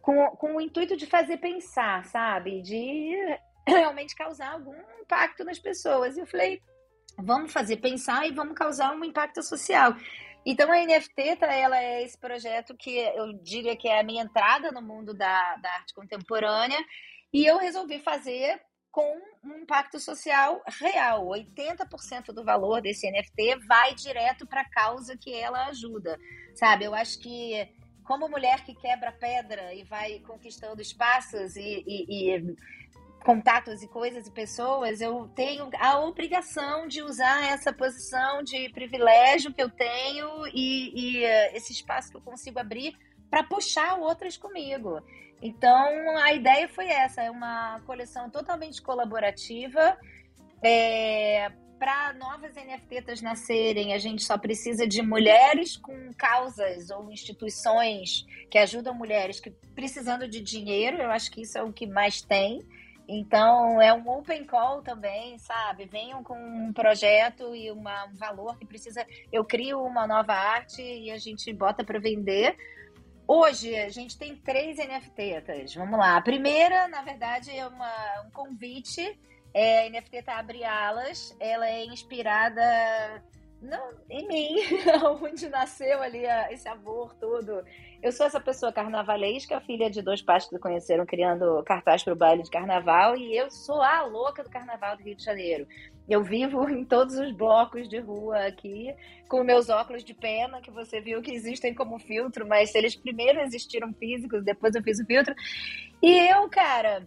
com, 0.00 0.28
com 0.36 0.56
o 0.56 0.60
intuito 0.60 0.96
de 0.96 1.06
fazer 1.06 1.38
pensar, 1.38 2.04
sabe? 2.06 2.62
De 2.62 3.14
realmente 3.66 4.14
causar 4.14 4.52
algum 4.52 4.74
impacto 5.00 5.44
nas 5.44 5.58
pessoas. 5.58 6.16
E 6.16 6.20
eu 6.20 6.26
falei, 6.26 6.60
vamos 7.18 7.52
fazer 7.52 7.76
pensar 7.78 8.26
e 8.26 8.32
vamos 8.32 8.54
causar 8.54 8.92
um 8.92 9.04
impacto 9.04 9.42
social. 9.42 9.94
Então 10.44 10.72
a 10.72 10.76
NFT, 10.76 11.36
tá, 11.36 11.52
ela 11.52 11.78
é 11.78 12.02
esse 12.02 12.18
projeto 12.18 12.74
que 12.76 12.96
eu 12.96 13.32
diria 13.42 13.76
que 13.76 13.88
é 13.88 14.00
a 14.00 14.04
minha 14.04 14.22
entrada 14.22 14.72
no 14.72 14.80
mundo 14.80 15.12
da, 15.12 15.56
da 15.56 15.70
arte 15.74 15.94
contemporânea 15.94 16.78
e 17.32 17.44
eu 17.44 17.58
resolvi 17.58 17.98
fazer 18.00 18.60
com 18.90 19.20
um 19.44 19.58
impacto 19.58 20.00
social 20.00 20.60
real. 20.80 21.26
80% 21.26 22.32
do 22.32 22.44
valor 22.44 22.80
desse 22.80 23.10
NFT 23.10 23.66
vai 23.66 23.94
direto 23.94 24.46
para 24.46 24.62
a 24.62 24.70
causa 24.70 25.16
que 25.16 25.32
ela 25.32 25.66
ajuda, 25.66 26.18
sabe? 26.54 26.84
Eu 26.84 26.94
acho 26.94 27.20
que 27.20 27.68
como 28.02 28.28
mulher 28.28 28.64
que 28.64 28.74
quebra 28.74 29.12
pedra 29.12 29.72
e 29.72 29.84
vai 29.84 30.18
conquistando 30.20 30.82
espaços 30.82 31.54
e, 31.54 31.84
e, 31.86 32.34
e 32.34 32.56
contatos 33.24 33.82
e 33.82 33.88
coisas 33.88 34.26
e 34.26 34.30
pessoas, 34.30 35.00
eu 35.00 35.28
tenho 35.34 35.70
a 35.78 36.00
obrigação 36.00 36.88
de 36.88 37.02
usar 37.02 37.44
essa 37.52 37.72
posição 37.72 38.42
de 38.42 38.68
privilégio 38.70 39.52
que 39.52 39.62
eu 39.62 39.70
tenho 39.70 40.46
e, 40.48 41.18
e 41.20 41.24
uh, 41.24 41.56
esse 41.56 41.72
espaço 41.72 42.10
que 42.10 42.16
eu 42.16 42.20
consigo 42.20 42.58
abrir 42.58 42.96
para 43.30 43.44
puxar 43.44 43.98
outras 43.98 44.36
comigo. 44.36 45.00
Então, 45.42 46.18
a 46.18 46.32
ideia 46.32 46.68
foi 46.68 46.88
essa: 46.88 47.22
é 47.22 47.30
uma 47.30 47.80
coleção 47.86 48.28
totalmente 48.28 48.82
colaborativa. 48.82 49.96
É, 50.62 51.50
para 51.78 52.12
novas 52.12 52.54
NFTs 52.54 53.22
nascerem, 53.22 53.94
a 53.94 53.98
gente 53.98 54.22
só 54.22 54.36
precisa 54.36 54.86
de 54.86 55.00
mulheres 55.00 55.78
com 55.78 56.12
causas 56.12 56.90
ou 56.90 57.10
instituições 57.10 58.26
que 58.50 58.58
ajudam 58.58 58.92
mulheres 58.92 59.40
que 59.40 59.50
precisando 59.74 60.28
de 60.28 60.42
dinheiro. 60.42 60.98
Eu 60.98 61.10
acho 61.10 61.30
que 61.30 61.40
isso 61.40 61.56
é 61.56 61.62
o 61.62 61.72
que 61.72 61.86
mais 61.86 62.20
tem. 62.20 62.60
Então, 63.12 63.82
é 63.82 63.92
um 63.92 64.08
open 64.08 64.44
call 64.44 64.82
também, 64.82 65.36
sabe? 65.36 65.84
Venham 65.84 66.22
com 66.22 66.38
um 66.38 66.72
projeto 66.72 67.56
e 67.56 67.68
uma, 67.68 68.04
um 68.04 68.14
valor 68.14 68.56
que 68.56 68.64
precisa. 68.64 69.04
Eu 69.32 69.44
crio 69.44 69.82
uma 69.82 70.06
nova 70.06 70.32
arte 70.32 70.80
e 70.80 71.10
a 71.10 71.18
gente 71.18 71.52
bota 71.52 71.82
para 71.82 71.98
vender. 71.98 72.56
Hoje 73.26 73.74
a 73.74 73.88
gente 73.88 74.16
tem 74.16 74.36
três 74.36 74.78
NFTs. 74.78 75.74
Vamos 75.74 75.98
lá. 75.98 76.18
A 76.18 76.22
primeira, 76.22 76.86
na 76.86 77.02
verdade, 77.02 77.50
é 77.50 77.66
uma, 77.66 78.22
um 78.26 78.30
convite. 78.30 79.18
É, 79.52 79.88
a 79.88 79.90
NFT 79.90 80.22
Abre 80.28 80.62
Alas. 80.62 81.36
Ela 81.40 81.68
é 81.68 81.84
inspirada 81.86 82.62
não, 83.60 83.92
em 84.08 84.26
mim, 84.28 84.56
onde 85.20 85.48
nasceu 85.48 86.00
ali 86.00 86.22
esse 86.50 86.68
amor 86.68 87.14
todo. 87.16 87.64
Eu 88.02 88.12
sou 88.12 88.24
essa 88.24 88.40
pessoa 88.40 88.72
carnavalesca, 88.72 89.60
filha 89.60 89.90
de 89.90 90.00
dois 90.00 90.22
pais 90.22 90.44
que 90.44 90.54
se 90.54 90.58
conheceram 90.58 91.04
criando 91.04 91.62
cartaz 91.64 92.02
para 92.02 92.14
o 92.14 92.16
baile 92.16 92.42
de 92.42 92.50
carnaval, 92.50 93.14
e 93.14 93.36
eu 93.36 93.50
sou 93.50 93.82
a 93.82 94.02
louca 94.04 94.42
do 94.42 94.48
carnaval 94.48 94.96
do 94.96 95.02
Rio 95.02 95.14
de 95.14 95.22
Janeiro. 95.22 95.66
Eu 96.08 96.24
vivo 96.24 96.66
em 96.70 96.82
todos 96.82 97.16
os 97.16 97.30
blocos 97.32 97.86
de 97.90 97.98
rua 97.98 98.46
aqui, 98.46 98.94
com 99.28 99.44
meus 99.44 99.68
óculos 99.68 100.02
de 100.02 100.14
pena, 100.14 100.62
que 100.62 100.70
você 100.70 100.98
viu 100.98 101.20
que 101.20 101.30
existem 101.30 101.74
como 101.74 101.98
filtro, 101.98 102.48
mas 102.48 102.74
eles 102.74 102.96
primeiro 102.96 103.38
existiram 103.40 103.92
físicos, 103.92 104.42
depois 104.42 104.74
eu 104.74 104.82
fiz 104.82 104.98
o 104.98 105.04
filtro. 105.04 105.34
E 106.02 106.18
eu, 106.30 106.48
cara, 106.48 107.06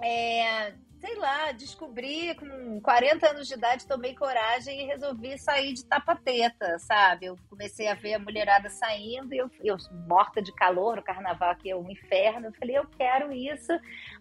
é, 0.00 0.72
sei 1.00 1.14
lá, 1.16 1.52
descobri 1.52 2.34
com 2.34 2.80
40 2.80 3.30
anos 3.30 3.46
de 3.46 3.54
idade, 3.54 3.86
tomei 3.86 4.14
coragem 4.14 4.82
e 4.82 4.86
resolvi 4.86 5.38
sair 5.38 5.72
de 5.72 5.84
tapateta, 5.84 6.78
sabe? 6.80 7.26
Eu 7.26 7.36
comecei 7.48 7.86
a 7.86 7.94
ver 7.94 8.14
a 8.14 8.18
mulherada 8.18 8.68
saindo 8.68 9.32
eu, 9.32 9.48
eu 9.62 9.76
morta 10.08 10.42
de 10.42 10.52
calor, 10.52 10.98
o 10.98 11.02
carnaval 11.02 11.50
aqui 11.50 11.70
é 11.70 11.76
um 11.76 11.88
inferno. 11.90 12.46
Eu 12.46 12.52
falei, 12.52 12.78
eu 12.78 12.86
quero 12.98 13.32
isso, 13.32 13.72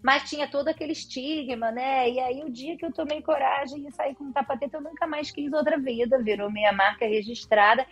mas 0.03 0.29
tinha 0.29 0.47
todo 0.47 0.67
aquele 0.67 0.91
estigma, 0.91 1.71
né? 1.71 2.09
E 2.09 2.19
aí 2.19 2.43
o 2.43 2.49
dia 2.49 2.77
que 2.77 2.85
eu 2.85 2.93
tomei 2.93 3.21
coragem 3.21 3.87
e 3.87 3.91
saí 3.91 4.13
com 4.13 4.31
tapateta, 4.31 4.77
eu 4.77 4.81
nunca 4.81 5.07
mais 5.07 5.31
quis 5.31 5.51
outra 5.51 5.77
vida, 5.79 6.21
virou 6.21 6.51
minha 6.51 6.71
marca 6.71 7.05
registrada. 7.05 7.85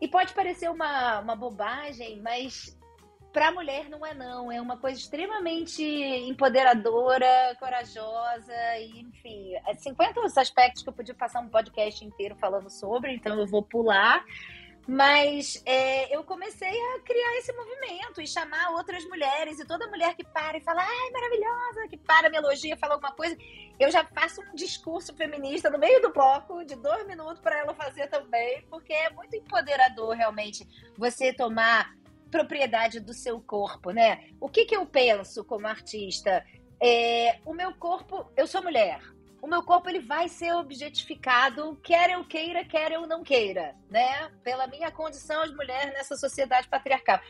E 0.00 0.08
pode 0.08 0.34
parecer 0.34 0.68
uma, 0.68 1.20
uma 1.20 1.36
bobagem, 1.36 2.20
mas 2.20 2.76
para 3.36 3.48
a 3.48 3.52
mulher 3.52 3.90
não 3.90 4.06
é 4.06 4.14
não, 4.14 4.50
é 4.50 4.58
uma 4.58 4.78
coisa 4.78 4.98
extremamente 4.98 5.84
empoderadora, 5.84 7.54
corajosa 7.60 8.78
e 8.78 9.02
enfim, 9.02 9.52
50 9.76 10.20
é 10.20 10.40
aspectos 10.40 10.82
que 10.82 10.88
eu 10.88 10.92
podia 10.94 11.14
passar 11.14 11.40
um 11.40 11.48
podcast 11.50 12.02
inteiro 12.02 12.34
falando 12.36 12.70
sobre, 12.70 13.14
então 13.14 13.38
eu 13.38 13.46
vou 13.46 13.62
pular. 13.62 14.24
Mas 14.88 15.62
é, 15.66 16.16
eu 16.16 16.24
comecei 16.24 16.70
a 16.70 17.00
criar 17.00 17.36
esse 17.36 17.52
movimento 17.52 18.22
e 18.22 18.26
chamar 18.26 18.70
outras 18.70 19.04
mulheres. 19.04 19.58
E 19.58 19.66
toda 19.66 19.86
mulher 19.88 20.14
que 20.14 20.24
para 20.24 20.56
e 20.56 20.60
fala, 20.62 20.80
ai, 20.80 21.10
maravilhosa, 21.10 21.88
que 21.90 21.98
para, 21.98 22.30
me 22.30 22.38
elogia, 22.38 22.76
fala 22.76 22.94
alguma 22.94 23.12
coisa, 23.12 23.36
eu 23.78 23.90
já 23.90 24.02
faço 24.04 24.40
um 24.40 24.54
discurso 24.54 25.14
feminista 25.14 25.68
no 25.68 25.76
meio 25.76 26.00
do 26.00 26.10
bloco, 26.10 26.64
de 26.64 26.76
dois 26.76 27.06
minutos, 27.06 27.40
para 27.40 27.58
ela 27.58 27.74
fazer 27.74 28.06
também, 28.06 28.62
porque 28.70 28.94
é 28.94 29.10
muito 29.10 29.36
empoderador 29.36 30.14
realmente 30.14 30.66
você 30.96 31.34
tomar 31.34 31.92
propriedade 32.30 33.00
do 33.00 33.14
seu 33.14 33.40
corpo, 33.40 33.90
né? 33.90 34.28
O 34.40 34.48
que, 34.48 34.64
que 34.64 34.76
eu 34.76 34.86
penso 34.86 35.44
como 35.44 35.66
artista? 35.66 36.44
É, 36.80 37.38
o 37.44 37.54
meu 37.54 37.74
corpo, 37.74 38.30
eu 38.36 38.46
sou 38.46 38.62
mulher. 38.62 39.00
O 39.40 39.46
meu 39.46 39.62
corpo 39.62 39.88
ele 39.88 40.00
vai 40.00 40.28
ser 40.28 40.52
objetificado, 40.54 41.78
quer 41.82 42.10
eu 42.10 42.24
queira, 42.24 42.64
quer 42.64 42.92
eu 42.92 43.06
não 43.06 43.22
queira, 43.22 43.76
né? 43.88 44.30
Pela 44.42 44.66
minha 44.66 44.90
condição 44.90 45.46
de 45.46 45.54
mulher 45.54 45.92
nessa 45.92 46.16
sociedade 46.16 46.68
patriarcal. 46.68 47.20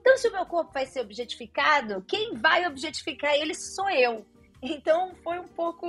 Então, 0.00 0.16
se 0.16 0.28
o 0.28 0.32
meu 0.32 0.46
corpo 0.46 0.72
vai 0.72 0.86
ser 0.86 1.00
objetificado, 1.00 2.02
quem 2.02 2.34
vai 2.34 2.66
objetificar 2.66 3.34
ele 3.34 3.54
sou 3.54 3.90
eu. 3.90 4.24
Então, 4.62 5.14
foi 5.22 5.38
um 5.38 5.48
pouco 5.48 5.86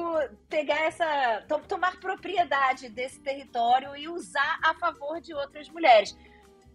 pegar 0.50 0.82
essa. 0.82 1.44
tomar 1.68 2.00
propriedade 2.00 2.90
desse 2.90 3.20
território 3.22 3.96
e 3.96 4.10
usar 4.10 4.60
a 4.64 4.74
favor 4.74 5.22
de 5.22 5.34
outras 5.34 5.70
mulheres 5.70 6.18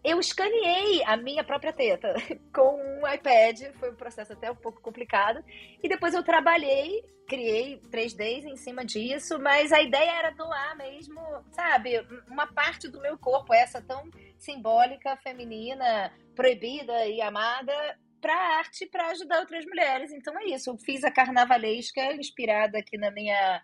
eu 0.05 0.19
escaneei 0.19 1.03
a 1.05 1.17
minha 1.17 1.45
própria 1.45 1.73
teta 1.73 2.15
com 2.53 2.77
um 2.77 3.07
iPad, 3.07 3.73
foi 3.79 3.91
um 3.91 3.97
processo 3.97 4.33
até 4.33 4.51
um 4.51 4.57
pouco 4.57 4.81
complicado, 4.81 5.43
e 5.83 5.89
depois 5.89 6.15
eu 6.15 6.23
trabalhei, 6.23 7.05
criei 7.29 7.81
3Ds 7.91 8.45
em 8.45 8.57
cima 8.57 8.85
disso, 8.85 9.39
mas 9.39 9.73
a 9.73 9.81
ideia 9.81 10.11
era 10.19 10.31
doar 10.31 10.77
mesmo, 10.77 11.21
sabe, 11.51 12.01
uma 12.29 12.47
parte 12.47 12.89
do 12.89 13.01
meu 13.01 13.17
corpo, 13.17 13.55
essa 13.55 13.81
tão 13.81 14.11
simbólica, 14.39 15.17
feminina, 15.19 16.13
proibida 16.35 17.07
e 17.07 17.21
amada, 17.21 17.73
para 18.21 18.35
arte, 18.59 18.87
para 18.87 19.09
ajudar 19.09 19.41
outras 19.41 19.65
mulheres. 19.65 20.13
Então 20.13 20.39
é 20.39 20.45
isso, 20.47 20.71
eu 20.71 20.79
fiz 20.79 21.05
a 21.05 21.11
carnavalesca, 21.11 22.13
inspirada 22.15 22.79
aqui 22.79 22.97
na 22.97 23.11
minha 23.11 23.63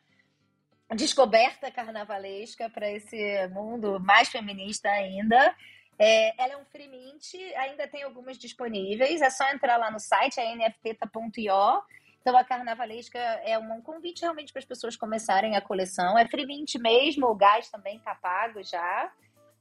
descoberta 0.95 1.71
carnavalesca 1.71 2.71
para 2.71 2.91
esse 2.91 3.47
mundo 3.49 4.01
mais 4.01 4.29
feminista 4.29 4.89
ainda. 4.89 5.55
É, 5.99 6.41
ela 6.43 6.53
é 6.53 6.57
um 6.57 6.65
free 6.65 6.89
mint, 6.89 7.35
ainda 7.57 7.89
tem 7.89 8.05
algumas 8.05 8.39
disponíveis, 8.39 9.21
é 9.21 9.31
só 9.31 9.51
entrar 9.51 9.77
lá 9.77 9.91
no 9.91 9.99
site, 9.99 10.39
é 10.39 10.55
nfteta.io. 10.55 11.83
Então 12.21 12.37
a 12.37 12.45
Carnavalesca 12.45 13.19
é 13.19 13.59
um 13.59 13.81
convite 13.81 14.23
realmente 14.23 14.53
para 14.53 14.61
as 14.61 14.67
pessoas 14.67 14.97
começarem 14.97 15.57
a 15.57 15.61
coleção. 15.61 16.17
É 16.19 16.27
free 16.29 16.47
mint 16.47 16.75
mesmo, 16.77 17.27
o 17.27 17.35
gás 17.35 17.69
também 17.69 17.97
está 17.97 18.15
pago 18.15 18.63
já. 18.63 19.11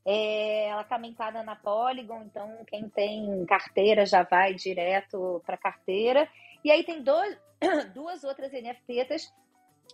É, 0.05 0.67
ela 0.67 0.83
está 0.83 0.97
mentada 0.97 1.43
na 1.43 1.55
Polygon, 1.55 2.23
então 2.23 2.63
quem 2.67 2.87
tem 2.87 3.45
carteira 3.45 4.05
já 4.05 4.23
vai 4.23 4.53
direto 4.53 5.41
para 5.45 5.57
carteira. 5.57 6.29
E 6.63 6.71
aí 6.71 6.83
tem 6.83 7.01
dois, 7.01 7.37
duas 7.93 8.23
outras 8.23 8.51
NFTs 8.51 9.33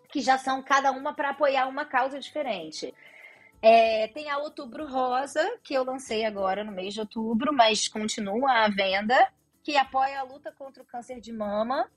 que 0.10 0.22
já 0.22 0.38
são 0.38 0.62
cada 0.62 0.92
uma 0.92 1.14
para 1.14 1.30
apoiar 1.30 1.68
uma 1.68 1.86
causa 1.86 2.20
diferente. 2.20 2.94
É, 3.66 4.10
tem 4.10 4.30
a 4.30 4.40
Outubro 4.40 4.86
Rosa, 4.86 5.58
que 5.64 5.74
eu 5.74 5.86
lancei 5.86 6.26
agora 6.26 6.66
no 6.66 6.72
mês 6.74 6.94
de 6.94 7.00
outubro, 7.00 7.54
mas 7.54 7.88
continua 7.88 8.66
à 8.66 8.68
venda, 8.68 9.16
que 9.64 9.78
apoia 9.78 10.20
a 10.20 10.24
luta 10.24 10.52
contra 10.52 10.84
o 10.84 10.86
câncer 10.86 11.22
de 11.22 11.32
mama. 11.32 11.90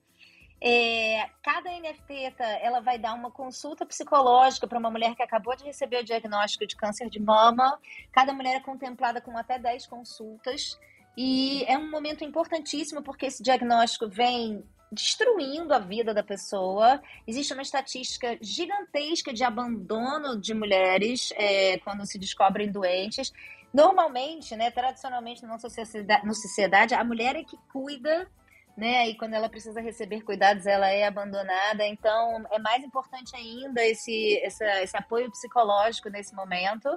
É, 0.60 1.28
cada 1.42 1.68
NFT 1.68 2.34
ela 2.62 2.78
vai 2.78 3.00
dar 3.00 3.14
uma 3.14 3.32
consulta 3.32 3.84
psicológica 3.84 4.68
para 4.68 4.78
uma 4.78 4.92
mulher 4.92 5.16
que 5.16 5.24
acabou 5.24 5.56
de 5.56 5.64
receber 5.64 6.02
o 6.02 6.04
diagnóstico 6.04 6.64
de 6.68 6.76
câncer 6.76 7.10
de 7.10 7.18
mama. 7.18 7.76
Cada 8.12 8.32
mulher 8.32 8.54
é 8.54 8.60
contemplada 8.60 9.20
com 9.20 9.36
até 9.36 9.58
10 9.58 9.88
consultas. 9.88 10.78
E 11.16 11.64
é 11.64 11.76
um 11.76 11.90
momento 11.90 12.22
importantíssimo 12.22 13.02
porque 13.02 13.26
esse 13.26 13.42
diagnóstico 13.42 14.08
vem 14.08 14.64
destruindo 14.90 15.74
a 15.74 15.78
vida 15.78 16.14
da 16.14 16.22
pessoa. 16.22 17.00
Existe 17.26 17.52
uma 17.52 17.62
estatística 17.62 18.38
gigantesca 18.40 19.32
de 19.32 19.44
abandono 19.44 20.40
de 20.40 20.54
mulheres 20.54 21.32
é, 21.36 21.78
quando 21.78 22.06
se 22.06 22.18
descobrem 22.18 22.70
doentes. 22.70 23.32
Normalmente, 23.72 24.56
né, 24.56 24.70
tradicionalmente 24.70 25.42
na 25.42 25.48
nossa 25.48 25.68
sociedade, 25.68 26.24
na 26.24 26.32
sociedade, 26.32 26.94
a 26.94 27.04
mulher 27.04 27.36
é 27.36 27.44
que 27.44 27.58
cuida, 27.72 28.30
né? 28.76 29.08
E 29.08 29.16
quando 29.16 29.34
ela 29.34 29.48
precisa 29.48 29.80
receber 29.80 30.22
cuidados, 30.22 30.66
ela 30.66 30.88
é 30.88 31.04
abandonada. 31.04 31.86
Então, 31.86 32.46
é 32.50 32.58
mais 32.58 32.82
importante 32.84 33.34
ainda 33.34 33.84
esse, 33.84 34.34
esse, 34.42 34.64
esse 34.64 34.96
apoio 34.96 35.30
psicológico 35.30 36.08
nesse 36.08 36.34
momento. 36.34 36.88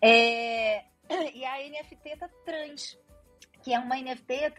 É, 0.00 0.84
e 1.34 1.44
a 1.44 1.58
NFT 1.68 2.16
tá 2.18 2.28
trans, 2.44 2.98
que 3.62 3.72
é 3.72 3.78
uma 3.78 3.96
NFT 3.96 4.50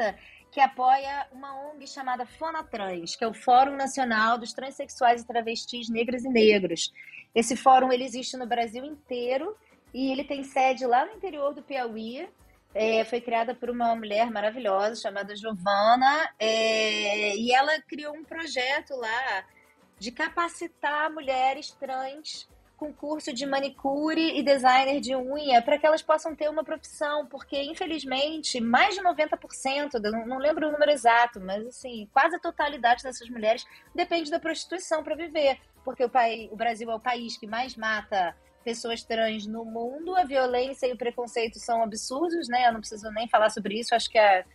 que 0.54 0.62
apoia 0.62 1.28
uma 1.32 1.56
ONG 1.72 1.88
chamada 1.88 2.28
Fonatrans, 2.28 3.16
que 3.16 3.24
é 3.24 3.28
o 3.28 3.34
Fórum 3.34 3.76
Nacional 3.76 4.38
dos 4.38 4.54
Transsexuais 4.54 5.24
e 5.24 5.28
Travestis 5.28 5.90
Negras 5.90 6.24
e 6.24 6.30
Negros. 6.30 6.94
Esse 7.34 7.56
fórum 7.56 7.92
ele 7.92 8.04
existe 8.04 8.38
no 8.38 8.46
Brasil 8.46 8.86
inteiro 8.86 9.58
e 9.92 10.12
ele 10.12 10.24
tem 10.24 10.44
sede 10.44 10.86
lá 10.86 11.08
no 11.08 11.14
interior 11.14 11.56
do 11.56 11.64
Piauí. 11.64 12.30
É, 12.76 13.04
foi 13.04 13.20
criada 13.20 13.56
por 13.56 13.72
uma 13.72 13.96
mulher 13.96 14.30
maravilhosa 14.30 15.02
chamada 15.02 15.36
Giovana 15.36 16.30
é, 16.40 17.36
e 17.36 17.52
ela 17.52 17.82
criou 17.82 18.16
um 18.16 18.24
projeto 18.24 18.96
lá 18.96 19.46
de 19.98 20.12
capacitar 20.12 21.12
mulheres 21.12 21.72
trans 21.72 22.48
com 22.78 22.94
curso 22.94 23.34
de 23.34 23.46
manicure 23.46 24.38
e 24.38 24.44
designer 24.44 25.00
de 25.00 25.16
unha 25.16 25.62
para 25.62 25.78
que 25.78 25.86
elas 25.86 26.02
possam 26.02 26.36
ter 26.36 26.50
uma 26.50 26.64
profissão, 26.64 27.26
porque 27.28 27.62
infelizmente 27.62 28.60
mais 28.60 28.96
de 28.96 29.02
90%, 29.02 30.00
não 30.28 30.38
lembro 30.38 30.68
o 30.68 30.72
número 30.72 30.92
exato, 30.92 31.40
mas 31.40 31.66
assim, 31.66 32.10
quase 32.12 32.36
a 32.36 32.40
totalidade 32.40 33.04
dessas 33.04 33.30
mulheres 33.30 33.66
depende 33.94 34.30
da 34.30 34.40
prostituição 34.40 35.04
para 35.04 35.16
viver, 35.16 35.60
porque 35.86 36.04
o, 36.04 36.10
país, 36.10 36.52
o 36.52 36.56
Brasil 36.56 36.90
é 36.92 36.96
o 36.96 37.00
país 37.00 37.38
que 37.38 37.48
mais 37.48 37.76
mata 37.76 38.36
pessoas 38.64 39.04
trans 39.04 39.46
no 39.46 39.66
mundo, 39.66 40.16
a 40.16 40.24
violência 40.24 40.88
e 40.88 40.94
o 40.94 40.98
preconceito 40.98 41.60
são 41.60 41.84
absurdos, 41.84 42.48
né? 42.48 42.68
Eu 42.68 42.74
não 42.74 42.80
preciso 42.80 43.12
nem 43.12 43.28
falar 43.28 43.50
sobre 43.50 43.78
isso, 43.78 43.94
acho 43.94 44.10
que 44.10 44.18
é, 44.18 44.46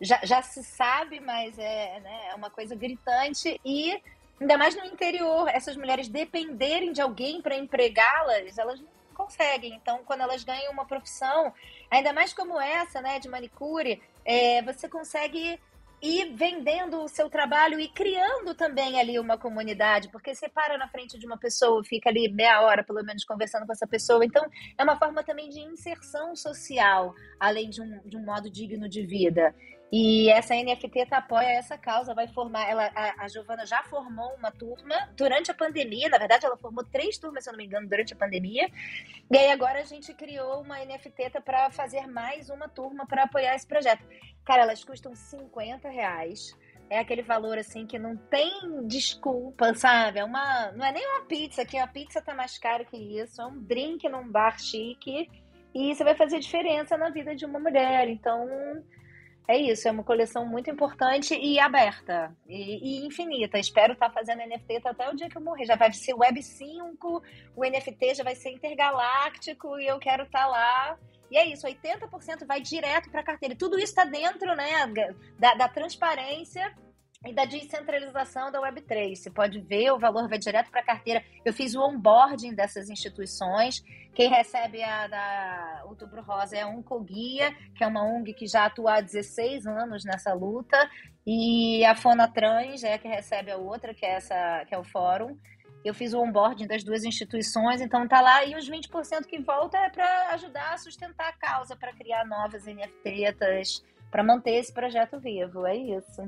já, 0.00 0.20
já 0.22 0.42
se 0.42 0.62
sabe, 0.62 1.20
mas 1.20 1.58
é, 1.58 2.00
né, 2.00 2.28
é 2.30 2.34
uma 2.34 2.50
coisa 2.50 2.74
gritante 2.74 3.60
e 3.64 4.00
ainda 4.40 4.58
mais 4.58 4.76
no 4.76 4.84
interior, 4.84 5.48
essas 5.48 5.76
mulheres 5.76 6.08
dependerem 6.08 6.92
de 6.92 7.00
alguém 7.00 7.40
para 7.40 7.56
empregá-las, 7.56 8.58
elas 8.58 8.80
não 8.80 8.88
conseguem. 9.14 9.74
Então, 9.74 10.02
quando 10.04 10.20
elas 10.20 10.44
ganham 10.44 10.72
uma 10.72 10.86
profissão, 10.86 11.52
ainda 11.90 12.12
mais 12.12 12.32
como 12.32 12.60
essa, 12.60 13.00
né, 13.00 13.18
de 13.18 13.28
manicure, 13.28 14.00
é, 14.24 14.62
você 14.62 14.88
consegue 14.88 15.58
ir 16.02 16.34
vendendo 16.34 17.02
o 17.02 17.08
seu 17.08 17.30
trabalho 17.30 17.80
e 17.80 17.88
criando 17.88 18.54
também 18.54 19.00
ali 19.00 19.18
uma 19.18 19.38
comunidade, 19.38 20.10
porque 20.10 20.34
você 20.34 20.48
para 20.48 20.76
na 20.76 20.88
frente 20.88 21.18
de 21.18 21.26
uma 21.26 21.38
pessoa, 21.38 21.82
fica 21.82 22.10
ali 22.10 22.28
meia 22.28 22.60
hora 22.60 22.84
pelo 22.84 23.02
menos 23.02 23.24
conversando 23.24 23.66
com 23.66 23.72
essa 23.72 23.86
pessoa. 23.86 24.24
Então, 24.24 24.44
é 24.76 24.84
uma 24.84 24.98
forma 24.98 25.24
também 25.24 25.48
de 25.48 25.60
inserção 25.60 26.36
social, 26.36 27.14
além 27.40 27.70
de 27.70 27.80
um, 27.80 28.00
de 28.04 28.16
um 28.16 28.24
modo 28.24 28.50
digno 28.50 28.88
de 28.88 29.06
vida. 29.06 29.54
E 29.90 30.28
essa 30.30 30.54
NFT 30.54 31.06
apoia 31.12 31.46
essa 31.46 31.78
causa, 31.78 32.12
vai 32.12 32.26
formar. 32.26 32.68
Ela, 32.68 32.90
a, 32.94 33.24
a 33.24 33.28
Giovana 33.28 33.64
já 33.64 33.84
formou 33.84 34.34
uma 34.34 34.50
turma 34.50 35.08
durante 35.16 35.50
a 35.50 35.54
pandemia. 35.54 36.08
Na 36.08 36.18
verdade, 36.18 36.44
ela 36.44 36.56
formou 36.56 36.84
três 36.84 37.18
turmas, 37.18 37.44
se 37.44 37.50
eu 37.50 37.52
não 37.52 37.58
me 37.58 37.66
engano, 37.66 37.88
durante 37.88 38.12
a 38.12 38.16
pandemia. 38.16 38.68
E 39.30 39.36
aí 39.36 39.50
agora 39.50 39.80
a 39.80 39.84
gente 39.84 40.12
criou 40.12 40.60
uma 40.60 40.78
NFT 40.84 41.40
para 41.44 41.70
fazer 41.70 42.06
mais 42.08 42.50
uma 42.50 42.68
turma 42.68 43.06
para 43.06 43.24
apoiar 43.24 43.54
esse 43.54 43.66
projeto. 43.66 44.04
Cara, 44.44 44.62
elas 44.62 44.82
custam 44.82 45.14
50 45.14 45.88
reais. 45.88 46.56
É 46.90 46.98
aquele 46.98 47.22
valor 47.22 47.58
assim 47.58 47.86
que 47.86 47.98
não 47.98 48.16
tem 48.16 48.86
desculpa, 48.86 49.72
sabe? 49.74 50.18
É 50.18 50.24
uma, 50.24 50.72
não 50.72 50.84
é 50.84 50.92
nem 50.92 51.06
uma 51.06 51.24
pizza, 51.26 51.64
que 51.64 51.76
a 51.76 51.86
pizza 51.86 52.20
tá 52.20 52.34
mais 52.34 52.58
cara 52.58 52.84
que 52.84 52.96
isso. 52.96 53.40
É 53.40 53.46
um 53.46 53.60
drink 53.60 54.08
num 54.08 54.28
bar 54.28 54.58
chique. 54.58 55.28
E 55.72 55.90
isso 55.90 56.02
vai 56.02 56.16
fazer 56.16 56.40
diferença 56.40 56.96
na 56.96 57.10
vida 57.10 57.36
de 57.36 57.44
uma 57.44 57.60
mulher. 57.60 58.08
Então, 58.08 58.48
é 59.48 59.56
isso, 59.56 59.86
é 59.86 59.90
uma 59.90 60.02
coleção 60.02 60.44
muito 60.44 60.68
importante 60.68 61.34
e 61.34 61.58
aberta 61.60 62.36
e, 62.48 63.02
e 63.02 63.06
infinita. 63.06 63.58
Espero 63.58 63.92
estar 63.92 64.08
tá 64.08 64.12
fazendo 64.12 64.40
NFT 64.40 64.82
até 64.84 65.08
o 65.08 65.14
dia 65.14 65.28
que 65.28 65.36
eu 65.36 65.42
morrer. 65.42 65.66
Já 65.66 65.76
vai 65.76 65.92
ser 65.92 66.14
Web 66.14 66.42
5, 66.42 67.22
o 67.54 67.64
NFT 67.64 68.16
já 68.16 68.24
vai 68.24 68.34
ser 68.34 68.50
intergaláctico 68.50 69.78
e 69.78 69.86
eu 69.86 69.98
quero 69.98 70.24
estar 70.24 70.40
tá 70.40 70.46
lá. 70.46 70.98
E 71.30 71.36
é 71.36 71.46
isso, 71.46 71.66
80% 71.66 72.46
vai 72.46 72.60
direto 72.60 73.10
para 73.10 73.20
a 73.20 73.24
carteira. 73.24 73.54
Tudo 73.56 73.76
isso 73.76 73.86
está 73.86 74.04
dentro 74.04 74.54
né, 74.54 74.72
da, 75.38 75.54
da 75.54 75.68
transparência 75.68 76.72
e 77.24 77.32
da 77.32 77.44
descentralização 77.44 78.50
da 78.50 78.60
Web3. 78.60 79.14
Você 79.14 79.30
pode 79.30 79.60
ver, 79.60 79.90
o 79.92 79.98
valor 79.98 80.28
vai 80.28 80.38
direto 80.38 80.70
para 80.70 80.80
a 80.80 80.84
carteira. 80.84 81.24
Eu 81.44 81.52
fiz 81.52 81.74
o 81.74 81.80
onboarding 81.80 82.54
dessas 82.54 82.90
instituições. 82.90 83.82
Quem 84.14 84.28
recebe 84.28 84.82
a 84.82 85.06
da 85.06 85.82
Outubro 85.86 86.22
Rosa 86.22 86.56
é 86.56 86.62
a 86.62 86.68
Oncoguia, 86.68 87.54
que 87.74 87.84
é 87.84 87.86
uma 87.86 88.02
ONG 88.02 88.34
que 88.34 88.46
já 88.46 88.66
atua 88.66 88.96
há 88.96 89.00
16 89.00 89.66
anos 89.66 90.04
nessa 90.04 90.32
luta. 90.34 90.78
E 91.26 91.84
a 91.84 91.94
Fonatrans 91.94 92.84
é 92.84 92.94
a 92.94 92.98
que 92.98 93.08
recebe 93.08 93.50
a 93.50 93.56
outra, 93.56 93.92
que 93.94 94.04
é, 94.04 94.12
essa, 94.12 94.64
que 94.66 94.74
é 94.74 94.78
o 94.78 94.84
Fórum. 94.84 95.36
Eu 95.84 95.94
fiz 95.94 96.14
o 96.14 96.20
onboarding 96.20 96.66
das 96.66 96.82
duas 96.82 97.04
instituições, 97.04 97.80
então 97.80 98.08
tá 98.08 98.20
lá. 98.20 98.44
E 98.44 98.56
os 98.56 98.68
20% 98.68 99.26
que 99.26 99.40
volta 99.40 99.78
é 99.78 99.90
para 99.90 100.30
ajudar 100.30 100.74
a 100.74 100.78
sustentar 100.78 101.28
a 101.28 101.32
causa, 101.32 101.76
para 101.76 101.92
criar 101.92 102.24
novas 102.24 102.66
NFTs, 102.66 103.84
para 104.10 104.24
manter 104.24 104.54
esse 104.54 104.72
projeto 104.72 105.20
vivo. 105.20 105.66
É 105.66 105.76
isso. 105.76 106.22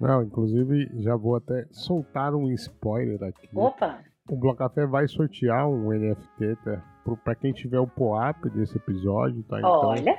Não, 0.00 0.22
inclusive 0.22 0.90
já 1.02 1.14
vou 1.14 1.36
até 1.36 1.66
soltar 1.70 2.34
um 2.34 2.50
spoiler 2.52 3.22
aqui. 3.22 3.48
Opa! 3.54 3.98
O 4.28 4.36
Blocafé 4.36 4.86
vai 4.86 5.08
sortear 5.08 5.68
um 5.68 5.90
NFT 5.90 6.56
tá? 6.64 6.82
para 7.24 7.34
quem 7.34 7.52
tiver 7.52 7.80
o 7.80 7.86
POAP 7.86 8.48
desse 8.50 8.76
episódio, 8.76 9.42
tá? 9.42 9.58
Então, 9.58 9.70
Olha! 9.70 10.16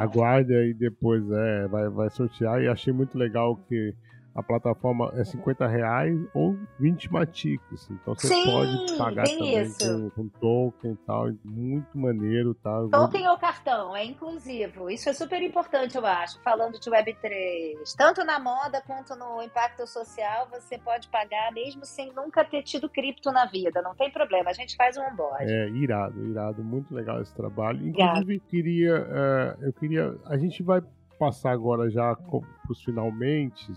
Aguarde 0.00 0.54
aí 0.54 0.72
depois, 0.72 1.28
é, 1.30 1.66
vai, 1.66 1.88
vai 1.88 2.10
sortear. 2.10 2.62
E 2.62 2.68
achei 2.68 2.92
muito 2.92 3.18
legal 3.18 3.56
que 3.56 3.94
a 4.34 4.42
plataforma 4.42 5.12
é 5.16 5.24
50 5.24 5.66
reais 5.66 6.18
ou 6.32 6.56
20 6.78 7.12
matiques. 7.12 7.88
Então 7.90 8.14
você 8.14 8.28
Sim, 8.28 8.44
pode 8.44 8.98
pagar 8.98 9.24
também 9.24 9.72
com, 9.72 10.10
com, 10.10 10.28
token 10.28 10.92
e 10.92 10.96
tal. 11.06 11.30
Muito 11.44 11.98
maneiro, 11.98 12.54
tá? 12.54 12.86
Token 12.90 13.28
ou 13.28 13.38
cartão, 13.38 13.96
é 13.96 14.04
inclusivo. 14.04 14.90
Isso 14.90 15.08
é 15.08 15.12
super 15.12 15.42
importante, 15.42 15.96
eu 15.96 16.06
acho. 16.06 16.40
Falando 16.42 16.78
de 16.78 16.90
Web3. 16.90 17.94
Tanto 17.96 18.24
na 18.24 18.38
moda 18.38 18.82
quanto 18.86 19.16
no 19.16 19.42
impacto 19.42 19.86
social, 19.86 20.48
você 20.50 20.78
pode 20.78 21.08
pagar 21.08 21.52
mesmo 21.52 21.84
sem 21.84 22.12
nunca 22.12 22.44
ter 22.44 22.62
tido 22.62 22.88
cripto 22.88 23.32
na 23.32 23.46
vida. 23.46 23.82
Não 23.82 23.94
tem 23.94 24.10
problema, 24.10 24.50
a 24.50 24.54
gente 24.54 24.76
faz 24.76 24.96
um 24.96 25.02
onboard. 25.02 25.44
É, 25.44 25.68
irado, 25.70 26.24
irado. 26.26 26.62
Muito 26.62 26.94
legal 26.94 27.20
esse 27.20 27.34
trabalho. 27.34 27.86
Inclusive, 27.86 28.40
queria, 28.40 29.00
uh, 29.00 29.64
eu 29.64 29.72
queria. 29.72 30.14
A 30.26 30.36
gente 30.36 30.62
vai 30.62 30.80
passar 31.20 31.52
agora 31.52 31.90
já 31.90 32.16
para 32.16 32.40
os 32.70 32.82
finalmente. 32.82 33.70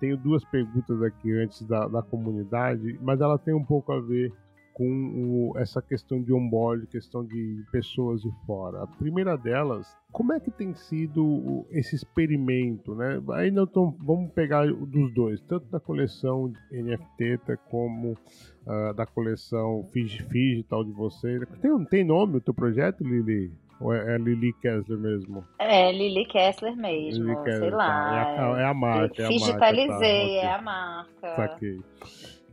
Tenho 0.00 0.16
duas 0.16 0.42
perguntas 0.46 1.02
aqui 1.02 1.30
antes 1.30 1.62
da, 1.66 1.86
da 1.86 2.02
comunidade, 2.02 2.98
mas 3.02 3.20
ela 3.20 3.38
tem 3.38 3.52
um 3.52 3.62
pouco 3.62 3.92
a 3.92 4.00
ver 4.00 4.32
com 4.72 5.52
o, 5.52 5.58
essa 5.58 5.82
questão 5.82 6.22
de 6.22 6.32
onboard, 6.32 6.86
questão 6.86 7.22
de 7.22 7.62
pessoas 7.70 8.22
de 8.22 8.30
fora. 8.46 8.82
A 8.82 8.86
primeira 8.86 9.36
delas, 9.36 9.94
como 10.10 10.32
é 10.32 10.40
que 10.40 10.50
tem 10.50 10.72
sido 10.72 11.66
esse 11.70 11.94
experimento, 11.94 12.94
né? 12.94 13.20
Não 13.52 13.66
tô, 13.66 13.90
vamos 13.98 14.32
pegar 14.32 14.66
dos 14.72 15.12
dois, 15.12 15.38
tanto 15.42 15.66
da 15.66 15.78
coleção 15.78 16.50
NFT 16.72 17.40
como 17.68 18.12
uh, 18.12 18.94
da 18.94 19.04
coleção 19.04 19.86
Fiji 19.92 20.64
tal 20.66 20.82
de 20.82 20.92
vocês. 20.92 21.42
Tem, 21.60 21.84
tem 21.84 22.02
nome 22.02 22.38
o 22.38 22.40
teu 22.40 22.54
projeto, 22.54 23.04
Lili? 23.04 23.52
Ou 23.80 23.94
é, 23.94 24.14
é 24.14 24.18
Lili 24.18 24.52
Kessler 24.60 24.98
mesmo? 24.98 25.44
É, 25.58 25.90
Lili 25.90 26.26
Kessler 26.26 26.76
mesmo, 26.76 27.24
Lili 27.24 27.36
Kessler, 27.36 27.58
sei 27.60 27.70
lá. 27.70 27.86
Tá. 27.86 28.14
É, 28.14 28.40
a, 28.40 28.60
é 28.60 28.64
a 28.64 28.74
marca. 28.74 29.28
Digitalizei, 29.28 30.36
é 30.36 30.40
a, 30.40 30.42
tá, 30.42 30.48
é 30.48 30.54
a 30.54 30.62
marca. 30.62 31.36
Saquei. 31.36 31.80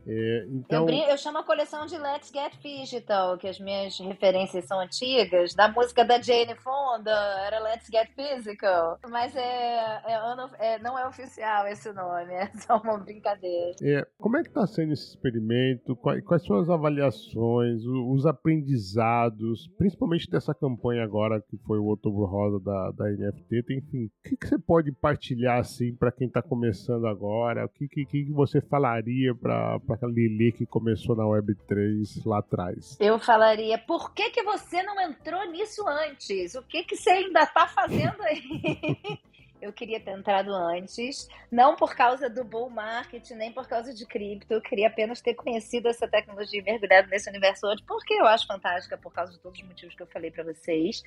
É, 0.08 0.46
então... 0.50 0.88
eu, 0.88 1.10
eu, 1.10 1.18
chamo 1.18 1.38
a 1.38 1.44
coleção 1.44 1.84
de 1.84 1.98
Let's 1.98 2.32
Get 2.32 2.54
Digital, 2.62 3.36
que 3.36 3.46
as 3.46 3.60
minhas 3.60 3.98
referências 3.98 4.64
são 4.64 4.80
antigas. 4.80 5.54
Da 5.54 5.68
música 5.68 6.02
da 6.04 6.20
Jane 6.20 6.54
Fonda, 6.56 7.10
era 7.46 7.58
Let's 7.58 7.88
Get 7.92 8.08
Physical. 8.14 8.98
Mas 9.10 9.36
é, 9.36 10.00
é, 10.06 10.18
é, 10.60 10.78
não 10.78 10.98
é 10.98 11.06
oficial 11.06 11.66
esse 11.66 11.92
nome, 11.92 12.32
é 12.32 12.46
só 12.54 12.78
uma 12.78 12.96
brincadeira. 12.98 13.76
É, 13.82 14.06
como 14.18 14.38
é 14.38 14.42
que 14.42 14.48
está 14.48 14.66
sendo 14.66 14.94
esse 14.94 15.10
experimento? 15.10 15.94
Quais, 15.96 16.24
quais, 16.24 16.46
são 16.46 16.58
as 16.58 16.70
avaliações, 16.70 17.84
os 17.84 18.24
aprendizados, 18.24 19.68
principalmente 19.76 20.30
dessa 20.30 20.54
campanha 20.54 21.04
agora 21.04 21.42
que 21.42 21.58
foi 21.58 21.78
o 21.78 21.84
Outubro 21.84 22.24
Rosa 22.24 22.58
da, 22.60 22.92
da 22.92 23.10
NFT? 23.10 23.64
Enfim, 23.76 24.06
o 24.06 24.28
que, 24.28 24.36
que 24.36 24.48
você 24.48 24.58
pode 24.58 24.90
partilhar 24.92 25.58
assim 25.58 25.94
para 25.94 26.10
quem 26.10 26.28
está 26.28 26.40
começando 26.40 27.06
agora? 27.06 27.66
O 27.66 27.68
que, 27.68 27.86
que, 27.88 28.06
que 28.06 28.32
você 28.32 28.60
falaria 28.60 29.34
para 29.34 29.78
aquela 29.98 30.12
Lili 30.12 30.52
que 30.52 30.64
começou 30.64 31.16
na 31.16 31.24
Web3 31.24 32.24
lá 32.24 32.38
atrás? 32.38 32.96
Eu 33.00 33.18
falaria, 33.18 33.76
por 33.76 34.14
que, 34.14 34.30
que 34.30 34.42
você 34.42 34.82
não 34.82 35.00
entrou 35.00 35.44
nisso 35.50 35.86
antes? 35.86 36.54
O 36.54 36.62
que, 36.62 36.84
que 36.84 36.96
você 36.96 37.10
ainda 37.10 37.42
está 37.42 37.66
fazendo 37.66 38.22
aí? 38.22 39.18
eu 39.60 39.72
queria 39.72 39.98
ter 39.98 40.12
entrado 40.12 40.54
antes, 40.54 41.28
não 41.50 41.74
por 41.74 41.94
causa 41.96 42.30
do 42.30 42.44
bull 42.44 42.70
market, 42.70 43.28
nem 43.32 43.52
por 43.52 43.66
causa 43.66 43.92
de 43.92 44.06
cripto, 44.06 44.54
eu 44.54 44.60
queria 44.60 44.86
apenas 44.86 45.20
ter 45.20 45.34
conhecido 45.34 45.88
essa 45.88 46.06
tecnologia 46.06 46.60
e 46.60 46.62
mergulhado 46.62 47.08
nesse 47.08 47.28
universo 47.28 47.66
hoje, 47.66 47.82
porque 47.86 48.14
eu 48.14 48.26
acho 48.26 48.46
fantástica, 48.46 48.96
por 48.96 49.12
causa 49.12 49.32
de 49.32 49.40
todos 49.40 49.60
os 49.60 49.66
motivos 49.66 49.96
que 49.96 50.02
eu 50.02 50.06
falei 50.06 50.30
para 50.30 50.44
vocês. 50.44 51.02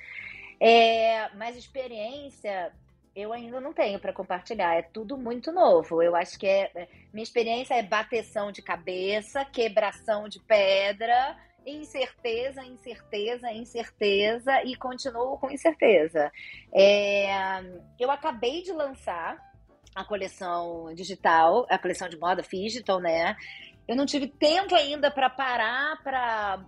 É, 0.60 1.28
mas 1.34 1.56
experiência 1.56 2.72
eu 3.14 3.32
ainda 3.32 3.60
não 3.60 3.72
tenho 3.72 3.98
para 3.98 4.12
compartilhar. 4.12 4.74
É 4.74 4.82
tudo 4.82 5.18
muito 5.18 5.52
novo. 5.52 6.02
Eu 6.02 6.16
acho 6.16 6.38
que 6.38 6.46
é, 6.46 6.70
é, 6.74 6.88
minha 7.12 7.22
experiência 7.22 7.74
é 7.74 7.82
bateção 7.82 8.50
de 8.50 8.62
cabeça, 8.62 9.44
quebração 9.44 10.28
de 10.28 10.40
pedra, 10.40 11.36
incerteza, 11.66 12.64
incerteza, 12.64 13.52
incerteza 13.52 14.62
e 14.64 14.76
continuo 14.76 15.38
com 15.38 15.50
incerteza. 15.50 16.32
É, 16.72 17.60
eu 17.98 18.10
acabei 18.10 18.62
de 18.62 18.72
lançar 18.72 19.38
a 19.94 20.04
coleção 20.04 20.92
digital, 20.94 21.66
a 21.68 21.78
coleção 21.78 22.08
de 22.08 22.18
moda 22.18 22.42
digital, 22.42 22.98
né? 22.98 23.36
Eu 23.86 23.94
não 23.94 24.06
tive 24.06 24.26
tempo 24.26 24.74
ainda 24.74 25.10
para 25.10 25.28
parar 25.28 26.02
para 26.02 26.64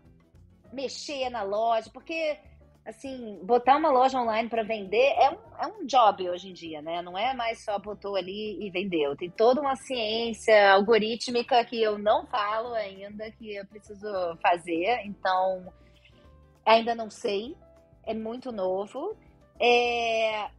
mexer 0.73 1.31
na 1.31 1.43
loja, 1.43 1.89
porque 1.93 2.37
assim, 2.85 3.39
botar 3.43 3.77
uma 3.77 3.91
loja 3.91 4.21
online 4.21 4.49
para 4.49 4.63
vender 4.63 5.15
é 5.17 5.31
um, 5.31 5.39
é 5.59 5.67
um 5.67 5.87
job 5.87 6.29
hoje 6.29 6.51
em 6.51 6.53
dia, 6.53 6.83
né? 6.83 7.01
Não 7.01 7.17
é 7.17 7.33
mais 7.35 7.65
só 7.65 7.79
botou 7.79 8.15
ali 8.15 8.59
e 8.65 8.71
vendeu. 8.71 9.17
Tem 9.17 9.31
toda 9.31 9.61
uma 9.61 9.75
ciência 9.75 10.73
algorítmica 10.73 11.65
que 11.65 11.83
eu 11.83 11.99
não 11.99 12.27
falo 12.27 12.75
ainda, 12.75 13.31
que 13.33 13.55
eu 13.55 13.67
preciso 13.67 14.37
fazer. 14.43 15.01
Então, 15.05 15.73
ainda 16.65 16.95
não 16.95 17.09
sei. 17.09 17.57
É 18.07 18.13
muito 18.13 18.53
novo. 18.53 19.17
É, 19.59 20.51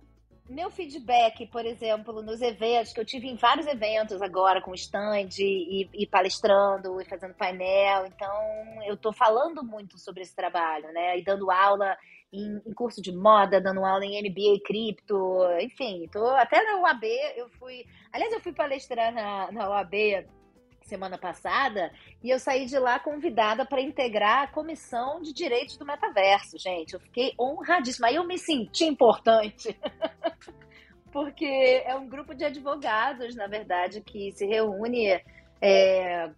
meu 0.48 0.70
feedback, 0.70 1.48
por 1.48 1.66
exemplo, 1.66 2.22
nos 2.22 2.42
eventos, 2.42 2.94
que 2.94 3.00
eu 3.00 3.06
tive 3.06 3.28
em 3.28 3.36
vários 3.36 3.66
eventos 3.66 4.22
agora, 4.22 4.62
com 4.62 4.74
stand 4.74 5.30
e, 5.40 5.90
e 5.94 6.08
palestrando 6.08 7.02
e 7.02 7.06
fazendo 7.06 7.34
painel, 7.34 8.06
então 8.06 8.84
eu 8.86 8.94
estou 8.94 9.12
falando 9.12 9.64
muito 9.64 9.98
sobre 9.98 10.22
esse 10.22 10.36
trabalho, 10.36 10.92
né? 10.94 11.18
E 11.18 11.24
dando 11.24 11.50
aula 11.50 11.98
em, 12.32 12.62
em, 12.66 12.74
curso 12.74 13.02
de 13.02 13.12
moda, 13.12 13.60
dando 13.60 13.84
aula 13.84 14.06
em 14.06 14.22
MBA 14.22 14.62
cripto, 14.64 15.40
enfim, 15.62 16.08
tô 16.12 16.26
até 16.28 16.62
na 16.64 16.80
UAB, 16.80 17.06
eu 17.36 17.50
fui. 17.50 17.86
Aliás, 18.12 18.32
eu 18.34 18.42
fui 18.42 18.54
palestrar 18.54 19.12
na, 19.14 19.52
na 19.52 19.70
UAB 19.70 20.26
semana 20.86 21.18
passada 21.18 21.92
e 22.24 22.30
eu 22.30 22.40
saí 22.40 22.66
de 22.66 22.78
lá 22.78 23.00
convidada 23.00 23.66
para 23.66 23.82
integrar 23.82 24.44
a 24.44 24.48
comissão 24.48 25.22
de 25.22 25.34
direitos 25.34 25.78
do 25.78 25.86
metaverso, 25.86 26.58
gente. 26.58 26.94
Eu 26.94 27.00
fiquei 27.00 27.34
honradíssima. 27.40 28.08
Aí 28.08 28.16
eu 28.16 28.26
me 28.26 28.38
senti 28.38 28.86
importante. 28.86 29.78
Porque 31.12 31.84
é 31.86 31.96
um 31.96 32.08
grupo 32.08 32.36
de 32.36 32.44
advogados, 32.44 33.36
na 33.36 33.48
verdade, 33.48 34.02
que 34.02 34.32
se 34.34 34.46
reúne 34.46 35.22
é, 35.62 36.30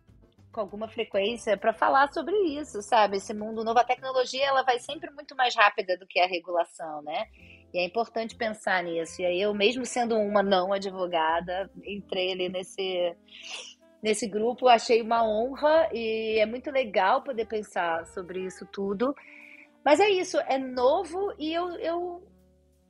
com 0.52 0.62
alguma 0.62 0.88
frequência 0.88 1.58
para 1.58 1.74
falar 1.74 2.12
sobre 2.14 2.36
isso, 2.60 2.82
sabe? 2.82 3.18
Esse 3.18 3.34
mundo 3.34 3.64
novo, 3.64 3.80
a 3.80 3.84
tecnologia 3.84 4.46
ela 4.46 4.64
vai 4.64 4.80
sempre 4.80 5.10
muito 5.12 5.36
mais 5.36 5.56
rápida 5.56 5.98
do 5.98 6.06
que 6.06 6.20
a 6.20 6.28
regulação, 6.28 7.02
né? 7.02 7.26
E 7.74 7.80
é 7.80 7.86
importante 7.86 8.36
pensar 8.36 8.84
nisso. 8.84 9.22
E 9.22 9.26
aí 9.26 9.42
eu, 9.42 9.54
mesmo 9.54 9.86
sendo 9.86 10.16
uma 10.16 10.42
não 10.42 10.72
advogada, 10.72 11.70
entrei 11.84 12.32
ali 12.32 12.50
nesse 12.50 13.16
nesse 14.02 14.28
grupo, 14.28 14.68
achei 14.68 15.02
uma 15.02 15.28
honra 15.28 15.90
e 15.92 16.40
é 16.40 16.46
muito 16.46 16.72
legal 16.72 17.22
poder 17.24 17.46
pensar 17.46 18.06
sobre 18.08 18.46
isso 18.46 18.66
tudo. 18.66 19.16
Mas 19.84 20.00
é 20.00 20.10
isso, 20.10 20.38
é 20.48 20.58
novo 20.58 21.34
e 21.38 21.54
eu, 21.54 21.70
eu 21.78 22.24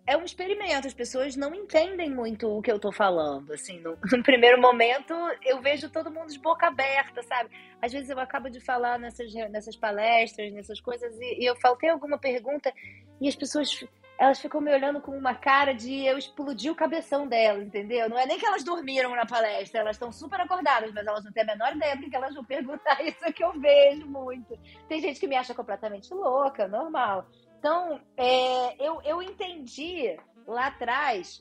é 0.08 0.16
um 0.16 0.24
experimento. 0.24 0.88
As 0.88 0.94
pessoas 0.94 1.36
não 1.36 1.54
entendem 1.54 2.10
muito 2.10 2.48
o 2.48 2.62
que 2.62 2.72
eu 2.72 2.80
tô 2.80 2.92
falando. 2.92 3.54
Assim, 3.54 3.80
no, 3.82 3.98
no, 4.12 4.24
primeiro 4.24 4.60
momento, 4.60 5.14
eu 5.44 5.62
vejo 5.62 5.90
todo 5.90 6.10
mundo 6.10 6.32
de 6.32 6.40
boca 6.40 6.68
aberta, 6.68 7.22
sabe? 7.24 7.50
Às 7.82 7.92
vezes 7.92 8.10
eu 8.10 8.18
acabo 8.18 8.50
de 8.50 8.62
falar 8.62 8.98
nessas, 8.98 9.34
nessas 9.52 9.76
palestras, 9.76 10.52
nessas 10.54 10.80
coisas, 10.80 11.14
e, 11.20 11.44
e 11.44 11.46
eu 11.46 11.56
faltei 11.58 11.90
alguma 11.90 12.18
pergunta 12.18 12.74
e 13.20 13.28
as 13.28 13.36
pessoas 13.36 13.86
elas 14.18 14.40
ficam 14.40 14.60
me 14.60 14.74
olhando 14.74 15.00
com 15.00 15.12
uma 15.12 15.36
cara 15.36 15.74
de 15.74 16.06
eu 16.06 16.18
explodir 16.18 16.72
o 16.72 16.76
cabeção 16.76 17.28
delas, 17.28 17.68
entendeu? 17.68 18.10
Não 18.10 18.18
é 18.18 18.26
nem 18.26 18.40
que 18.40 18.46
elas 18.46 18.64
dormiram 18.64 19.16
na 19.16 19.26
palestra, 19.26 19.82
elas 19.82 19.96
estão 19.96 20.12
super 20.12 20.42
acordadas, 20.42 20.92
mas 20.92 21.06
elas 21.06 21.24
não 21.24 21.32
têm 21.32 21.44
a 21.44 21.46
menor 21.46 21.76
ideia 21.76 21.96
do 21.96 22.10
que 22.10 22.16
elas 22.16 22.34
vão 22.34 22.44
perguntar. 22.44 23.00
Isso 23.06 23.32
que 23.34 23.44
eu 23.44 23.60
vejo 23.60 24.08
muito. 24.08 24.58
Tem 24.88 25.00
gente 25.00 25.20
que 25.20 25.28
me 25.28 25.36
acha 25.36 25.54
completamente 25.54 26.12
louca, 26.12 26.68
normal. 26.68 27.28
Então, 27.60 28.02
é, 28.18 28.84
eu, 28.84 29.02
eu 29.04 29.22
entendi 29.22 30.18
lá 30.48 30.68
atrás, 30.68 31.40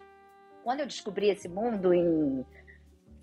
quando 0.63 0.81
eu 0.81 0.87
descobri 0.87 1.31
esse 1.31 1.49
mundo 1.49 1.95
em, 1.95 2.45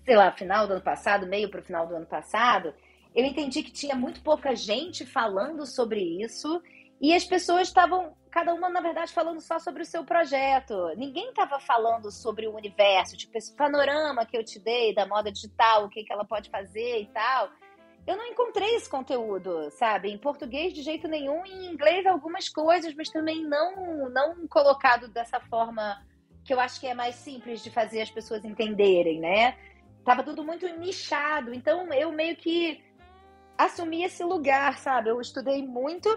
sei 0.04 0.16
lá, 0.16 0.32
final 0.32 0.66
do 0.66 0.72
ano 0.72 0.82
passado, 0.82 1.28
meio 1.28 1.48
para 1.48 1.60
o 1.60 1.64
final 1.64 1.86
do 1.86 1.94
ano 1.94 2.06
passado, 2.06 2.74
eu 3.14 3.24
entendi 3.24 3.62
que 3.62 3.70
tinha 3.70 3.94
muito 3.94 4.20
pouca 4.20 4.56
gente 4.56 5.06
falando 5.06 5.64
sobre 5.64 6.00
isso 6.00 6.60
e 7.00 7.14
as 7.14 7.24
pessoas 7.24 7.68
estavam 7.68 8.16
cada 8.34 8.52
uma, 8.52 8.68
na 8.68 8.80
verdade, 8.80 9.12
falando 9.12 9.40
só 9.40 9.60
sobre 9.60 9.84
o 9.84 9.86
seu 9.86 10.04
projeto. 10.04 10.74
Ninguém 10.96 11.28
estava 11.28 11.60
falando 11.60 12.10
sobre 12.10 12.48
o 12.48 12.56
universo, 12.56 13.16
tipo, 13.16 13.38
esse 13.38 13.54
panorama 13.54 14.26
que 14.26 14.36
eu 14.36 14.44
te 14.44 14.58
dei 14.58 14.92
da 14.92 15.06
moda 15.06 15.30
digital, 15.30 15.84
o 15.84 15.88
que, 15.88 16.02
que 16.02 16.12
ela 16.12 16.24
pode 16.24 16.50
fazer 16.50 17.02
e 17.02 17.06
tal. 17.14 17.48
Eu 18.04 18.16
não 18.16 18.26
encontrei 18.26 18.74
esse 18.74 18.90
conteúdo, 18.90 19.70
sabe? 19.70 20.10
Em 20.10 20.18
português 20.18 20.72
de 20.72 20.82
jeito 20.82 21.06
nenhum, 21.06 21.46
em 21.46 21.66
inglês 21.66 22.04
algumas 22.06 22.48
coisas, 22.48 22.92
mas 22.92 23.08
também 23.08 23.40
não, 23.40 24.10
não 24.10 24.48
colocado 24.48 25.06
dessa 25.06 25.38
forma 25.38 26.04
que 26.44 26.52
eu 26.52 26.58
acho 26.58 26.80
que 26.80 26.88
é 26.88 26.92
mais 26.92 27.14
simples 27.14 27.62
de 27.62 27.70
fazer 27.70 28.02
as 28.02 28.10
pessoas 28.10 28.44
entenderem, 28.44 29.20
né? 29.20 29.56
Tava 30.04 30.24
tudo 30.24 30.42
muito 30.42 30.66
nichado, 30.76 31.54
então 31.54 31.86
eu 31.92 32.10
meio 32.10 32.34
que 32.34 32.82
assumi 33.56 34.02
esse 34.02 34.24
lugar, 34.24 34.76
sabe? 34.78 35.10
Eu 35.10 35.20
estudei 35.20 35.64
muito, 35.64 36.08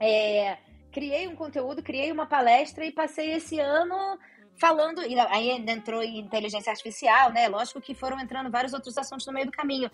é, 0.00 0.58
criei 0.92 1.26
um 1.28 1.36
conteúdo, 1.36 1.82
criei 1.82 2.10
uma 2.10 2.26
palestra 2.26 2.84
e 2.84 2.92
passei 2.92 3.32
esse 3.32 3.58
ano 3.58 4.18
falando, 4.58 5.02
e 5.02 5.18
aí 5.18 5.50
entrou 5.50 6.02
em 6.02 6.18
inteligência 6.18 6.70
artificial, 6.70 7.32
né? 7.32 7.48
Lógico 7.48 7.80
que 7.80 7.94
foram 7.94 8.18
entrando 8.18 8.50
vários 8.50 8.72
outros 8.72 8.98
assuntos 8.98 9.26
no 9.26 9.32
meio 9.32 9.46
do 9.46 9.52
caminho. 9.52 9.90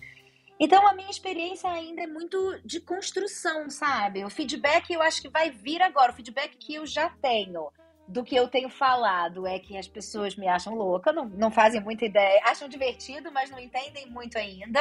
Então 0.59 0.87
a 0.87 0.95
minha 0.95 1.11
experiência 1.11 1.69
ainda 1.69 2.03
é 2.03 2.07
muito 2.07 2.61
de 2.65 2.81
construção, 2.81 3.69
sabe? 3.69 4.25
O 4.25 4.31
feedback 4.31 4.91
eu 4.91 5.03
acho 5.03 5.21
que 5.21 5.29
vai 5.29 5.51
vir 5.51 5.83
agora, 5.83 6.13
o 6.13 6.15
feedback 6.15 6.57
que 6.57 6.75
eu 6.75 6.87
já 6.87 7.11
tenho 7.11 7.71
do 8.07 8.23
que 8.23 8.37
eu 8.37 8.49
tenho 8.49 8.69
falado 8.69 9.47
é 9.47 9.59
que 9.59 9.77
as 9.77 9.89
pessoas 9.89 10.37
me 10.37 10.47
acham 10.47 10.75
louca, 10.75 11.13
não, 11.13 11.27
não 11.27 11.51
fazem 11.51 11.81
muita 11.81 12.05
ideia, 12.05 12.41
acham 12.45 12.69
divertido, 12.69 13.33
mas 13.33 13.51
não 13.51 13.59
entendem 13.59 14.09
muito 14.11 14.39
ainda. 14.39 14.81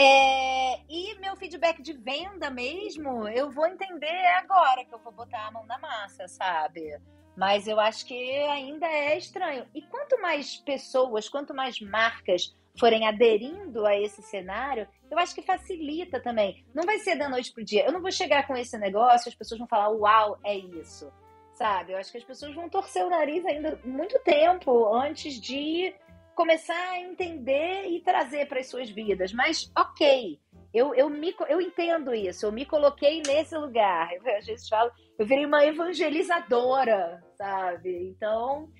É, 0.00 0.80
e 0.88 1.18
meu 1.18 1.34
feedback 1.34 1.82
de 1.82 1.92
venda 1.92 2.48
mesmo, 2.50 3.26
eu 3.26 3.50
vou 3.50 3.66
entender 3.66 4.26
agora 4.38 4.84
que 4.84 4.94
eu 4.94 4.98
vou 5.00 5.12
botar 5.12 5.48
a 5.48 5.50
mão 5.50 5.66
na 5.66 5.76
massa, 5.76 6.28
sabe? 6.28 6.96
Mas 7.36 7.66
eu 7.66 7.80
acho 7.80 8.06
que 8.06 8.14
ainda 8.46 8.86
é 8.86 9.18
estranho. 9.18 9.66
E 9.74 9.82
quanto 9.82 10.20
mais 10.22 10.56
pessoas, 10.56 11.28
quanto 11.28 11.52
mais 11.52 11.80
marcas 11.80 12.56
forem 12.78 13.08
aderindo 13.08 13.84
a 13.84 13.96
esse 13.96 14.22
cenário, 14.22 14.86
eu 15.10 15.18
acho 15.18 15.34
que 15.34 15.42
facilita 15.42 16.20
também. 16.20 16.64
Não 16.72 16.84
vai 16.84 16.98
ser 16.98 17.16
da 17.16 17.28
noite 17.28 17.52
pro 17.52 17.64
dia. 17.64 17.84
Eu 17.84 17.92
não 17.92 18.00
vou 18.00 18.12
chegar 18.12 18.46
com 18.46 18.56
esse 18.56 18.78
negócio, 18.78 19.28
as 19.28 19.34
pessoas 19.34 19.58
vão 19.58 19.66
falar, 19.66 19.88
uau, 19.88 20.38
é 20.44 20.56
isso. 20.56 21.12
Sabe? 21.54 21.92
Eu 21.92 21.98
acho 21.98 22.12
que 22.12 22.18
as 22.18 22.24
pessoas 22.24 22.54
vão 22.54 22.68
torcer 22.68 23.04
o 23.04 23.10
nariz 23.10 23.44
ainda 23.44 23.80
muito 23.84 24.16
tempo 24.20 24.94
antes 24.94 25.40
de 25.40 25.92
começar 26.38 26.92
a 26.92 27.00
entender 27.00 27.88
e 27.88 28.00
trazer 28.00 28.46
para 28.46 28.60
as 28.60 28.68
suas 28.68 28.88
vidas. 28.88 29.32
Mas, 29.32 29.72
ok, 29.76 30.38
eu, 30.72 30.94
eu, 30.94 31.10
me, 31.10 31.34
eu 31.48 31.60
entendo 31.60 32.14
isso, 32.14 32.46
eu 32.46 32.52
me 32.52 32.64
coloquei 32.64 33.20
nesse 33.26 33.56
lugar. 33.56 34.08
Eu, 34.14 34.36
às 34.36 34.46
vezes 34.46 34.68
falo, 34.68 34.92
eu 35.18 35.26
virei 35.26 35.44
uma 35.44 35.64
evangelizadora, 35.66 37.20
sabe? 37.36 38.10
Então, 38.10 38.70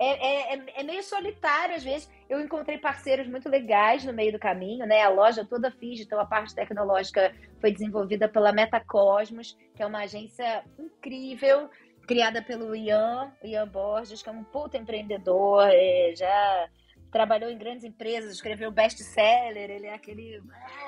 é, 0.00 0.54
é, 0.54 0.80
é, 0.80 0.82
meio 0.82 1.02
solitário 1.04 1.76
às 1.76 1.84
vezes. 1.84 2.10
Eu 2.28 2.40
encontrei 2.40 2.76
parceiros 2.76 3.28
muito 3.28 3.48
legais 3.48 4.04
no 4.04 4.12
meio 4.12 4.32
do 4.32 4.38
caminho, 4.40 4.84
né? 4.84 5.02
A 5.02 5.08
loja 5.08 5.44
toda 5.44 5.70
fiz, 5.70 6.00
então 6.00 6.18
a 6.18 6.26
parte 6.26 6.56
tecnológica 6.56 7.32
foi 7.60 7.70
desenvolvida 7.70 8.28
pela 8.28 8.50
Metacosmos, 8.50 9.56
que 9.76 9.82
é 9.82 9.86
uma 9.86 10.02
agência 10.02 10.64
incrível, 10.76 11.70
criada 12.04 12.42
pelo 12.42 12.74
Ian, 12.74 13.32
Ian 13.44 13.68
Borges, 13.68 14.24
que 14.24 14.28
é 14.28 14.32
um 14.32 14.42
puta 14.42 14.76
empreendedor, 14.76 15.68
é, 15.70 16.12
já 16.16 16.68
trabalhou 17.16 17.50
em 17.50 17.56
grandes 17.56 17.82
empresas, 17.82 18.30
escreveu 18.30 18.70
best-seller, 18.70 19.70
ele 19.70 19.86
é 19.86 19.94
aquele, 19.94 20.42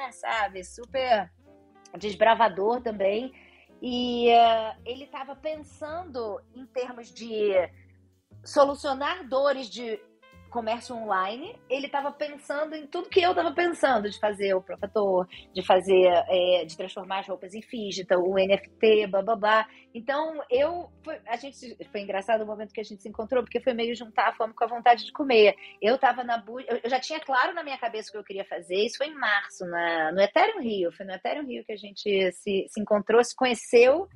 é, 0.05 0.13
sabe, 0.13 0.63
super 0.63 1.33
desbravador 1.99 2.83
também. 2.83 3.33
E 3.81 4.29
uh, 4.29 4.83
ele 4.85 5.05
estava 5.05 5.35
pensando 5.35 6.39
em 6.55 6.67
termos 6.67 7.11
de 7.11 7.55
solucionar 8.45 9.27
dores 9.27 9.71
de 9.71 9.99
comércio 10.49 10.95
online, 10.97 11.55
ele 11.69 11.87
estava 11.87 12.11
pensando 12.11 12.75
em 12.75 12.87
tudo 12.87 13.09
que 13.09 13.21
eu 13.21 13.31
estava 13.31 13.53
pensando 13.53 14.11
de 14.11 14.19
fazer 14.19 14.55
o 14.55 14.63
profator, 14.63 15.27
de 15.53 15.63
fazer, 15.63 16.07
é, 16.29 16.65
de 16.65 16.77
transformar 16.77 17.21
as 17.21 17.29
roupas 17.29 17.55
em 17.55 17.61
digital, 17.61 18.23
o 18.23 18.35
NFT, 18.35 19.07
blá 19.09 19.23
blá 19.23 19.37
blá. 19.37 19.69
Então 19.95 20.43
eu, 20.51 20.91
foi, 21.03 21.21
a 21.27 21.37
gente, 21.37 21.77
foi 21.91 22.01
engraçado 22.01 22.43
o 22.43 22.47
momento 22.47 22.73
que 22.73 22.81
a 22.81 22.85
gente 22.85 23.03
se 23.03 23.09
encontrou, 23.09 23.43
porque 23.43 23.61
foi 23.61 23.75
meio 23.75 23.95
juntar 23.95 24.29
a 24.29 24.35
fome 24.35 24.55
com 24.55 24.65
a 24.65 24.69
vontade 24.69 25.05
de 25.05 25.13
comer. 25.13 25.55
Eu 25.81 25.97
estava 25.97 26.25
na 26.25 26.43
eu 26.83 26.91
já 26.91 27.01
tinha 27.01 27.21
claro 27.21 27.55
na 27.55 27.63
minha 27.63 27.79
cabeça 27.79 28.09
o 28.09 28.13
que 28.13 28.19
eu 28.19 28.25
queria 28.25 28.45
fazer, 28.45 28.77
isso 28.77 28.99
foi 28.99 29.09
em 29.09 29.15
março, 29.15 29.65
na, 29.67 30.13
no 30.13 30.21
Ethereum 30.21 30.61
Rio, 30.61 30.93
foi 30.93 31.05
no 31.05 31.13
Ethereum 31.13 31.47
Rio 31.47 31.65
que 31.65 31.73
a 31.73 31.77
gente 31.77 32.33
se, 32.33 32.67
se 32.69 32.81
encontrou, 32.81 33.23
se 33.23 33.35
conheceu, 33.35 34.09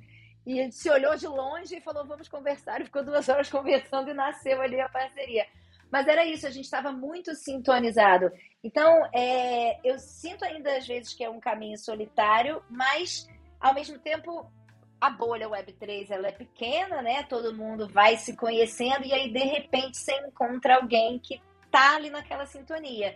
e 0.45 0.59
a 0.59 0.65
gente 0.65 0.75
se 0.75 0.91
olhou 0.91 1.17
de 1.17 1.27
longe 1.27 1.77
e 1.77 1.81
falou, 1.81 2.05
vamos 2.05 2.29
conversar, 2.29 2.81
e 2.81 2.85
ficou 2.85 3.05
duas 3.05 3.29
horas 3.29 3.49
conversando 3.51 4.11
e 4.11 4.15
nasceu 4.15 4.61
ali 4.61 4.81
a 4.81 4.89
parceria. 4.89 5.47
Mas 5.93 6.09
era 6.09 6.25
isso, 6.25 6.47
a 6.47 6.51
gente 6.51 6.65
estava 6.65 6.91
muito 6.91 7.35
sintonizado. 7.35 8.33
Então, 8.65 9.07
é, 9.13 9.79
eu 9.87 9.99
sinto 9.99 10.43
ainda 10.43 10.75
às 10.75 10.87
vezes 10.87 11.13
que 11.13 11.23
é 11.23 11.29
um 11.29 11.39
caminho 11.39 11.77
solitário, 11.77 12.63
mas 12.71 13.29
ao 13.61 13.75
mesmo 13.75 13.99
tempo 13.99 14.51
a 14.99 15.11
bolha 15.11 15.51
Web3 15.51 16.11
ela 16.11 16.29
é 16.29 16.33
pequena, 16.33 17.03
né? 17.03 17.25
Todo 17.25 17.55
mundo 17.55 17.87
vai 17.89 18.17
se 18.17 18.35
conhecendo 18.35 19.05
e 19.05 19.13
aí 19.13 19.31
de 19.31 19.41
repente 19.41 19.99
você 19.99 20.15
encontra 20.27 20.77
alguém 20.77 21.19
que 21.19 21.39
tá 21.71 21.97
ali 21.97 22.09
naquela 22.09 22.47
sintonia. 22.47 23.15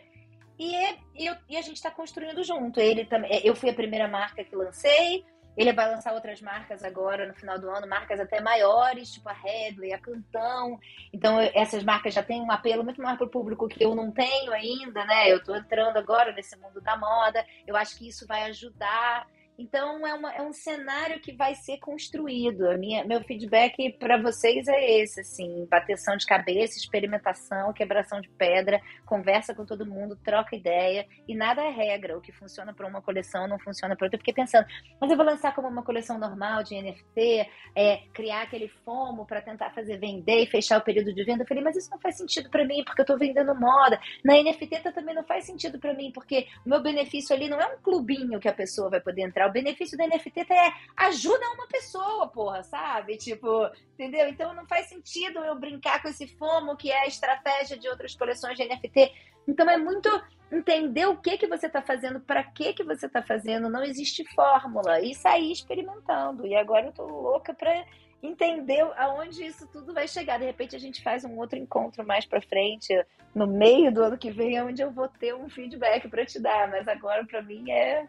E, 0.58 0.74
e, 1.14 1.36
e 1.48 1.56
a 1.56 1.62
gente 1.62 1.76
está 1.76 1.90
construindo 1.90 2.44
junto. 2.44 2.78
Ele 2.78 3.06
também, 3.06 3.40
eu 3.42 3.54
fui 3.54 3.70
a 3.70 3.74
primeira 3.74 4.06
marca 4.06 4.44
que 4.44 4.54
lancei, 4.54 5.24
ele 5.56 5.72
vai 5.72 5.90
lançar 5.90 6.12
outras 6.12 6.40
marcas 6.42 6.84
agora 6.84 7.26
no 7.26 7.34
final 7.34 7.58
do 7.58 7.70
ano, 7.70 7.86
marcas 7.86 8.20
até 8.20 8.40
maiores, 8.40 9.12
tipo 9.12 9.28
a 9.28 9.32
Headley, 9.32 9.92
a 9.92 9.98
Cantão. 9.98 10.78
Então, 11.12 11.40
essas 11.54 11.82
marcas 11.82 12.12
já 12.12 12.22
têm 12.22 12.42
um 12.42 12.52
apelo 12.52 12.84
muito 12.84 13.00
maior 13.00 13.16
para 13.16 13.26
o 13.26 13.30
público 13.30 13.68
que 13.68 13.82
eu 13.82 13.94
não 13.94 14.10
tenho 14.10 14.52
ainda, 14.52 15.04
né? 15.06 15.32
Eu 15.32 15.38
estou 15.38 15.56
entrando 15.56 15.96
agora 15.96 16.32
nesse 16.32 16.56
mundo 16.56 16.80
da 16.80 16.96
moda. 16.96 17.44
Eu 17.66 17.76
acho 17.76 17.96
que 17.96 18.08
isso 18.08 18.26
vai 18.26 18.42
ajudar 18.44 19.26
então 19.58 20.06
é, 20.06 20.12
uma, 20.14 20.32
é 20.34 20.42
um 20.42 20.52
cenário 20.52 21.20
que 21.20 21.32
vai 21.32 21.54
ser 21.54 21.78
construído. 21.78 22.68
A 22.68 22.76
minha, 22.76 23.04
meu 23.04 23.22
feedback 23.22 23.92
para 23.98 24.20
vocês 24.20 24.68
é 24.68 25.00
esse, 25.00 25.20
assim, 25.20 25.66
bateção 25.70 26.16
de 26.16 26.26
cabeça, 26.26 26.78
experimentação, 26.78 27.72
quebração 27.72 28.20
de 28.20 28.28
pedra, 28.28 28.80
conversa 29.04 29.54
com 29.54 29.64
todo 29.64 29.86
mundo, 29.86 30.16
troca 30.16 30.54
ideia 30.54 31.06
e 31.26 31.34
nada 31.34 31.62
é 31.62 31.70
regra. 31.70 32.16
O 32.16 32.20
que 32.20 32.32
funciona 32.32 32.74
para 32.74 32.86
uma 32.86 33.00
coleção 33.00 33.48
não 33.48 33.58
funciona 33.58 33.96
para 33.96 34.06
outra. 34.06 34.16
Eu 34.16 34.20
fiquei 34.20 34.34
pensando, 34.34 34.66
mas 35.00 35.10
eu 35.10 35.16
vou 35.16 35.24
lançar 35.24 35.54
como 35.54 35.68
uma 35.68 35.82
coleção 35.82 36.18
normal 36.18 36.62
de 36.62 36.80
NFT, 36.80 37.48
é, 37.74 38.02
criar 38.12 38.42
aquele 38.42 38.68
FOMO 38.68 39.26
para 39.26 39.40
tentar 39.40 39.70
fazer 39.70 39.98
vender 39.98 40.42
e 40.42 40.46
fechar 40.46 40.78
o 40.78 40.84
período 40.84 41.14
de 41.14 41.24
venda. 41.24 41.42
Eu 41.42 41.46
falei, 41.48 41.62
mas 41.62 41.76
isso 41.76 41.90
não 41.90 41.98
faz 41.98 42.16
sentido 42.16 42.50
para 42.50 42.64
mim 42.64 42.84
porque 42.84 43.00
eu 43.00 43.04
estou 43.04 43.18
vendendo 43.18 43.54
moda. 43.54 43.98
Na 44.24 44.34
NFT 44.34 44.66
também 44.92 45.14
não 45.14 45.24
faz 45.24 45.44
sentido 45.44 45.78
para 45.78 45.94
mim 45.94 46.10
porque 46.12 46.46
o 46.64 46.68
meu 46.68 46.82
benefício 46.82 47.34
ali 47.34 47.48
não 47.48 47.60
é 47.60 47.66
um 47.66 47.78
clubinho 47.82 48.38
que 48.38 48.48
a 48.48 48.52
pessoa 48.52 48.90
vai 48.90 49.00
poder 49.00 49.22
entrar 49.22 49.45
o 49.46 49.52
benefício 49.52 49.96
da 49.96 50.06
NFT 50.06 50.40
é 50.50 50.72
ajuda 50.96 51.50
uma 51.54 51.66
pessoa, 51.66 52.28
porra, 52.28 52.62
sabe? 52.62 53.16
Tipo, 53.16 53.70
entendeu? 53.94 54.28
Então 54.28 54.54
não 54.54 54.66
faz 54.66 54.88
sentido 54.88 55.38
eu 55.40 55.54
brincar 55.58 56.02
com 56.02 56.08
esse 56.08 56.26
FOMO, 56.26 56.76
que 56.76 56.90
é 56.90 57.02
a 57.02 57.06
estratégia 57.06 57.78
de 57.78 57.88
outras 57.88 58.14
coleções 58.14 58.56
de 58.56 58.64
NFT. 58.64 59.12
Então 59.48 59.68
é 59.68 59.76
muito 59.76 60.08
entender 60.50 61.06
o 61.06 61.16
que 61.16 61.38
que 61.38 61.46
você 61.46 61.66
está 61.66 61.82
fazendo, 61.82 62.20
para 62.20 62.42
que 62.42 62.72
que 62.72 62.84
você 62.84 63.06
está 63.06 63.22
fazendo, 63.22 63.68
não 63.68 63.82
existe 63.82 64.24
fórmula 64.34 65.00
e 65.00 65.14
sair 65.14 65.52
experimentando. 65.52 66.46
E 66.46 66.54
agora 66.54 66.86
eu 66.86 66.92
tô 66.92 67.06
louca 67.06 67.54
para 67.54 67.84
entender 68.22 68.80
aonde 68.96 69.44
isso 69.44 69.66
tudo 69.68 69.92
vai 69.92 70.08
chegar. 70.08 70.38
De 70.38 70.44
repente 70.44 70.74
a 70.74 70.78
gente 70.78 71.02
faz 71.02 71.24
um 71.24 71.36
outro 71.36 71.58
encontro 71.58 72.06
mais 72.06 72.24
para 72.24 72.40
frente, 72.40 72.94
no 73.34 73.46
meio 73.46 73.92
do 73.92 74.02
ano 74.02 74.18
que 74.18 74.30
vem, 74.30 74.60
onde 74.62 74.82
eu 74.82 74.90
vou 74.90 75.08
ter 75.08 75.34
um 75.34 75.48
feedback 75.48 76.08
para 76.08 76.24
te 76.24 76.40
dar, 76.40 76.68
mas 76.68 76.88
agora 76.88 77.24
para 77.24 77.42
mim 77.42 77.70
é 77.70 78.06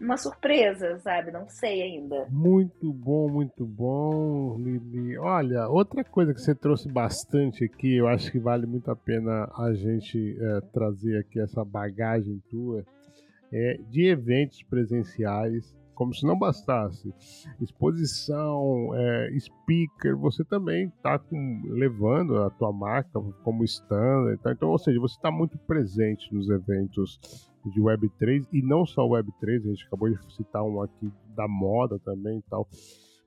uma 0.00 0.16
surpresa, 0.16 0.98
sabe? 0.98 1.30
Não 1.30 1.48
sei 1.48 1.82
ainda. 1.82 2.26
Muito 2.30 2.92
bom, 2.92 3.28
muito 3.28 3.64
bom, 3.64 4.56
Lili. 4.58 5.16
Olha, 5.18 5.68
outra 5.68 6.04
coisa 6.04 6.34
que 6.34 6.40
você 6.40 6.54
trouxe 6.54 6.88
bastante 6.88 7.64
aqui, 7.64 7.96
eu 7.96 8.08
acho 8.08 8.30
que 8.30 8.38
vale 8.38 8.66
muito 8.66 8.90
a 8.90 8.96
pena 8.96 9.50
a 9.56 9.72
gente 9.74 10.36
é, 10.40 10.60
trazer 10.72 11.18
aqui 11.18 11.40
essa 11.40 11.64
bagagem 11.64 12.42
tua, 12.50 12.84
é 13.52 13.78
de 13.88 14.06
eventos 14.06 14.62
presenciais 14.62 15.74
como 15.96 16.14
se 16.14 16.24
não 16.24 16.38
bastasse 16.38 17.12
exposição, 17.60 18.90
é, 18.94 19.36
speaker, 19.40 20.16
você 20.16 20.44
também 20.44 20.86
está 20.88 21.20
levando 21.64 22.42
a 22.42 22.50
tua 22.50 22.72
marca 22.72 23.20
como 23.42 23.64
standard. 23.64 24.40
Tá? 24.42 24.52
Então, 24.52 24.68
ou 24.68 24.78
seja, 24.78 25.00
você 25.00 25.16
está 25.16 25.30
muito 25.30 25.58
presente 25.58 26.32
nos 26.32 26.48
eventos 26.48 27.50
de 27.64 27.80
Web3 27.80 28.46
e 28.52 28.62
não 28.62 28.86
só 28.86 29.02
Web3, 29.02 29.64
a 29.64 29.68
gente 29.70 29.86
acabou 29.86 30.10
de 30.10 30.34
citar 30.34 30.62
um 30.62 30.80
aqui 30.82 31.10
da 31.34 31.48
moda 31.48 31.98
também 31.98 32.38
e 32.38 32.42
tal. 32.42 32.68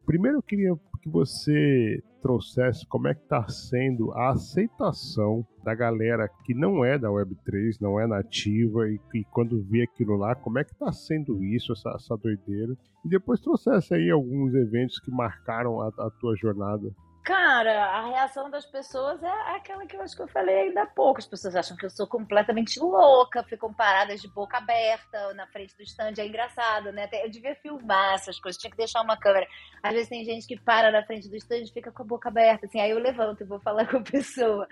Primeiro 0.05 0.37
eu 0.37 0.43
queria 0.43 0.75
que 1.01 1.09
você 1.09 2.01
trouxesse 2.21 2.85
como 2.87 3.07
é 3.07 3.13
que 3.13 3.21
está 3.21 3.47
sendo 3.47 4.11
a 4.11 4.31
aceitação 4.31 5.45
da 5.63 5.73
galera 5.73 6.29
que 6.45 6.53
não 6.53 6.83
é 6.83 6.97
da 6.97 7.09
Web3, 7.09 7.77
não 7.79 7.99
é 7.99 8.05
nativa 8.05 8.89
e, 8.89 8.99
e 9.13 9.23
quando 9.31 9.63
vê 9.63 9.83
aquilo 9.83 10.17
lá, 10.17 10.35
como 10.35 10.59
é 10.59 10.63
que 10.63 10.73
está 10.73 10.91
sendo 10.91 11.43
isso, 11.43 11.71
essa, 11.71 11.91
essa 11.95 12.17
doideira. 12.17 12.75
E 13.05 13.09
depois 13.09 13.39
trouxesse 13.39 13.93
aí 13.93 14.09
alguns 14.09 14.53
eventos 14.53 14.99
que 14.99 15.11
marcaram 15.11 15.81
a, 15.81 15.87
a 15.87 16.09
tua 16.19 16.35
jornada. 16.35 16.93
Cara, 17.29 17.85
a 17.85 18.07
reação 18.07 18.49
das 18.49 18.65
pessoas 18.65 19.21
é 19.21 19.55
aquela 19.55 19.85
que 19.85 19.95
eu 19.95 20.01
acho 20.01 20.15
que 20.15 20.21
eu 20.23 20.27
falei 20.27 20.61
ainda 20.61 20.81
há 20.81 20.87
pouco. 20.87 21.19
As 21.19 21.27
pessoas 21.27 21.55
acham 21.55 21.77
que 21.77 21.85
eu 21.85 21.89
sou 21.91 22.07
completamente 22.07 22.79
louca, 22.79 23.43
ficam 23.43 23.71
paradas 23.71 24.19
de 24.19 24.27
boca 24.27 24.57
aberta 24.57 25.31
na 25.35 25.45
frente 25.45 25.77
do 25.77 25.83
stand. 25.83 26.13
É 26.17 26.25
engraçado, 26.25 26.91
né? 26.91 27.07
Eu 27.23 27.29
devia 27.29 27.53
filmar 27.53 28.15
essas 28.15 28.39
coisas, 28.39 28.59
tinha 28.59 28.71
que 28.71 28.77
deixar 28.77 29.03
uma 29.03 29.15
câmera. 29.15 29.47
Às 29.83 29.93
vezes 29.93 30.09
tem 30.09 30.25
gente 30.25 30.47
que 30.47 30.59
para 30.59 30.91
na 30.91 31.05
frente 31.05 31.29
do 31.29 31.35
stand 31.35 31.65
e 31.65 31.71
fica 31.71 31.91
com 31.91 32.01
a 32.01 32.05
boca 32.07 32.29
aberta, 32.29 32.65
assim. 32.65 32.81
Aí 32.81 32.89
eu 32.89 32.97
levanto 32.97 33.43
e 33.43 33.45
vou 33.45 33.59
falar 33.59 33.85
com 33.87 33.97
a 33.97 34.01
pessoa. 34.03 34.67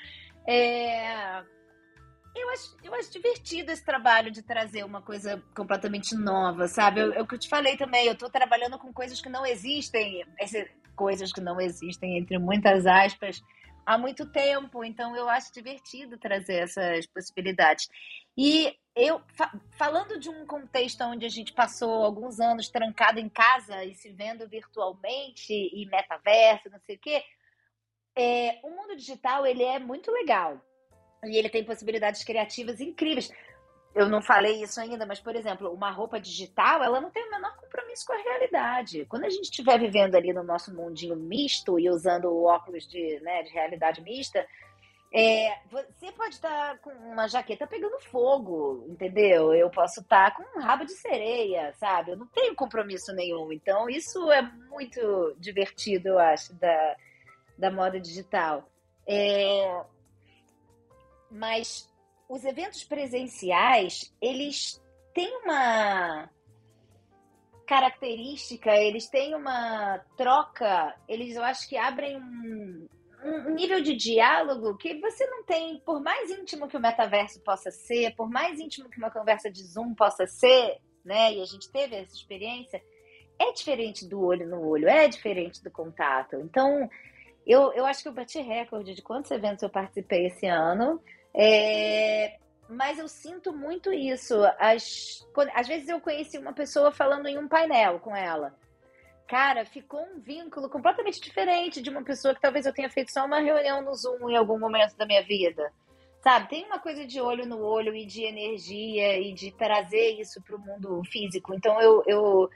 É... 0.47 1.43
Eu 2.35 2.49
acho, 2.49 2.75
eu 2.83 2.95
acho 2.95 3.11
divertido 3.11 3.71
esse 3.71 3.85
trabalho 3.85 4.31
de 4.31 4.41
trazer 4.41 4.83
uma 4.83 5.03
coisa 5.03 5.39
completamente 5.55 6.15
nova, 6.15 6.67
sabe? 6.67 7.01
É 7.01 7.21
o 7.21 7.27
que 7.27 7.35
eu 7.35 7.39
te 7.39 7.49
falei 7.49 7.77
também, 7.77 8.07
eu 8.07 8.13
estou 8.13 8.31
trabalhando 8.31 8.79
com 8.79 8.91
coisas 8.91 9.21
que 9.21 9.29
não 9.29 9.45
existem. 9.45 10.25
Esse, 10.39 10.67
coisas 10.97 11.31
que 11.31 11.39
não 11.39 11.61
existem, 11.61 12.17
entre 12.17 12.37
muitas 12.39 12.85
aspas, 12.85 13.41
há 13.85 13.97
muito 13.97 14.25
tempo. 14.29 14.83
Então, 14.83 15.15
eu 15.15 15.29
acho 15.29 15.53
divertido 15.53 16.17
trazer 16.17 16.55
essas 16.55 17.05
possibilidades. 17.05 17.87
E 18.35 18.75
eu, 18.95 19.21
fa 19.33 19.51
falando 19.77 20.19
de 20.19 20.29
um 20.29 20.45
contexto 20.45 21.01
onde 21.03 21.25
a 21.25 21.29
gente 21.29 21.53
passou 21.53 22.03
alguns 22.03 22.39
anos 22.39 22.67
trancado 22.69 23.19
em 23.19 23.29
casa 23.29 23.85
e 23.85 23.93
se 23.93 24.11
vendo 24.11 24.47
virtualmente 24.49 25.53
e 25.53 25.85
metaverso, 25.85 26.69
não 26.69 26.79
sei 26.79 26.95
o 26.95 26.99
quê, 26.99 27.23
é, 28.15 28.59
o 28.63 28.69
mundo 28.71 28.95
digital 28.95 29.45
ele 29.45 29.63
é 29.63 29.77
muito 29.77 30.11
legal 30.11 30.59
e 31.23 31.37
ele 31.37 31.49
tem 31.49 31.63
possibilidades 31.63 32.23
criativas 32.23 32.81
incríveis 32.81 33.31
eu 33.97 34.07
não 34.07 34.21
falei 34.21 34.61
isso 34.61 34.79
ainda, 34.79 35.05
mas, 35.05 35.19
por 35.19 35.35
exemplo, 35.35 35.71
uma 35.73 35.89
roupa 35.89 36.19
digital, 36.19 36.83
ela 36.83 37.01
não 37.01 37.09
tem 37.09 37.27
o 37.27 37.31
menor 37.31 37.55
compromisso 37.57 38.05
com 38.05 38.13
a 38.13 38.21
realidade. 38.21 39.05
Quando 39.05 39.25
a 39.25 39.29
gente 39.29 39.45
estiver 39.45 39.79
vivendo 39.79 40.15
ali 40.15 40.31
no 40.31 40.43
nosso 40.43 40.73
mundinho 40.73 41.15
misto 41.15 41.79
e 41.79 41.89
usando 41.89 42.43
óculos 42.43 42.87
de, 42.87 43.19
né, 43.21 43.41
de 43.41 43.51
realidade 43.51 44.01
mista, 44.01 44.45
é, 45.11 45.57
você 45.71 46.11
pode 46.11 46.35
estar 46.35 46.77
com 46.79 46.91
uma 46.91 47.27
jaqueta 47.27 47.65
pegando 47.65 47.99
fogo, 47.99 48.85
entendeu? 48.87 49.53
Eu 49.53 49.69
posso 49.69 50.01
estar 50.01 50.35
com 50.35 50.43
um 50.57 50.61
rabo 50.61 50.85
de 50.85 50.93
sereia, 50.93 51.73
sabe? 51.73 52.11
Eu 52.11 52.17
não 52.17 52.27
tenho 52.27 52.53
compromisso 52.55 53.11
nenhum. 53.13 53.51
Então, 53.51 53.89
isso 53.89 54.31
é 54.31 54.43
muito 54.69 55.35
divertido, 55.39 56.09
eu 56.09 56.19
acho, 56.19 56.53
da, 56.55 56.95
da 57.57 57.71
moda 57.71 57.99
digital. 57.99 58.69
É, 59.07 59.81
mas 61.31 61.89
os 62.29 62.43
eventos 62.43 62.83
presenciais, 62.83 64.13
eles 64.21 64.81
têm 65.13 65.35
uma 65.43 66.29
característica, 67.65 68.71
eles 68.75 69.09
têm 69.09 69.35
uma 69.35 69.99
troca, 70.15 70.95
eles 71.07 71.35
eu 71.35 71.43
acho 71.43 71.67
que 71.67 71.75
abrem 71.75 72.17
um, 72.17 72.87
um 73.23 73.53
nível 73.53 73.81
de 73.81 73.93
diálogo 73.95 74.77
que 74.77 74.99
você 74.99 75.25
não 75.27 75.43
tem, 75.43 75.79
por 75.79 76.01
mais 76.01 76.29
íntimo 76.29 76.67
que 76.67 76.77
o 76.77 76.79
metaverso 76.79 77.41
possa 77.41 77.69
ser, 77.69 78.15
por 78.15 78.29
mais 78.29 78.59
íntimo 78.59 78.89
que 78.89 78.97
uma 78.97 79.11
conversa 79.11 79.51
de 79.51 79.63
Zoom 79.63 79.93
possa 79.93 80.25
ser, 80.25 80.77
né? 81.03 81.33
E 81.33 81.41
a 81.41 81.45
gente 81.45 81.69
teve 81.69 81.95
essa 81.95 82.13
experiência, 82.13 82.81
é 83.39 83.51
diferente 83.51 84.07
do 84.07 84.21
olho 84.21 84.47
no 84.47 84.65
olho, 84.65 84.87
é 84.87 85.07
diferente 85.07 85.61
do 85.61 85.69
contato. 85.69 86.37
Então, 86.37 86.89
eu, 87.45 87.73
eu 87.73 87.85
acho 87.85 88.01
que 88.01 88.09
eu 88.09 88.13
bati 88.13 88.39
recorde 88.39 88.93
de 88.93 89.01
quantos 89.01 89.31
eventos 89.31 89.63
eu 89.63 89.69
participei 89.69 90.27
esse 90.27 90.45
ano. 90.47 91.01
É, 91.37 92.35
mas 92.67 92.97
eu 92.97 93.07
sinto 93.07 93.53
muito 93.53 93.93
isso. 93.93 94.35
As, 94.59 95.25
quando, 95.33 95.51
às 95.53 95.67
vezes 95.67 95.87
eu 95.87 96.01
conheci 96.01 96.37
uma 96.37 96.53
pessoa 96.53 96.91
falando 96.91 97.27
em 97.27 97.37
um 97.37 97.47
painel 97.47 97.99
com 97.99 98.15
ela. 98.15 98.55
Cara, 99.27 99.65
ficou 99.65 100.01
um 100.01 100.19
vínculo 100.19 100.69
completamente 100.69 101.21
diferente 101.21 101.81
de 101.81 101.89
uma 101.89 102.03
pessoa 102.03 102.33
que 102.33 102.41
talvez 102.41 102.65
eu 102.65 102.73
tenha 102.73 102.89
feito 102.89 103.11
só 103.11 103.25
uma 103.25 103.39
reunião 103.39 103.81
no 103.81 103.93
Zoom 103.93 104.29
em 104.29 104.37
algum 104.37 104.57
momento 104.57 104.95
da 104.97 105.05
minha 105.05 105.21
vida. 105.21 105.71
Sabe? 106.23 106.49
Tem 106.49 106.65
uma 106.65 106.79
coisa 106.79 107.05
de 107.05 107.21
olho 107.21 107.45
no 107.45 107.61
olho 107.61 107.93
e 107.95 108.05
de 108.05 108.23
energia 108.23 109.19
e 109.19 109.33
de 109.33 109.51
trazer 109.51 110.19
isso 110.19 110.41
para 110.41 110.55
o 110.55 110.59
mundo 110.59 111.01
físico. 111.11 111.53
Então 111.53 111.79
eu, 111.79 112.03
eu 112.07 112.49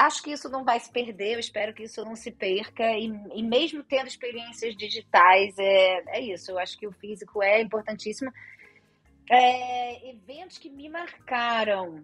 acho 0.00 0.22
que 0.22 0.32
isso 0.32 0.48
não 0.48 0.64
vai 0.64 0.80
se 0.80 0.90
perder, 0.90 1.34
eu 1.34 1.38
espero 1.38 1.74
que 1.74 1.82
isso 1.82 2.02
não 2.04 2.16
se 2.16 2.30
perca, 2.30 2.84
e, 2.92 3.12
e 3.34 3.42
mesmo 3.42 3.84
tendo 3.84 4.08
experiências 4.08 4.74
digitais, 4.74 5.54
é, 5.58 6.16
é 6.16 6.20
isso, 6.20 6.50
eu 6.50 6.58
acho 6.58 6.78
que 6.78 6.86
o 6.86 6.92
físico 6.92 7.42
é 7.42 7.60
importantíssimo. 7.60 8.32
É, 9.30 10.08
eventos 10.08 10.56
que 10.56 10.70
me 10.70 10.88
marcaram, 10.88 12.02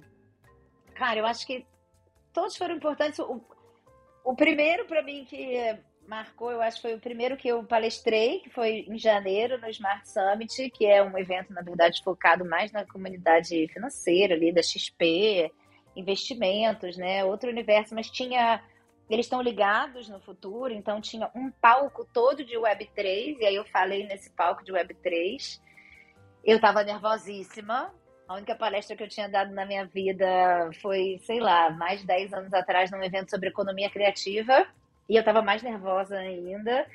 cara, 0.94 1.20
eu 1.20 1.26
acho 1.26 1.46
que 1.46 1.66
todos 2.34 2.56
foram 2.56 2.76
importantes. 2.76 3.18
O, 3.18 3.42
o 4.22 4.36
primeiro 4.36 4.84
para 4.84 5.02
mim 5.02 5.24
que 5.24 5.56
marcou, 6.06 6.52
eu 6.52 6.60
acho 6.60 6.76
que 6.76 6.82
foi 6.82 6.94
o 6.94 7.00
primeiro 7.00 7.36
que 7.36 7.48
eu 7.48 7.64
palestrei, 7.64 8.40
que 8.40 8.50
foi 8.50 8.84
em 8.88 8.98
janeiro 8.98 9.58
no 9.58 9.68
Smart 9.70 10.08
Summit, 10.08 10.70
que 10.70 10.84
é 10.84 11.02
um 11.02 11.16
evento, 11.18 11.52
na 11.52 11.62
verdade, 11.62 12.02
focado 12.04 12.44
mais 12.44 12.70
na 12.70 12.84
comunidade 12.84 13.66
financeira 13.72 14.34
ali 14.34 14.52
da 14.52 14.62
XP, 14.62 15.50
investimentos, 15.96 16.96
né? 16.96 17.24
Outro 17.24 17.50
universo, 17.50 17.94
mas 17.94 18.10
tinha. 18.10 18.62
Eles 19.08 19.26
estão 19.26 19.40
ligados 19.40 20.08
no 20.08 20.20
futuro, 20.20 20.72
então 20.72 21.00
tinha 21.00 21.30
um 21.34 21.50
palco 21.50 22.04
todo 22.12 22.44
de 22.44 22.56
Web3, 22.56 23.36
e 23.38 23.46
aí 23.46 23.54
eu 23.54 23.64
falei 23.64 24.04
nesse 24.06 24.30
palco 24.30 24.64
de 24.64 24.72
Web3. 24.72 25.60
Eu 26.44 26.56
estava 26.56 26.82
nervosíssima. 26.82 27.94
A 28.28 28.34
única 28.34 28.56
palestra 28.56 28.96
que 28.96 29.04
eu 29.04 29.08
tinha 29.08 29.28
dado 29.28 29.52
na 29.52 29.64
minha 29.64 29.86
vida 29.86 30.26
foi, 30.82 31.20
sei 31.22 31.38
lá, 31.38 31.70
mais 31.70 32.00
de 32.00 32.06
10 32.08 32.32
anos 32.34 32.52
atrás, 32.52 32.90
num 32.90 33.02
evento 33.02 33.30
sobre 33.30 33.48
economia 33.48 33.88
criativa. 33.88 34.66
E 35.08 35.14
eu 35.14 35.20
estava 35.20 35.40
mais 35.40 35.62
nervosa 35.62 36.16
ainda. 36.16 36.86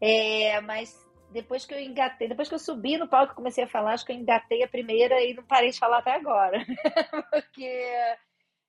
É, 0.00 0.60
mas 0.60 1.04
depois 1.30 1.64
que 1.64 1.74
eu 1.74 1.80
engatei, 1.80 2.28
depois 2.28 2.48
que 2.48 2.54
eu 2.54 2.58
subi 2.58 2.96
no 2.96 3.08
palco 3.08 3.32
e 3.32 3.36
comecei 3.36 3.64
a 3.64 3.68
falar, 3.68 3.92
acho 3.92 4.06
que 4.06 4.12
eu 4.12 4.16
engatei 4.16 4.62
a 4.62 4.68
primeira 4.68 5.20
e 5.22 5.34
não 5.34 5.42
parei 5.42 5.70
de 5.70 5.78
falar 5.78 5.98
até 5.98 6.14
agora. 6.14 6.64
Porque 7.30 8.16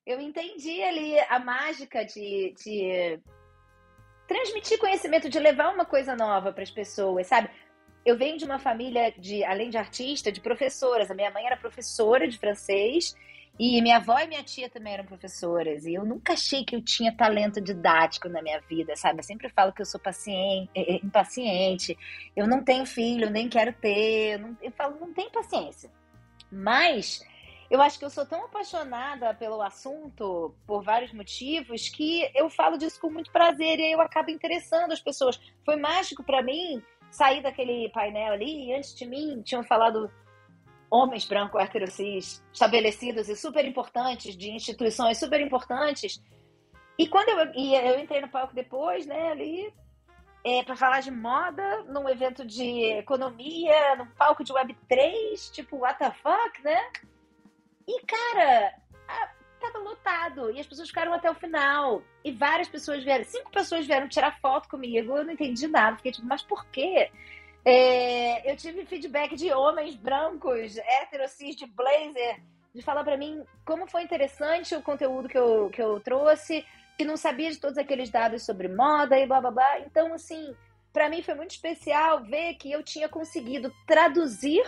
eu 0.08 0.18
entendi 0.22 0.82
ali 0.82 1.20
a 1.28 1.38
mágica 1.38 2.02
de, 2.02 2.54
de 2.64 3.20
transmitir 4.26 4.78
conhecimento, 4.78 5.28
de 5.28 5.38
levar 5.38 5.72
uma 5.74 5.84
coisa 5.84 6.16
nova 6.16 6.50
para 6.50 6.62
as 6.62 6.70
pessoas, 6.70 7.26
sabe? 7.26 7.50
Eu 8.06 8.16
venho 8.16 8.38
de 8.38 8.44
uma 8.46 8.58
família 8.58 9.12
de, 9.18 9.44
além 9.44 9.68
de 9.68 9.76
artista, 9.76 10.32
de 10.32 10.40
professoras. 10.40 11.10
A 11.10 11.14
minha 11.14 11.30
mãe 11.30 11.44
era 11.44 11.58
professora 11.58 12.26
de 12.26 12.38
francês 12.38 13.14
e 13.60 13.82
minha 13.82 13.98
avó 13.98 14.18
e 14.18 14.26
minha 14.26 14.42
tia 14.42 14.70
também 14.70 14.94
eram 14.94 15.04
professoras. 15.04 15.84
E 15.84 15.92
eu 15.92 16.06
nunca 16.06 16.32
achei 16.32 16.64
que 16.64 16.74
eu 16.74 16.80
tinha 16.80 17.14
talento 17.14 17.60
didático 17.60 18.30
na 18.30 18.40
minha 18.40 18.60
vida, 18.62 18.96
sabe? 18.96 19.18
Eu 19.18 19.24
sempre 19.24 19.50
falo 19.50 19.74
que 19.74 19.82
eu 19.82 19.86
sou 19.86 20.00
paciente, 20.00 20.70
eh, 20.74 20.94
eh, 20.94 21.00
impaciente. 21.04 21.98
Eu 22.34 22.46
não 22.46 22.64
tenho 22.64 22.86
filho, 22.86 23.28
nem 23.28 23.46
quero 23.46 23.74
ter. 23.74 24.36
Eu, 24.36 24.38
não, 24.38 24.56
eu 24.62 24.72
falo, 24.72 24.96
não 24.98 25.12
tenho 25.12 25.30
paciência. 25.30 25.90
Mas 26.50 27.22
eu 27.70 27.82
acho 27.82 27.98
que 27.98 28.04
eu 28.04 28.10
sou 28.10 28.24
tão 28.24 28.44
apaixonada 28.44 29.34
pelo 29.34 29.60
assunto, 29.60 30.54
por 30.66 30.82
vários 30.82 31.12
motivos, 31.12 31.88
que 31.88 32.30
eu 32.34 32.48
falo 32.48 32.78
disso 32.78 33.00
com 33.00 33.10
muito 33.10 33.30
prazer 33.30 33.78
e 33.78 33.84
aí 33.84 33.92
eu 33.92 34.00
acabo 34.00 34.30
interessando 34.30 34.92
as 34.92 35.00
pessoas. 35.00 35.38
Foi 35.64 35.76
mágico 35.76 36.24
para 36.24 36.42
mim 36.42 36.82
sair 37.10 37.42
daquele 37.42 37.90
painel 37.90 38.32
ali 38.32 38.68
e 38.68 38.74
antes 38.74 38.94
de 38.94 39.04
mim 39.04 39.42
tinham 39.42 39.62
falado 39.62 40.10
homens 40.90 41.26
brancos 41.26 41.60
heterocis 41.60 42.42
estabelecidos 42.52 43.28
e 43.28 43.36
super 43.36 43.64
importantes, 43.66 44.34
de 44.36 44.50
instituições 44.50 45.18
super 45.18 45.40
importantes. 45.40 46.22
E 46.98 47.06
quando 47.06 47.28
eu, 47.28 47.52
e 47.54 47.74
eu 47.74 48.00
entrei 48.00 48.20
no 48.20 48.28
palco 48.28 48.54
depois, 48.54 49.06
né, 49.06 49.30
ali, 49.30 49.72
é, 50.44 50.62
para 50.64 50.74
falar 50.74 51.00
de 51.00 51.10
moda, 51.10 51.84
num 51.84 52.08
evento 52.08 52.44
de 52.44 52.84
economia, 52.98 53.96
num 53.96 54.06
palco 54.06 54.42
de 54.42 54.52
Web3, 54.52 55.52
tipo, 55.52 55.76
what 55.76 55.98
the 55.98 56.10
fuck, 56.10 56.62
né? 56.64 56.90
E, 57.88 58.02
cara, 58.04 58.74
a, 59.08 59.30
tava 59.58 59.78
lotado. 59.78 60.50
E 60.50 60.60
as 60.60 60.66
pessoas 60.66 60.88
ficaram 60.88 61.12
até 61.14 61.30
o 61.30 61.34
final. 61.34 62.02
E 62.22 62.30
várias 62.30 62.68
pessoas 62.68 63.02
vieram, 63.02 63.24
cinco 63.24 63.50
pessoas 63.50 63.86
vieram 63.86 64.08
tirar 64.08 64.38
foto 64.40 64.68
comigo. 64.68 65.16
Eu 65.16 65.24
não 65.24 65.32
entendi 65.32 65.66
nada. 65.66 65.96
Fiquei 65.96 66.12
tipo, 66.12 66.26
mas 66.26 66.42
por 66.42 66.66
quê? 66.66 67.10
É, 67.64 68.50
eu 68.50 68.56
tive 68.56 68.84
feedback 68.86 69.34
de 69.34 69.52
homens 69.52 69.94
brancos, 69.94 70.76
héteros, 70.76 71.32
cis, 71.32 71.56
de 71.56 71.66
blazer, 71.66 72.40
de 72.74 72.82
falar 72.82 73.04
para 73.04 73.16
mim 73.16 73.42
como 73.64 73.86
foi 73.86 74.02
interessante 74.02 74.74
o 74.74 74.82
conteúdo 74.82 75.28
que 75.28 75.36
eu, 75.36 75.68
que 75.70 75.82
eu 75.82 75.98
trouxe, 76.00 76.64
que 76.96 77.04
não 77.04 77.16
sabia 77.16 77.50
de 77.50 77.58
todos 77.58 77.76
aqueles 77.76 78.10
dados 78.10 78.44
sobre 78.44 78.68
moda 78.68 79.18
e 79.18 79.26
blá 79.26 79.40
blá 79.40 79.50
blá. 79.50 79.80
Então, 79.80 80.14
assim, 80.14 80.54
para 80.92 81.08
mim 81.08 81.22
foi 81.22 81.34
muito 81.34 81.50
especial 81.50 82.22
ver 82.24 82.54
que 82.54 82.70
eu 82.70 82.82
tinha 82.82 83.08
conseguido 83.08 83.72
traduzir 83.86 84.64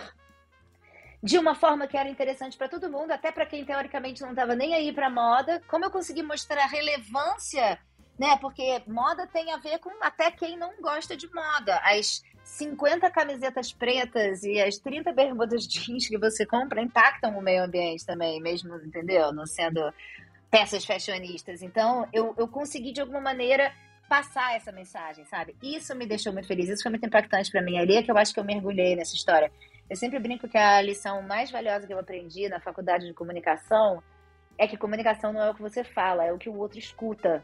de 1.23 1.37
uma 1.37 1.53
forma 1.53 1.87
que 1.87 1.95
era 1.95 2.09
interessante 2.09 2.57
para 2.57 2.67
todo 2.67 2.89
mundo, 2.89 3.11
até 3.11 3.31
para 3.31 3.45
quem 3.45 3.63
teoricamente 3.63 4.21
não 4.21 4.31
estava 4.31 4.55
nem 4.55 4.73
aí 4.73 4.91
para 4.91 5.09
moda. 5.09 5.61
Como 5.67 5.85
eu 5.85 5.91
consegui 5.91 6.23
mostrar 6.23 6.63
a 6.63 6.67
relevância, 6.67 7.77
né? 8.17 8.37
Porque 8.37 8.81
moda 8.87 9.27
tem 9.27 9.51
a 9.51 9.57
ver 9.57 9.79
com 9.79 9.91
até 10.01 10.31
quem 10.31 10.57
não 10.57 10.81
gosta 10.81 11.15
de 11.15 11.31
moda. 11.31 11.79
As 11.83 12.23
50 12.43 13.09
camisetas 13.11 13.71
pretas 13.71 14.43
e 14.43 14.59
as 14.59 14.77
30 14.79 15.13
bermudas 15.13 15.67
jeans 15.67 16.07
que 16.07 16.17
você 16.17 16.45
compra 16.45 16.81
impactam 16.81 17.37
o 17.37 17.41
meio 17.41 17.63
ambiente 17.63 18.05
também, 18.05 18.41
mesmo, 18.41 18.75
entendeu? 18.77 19.31
Não 19.31 19.45
sendo 19.45 19.93
peças 20.49 20.83
fashionistas. 20.83 21.61
Então, 21.61 22.07
eu, 22.11 22.33
eu 22.37 22.47
consegui, 22.47 22.91
de 22.91 22.99
alguma 22.99 23.21
maneira, 23.21 23.71
passar 24.09 24.55
essa 24.55 24.71
mensagem, 24.71 25.23
sabe? 25.25 25.55
Isso 25.61 25.95
me 25.95 26.05
deixou 26.05 26.33
muito 26.33 26.47
feliz, 26.47 26.67
isso 26.67 26.83
foi 26.83 26.89
muito 26.89 27.05
impactante 27.05 27.49
para 27.49 27.61
mim. 27.61 27.77
Ali 27.77 27.95
é 27.95 28.03
que 28.03 28.11
eu 28.11 28.17
acho 28.17 28.33
que 28.33 28.39
eu 28.39 28.43
mergulhei 28.43 28.95
nessa 28.95 29.15
história. 29.15 29.51
Eu 29.89 29.95
sempre 29.95 30.19
brinco 30.19 30.47
que 30.47 30.57
a 30.57 30.81
lição 30.81 31.21
mais 31.21 31.51
valiosa 31.51 31.85
que 31.85 31.93
eu 31.93 31.99
aprendi 31.99 32.47
na 32.47 32.59
faculdade 32.59 33.05
de 33.05 33.13
comunicação 33.13 34.01
é 34.57 34.67
que 34.67 34.77
comunicação 34.77 35.33
não 35.33 35.41
é 35.41 35.49
o 35.49 35.55
que 35.55 35.61
você 35.61 35.83
fala, 35.83 36.25
é 36.25 36.31
o 36.31 36.37
que 36.37 36.49
o 36.49 36.57
outro 36.57 36.79
escuta. 36.79 37.43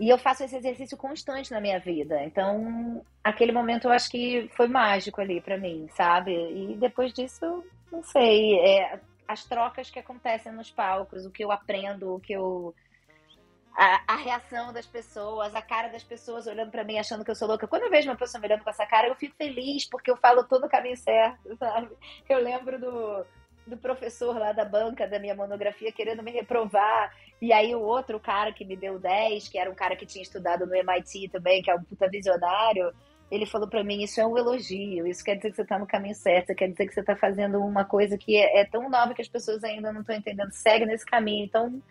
E 0.00 0.08
eu 0.08 0.18
faço 0.18 0.44
esse 0.44 0.56
exercício 0.56 0.96
constante 0.96 1.50
na 1.50 1.60
minha 1.60 1.78
vida. 1.78 2.22
Então, 2.22 3.04
aquele 3.22 3.52
momento 3.52 3.86
eu 3.86 3.92
acho 3.92 4.08
que 4.10 4.48
foi 4.56 4.68
mágico 4.68 5.20
ali 5.20 5.40
para 5.40 5.58
mim, 5.58 5.88
sabe? 5.90 6.32
E 6.32 6.76
depois 6.76 7.12
disso, 7.12 7.64
não 7.90 8.02
sei, 8.02 8.58
é, 8.60 9.00
as 9.26 9.44
trocas 9.44 9.90
que 9.90 9.98
acontecem 9.98 10.52
nos 10.52 10.70
palcos, 10.70 11.26
o 11.26 11.30
que 11.30 11.44
eu 11.44 11.50
aprendo, 11.50 12.14
o 12.14 12.20
que 12.20 12.32
eu 12.32 12.74
a, 13.78 14.02
a, 14.08 14.16
reação 14.16 14.72
das 14.72 14.86
pessoas, 14.86 15.54
a 15.54 15.62
cara 15.62 15.86
das 15.86 16.02
pessoas 16.02 16.48
olhando 16.48 16.72
para 16.72 16.82
mim 16.82 16.98
achando 16.98 17.24
que 17.24 17.30
eu 17.30 17.34
sou 17.36 17.46
louca. 17.46 17.68
Quando 17.68 17.84
eu 17.84 17.90
vejo 17.90 18.10
uma 18.10 18.16
pessoa 18.16 18.40
me 18.40 18.48
olhando 18.48 18.64
com 18.64 18.70
essa 18.70 18.84
cara, 18.84 19.06
eu 19.06 19.14
fico 19.14 19.36
feliz 19.36 19.84
porque 19.88 20.10
eu 20.10 20.16
falo 20.16 20.42
todo 20.42 20.66
o 20.66 20.68
caminho 20.68 20.96
certo, 20.96 21.54
sabe? 21.56 21.88
Eu 22.28 22.42
lembro 22.42 22.80
do 22.80 23.24
do 23.68 23.76
professor 23.76 24.38
lá 24.38 24.50
da 24.50 24.64
banca 24.64 25.06
da 25.06 25.18
minha 25.18 25.34
monografia 25.34 25.92
querendo 25.92 26.22
me 26.22 26.30
reprovar. 26.30 27.14
E 27.40 27.52
aí 27.52 27.74
o 27.74 27.80
outro 27.80 28.18
cara 28.18 28.50
que 28.50 28.64
me 28.64 28.74
deu 28.74 28.98
10, 28.98 29.48
que 29.48 29.58
era 29.58 29.70
um 29.70 29.74
cara 29.74 29.94
que 29.94 30.06
tinha 30.06 30.22
estudado 30.22 30.66
no 30.66 30.74
MIT 30.74 31.28
também, 31.28 31.62
que 31.62 31.70
é 31.70 31.74
um 31.74 31.84
puta 31.84 32.08
visionário, 32.08 32.90
ele 33.30 33.44
falou 33.44 33.68
para 33.68 33.84
mim, 33.84 34.02
isso 34.02 34.20
é 34.20 34.26
um 34.26 34.38
elogio, 34.38 35.06
isso 35.06 35.22
quer 35.22 35.36
dizer 35.36 35.50
que 35.50 35.56
você 35.56 35.64
tá 35.66 35.78
no 35.78 35.86
caminho 35.86 36.14
certo, 36.14 36.54
quer 36.54 36.68
dizer 36.68 36.86
que 36.86 36.94
você 36.94 37.02
tá 37.02 37.14
fazendo 37.14 37.60
uma 37.60 37.84
coisa 37.84 38.16
que 38.16 38.38
é, 38.38 38.62
é 38.62 38.64
tão 38.64 38.88
nova 38.88 39.12
que 39.12 39.20
as 39.20 39.28
pessoas 39.28 39.62
ainda 39.62 39.92
não 39.92 40.00
estão 40.00 40.16
entendendo, 40.16 40.50
segue 40.50 40.86
nesse 40.86 41.04
caminho. 41.04 41.44
Então, 41.44 41.82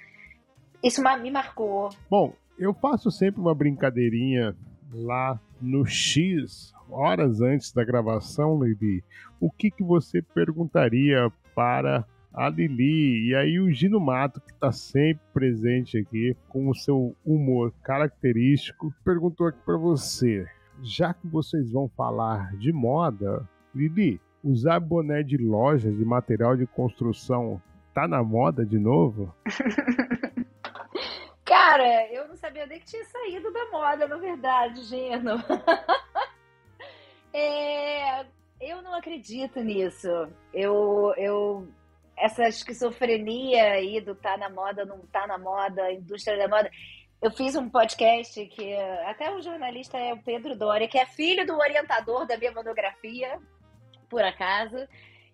isso 0.84 1.02
me 1.02 1.32
marcou. 1.32 1.90
Bom, 2.10 2.34
eu 2.58 2.74
faço 2.74 3.12
sempre 3.12 3.42
uma 3.42 3.56
brincadeirinha 3.56 4.56
lá 4.94 5.40
no 5.62 5.86
X, 5.86 6.74
horas 6.90 7.42
antes 7.42 7.72
da 7.72 7.84
gravação, 7.84 8.64
Lili. 8.64 9.04
O 9.40 9.52
que, 9.52 9.70
que 9.70 9.84
você 9.84 10.22
perguntaria 10.22 11.32
para 11.54 12.06
a 12.38 12.50
Lili. 12.50 13.30
E 13.30 13.36
aí 13.36 13.60
o 13.60 13.72
Gino 13.72 14.00
Mato, 14.00 14.40
que 14.40 14.52
está 14.52 14.72
sempre 14.72 15.24
presente 15.34 15.98
aqui, 15.98 16.38
com 16.48 16.70
o 16.70 16.76
seu 16.76 17.16
humor 17.26 17.74
característico, 17.84 18.94
perguntou 19.04 19.48
aqui 19.48 19.58
para 19.66 19.76
você, 19.76 20.46
já 20.84 21.16
que 21.16 21.28
vocês 21.28 21.72
vão 21.72 21.90
falar 21.90 22.56
de 22.58 22.72
moda, 22.72 23.44
Lili, 23.74 24.22
usar 24.44 24.80
boné 24.80 25.24
de 25.24 25.36
loja 25.36 25.92
de 25.92 26.06
material 26.06 26.56
de 26.56 26.68
construção 26.68 27.60
tá 27.92 28.08
na 28.08 28.24
moda 28.24 28.64
de 28.64 28.78
novo? 28.78 29.34
Cara, 31.48 32.12
eu 32.12 32.28
não 32.28 32.36
sabia 32.36 32.66
nem 32.66 32.78
que 32.78 32.88
tinha 32.88 33.06
saído 33.06 33.54
da 33.54 33.66
moda, 33.72 34.06
na 34.06 34.18
verdade, 34.18 34.84
Gino. 34.84 35.42
é, 37.34 38.26
eu 38.60 38.82
não 38.82 38.94
acredito 38.94 39.62
nisso. 39.62 40.10
Eu, 40.54 41.14
eu 41.16 41.66
essa 42.18 42.50
esquizofrenia 42.50 43.64
aí 43.72 44.02
do 44.02 44.14
tá 44.14 44.36
na 44.36 44.50
moda, 44.50 44.84
não 44.84 45.00
tá 45.08 45.26
na 45.26 45.38
moda, 45.38 45.90
indústria 45.90 46.38
da 46.38 46.50
moda. 46.50 46.70
Eu 47.22 47.32
fiz 47.32 47.56
um 47.56 47.70
podcast 47.70 48.46
que 48.48 48.76
até 49.06 49.34
o 49.34 49.42
jornalista 49.42 49.98
é 49.98 50.14
o 50.14 50.22
Pedro 50.22 50.54
Doria, 50.54 50.90
que 50.90 51.00
é 51.00 51.06
filho 51.06 51.48
do 51.48 51.56
orientador 51.58 52.28
da 52.28 52.38
minha 52.38 52.52
monografia, 52.52 53.40
por 54.10 54.22
acaso, 54.22 54.86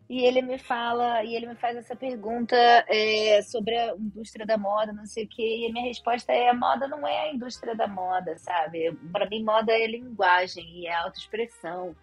e 0.09 0.25
ele 0.25 0.41
me 0.41 0.57
fala, 0.57 1.23
e 1.23 1.33
ele 1.35 1.47
me 1.47 1.55
faz 1.55 1.77
essa 1.77 1.95
pergunta 1.95 2.55
é, 2.87 3.41
sobre 3.41 3.75
a 3.77 3.95
indústria 3.95 4.45
da 4.45 4.57
moda, 4.57 4.91
não 4.91 5.05
sei 5.05 5.23
o 5.23 5.27
quê, 5.27 5.59
e 5.61 5.67
a 5.67 5.71
minha 5.71 5.85
resposta 5.85 6.31
é: 6.31 6.49
a 6.49 6.53
moda 6.53 6.87
não 6.87 7.07
é 7.07 7.21
a 7.21 7.33
indústria 7.33 7.73
da 7.75 7.87
moda, 7.87 8.37
sabe? 8.37 8.91
Para 9.11 9.29
mim, 9.29 9.43
moda 9.43 9.71
é 9.71 9.87
linguagem 9.87 10.65
e 10.77 10.87
é 10.87 10.93
autoexpressão. 10.93 11.95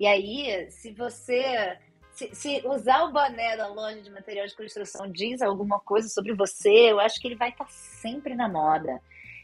E 0.00 0.06
aí, 0.06 0.70
se 0.70 0.92
você. 0.92 1.78
Se, 2.10 2.34
se, 2.34 2.62
usar 2.66 3.04
o 3.04 3.12
boné 3.12 3.56
da 3.56 3.68
loja 3.68 4.02
de 4.02 4.10
material 4.10 4.46
de 4.46 4.54
construção 4.54 5.10
diz 5.10 5.40
alguma 5.40 5.80
coisa 5.80 6.08
sobre 6.10 6.34
você, 6.34 6.92
eu 6.92 7.00
acho 7.00 7.18
que 7.18 7.26
ele 7.26 7.36
vai 7.36 7.48
estar 7.48 7.64
tá 7.64 7.70
sempre 7.70 8.34
na 8.34 8.48
moda. 8.48 9.00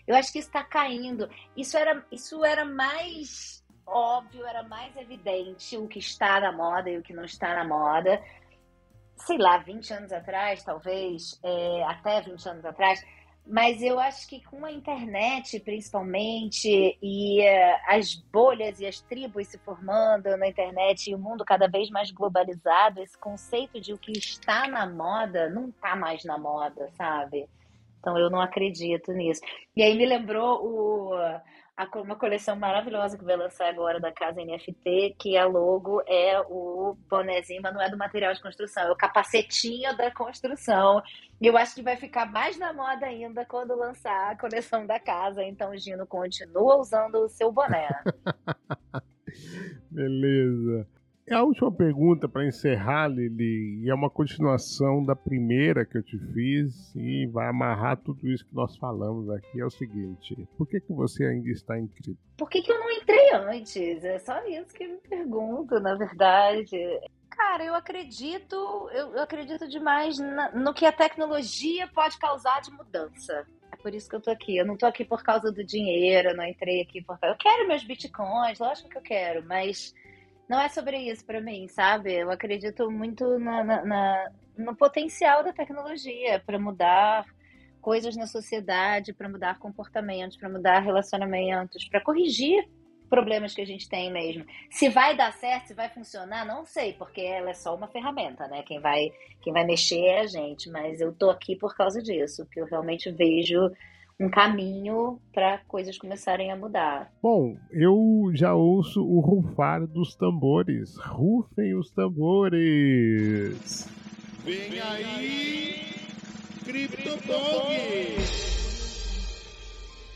Eu 0.07 0.15
acho 0.15 0.33
que 0.33 0.39
está 0.39 0.63
caindo. 0.63 1.31
Isso 1.57 1.79
era, 1.79 2.05
isso 2.13 2.45
era 2.45 2.67
mais 2.67 3.58
óbvio, 3.91 4.45
era 4.47 4.63
mais 4.63 4.97
evidente 4.97 5.77
o 5.77 5.89
que 5.89 5.99
está 5.99 6.41
na 6.41 6.53
moda 6.53 6.91
e 6.91 6.99
o 6.99 7.03
que 7.03 7.13
não 7.13 7.25
está 7.25 7.55
na 7.55 7.65
moda. 7.65 8.23
Sei 9.17 9.37
lá, 9.39 9.59
20 9.59 9.93
anos 9.93 10.13
atrás, 10.13 10.63
talvez, 10.63 11.39
é, 11.43 11.83
até 11.85 12.21
20 12.21 12.49
anos 12.49 12.65
atrás, 12.65 13.05
mas 13.51 13.81
eu 13.81 13.99
acho 13.99 14.29
que 14.29 14.45
com 14.45 14.63
a 14.67 14.71
internet, 14.71 15.59
principalmente, 15.61 16.99
e 17.03 17.41
uh, 17.41 17.77
as 17.87 18.15
bolhas 18.15 18.79
e 18.79 18.87
as 18.87 19.01
tribos 19.01 19.49
se 19.49 19.57
formando 19.59 20.37
na 20.37 20.49
internet 20.49 21.11
e 21.11 21.15
o 21.15 21.19
mundo 21.19 21.47
cada 21.47 21.67
vez 21.67 21.89
mais 21.89 22.11
globalizado, 22.11 23.01
esse 23.01 23.17
conceito 23.17 23.81
de 23.81 23.95
o 23.95 23.99
que 23.99 24.13
está 24.13 24.69
na 24.69 24.87
moda 24.87 25.49
não 25.49 25.71
está 25.71 25.97
mais 25.97 26.23
na 26.25 26.37
moda, 26.37 26.91
sabe? 26.91 27.49
Então 27.99 28.19
eu 28.19 28.29
não 28.29 28.41
acredito 28.41 29.13
nisso. 29.13 29.41
E 29.75 29.83
aí 29.83 29.97
me 29.97 30.05
lembrou 30.05 30.63
o, 30.63 31.15
uma 31.97 32.17
coleção 32.17 32.57
maravilhosa 32.57 33.17
que 33.17 33.25
vai 33.25 33.37
lançar 33.37 33.69
agora 33.69 34.01
da 34.01 34.13
casa 34.13 34.43
NFT, 34.43 35.15
que 35.19 35.37
a 35.37 35.47
logo 35.47 36.03
é 36.07 36.41
o 36.49 36.97
bonezinho, 37.09 37.63
mas 37.63 37.73
não 37.73 37.81
é 37.81 37.89
do 37.89 37.97
material 37.97 38.33
de 38.33 38.43
construção, 38.43 38.83
é 38.83 38.91
o 38.91 38.97
capacetinho 38.97 39.97
da 39.97 40.11
construção. 40.11 41.01
E 41.41 41.47
eu 41.47 41.57
acho 41.57 41.77
que 41.77 41.83
vai 41.83 41.97
ficar 41.97 42.27
mais 42.27 42.59
na 42.59 42.73
moda 42.73 43.07
ainda 43.07 43.45
quando 43.45 43.77
lançar 43.77 44.33
a 44.33 44.37
coleção 44.37 44.87
da 44.87 44.99
casa. 44.99 45.45
Então, 45.45 45.77
Gino 45.77 46.07
continua 46.07 46.79
usando 46.79 47.17
o 47.17 47.29
seu 47.29 47.53
boné. 47.53 47.89
Beleza. 49.91 50.98
É 51.31 51.35
a 51.35 51.43
última 51.43 51.71
pergunta 51.71 52.27
para 52.27 52.47
encerrar, 52.47 53.07
Lili, 53.07 53.85
e 53.85 53.91
é 53.91 53.95
uma 53.95 54.09
continuação 54.09 55.05
da 55.05 55.15
primeira 55.15 55.85
que 55.85 55.99
eu 55.99 56.03
te 56.03 56.19
fiz 56.33 56.91
e 56.97 57.27
vai 57.27 57.47
amarrar 57.47 57.99
tudo 57.99 58.27
isso 58.27 58.47
que 58.47 58.55
nós 58.55 58.75
falamos 58.79 59.29
aqui. 59.29 59.61
É 59.61 59.65
o 59.67 59.71
seguinte: 59.71 60.49
por 60.57 60.67
que, 60.67 60.81
que 60.81 60.91
você 60.91 61.27
ainda 61.27 61.51
está 61.51 61.79
em 61.79 61.87
cripto? 61.87 62.19
Por 62.39 62.49
que, 62.49 62.63
que 62.63 62.73
eu 62.73 62.79
não 62.79 62.91
entrei 62.91 63.35
antes? 63.35 64.03
É 64.05 64.19
só 64.19 64.43
isso 64.47 64.73
que 64.75 64.85
eu 64.85 64.89
me 64.89 64.97
pergunto, 64.97 65.79
na 65.81 65.97
verdade. 65.97 66.79
Cara, 67.29 67.63
eu 67.63 67.75
acredito, 67.75 68.57
eu, 68.95 69.21
acredito 69.21 69.69
demais 69.69 70.19
na, 70.19 70.51
no 70.53 70.73
que 70.73 70.87
a 70.87 70.93
tecnologia 70.93 71.87
pode 71.89 72.19
causar 72.19 72.63
de 72.63 72.71
mudança. 72.71 73.47
É 73.71 73.77
por 73.77 73.95
isso 73.95 74.09
que 74.09 74.17
eu 74.17 74.21
tô 74.23 74.31
aqui. 74.31 74.57
Eu 74.57 74.65
não 74.65 74.79
tô 74.79 74.87
aqui 74.87 75.05
por 75.05 75.23
causa 75.23 75.53
do 75.53 75.63
dinheiro, 75.63 76.31
eu 76.31 76.37
não 76.37 76.47
entrei 76.47 76.81
aqui 76.81 77.03
por 77.03 77.19
causa. 77.19 77.35
Eu 77.35 77.39
quero 77.39 77.69
meus 77.69 77.85
bitcoins, 77.85 78.59
lógico 78.59 78.89
que 78.89 78.97
eu 78.97 79.03
quero, 79.03 79.47
mas 79.47 79.95
não 80.49 80.61
é 80.61 80.69
sobre 80.69 80.97
isso 80.99 81.25
para 81.25 81.41
mim, 81.41 81.69
sabe? 81.69 82.15
Eu 82.15 82.31
acredito 82.31 82.91
muito 82.91 83.39
na, 83.39 83.63
na, 83.63 83.85
na 83.85 84.31
no 84.57 84.75
potencial 84.75 85.45
da 85.45 85.53
tecnologia 85.53 86.43
para 86.45 86.59
mudar 86.59 87.25
coisas 87.81 88.17
na 88.17 88.27
sociedade, 88.27 89.13
para 89.13 89.29
mudar 89.29 89.59
comportamentos, 89.59 90.37
para 90.37 90.49
mudar 90.49 90.81
relacionamentos, 90.81 91.89
para 91.89 92.01
corrigir 92.01 92.69
problemas 93.09 93.55
que 93.55 93.63
a 93.63 93.67
gente 93.67 93.89
tem 93.89 94.13
mesmo. 94.13 94.45
Se 94.71 94.89
vai 94.89 95.17
dar 95.17 95.33
certo, 95.33 95.69
se 95.69 95.75
vai 95.75 95.89
funcionar, 95.89 96.45
não 96.45 96.67
sei, 96.67 96.93
porque 96.93 97.21
ela 97.21 97.51
é 97.51 97.55
só 97.55 97.75
uma 97.75 97.89
ferramenta, 97.89 98.47
né? 98.49 98.63
Quem 98.63 98.81
vai, 98.81 99.11
quem 99.41 99.53
vai 99.53 99.65
mexer 99.65 100.01
é 100.01 100.21
a 100.21 100.27
gente, 100.27 100.69
mas 100.71 101.01
eu 101.01 101.13
tô 101.15 101.31
aqui 101.31 101.57
por 101.57 101.75
causa 101.75 102.03
disso, 102.03 102.47
que 102.53 102.61
eu 102.61 102.67
realmente 102.67 103.11
vejo 103.11 103.71
um 104.21 104.29
caminho 104.29 105.21
para 105.33 105.59
coisas 105.69 105.97
começarem 105.97 106.51
a 106.51 106.57
mudar. 106.57 107.13
Bom, 107.23 107.57
eu 107.71 108.31
já 108.35 108.53
ouço 108.55 109.01
o 109.05 109.21
rufar 109.21 109.87
dos 109.87 110.17
tambores. 110.17 110.97
Rufem 110.99 111.75
os 111.79 111.93
tambores! 111.93 113.89
Vem 114.45 114.81
aí, 114.81 115.75
CryptoPong! 116.65 118.17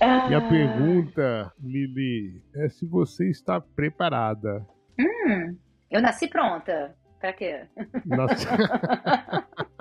Ah. 0.00 0.28
E 0.28 0.34
a 0.34 0.40
pergunta, 0.40 1.52
Lili, 1.62 2.42
é 2.56 2.68
se 2.68 2.84
você 2.84 3.30
está 3.30 3.60
preparada. 3.60 4.66
Hum, 4.98 5.56
eu 5.88 6.02
nasci 6.02 6.26
pronta. 6.26 6.96
Pra 7.20 7.32
quê? 7.32 7.68
Nasci... 8.04 8.48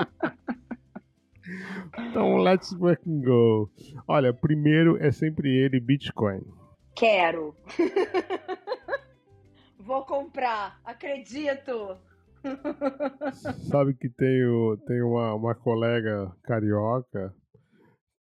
Então, 2.12 2.36
let's 2.36 2.74
fucking 2.74 3.22
go. 3.22 3.72
Olha, 4.06 4.34
primeiro 4.34 5.02
é 5.02 5.14
sempre 5.14 5.50
ele, 5.50 5.80
Bitcoin. 5.80 6.42
Quero. 6.94 7.56
Vou 9.80 10.04
comprar, 10.04 10.78
acredito. 10.84 11.98
Sabe 13.72 13.94
que 13.94 14.10
tenho, 14.10 14.78
tenho 14.86 15.08
uma, 15.08 15.36
uma 15.36 15.56
colega 15.56 16.30
carioca 16.44 17.34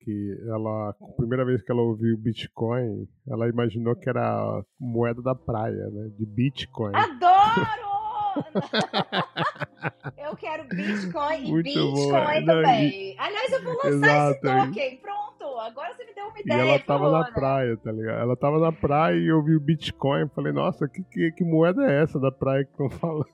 que 0.03 0.39
ela, 0.47 0.91
a 0.91 1.13
primeira 1.17 1.45
vez 1.45 1.61
que 1.61 1.73
ela 1.73 1.83
ouviu 1.83 2.17
Bitcoin, 2.17 3.09
ela 3.29 3.49
imaginou 3.49 3.97
que 3.97 4.09
era 4.09 4.65
moeda 4.79 5.21
da 5.21 5.35
praia, 5.35 5.91
né? 5.91 6.11
De 6.17 6.25
Bitcoin. 6.25 6.95
Adoro! 6.95 8.00
eu 10.19 10.37
quero 10.37 10.65
Bitcoin 10.65 11.47
e 11.47 11.51
Muito 11.51 11.65
Bitcoin 11.65 12.45
também. 12.45 13.17
Aliás, 13.19 13.53
eu 13.53 13.63
vou 13.63 13.75
lançar 13.75 13.89
Exato, 13.89 14.47
esse 14.47 14.67
token. 14.67 14.97
Pronto, 14.99 15.59
agora 15.59 15.95
você 15.95 16.05
me 16.05 16.15
deu 16.15 16.27
uma 16.27 16.41
ideia. 16.41 16.59
E 16.59 16.69
ela 16.69 16.79
tava 16.79 17.11
na 17.11 17.25
praia, 17.33 17.77
tá 17.77 17.93
ligado? 17.93 18.21
Ela 18.21 18.37
tava 18.37 18.59
na 18.59 18.73
praia 18.73 19.17
e 19.17 19.27
eu 19.27 19.43
vi 19.43 19.55
o 19.57 19.61
Bitcoin. 19.61 20.29
Falei, 20.29 20.53
nossa, 20.53 20.89
que, 20.89 21.03
que, 21.03 21.33
que 21.33 21.45
moeda 21.45 21.91
é 21.91 22.03
essa 22.03 22.19
da 22.19 22.31
praia 22.31 22.65
que 22.65 22.71
estão 22.71 22.91
falando? 22.91 23.27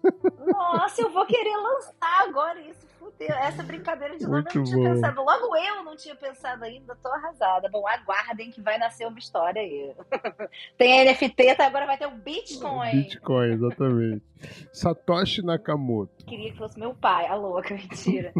Nossa, 0.46 1.02
eu 1.02 1.10
vou 1.10 1.26
querer 1.26 1.56
lançar 1.56 2.28
agora 2.28 2.60
isso 2.60 2.86
essa 3.20 3.62
brincadeira 3.62 4.16
de 4.16 4.24
nome 4.24 4.42
Muito 4.42 4.56
eu 4.56 4.62
não 4.62 4.64
tinha 4.64 4.88
bom. 4.88 4.94
pensado. 4.94 5.22
Logo 5.22 5.56
eu 5.56 5.84
não 5.84 5.96
tinha 5.96 6.14
pensado 6.14 6.64
ainda, 6.64 6.96
tô 6.96 7.08
arrasada. 7.08 7.68
Bom, 7.68 7.86
aguardem 7.86 8.50
que 8.50 8.60
vai 8.60 8.78
nascer 8.78 9.06
uma 9.06 9.18
história 9.18 9.62
aí. 9.62 9.94
Tem 10.76 11.04
NFT, 11.04 11.54
tá? 11.56 11.66
agora 11.66 11.86
vai 11.86 11.98
ter 11.98 12.06
o 12.06 12.12
Bitcoin. 12.12 12.92
Bitcoin, 12.92 13.52
exatamente. 13.52 14.24
Satoshi 14.72 15.42
Nakamoto. 15.42 16.24
Queria 16.24 16.52
que 16.52 16.58
fosse 16.58 16.78
meu 16.78 16.94
pai, 16.94 17.26
a 17.26 17.34
louca, 17.34 17.72
mentira. 17.74 18.32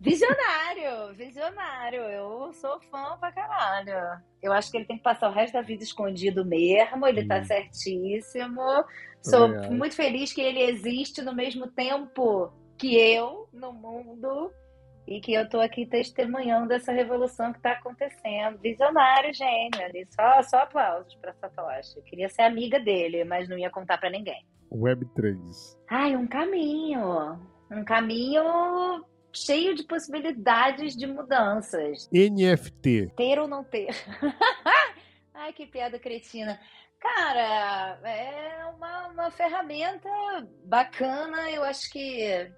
visionário, 0.00 1.14
visionário. 1.14 2.02
Eu 2.02 2.52
sou 2.52 2.80
fã 2.80 3.16
pra 3.18 3.32
caralho. 3.32 4.20
Eu 4.42 4.52
acho 4.52 4.70
que 4.70 4.76
ele 4.76 4.86
tem 4.86 4.96
que 4.96 5.02
passar 5.02 5.28
o 5.28 5.32
resto 5.32 5.54
da 5.54 5.62
vida 5.62 5.82
escondido 5.82 6.44
mesmo, 6.44 7.06
ele 7.06 7.26
tá 7.26 7.36
hum. 7.36 7.40
tá 7.40 7.44
certíssimo. 7.44 8.62
Sou 9.22 9.48
muito 9.70 9.94
feliz 9.94 10.32
que 10.32 10.40
ele 10.40 10.62
existe 10.62 11.20
no 11.20 11.34
mesmo 11.34 11.66
tempo 11.66 12.50
que 12.80 12.96
eu 12.96 13.46
no 13.52 13.74
mundo 13.74 14.50
e 15.06 15.20
que 15.20 15.34
eu 15.34 15.42
estou 15.42 15.60
aqui 15.60 15.84
testemunhando 15.84 16.72
essa 16.72 16.92
revolução 16.92 17.52
que 17.52 17.58
está 17.58 17.72
acontecendo. 17.72 18.58
Visionário, 18.58 19.34
gênio, 19.34 19.84
ali. 19.84 20.06
Só, 20.10 20.42
só 20.42 20.58
aplausos 20.60 21.14
para 21.16 21.34
Satoshi. 21.34 21.98
Eu 21.98 22.02
queria 22.04 22.28
ser 22.30 22.42
amiga 22.42 22.80
dele, 22.80 23.22
mas 23.24 23.48
não 23.48 23.58
ia 23.58 23.68
contar 23.68 23.98
para 23.98 24.08
ninguém. 24.08 24.46
Web3. 24.72 25.36
Ai, 25.90 26.16
um 26.16 26.26
caminho. 26.26 27.38
Um 27.70 27.84
caminho 27.84 29.04
cheio 29.32 29.74
de 29.74 29.82
possibilidades 29.82 30.96
de 30.96 31.06
mudanças. 31.06 32.08
NFT. 32.12 33.12
Ter 33.14 33.38
ou 33.38 33.46
não 33.46 33.62
ter. 33.62 33.90
Ai, 35.34 35.52
que 35.52 35.66
piada 35.66 35.98
cretina. 35.98 36.58
Cara, 36.98 37.98
é 38.04 38.64
uma, 38.76 39.08
uma 39.08 39.30
ferramenta 39.30 40.08
bacana. 40.64 41.50
Eu 41.50 41.64
acho 41.64 41.90
que 41.90 42.50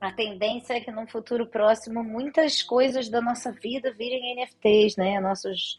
a 0.00 0.10
tendência 0.10 0.74
é 0.74 0.80
que 0.80 0.90
no 0.90 1.06
futuro 1.06 1.46
próximo 1.46 2.02
muitas 2.02 2.62
coisas 2.62 3.10
da 3.10 3.20
nossa 3.20 3.52
vida 3.52 3.92
virem 3.92 4.34
NFTs, 4.34 4.96
né? 4.96 5.20
Nossos 5.20 5.78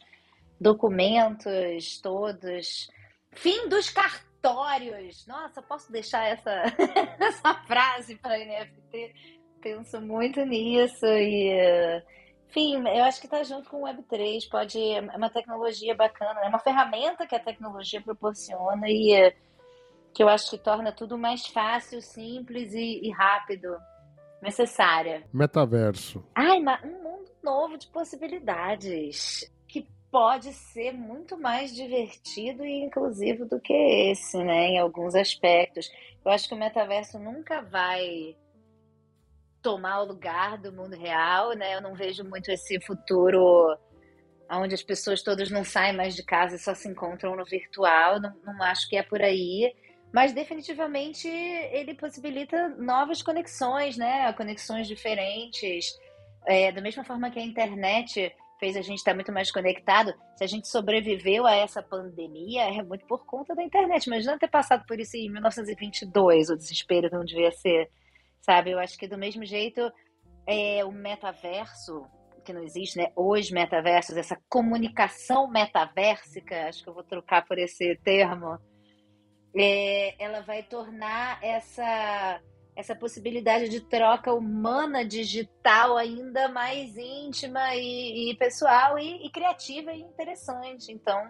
documentos 0.59 1.99
todos. 1.99 2.87
Fim 3.31 3.67
dos 3.67 3.89
cartórios. 3.89 5.25
Nossa, 5.25 5.59
posso 5.63 5.91
deixar 5.91 6.27
essa, 6.27 6.51
essa 7.19 7.53
frase 7.65 8.15
para 8.17 8.37
NFT? 8.37 9.15
Penso 9.59 9.99
muito 9.99 10.45
nisso 10.45 11.05
e. 11.07 12.03
Enfim, 12.47 12.85
eu 12.89 13.05
acho 13.05 13.19
que 13.21 13.27
está 13.27 13.41
junto 13.43 13.69
com 13.69 13.77
o 13.77 13.85
Web3, 13.85 14.49
pode, 14.51 14.77
é 14.77 14.99
uma 14.99 15.29
tecnologia 15.29 15.95
bacana, 15.95 16.41
é 16.41 16.49
uma 16.49 16.59
ferramenta 16.59 17.25
que 17.25 17.33
a 17.33 17.39
tecnologia 17.39 18.01
proporciona 18.01 18.89
e 18.89 19.33
que 20.13 20.21
eu 20.21 20.27
acho 20.27 20.49
que 20.49 20.57
torna 20.57 20.91
tudo 20.91 21.17
mais 21.17 21.47
fácil, 21.47 22.01
simples 22.01 22.73
e, 22.73 23.07
e 23.07 23.09
rápido 23.09 23.77
necessária. 24.41 25.23
Metaverso. 25.33 26.23
Ai, 26.35 26.59
um 26.59 27.03
mundo 27.03 27.31
novo 27.43 27.77
de 27.77 27.87
possibilidades 27.87 29.51
que 29.67 29.87
pode 30.09 30.53
ser 30.53 30.91
muito 30.91 31.37
mais 31.37 31.73
divertido 31.75 32.65
e 32.65 32.83
inclusivo 32.83 33.45
do 33.45 33.59
que 33.59 33.73
esse, 33.73 34.37
né? 34.43 34.69
Em 34.69 34.79
alguns 34.79 35.15
aspectos. 35.15 35.89
Eu 36.23 36.31
acho 36.31 36.47
que 36.47 36.53
o 36.53 36.57
metaverso 36.57 37.17
nunca 37.19 37.61
vai 37.61 38.35
tomar 39.61 40.01
o 40.01 40.05
lugar 40.05 40.57
do 40.57 40.71
mundo 40.71 40.95
real, 40.95 41.53
né? 41.53 41.75
Eu 41.75 41.81
não 41.81 41.93
vejo 41.93 42.23
muito 42.23 42.49
esse 42.51 42.79
futuro 42.81 43.77
onde 44.49 44.75
as 44.75 44.83
pessoas 44.83 45.23
todas 45.23 45.49
não 45.49 45.63
saem 45.63 45.95
mais 45.95 46.15
de 46.15 46.23
casa 46.23 46.55
e 46.55 46.59
só 46.59 46.73
se 46.73 46.89
encontram 46.89 47.35
no 47.35 47.45
virtual. 47.45 48.19
Não, 48.19 48.35
não 48.43 48.61
acho 48.63 48.89
que 48.89 48.97
é 48.97 49.03
por 49.03 49.21
aí 49.21 49.73
mas 50.13 50.33
definitivamente 50.33 51.27
ele 51.27 51.93
possibilita 51.95 52.69
novas 52.77 53.21
conexões, 53.21 53.97
né? 53.97 54.31
Conexões 54.33 54.87
diferentes. 54.87 55.97
É, 56.45 56.71
da 56.71 56.81
mesma 56.81 57.03
forma 57.03 57.29
que 57.29 57.39
a 57.39 57.43
internet 57.43 58.33
fez 58.59 58.75
a 58.75 58.81
gente 58.81 58.97
estar 58.97 59.15
muito 59.15 59.31
mais 59.31 59.51
conectado, 59.51 60.13
se 60.35 60.43
a 60.43 60.47
gente 60.47 60.67
sobreviveu 60.67 61.47
a 61.47 61.55
essa 61.55 61.81
pandemia, 61.81 62.63
é 62.63 62.83
muito 62.83 63.05
por 63.07 63.25
conta 63.25 63.55
da 63.55 63.63
internet. 63.63 64.05
Imagina 64.05 64.37
ter 64.37 64.49
passado 64.49 64.85
por 64.85 64.99
isso 64.99 65.17
em 65.17 65.31
1922, 65.31 66.49
o 66.49 66.55
desespero 66.55 67.09
não 67.11 67.25
devia 67.25 67.51
ser, 67.51 67.89
sabe? 68.39 68.71
Eu 68.71 68.79
acho 68.79 68.97
que 68.97 69.07
do 69.07 69.17
mesmo 69.17 69.43
jeito, 69.45 69.81
é, 70.45 70.85
o 70.85 70.91
metaverso, 70.91 72.05
que 72.45 72.53
não 72.53 72.61
existe, 72.61 72.97
né? 72.97 73.11
Os 73.15 73.49
metaversos, 73.49 74.15
essa 74.15 74.37
comunicação 74.47 75.49
metaversica, 75.49 76.67
acho 76.67 76.83
que 76.83 76.89
eu 76.89 76.93
vou 76.93 77.03
trocar 77.03 77.45
por 77.45 77.57
esse 77.57 77.95
termo, 78.03 78.59
é, 79.55 80.15
ela 80.23 80.41
vai 80.41 80.63
tornar 80.63 81.39
essa 81.43 82.41
essa 82.73 82.95
possibilidade 82.95 83.67
de 83.67 83.81
troca 83.81 84.33
humana 84.33 85.05
digital 85.05 85.97
ainda 85.97 86.47
mais 86.47 86.95
íntima 86.97 87.75
e, 87.75 88.31
e 88.31 88.37
pessoal 88.37 88.97
e, 88.97 89.25
e, 89.25 89.29
criativa 89.29 89.91
e 89.91 89.99
interessante. 89.99 90.91
Então, 90.91 91.21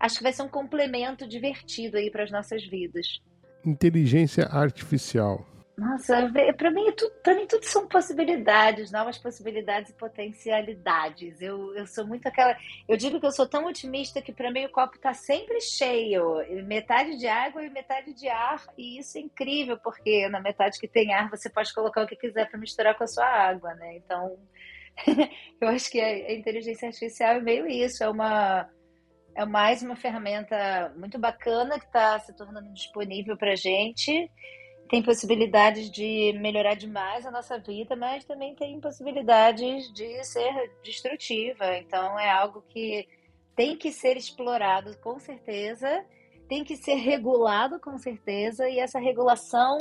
acho 0.00 0.16
que 0.16 0.22
vai 0.22 0.32
ser 0.32 0.42
um 0.42 0.48
complemento 0.48 1.28
divertido 1.28 1.98
aí 1.98 2.10
para 2.10 2.24
as 2.24 2.30
nossas 2.30 2.66
vidas. 2.66 3.20
Inteligência 3.64 4.46
artificial. 4.46 5.46
Nossa, 5.76 6.32
para 6.56 6.70
mim, 6.70 6.90
tudo, 6.92 7.12
para 7.22 7.34
mim 7.34 7.46
tudo 7.46 7.64
são 7.64 7.86
possibilidades, 7.86 8.90
novas 8.90 9.18
possibilidades 9.18 9.90
e 9.90 9.94
potencialidades. 9.94 11.42
Eu, 11.42 11.74
eu 11.74 11.86
sou 11.86 12.06
muito 12.06 12.26
aquela. 12.26 12.56
Eu 12.88 12.96
digo 12.96 13.20
que 13.20 13.26
eu 13.26 13.30
sou 13.30 13.46
tão 13.46 13.66
otimista 13.66 14.22
que 14.22 14.32
para 14.32 14.50
mim 14.50 14.64
o 14.64 14.72
copo 14.72 14.96
está 14.96 15.12
sempre 15.12 15.60
cheio, 15.60 16.38
metade 16.64 17.18
de 17.18 17.26
água 17.26 17.62
e 17.62 17.68
metade 17.68 18.14
de 18.14 18.26
ar, 18.26 18.64
e 18.78 18.98
isso 18.98 19.18
é 19.18 19.20
incrível 19.20 19.78
porque 19.78 20.26
na 20.30 20.40
metade 20.40 20.80
que 20.80 20.88
tem 20.88 21.12
ar 21.12 21.28
você 21.28 21.50
pode 21.50 21.74
colocar 21.74 22.04
o 22.04 22.06
que 22.06 22.16
quiser 22.16 22.48
para 22.48 22.58
misturar 22.58 22.96
com 22.96 23.04
a 23.04 23.08
sua 23.08 23.26
água, 23.26 23.74
né? 23.74 23.96
Então, 23.96 24.38
eu 25.60 25.68
acho 25.68 25.90
que 25.90 26.00
a 26.00 26.32
inteligência 26.32 26.88
artificial 26.88 27.34
é 27.34 27.40
meio 27.42 27.66
isso, 27.66 28.02
é 28.02 28.08
uma 28.08 28.66
é 29.34 29.44
mais 29.44 29.82
uma 29.82 29.94
ferramenta 29.94 30.90
muito 30.96 31.18
bacana 31.18 31.78
que 31.78 31.84
está 31.84 32.18
se 32.20 32.34
tornando 32.34 32.72
disponível 32.72 33.36
para 33.36 33.52
a 33.52 33.56
gente 33.56 34.30
tem 34.88 35.02
possibilidades 35.02 35.90
de 35.90 36.32
melhorar 36.40 36.74
demais 36.74 37.26
a 37.26 37.30
nossa 37.30 37.58
vida, 37.58 37.96
mas 37.96 38.24
também 38.24 38.54
tem 38.54 38.80
possibilidades 38.80 39.92
de 39.92 40.24
ser 40.24 40.70
destrutiva. 40.82 41.76
Então 41.78 42.18
é 42.18 42.30
algo 42.30 42.62
que 42.68 43.08
tem 43.54 43.76
que 43.76 43.90
ser 43.90 44.16
explorado 44.16 44.96
com 44.98 45.18
certeza, 45.18 46.04
tem 46.48 46.62
que 46.62 46.76
ser 46.76 46.94
regulado 46.94 47.80
com 47.80 47.98
certeza, 47.98 48.68
e 48.68 48.78
essa 48.78 48.98
regulação 48.98 49.78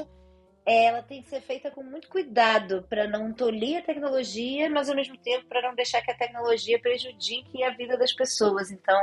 ela 0.65 1.03
tem 1.03 1.21
que 1.21 1.29
ser 1.29 1.41
feita 1.41 1.69
com 1.69 1.83
muito 1.83 2.09
cuidado 2.09 2.83
para 2.89 3.07
não 3.07 3.31
tolir 3.31 3.77
a 3.77 3.81
tecnologia, 3.83 4.67
mas 4.67 4.89
ao 4.89 4.95
mesmo 4.95 5.15
tempo 5.17 5.45
para 5.45 5.61
não 5.61 5.75
deixar 5.75 6.01
que 6.01 6.09
a 6.09 6.17
tecnologia 6.17 6.79
prejudique 6.79 7.63
a 7.63 7.69
vida 7.69 7.95
das 7.95 8.11
pessoas. 8.11 8.71
Então, 8.71 8.99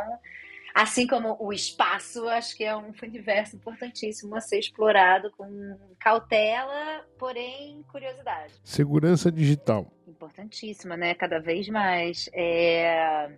Assim 0.74 1.06
como 1.06 1.36
o 1.38 1.52
espaço, 1.52 2.26
acho 2.28 2.56
que 2.56 2.64
é 2.64 2.74
um 2.74 2.92
universo 3.02 3.56
importantíssimo 3.56 4.34
a 4.34 4.40
ser 4.40 4.58
explorado 4.58 5.30
com 5.36 5.78
cautela, 6.00 7.06
porém 7.18 7.82
curiosidade. 7.90 8.54
Segurança 8.64 9.30
digital. 9.30 9.92
Importantíssima, 10.06 10.96
né? 10.96 11.14
Cada 11.14 11.38
vez 11.38 11.68
mais. 11.68 12.28
É... 12.32 13.30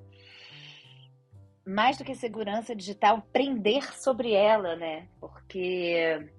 Mais 1.67 1.97
do 1.97 2.05
que 2.05 2.15
segurança 2.15 2.77
digital, 2.77 3.17
aprender 3.17 3.83
sobre 3.95 4.33
ela, 4.33 4.77
né? 4.77 5.09
Porque 5.19 6.31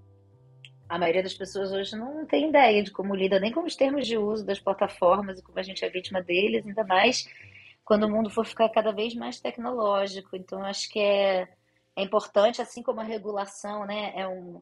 a 0.87 0.99
maioria 0.99 1.23
das 1.23 1.33
pessoas 1.33 1.71
hoje 1.71 1.95
não 1.95 2.25
tem 2.25 2.49
ideia 2.49 2.83
de 2.83 2.91
como 2.91 3.15
lida 3.15 3.39
nem 3.39 3.51
com 3.51 3.63
os 3.63 3.75
termos 3.75 4.05
de 4.05 4.17
uso 4.17 4.45
das 4.45 4.59
plataformas 4.59 5.39
e 5.39 5.43
como 5.43 5.59
a 5.59 5.63
gente 5.63 5.83
é 5.83 5.89
vítima 5.89 6.21
deles, 6.21 6.65
ainda 6.65 6.83
mais 6.83 7.27
quando 7.85 8.03
o 8.05 8.09
mundo 8.09 8.31
for 8.31 8.45
ficar 8.45 8.67
cada 8.69 8.91
vez 8.91 9.13
mais 9.13 9.39
tecnológico. 9.39 10.35
Então, 10.35 10.63
acho 10.63 10.89
que 10.89 10.99
é, 10.99 11.47
é 11.95 12.03
importante, 12.03 12.61
assim 12.61 12.81
como 12.81 12.99
a 12.99 13.03
regulação, 13.03 13.85
né? 13.85 14.11
É 14.15 14.27
um. 14.27 14.61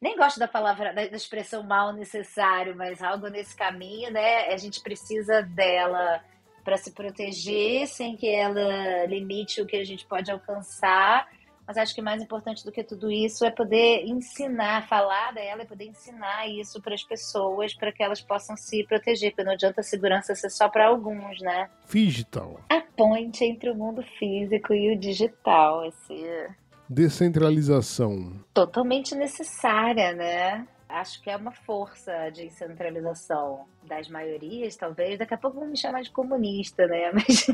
Nem 0.00 0.16
gosto 0.16 0.38
da 0.38 0.46
palavra, 0.46 0.92
da, 0.92 1.02
expressão 1.06 1.64
mal 1.64 1.92
necessário, 1.92 2.76
mas 2.76 3.02
algo 3.02 3.26
nesse 3.28 3.56
caminho, 3.56 4.12
né? 4.12 4.46
A 4.52 4.56
gente 4.56 4.80
precisa 4.80 5.42
dela 5.42 6.22
para 6.62 6.76
se 6.76 6.92
proteger 6.92 7.88
sem 7.88 8.14
que 8.14 8.28
ela 8.28 9.06
limite 9.06 9.62
o 9.62 9.66
que 9.66 9.76
a 9.76 9.84
gente 9.84 10.06
pode 10.06 10.30
alcançar 10.30 11.26
mas 11.68 11.76
acho 11.76 11.94
que 11.94 12.00
mais 12.00 12.22
importante 12.22 12.64
do 12.64 12.72
que 12.72 12.82
tudo 12.82 13.10
isso 13.10 13.44
é 13.44 13.50
poder 13.50 14.06
ensinar, 14.06 14.88
falar 14.88 15.34
dela 15.34 15.64
e 15.64 15.66
poder 15.66 15.84
ensinar 15.84 16.48
isso 16.48 16.80
para 16.80 16.94
as 16.94 17.02
pessoas, 17.02 17.74
para 17.74 17.92
que 17.92 18.02
elas 18.02 18.22
possam 18.22 18.56
se 18.56 18.82
proteger, 18.84 19.32
porque 19.32 19.44
não 19.44 19.52
adianta 19.52 19.82
a 19.82 19.84
segurança 19.84 20.34
ser 20.34 20.48
só 20.48 20.66
para 20.70 20.86
alguns, 20.86 21.42
né? 21.42 21.68
Digital. 21.92 22.58
A 22.70 22.80
ponte 22.80 23.44
entre 23.44 23.68
o 23.68 23.74
mundo 23.74 24.02
físico 24.18 24.72
e 24.72 24.94
o 24.94 24.98
digital, 24.98 25.84
esse 25.84 26.48
descentralização. 26.88 28.32
Totalmente 28.54 29.14
necessária, 29.14 30.14
né? 30.14 30.66
Acho 30.88 31.22
que 31.22 31.28
é 31.28 31.36
uma 31.36 31.52
força 31.52 32.30
de 32.30 32.48
centralização 32.48 33.66
das 33.82 34.08
maiorias, 34.08 34.74
talvez. 34.74 35.18
Daqui 35.18 35.34
a 35.34 35.38
pouco 35.38 35.60
vão 35.60 35.68
me 35.68 35.76
chamar 35.76 36.00
de 36.00 36.10
comunista, 36.10 36.86
né? 36.86 37.12
Mas 37.12 37.46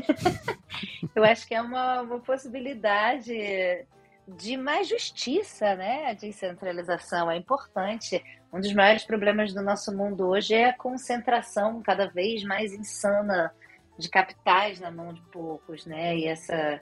eu 1.13 1.21
acho 1.21 1.45
que 1.45 1.53
é 1.53 1.61
uma, 1.61 2.01
uma 2.01 2.19
possibilidade 2.19 3.85
de 4.27 4.57
mais 4.57 4.87
justiça, 4.87 5.75
né? 5.75 6.07
A 6.07 6.13
descentralização 6.13 7.29
é 7.29 7.37
importante. 7.37 8.23
Um 8.51 8.59
dos 8.59 8.73
maiores 8.73 9.03
problemas 9.03 9.53
do 9.53 9.61
nosso 9.61 9.95
mundo 9.95 10.27
hoje 10.27 10.55
é 10.55 10.69
a 10.69 10.77
concentração 10.77 11.81
cada 11.81 12.07
vez 12.07 12.43
mais 12.43 12.73
insana 12.73 13.53
de 13.97 14.09
capitais 14.09 14.79
na 14.79 14.89
mão 14.89 15.13
de 15.13 15.21
poucos, 15.31 15.85
né? 15.85 16.17
E 16.17 16.25
essa 16.25 16.81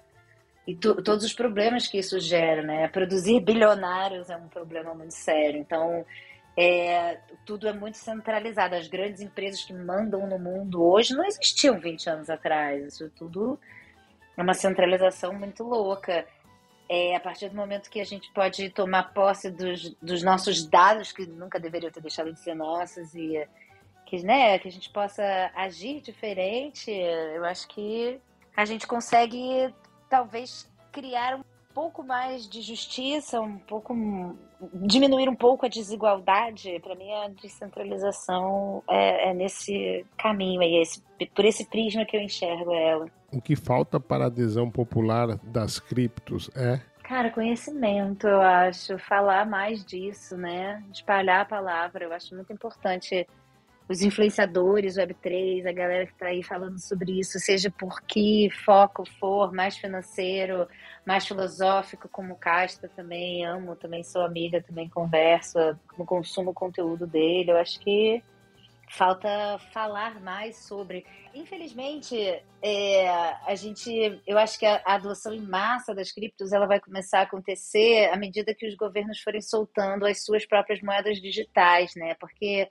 e 0.65 0.73
todos 0.75 1.25
os 1.25 1.33
problemas 1.33 1.87
que 1.87 1.97
isso 1.97 2.17
gera, 2.21 2.61
né? 2.61 2.87
Produzir 2.87 3.41
bilionários 3.41 4.29
é 4.29 4.37
um 4.37 4.47
problema 4.47 4.93
muito 4.93 5.13
sério. 5.13 5.59
Então, 5.59 6.05
é, 6.55 7.19
tudo 7.45 7.67
é 7.67 7.73
muito 7.73 7.97
centralizado. 7.97 8.75
As 8.75 8.87
grandes 8.87 9.21
empresas 9.21 9.61
que 9.61 9.73
mandam 9.73 10.25
no 10.25 10.39
mundo 10.39 10.81
hoje 10.81 11.13
não 11.13 11.25
existiam 11.25 11.79
20 11.79 12.09
anos 12.09 12.29
atrás. 12.29 12.93
Isso 12.93 13.09
tudo 13.09 13.59
é 14.37 14.41
uma 14.41 14.53
centralização 14.53 15.33
muito 15.33 15.63
louca 15.63 16.25
é, 16.89 17.15
a 17.15 17.19
partir 17.19 17.49
do 17.49 17.55
momento 17.55 17.89
que 17.89 17.99
a 17.99 18.05
gente 18.05 18.31
pode 18.34 18.69
tomar 18.69 19.14
posse 19.14 19.49
dos, 19.49 19.95
dos 20.01 20.23
nossos 20.23 20.65
dados, 20.68 21.11
que 21.11 21.26
nunca 21.26 21.60
deveriam 21.60 21.91
ter 21.91 22.01
deixado 22.01 22.31
de 22.31 22.39
ser 22.39 22.55
nossos, 22.55 23.15
e 23.15 23.47
que, 24.05 24.23
né, 24.23 24.60
que 24.60 24.68
a 24.68 24.72
gente 24.72 24.89
possa 24.89 25.51
agir 25.55 26.01
diferente, 26.01 26.91
eu 26.91 27.43
acho 27.45 27.68
que 27.68 28.19
a 28.55 28.65
gente 28.65 28.85
consegue 28.85 29.73
talvez 30.10 30.72
criar 30.91 31.38
um 31.38 31.43
pouco 31.73 32.03
mais 32.03 32.47
de 32.47 32.61
justiça, 32.61 33.41
um 33.41 33.57
pouco 33.57 33.93
diminuir 34.73 35.27
um 35.27 35.35
pouco 35.35 35.65
a 35.65 35.69
desigualdade. 35.69 36.79
Para 36.81 36.95
mim, 36.95 37.11
a 37.11 37.27
descentralização 37.29 38.83
é, 38.89 39.29
é 39.29 39.33
nesse 39.33 40.05
caminho 40.17 40.61
aí, 40.61 40.75
esse, 40.77 41.03
por 41.35 41.45
esse 41.45 41.65
prisma 41.65 42.05
que 42.05 42.15
eu 42.15 42.21
enxergo 42.21 42.71
ela. 42.73 43.07
O 43.31 43.41
que 43.41 43.55
falta 43.55 43.99
para 43.99 44.25
a 44.25 44.27
adesão 44.27 44.69
popular 44.69 45.37
das 45.43 45.79
criptos 45.79 46.49
é? 46.55 46.79
Cara, 47.03 47.29
conhecimento, 47.29 48.27
eu 48.27 48.41
acho. 48.41 48.97
Falar 48.97 49.45
mais 49.45 49.83
disso, 49.83 50.37
né? 50.37 50.81
Espalhar 50.91 51.41
a 51.41 51.45
palavra, 51.45 52.05
eu 52.05 52.13
acho 52.13 52.33
muito 52.33 52.53
importante. 52.53 53.27
Os 53.89 54.01
influenciadores, 54.01 54.95
Web3, 54.95 55.68
a 55.68 55.73
galera 55.73 56.05
que 56.05 56.14
está 56.14 56.27
aí 56.27 56.41
falando 56.41 56.80
sobre 56.80 57.19
isso, 57.19 57.38
seja 57.38 57.69
por 57.69 58.01
que 58.01 58.49
foco 58.65 59.03
for, 59.19 59.51
mais 59.53 59.77
financeiro, 59.77 60.68
mais 61.05 61.27
filosófico, 61.27 62.07
como 62.07 62.38
Casta 62.38 62.89
também, 62.95 63.45
amo, 63.45 63.76
também 63.76 64.03
sou 64.03 64.22
amiga, 64.22 64.64
também 64.64 64.89
converso, 64.89 65.57
consumo 66.05 66.51
o 66.51 66.53
conteúdo 66.53 67.05
dele. 67.05 67.51
Eu 67.51 67.57
acho 67.57 67.77
que 67.81 68.23
falta 68.89 69.57
falar 69.73 70.22
mais 70.22 70.57
sobre. 70.57 71.05
Infelizmente, 71.34 72.15
é, 72.61 73.10
a 73.45 73.55
gente, 73.55 74.22
eu 74.26 74.38
acho 74.38 74.57
que 74.60 74.65
a, 74.65 74.81
a, 74.85 74.93
adoção 74.95 75.34
em 75.34 75.41
massa 75.41 75.93
das 75.95 76.11
criptos 76.11 76.53
ela 76.53 76.68
vai 76.68 76.80
começar 76.80 77.19
a 77.19 77.23
acontecer 77.23 78.10
à 78.14 78.18
medida 78.18 78.53
que 78.53 78.68
os 78.68 78.76
governos 78.76 79.19
forem 79.19 79.41
soltando 79.41 80.05
as 80.05 80.23
suas 80.23 80.45
próprias 80.45 80.81
moedas 80.81 81.19
digitais, 81.19 81.95
né? 81.95 82.15
Porque 82.19 82.69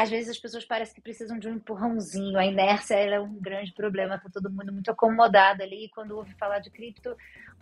às 0.00 0.08
vezes 0.08 0.30
as 0.30 0.38
pessoas 0.38 0.64
parecem 0.64 0.94
que 0.94 1.00
precisam 1.02 1.38
de 1.38 1.46
um 1.46 1.56
empurrãozinho. 1.56 2.38
A 2.38 2.46
inércia 2.46 2.94
é 2.94 3.20
um 3.20 3.34
grande 3.34 3.72
problema 3.72 4.18
para 4.18 4.30
todo 4.30 4.50
mundo 4.50 4.72
muito 4.72 4.90
acomodado 4.90 5.62
ali. 5.62 5.90
Quando 5.94 6.16
ouve 6.16 6.32
falar 6.36 6.58
de 6.60 6.70
cripto, 6.70 7.14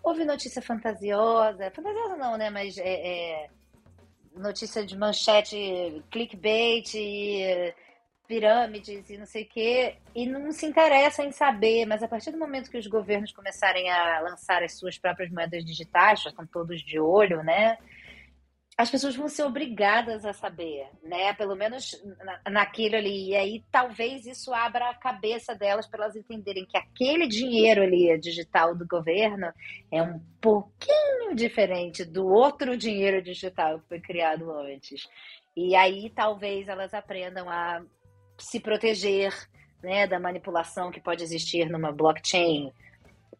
houve 0.03 0.25
notícia 0.25 0.63
fantasiosa, 0.63 1.69
fantasiosa 1.73 2.17
não, 2.17 2.37
né? 2.37 2.49
Mas 2.49 2.79
é, 2.79 2.85
é 2.85 3.51
notícia 4.37 4.87
de 4.87 4.97
manchete, 4.97 6.01
clickbait, 6.13 6.95
e 6.95 7.75
pirâmides 8.29 9.11
e 9.11 9.17
não 9.17 9.27
sei 9.27 9.43
o 9.43 9.49
quê, 9.49 9.97
e 10.15 10.27
não 10.27 10.53
se 10.53 10.67
interessa 10.67 11.25
em 11.25 11.33
saber, 11.33 11.87
mas 11.87 12.03
a 12.03 12.09
partir 12.09 12.31
do 12.31 12.39
momento 12.39 12.71
que 12.71 12.79
os 12.79 12.87
governos 12.87 13.33
começarem 13.33 13.91
a 13.91 14.21
lançar 14.21 14.63
as 14.63 14.79
suas 14.79 14.99
próprias 14.99 15.31
moedas 15.31 15.65
digitais, 15.65 16.23
já 16.23 16.31
estão 16.31 16.47
todos 16.47 16.83
de 16.83 17.01
olho, 17.01 17.43
né? 17.43 17.79
As 18.79 18.89
pessoas 18.89 19.17
vão 19.17 19.29
ser 19.29 19.43
obrigadas 19.43 20.25
a 20.25 20.33
saber, 20.33 20.87
né? 21.03 21.35
Pelo 21.35 21.57
menos 21.57 22.01
naquilo 22.49 22.95
ali. 22.95 23.31
E 23.31 23.37
aí 23.37 23.65
talvez 23.73 24.25
isso 24.25 24.55
abra 24.55 24.89
a 24.89 24.95
cabeça 24.95 25.53
delas 25.53 25.89
para 25.89 26.05
elas 26.05 26.15
entenderem 26.15 26.65
que 26.65 26.79
aquele 26.79 27.27
dinheiro 27.27 27.83
ali 27.83 28.17
digital 28.21 28.77
do 28.77 28.87
governo 28.87 29.53
é 29.91 30.01
um 30.01 30.21
pouquinho 30.41 31.35
diferente 31.35 32.05
do 32.05 32.29
outro 32.29 32.77
dinheiro 32.77 33.21
digital 33.21 33.81
que 33.81 33.89
foi 33.89 34.01
criado 34.01 34.49
antes. 34.53 35.09
E 35.57 35.75
aí 35.75 36.09
talvez 36.11 36.69
elas 36.69 36.95
aprendam 36.95 37.51
a 37.51 37.83
se 38.39 38.61
proteger, 38.61 39.35
né, 39.83 40.07
da 40.07 40.21
manipulação 40.21 40.93
que 40.93 41.01
pode 41.01 41.25
existir 41.25 41.69
numa 41.69 41.91
blockchain 41.91 42.73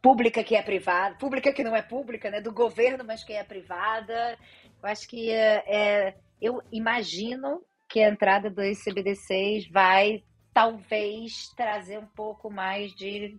pública 0.03 0.43
que 0.43 0.57
é 0.57 0.63
privada, 0.63 1.17
pública 1.17 1.53
que 1.53 1.65
não 1.65 1.75
é 1.75 1.83
pública, 1.83 2.31
né, 2.31 2.41
do 2.41 2.53
governo, 2.53 3.05
mas 3.05 3.23
que 3.23 3.33
é 3.33 3.45
privada 3.45 4.37
eu 4.83 4.89
acho 4.89 5.09
que 5.09 5.31
é, 5.31 6.15
eu 6.41 6.63
imagino 6.71 7.63
que 7.89 8.01
a 8.01 8.09
entrada 8.09 8.51
dos 8.51 8.83
CBDCs 8.83 9.69
vai 9.69 10.23
talvez 10.53 11.49
trazer 11.57 11.99
um 11.99 12.07
pouco 12.07 12.51
mais 12.51 12.93
de 12.95 13.39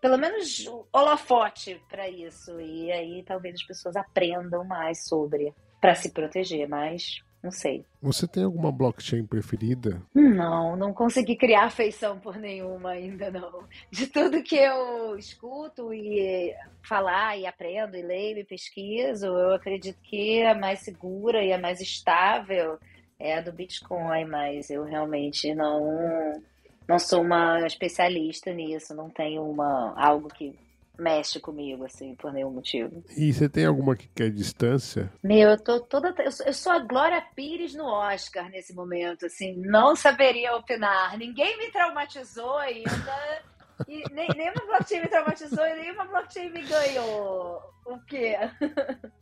pelo 0.00 0.16
menos 0.16 0.66
holofote 0.92 1.80
para 1.88 2.08
isso. 2.08 2.60
E 2.60 2.90
aí 2.90 3.22
talvez 3.22 3.56
as 3.56 3.62
pessoas 3.62 3.96
aprendam 3.96 4.64
mais 4.64 5.06
sobre 5.06 5.54
para 5.80 5.94
se 5.94 6.10
proteger, 6.10 6.68
mas 6.68 7.22
não 7.42 7.50
sei. 7.50 7.84
Você 8.02 8.26
tem 8.28 8.44
alguma 8.44 8.70
blockchain 8.70 9.24
preferida? 9.24 10.02
Não, 10.14 10.76
não 10.76 10.92
consegui 10.92 11.36
criar 11.36 11.64
afeição 11.64 12.18
por 12.18 12.36
nenhuma 12.36 12.90
ainda 12.90 13.30
não. 13.30 13.64
De 13.90 14.06
tudo 14.06 14.42
que 14.42 14.56
eu 14.56 15.16
escuto 15.16 15.92
e 15.92 16.54
falar 16.82 17.38
e 17.38 17.46
aprendo 17.46 17.96
e 17.96 18.02
leio 18.02 18.38
e 18.38 18.44
pesquiso, 18.44 19.26
eu 19.26 19.54
acredito 19.54 19.98
que 20.02 20.42
a 20.42 20.54
mais 20.54 20.80
segura 20.80 21.42
e 21.42 21.52
a 21.52 21.58
mais 21.58 21.80
estável 21.80 22.78
é 23.18 23.38
a 23.38 23.40
do 23.40 23.52
Bitcoin, 23.52 24.24
mas 24.26 24.70
eu 24.70 24.84
realmente 24.84 25.54
não 25.54 26.42
não 26.88 26.98
sou 26.98 27.22
uma 27.22 27.64
especialista 27.66 28.52
nisso, 28.52 28.94
não 28.94 29.08
tenho 29.08 29.44
uma 29.44 29.94
algo 29.96 30.28
que 30.28 30.58
mexe 31.00 31.40
comigo, 31.40 31.84
assim, 31.84 32.14
por 32.14 32.32
nenhum 32.32 32.50
motivo. 32.50 33.02
E 33.16 33.32
você 33.32 33.48
tem 33.48 33.64
alguma 33.66 33.96
que 33.96 34.08
quer 34.08 34.30
distância? 34.30 35.12
Meu, 35.22 35.50
eu 35.50 35.58
tô 35.58 35.80
toda. 35.80 36.14
Eu 36.44 36.52
sou, 36.52 36.72
a 36.72 36.78
Glória 36.78 37.22
Pires 37.34 37.74
no 37.74 37.86
Oscar 37.86 38.48
nesse 38.50 38.74
momento, 38.74 39.26
assim, 39.26 39.56
não 39.56 39.96
saberia 39.96 40.54
opinar. 40.54 41.16
Ninguém 41.18 41.56
me 41.58 41.70
traumatizou 41.70 42.56
ainda. 42.58 43.42
E 43.88 44.02
nem, 44.12 44.28
nenhuma 44.36 44.66
blockchain 44.66 45.00
me 45.00 45.08
traumatizou 45.08 45.66
e 45.66 45.74
nenhuma 45.74 46.04
blockchain 46.04 46.50
me 46.50 46.62
ganhou. 46.62 47.62
O 47.86 47.98
quê? 48.06 48.36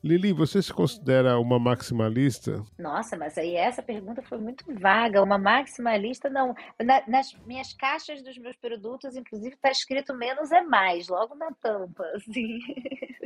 Lili, 0.04 0.32
você 0.32 0.60
se 0.60 0.72
considera 0.72 1.38
uma 1.38 1.58
maximalista? 1.58 2.62
Nossa, 2.78 3.16
mas 3.16 3.38
aí 3.38 3.54
essa 3.54 3.82
pergunta 3.82 4.20
foi 4.22 4.38
muito 4.38 4.64
vaga. 4.74 5.22
Uma 5.22 5.38
maximalista, 5.38 6.28
não. 6.28 6.54
Na, 6.78 7.02
nas 7.06 7.32
minhas 7.46 7.72
caixas 7.72 8.22
dos 8.22 8.36
meus 8.36 8.56
produtos, 8.56 9.16
inclusive, 9.16 9.54
está 9.54 9.70
escrito 9.70 10.14
menos 10.14 10.52
é 10.52 10.60
mais, 10.60 11.08
logo 11.08 11.34
na 11.34 11.50
tampa, 11.62 12.04
assim. 12.14 12.58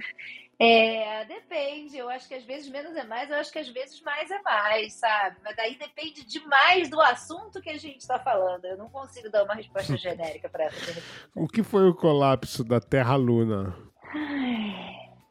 É, 0.59 1.25
depende. 1.25 1.99
Eu 1.99 2.09
acho 2.09 2.29
que 2.29 2.35
às 2.35 2.45
vezes 2.45 2.69
menos 2.69 2.95
é 2.95 3.03
mais, 3.03 3.29
eu 3.29 3.37
acho 3.37 3.51
que 3.51 3.59
às 3.59 3.69
vezes 3.69 4.01
mais 4.03 4.31
é 4.31 4.41
mais, 4.43 4.95
sabe? 4.95 5.37
Mas 5.43 5.57
daí 5.57 5.77
depende 5.77 6.25
demais 6.25 6.89
do 6.89 7.01
assunto 7.01 7.61
que 7.61 7.71
a 7.71 7.77
gente 7.77 7.99
está 7.99 8.17
falando. 8.19 8.65
Eu 8.65 8.77
não 8.77 8.89
consigo 8.89 9.29
dar 9.29 9.43
uma 9.43 9.55
resposta 9.55 9.97
genérica 9.99 10.49
para 10.49 10.67
essa 10.67 10.77
pergunta. 10.77 11.22
O 11.35 11.47
que 11.47 11.63
foi 11.63 11.89
o 11.89 11.95
colapso 11.95 12.63
da 12.65 12.81
Terra-Luna? 12.81 13.75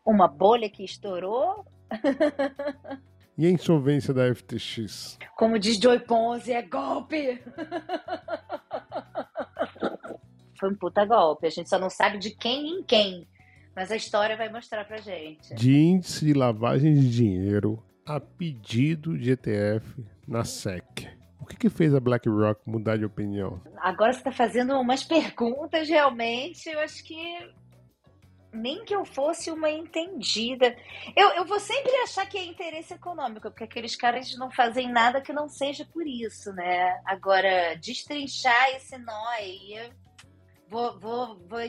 Uma 0.05 0.27
bolha 0.27 0.69
que 0.69 0.84
estourou? 0.84 1.65
E 3.38 3.47
a 3.47 3.49
insolvência 3.49 4.13
da 4.13 4.35
FTX? 4.35 5.18
Como 5.35 5.57
diz 5.57 5.77
Joy 5.77 5.99
Ponzi, 5.99 6.51
é 6.51 6.61
golpe! 6.61 7.41
Foi 10.59 10.69
um 10.69 10.76
puta 10.76 11.03
golpe. 11.05 11.47
A 11.47 11.49
gente 11.49 11.68
só 11.68 11.80
não 11.80 11.89
sabe 11.89 12.19
de 12.19 12.30
quem 12.30 12.68
em 12.68 12.84
quem. 12.84 13.27
Mas 13.76 13.89
a 13.91 13.95
história 13.95 14.38
vai 14.38 14.47
mostrar 14.47 14.85
pra 14.85 14.97
gente. 14.97 15.55
De 15.55 15.76
índice 15.76 16.23
de 16.23 16.34
lavagem 16.34 16.93
de 16.93 17.09
dinheiro 17.09 17.84
a 18.05 18.19
pedido 18.19 19.18
de 19.18 19.31
ETF 19.31 20.05
na 20.27 20.43
SEC. 20.43 21.07
O 21.41 21.45
que, 21.45 21.55
que 21.55 21.69
fez 21.69 21.93
a 21.93 21.99
BlackRock 21.99 22.61
mudar 22.65 22.97
de 22.97 23.05
opinião? 23.05 23.61
Agora 23.77 24.13
você 24.13 24.19
está 24.19 24.31
fazendo 24.31 24.80
umas 24.80 25.03
perguntas 25.03 25.89
realmente. 25.89 26.69
Eu 26.69 26.80
acho 26.80 27.03
que 27.03 27.18
nem 28.53 28.84
que 28.84 28.95
eu 28.95 29.05
fosse 29.05 29.49
uma 29.49 29.69
entendida. 29.69 30.76
Eu, 31.15 31.30
eu 31.30 31.45
vou 31.45 31.59
sempre 31.59 31.91
achar 32.03 32.26
que 32.27 32.38
é 32.38 32.45
interesse 32.45 32.93
econômico, 32.93 33.49
porque 33.49 33.63
aqueles 33.63 33.95
caras 33.95 34.35
não 34.38 34.51
fazem 34.51 34.91
nada 34.91 35.22
que 35.22 35.34
não 35.34 35.47
seja 35.47 35.85
por 35.85 36.05
isso, 36.05 36.51
né? 36.53 36.99
Agora, 37.05 37.76
destrinchar 37.76 38.69
esse 38.76 38.97
nó 38.97 39.27
aí 39.30 39.91
Vou, 40.72 40.98
vou, 40.98 41.35
vou 41.49 41.60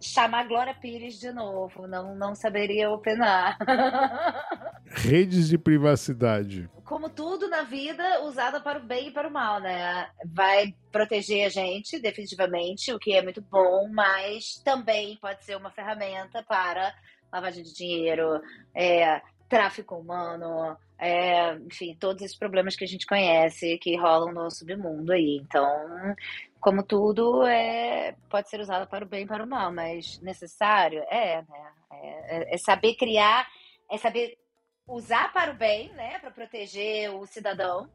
chamar 0.00 0.46
Glória 0.46 0.72
Pires 0.72 1.18
de 1.18 1.32
novo, 1.32 1.88
não, 1.88 2.14
não 2.14 2.36
saberia 2.36 2.88
opinar. 2.88 3.58
Redes 4.86 5.48
de 5.48 5.58
privacidade. 5.58 6.70
Como 6.84 7.10
tudo 7.10 7.48
na 7.48 7.64
vida, 7.64 8.22
usada 8.22 8.60
para 8.60 8.78
o 8.78 8.86
bem 8.86 9.08
e 9.08 9.10
para 9.10 9.26
o 9.26 9.32
mal, 9.32 9.58
né? 9.58 10.08
Vai 10.24 10.72
proteger 10.92 11.46
a 11.46 11.48
gente, 11.48 11.98
definitivamente, 11.98 12.92
o 12.92 12.98
que 13.00 13.12
é 13.12 13.22
muito 13.22 13.42
bom, 13.42 13.88
mas 13.92 14.62
também 14.64 15.16
pode 15.16 15.44
ser 15.44 15.56
uma 15.56 15.72
ferramenta 15.72 16.40
para 16.44 16.94
lavagem 17.32 17.64
de 17.64 17.74
dinheiro, 17.74 18.40
é, 18.72 19.20
tráfico 19.48 19.96
humano, 19.96 20.76
é, 20.96 21.54
enfim, 21.56 21.96
todos 21.98 22.22
esses 22.22 22.36
problemas 22.36 22.76
que 22.76 22.84
a 22.84 22.86
gente 22.86 23.04
conhece 23.04 23.76
que 23.78 23.96
rolam 23.96 24.32
no 24.32 24.50
submundo 24.50 25.12
aí. 25.12 25.40
Então, 25.42 25.66
como 26.64 26.82
tudo, 26.82 27.46
é, 27.46 28.16
pode 28.30 28.48
ser 28.48 28.58
usado 28.58 28.88
para 28.88 29.04
o 29.04 29.08
bem 29.08 29.24
e 29.24 29.26
para 29.26 29.44
o 29.44 29.46
mal, 29.46 29.70
mas 29.70 30.18
necessário 30.22 31.04
é, 31.10 31.42
né? 31.42 31.72
É, 31.92 32.54
é 32.54 32.58
saber 32.58 32.94
criar, 32.94 33.46
é 33.90 33.98
saber 33.98 34.38
usar 34.88 35.30
para 35.34 35.52
o 35.52 35.54
bem, 35.54 35.92
né? 35.92 36.18
Para 36.20 36.30
proteger 36.30 37.10
o 37.14 37.26
cidadão, 37.26 37.90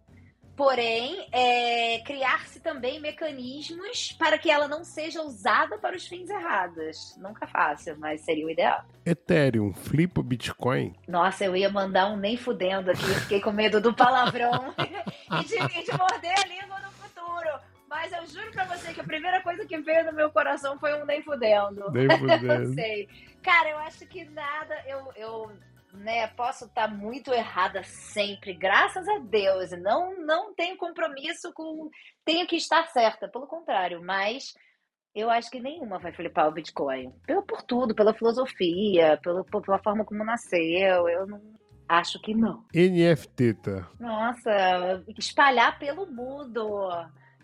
porém 0.55 1.27
é, 1.31 1.99
criar-se 2.05 2.59
também 2.59 2.99
mecanismos 2.99 4.11
para 4.11 4.37
que 4.37 4.51
ela 4.51 4.67
não 4.67 4.83
seja 4.83 5.23
usada 5.23 5.79
para 5.79 5.97
os 5.97 6.05
fins 6.05 6.29
errados. 6.29 7.17
Nunca 7.17 7.47
fácil, 7.47 7.97
mas 7.97 8.21
seria 8.21 8.45
o 8.45 8.51
ideal. 8.51 8.85
Ethereum, 9.03 9.73
flipa 9.73 10.21
Bitcoin? 10.21 10.93
Nossa, 11.07 11.43
eu 11.43 11.55
ia 11.55 11.71
mandar 11.71 12.11
um 12.11 12.17
nem 12.17 12.37
fudendo 12.37 12.91
aqui, 12.91 13.15
fiquei 13.21 13.41
com 13.41 13.51
medo 13.51 13.81
do 13.81 13.95
palavrão 13.95 14.75
e, 14.77 15.43
de, 15.43 15.85
de 15.85 15.97
morder 15.97 16.35
a 16.37 16.47
língua. 16.47 16.78
Mas 18.09 18.11
eu 18.11 18.41
juro 18.41 18.51
pra 18.51 18.65
você 18.65 18.93
que 18.93 19.01
a 19.01 19.03
primeira 19.03 19.41
coisa 19.41 19.65
que 19.65 19.77
veio 19.77 20.05
no 20.05 20.13
meu 20.13 20.31
coração 20.31 20.79
foi 20.79 20.99
um 20.99 21.05
nem 21.05 21.21
fudendo. 21.21 21.91
Nem 21.91 22.09
fudendo. 22.17 22.47
não 22.47 22.73
sei. 22.73 23.07
Cara, 23.43 23.69
eu 23.69 23.77
acho 23.79 24.05
que 24.07 24.25
nada. 24.25 24.75
Eu, 24.87 25.11
eu 25.15 25.51
né, 25.93 26.27
posso 26.29 26.65
estar 26.65 26.87
muito 26.87 27.31
errada 27.31 27.83
sempre, 27.83 28.53
graças 28.53 29.07
a 29.07 29.19
Deus. 29.19 29.71
Não, 29.71 30.19
não 30.19 30.53
tenho 30.55 30.75
compromisso 30.77 31.53
com. 31.53 31.89
Tenho 32.25 32.47
que 32.47 32.55
estar 32.55 32.87
certa, 32.87 33.27
pelo 33.27 33.47
contrário, 33.47 34.01
mas 34.03 34.55
eu 35.13 35.29
acho 35.29 35.49
que 35.51 35.59
nenhuma 35.59 35.99
vai 35.99 36.11
flipar 36.11 36.47
o 36.47 36.51
Bitcoin. 36.51 37.11
Pelo, 37.27 37.43
por 37.43 37.61
tudo, 37.61 37.93
pela 37.93 38.13
filosofia, 38.13 39.19
pelo, 39.21 39.43
pela 39.43 39.79
forma 39.79 40.03
como 40.03 40.23
nasceu. 40.23 41.07
Eu 41.07 41.27
não. 41.27 41.59
Acho 41.87 42.21
que 42.21 42.35
não. 42.35 42.65
NFT, 42.71 43.53
tá? 43.55 43.89
Nossa, 43.99 45.03
espalhar 45.17 45.79
pelo 45.79 46.05
mundo 46.05 46.79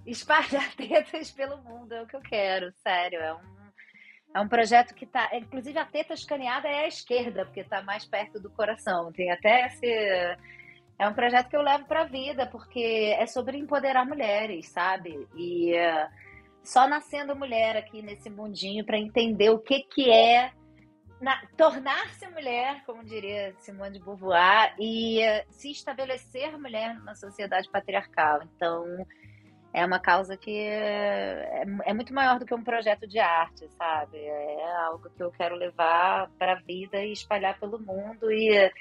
espalhar 0.06 0.73
tetas 0.76 1.32
pelo 1.32 1.57
mundo, 1.64 1.94
é 1.94 2.02
o 2.02 2.07
que 2.07 2.15
eu 2.15 2.22
quero, 2.22 2.72
sério. 2.73 3.19
É 3.19 3.34
um, 3.34 3.56
é 4.36 4.40
um 4.40 4.48
projeto 4.48 4.94
que 4.94 5.06
tá. 5.06 5.30
Inclusive, 5.34 5.77
a 5.80 5.86
teta 5.86 6.14
escaneada 6.14 6.68
é 6.68 6.86
a 6.86 6.88
esquerda, 6.88 7.45
porque 7.45 7.61
está 7.61 7.82
mais 7.82 8.06
perto 8.06 8.40
do 8.40 8.49
coração. 8.49 9.11
Tem 9.11 9.32
até 9.32 9.68
esse. 9.68 9.88
É 10.98 11.07
um 11.07 11.14
projeto 11.14 11.49
que 11.49 11.57
eu 11.57 11.61
levo 11.61 11.86
para 11.86 12.02
a 12.02 12.06
vida, 12.06 12.48
porque 12.48 13.15
é 13.18 13.26
sobre 13.26 13.57
empoderar 13.57 14.06
mulheres, 14.06 14.69
sabe? 14.69 15.27
E 15.36 15.73
uh, 15.73 16.10
só 16.64 16.88
nascendo 16.88 17.36
mulher 17.36 17.76
aqui 17.76 18.02
nesse 18.02 18.30
mundinho 18.30 18.86
para 18.86 18.98
entender 18.98 19.49
o 19.49 19.60
que, 19.60 19.82
que 19.84 20.10
é 20.10 20.52
tornar-se 21.57 22.27
mulher, 22.30 22.84
como 22.86 23.03
diria 23.03 23.53
Simone 23.60 23.99
de 23.99 24.03
Beauvoir, 24.03 24.76
e 24.80 25.19
uh, 25.19 25.45
se 25.49 25.72
estabelecer 25.72 26.57
mulher 26.57 26.98
na 27.03 27.15
sociedade 27.15 27.69
patriarcal. 27.69 28.41
Então, 28.44 28.86
é 29.76 29.85
uma 29.85 29.99
causa 29.99 30.38
que 30.38 30.57
é, 30.57 31.64
é, 31.84 31.93
muito 31.93 32.14
maior 32.14 32.39
do 32.39 32.45
que 32.45 32.53
um 32.53 32.64
projeto 32.64 33.06
de 33.06 33.19
arte, 33.19 33.68
sabe? 33.77 34.18
É 34.18 34.76
algo 34.85 35.10
que 35.10 35.22
eu 35.22 35.30
quero 35.31 35.53
levar 35.56 36.30
para 36.39 36.53
a 36.53 36.61
vida 36.61 37.03
e 37.03 37.11
espalhar 37.11 37.60
pelo 37.60 37.77
mundo 37.77 38.31
e 38.31 38.72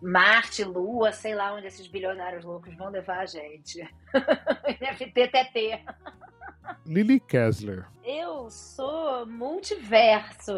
Marte, 0.00 0.62
Lua, 0.62 1.10
sei 1.10 1.34
lá 1.34 1.52
onde 1.54 1.66
esses 1.66 1.88
bilionários 1.88 2.44
loucos 2.44 2.72
vão 2.76 2.88
levar 2.88 3.18
a 3.18 3.26
gente. 3.26 3.82
NFTTT. 4.80 5.84
Lily 6.86 7.18
Kessler. 7.18 7.88
Eu 8.04 8.48
sou 8.48 9.26
multiverso. 9.26 10.52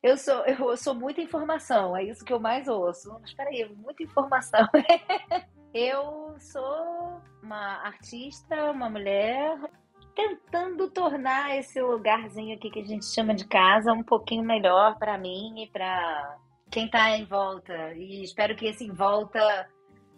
Eu 0.00 0.16
sou, 0.16 0.44
eu 0.46 0.76
sou 0.76 0.94
muita 0.94 1.20
informação, 1.20 1.96
é 1.96 2.02
isso 2.02 2.24
que 2.24 2.32
eu 2.32 2.40
mais 2.40 2.66
ouço. 2.68 3.16
Mas 3.20 3.32
peraí, 3.34 3.68
muita 3.76 4.02
informação. 4.02 4.68
Eu 5.74 6.36
sou 6.38 7.22
uma 7.42 7.86
artista, 7.86 8.70
uma 8.70 8.90
mulher, 8.90 9.58
tentando 10.14 10.90
tornar 10.90 11.56
esse 11.56 11.80
lugarzinho 11.80 12.54
aqui 12.54 12.70
que 12.70 12.80
a 12.80 12.84
gente 12.84 13.06
chama 13.06 13.34
de 13.34 13.46
casa 13.46 13.90
um 13.92 14.02
pouquinho 14.02 14.44
melhor 14.44 14.98
para 14.98 15.16
mim 15.16 15.62
e 15.62 15.66
para 15.68 16.38
quem 16.70 16.90
tá 16.90 17.16
em 17.16 17.24
volta. 17.24 17.94
E 17.94 18.22
espero 18.22 18.54
que 18.54 18.66
esse 18.66 18.84
em 18.84 18.92
volta 18.92 19.66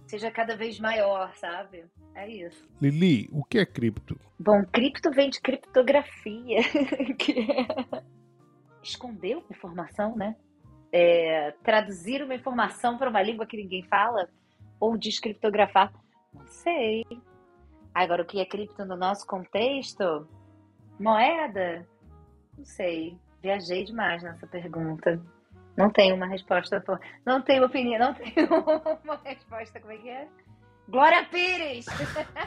seja 0.08 0.28
cada 0.28 0.56
vez 0.56 0.80
maior, 0.80 1.32
sabe? 1.36 1.84
É 2.16 2.28
isso. 2.28 2.68
Lili, 2.82 3.28
o 3.32 3.44
que 3.44 3.58
é 3.58 3.66
cripto? 3.66 4.18
Bom, 4.38 4.64
cripto 4.64 5.12
vem 5.12 5.30
de 5.30 5.40
criptografia, 5.40 6.62
que 7.16 7.40
é 7.40 8.02
esconder 8.82 9.36
uma 9.36 9.46
informação, 9.50 10.16
né? 10.16 10.34
É, 10.92 11.52
traduzir 11.62 12.22
uma 12.22 12.34
informação 12.34 12.98
para 12.98 13.10
uma 13.10 13.22
língua 13.22 13.46
que 13.46 13.56
ninguém 13.56 13.84
fala 13.84 14.28
ou 14.84 14.98
descriptografar? 14.98 15.92
Não 16.32 16.46
sei. 16.46 17.04
Agora, 17.94 18.22
o 18.22 18.26
que 18.26 18.40
é 18.40 18.44
cripto 18.44 18.84
no 18.84 18.96
nosso 18.96 19.26
contexto? 19.26 20.28
Moeda? 20.98 21.86
Não 22.56 22.64
sei. 22.64 23.16
Viajei 23.40 23.84
demais 23.84 24.22
nessa 24.22 24.46
pergunta. 24.46 25.20
Não 25.76 25.90
tenho 25.90 26.14
uma 26.14 26.26
resposta. 26.26 26.82
Não 27.24 27.40
tenho 27.40 27.64
opinião, 27.64 27.98
não 27.98 28.14
tenho 28.14 28.48
uma 29.04 29.16
resposta. 29.24 29.80
Como 29.80 29.92
é 29.92 29.96
que 29.96 30.08
é? 30.08 30.28
Glória 30.88 31.24
Pires! 31.24 31.86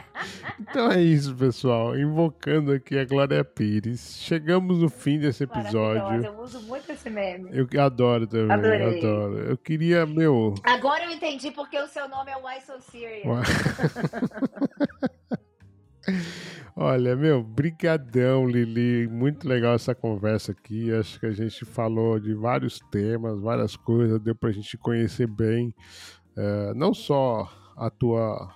então 0.60 0.90
é 0.92 1.00
isso, 1.00 1.34
pessoal. 1.34 1.98
Invocando 1.98 2.70
aqui 2.72 2.96
a 2.96 3.04
Glória 3.04 3.44
Pires. 3.44 4.16
Chegamos 4.20 4.78
no 4.78 4.88
fim 4.88 5.18
desse 5.18 5.42
episódio. 5.44 6.24
Eu 6.24 6.40
uso 6.40 6.62
muito 6.62 6.90
esse 6.92 7.10
meme. 7.10 7.50
Eu 7.52 7.68
adoro 7.82 8.26
também. 8.26 8.52
Adorei. 8.52 8.98
Adoro. 8.98 9.38
Eu 9.38 9.58
queria, 9.58 10.06
meu. 10.06 10.54
Agora 10.62 11.04
eu 11.04 11.10
entendi 11.10 11.50
porque 11.50 11.78
o 11.80 11.88
seu 11.88 12.08
nome 12.08 12.30
é 12.30 12.36
Why 12.36 12.60
So 12.64 12.80
Serious. 12.80 13.26
Olha, 16.76 17.16
meu, 17.16 17.42
brigadão, 17.42 18.46
Lili. 18.46 19.08
Muito 19.08 19.48
legal 19.48 19.74
essa 19.74 19.96
conversa 19.96 20.52
aqui. 20.52 20.94
Acho 20.94 21.18
que 21.18 21.26
a 21.26 21.32
gente 21.32 21.64
falou 21.64 22.20
de 22.20 22.34
vários 22.34 22.78
temas, 22.92 23.40
várias 23.40 23.74
coisas, 23.74 24.20
deu 24.20 24.36
pra 24.36 24.52
gente 24.52 24.78
conhecer 24.78 25.26
bem. 25.26 25.74
Uh, 26.36 26.72
não 26.76 26.94
só 26.94 27.50
a 27.78 27.90
tua, 27.90 28.54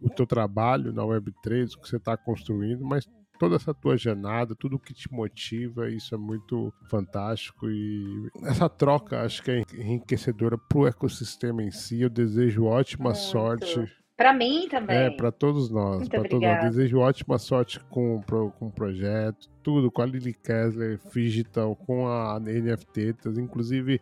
o 0.00 0.10
teu 0.10 0.26
trabalho 0.26 0.92
na 0.92 1.02
Web3, 1.02 1.74
o 1.74 1.80
que 1.80 1.88
você 1.88 1.96
está 1.96 2.16
construindo, 2.16 2.84
mas 2.84 3.08
toda 3.38 3.56
essa 3.56 3.72
tua 3.74 3.96
jornada, 3.96 4.54
tudo 4.54 4.78
que 4.78 4.94
te 4.94 5.12
motiva, 5.12 5.88
isso 5.90 6.14
é 6.14 6.18
muito 6.18 6.72
fantástico 6.88 7.68
e 7.68 8.30
essa 8.42 8.68
troca 8.68 9.22
acho 9.22 9.42
que 9.42 9.50
é 9.50 9.62
enriquecedora 9.74 10.58
para 10.58 10.78
o 10.78 10.86
ecossistema 10.86 11.62
em 11.62 11.70
si. 11.70 12.00
Eu 12.00 12.10
desejo 12.10 12.64
ótima 12.64 13.10
muito. 13.10 13.18
sorte 13.18 13.86
para 14.16 14.32
mim 14.32 14.66
também. 14.68 14.96
É, 14.96 15.10
para 15.10 15.30
todos 15.30 15.70
nós. 15.70 16.08
Para 16.08 16.22
todos 16.22 16.40
nós. 16.40 16.62
Desejo 16.62 16.98
ótima 16.98 17.38
sorte 17.38 17.78
com, 17.90 18.22
com 18.22 18.66
o 18.66 18.70
projeto, 18.70 19.48
tudo, 19.62 19.90
com 19.90 20.00
a 20.00 20.06
Lily 20.06 20.32
Kessler, 20.32 20.98
Digital, 21.12 21.76
com 21.76 22.08
a 22.08 22.40
NFT. 22.40 23.14
Inclusive, 23.38 24.00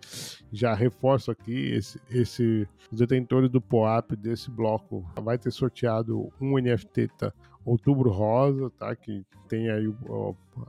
já 0.52 0.72
reforço 0.72 1.30
aqui: 1.30 1.72
esse, 1.72 2.00
esse, 2.10 2.68
os 2.92 2.98
detentores 2.98 3.50
do 3.50 3.60
POAP 3.60 4.12
desse 4.12 4.50
bloco 4.50 5.04
vai 5.20 5.36
ter 5.36 5.50
sorteado 5.50 6.32
um 6.40 6.58
NFT 6.58 7.08
Outubro 7.64 8.10
Rosa, 8.10 8.70
tá? 8.78 8.94
Que 8.94 9.24
tem 9.48 9.70
aí 9.70 9.92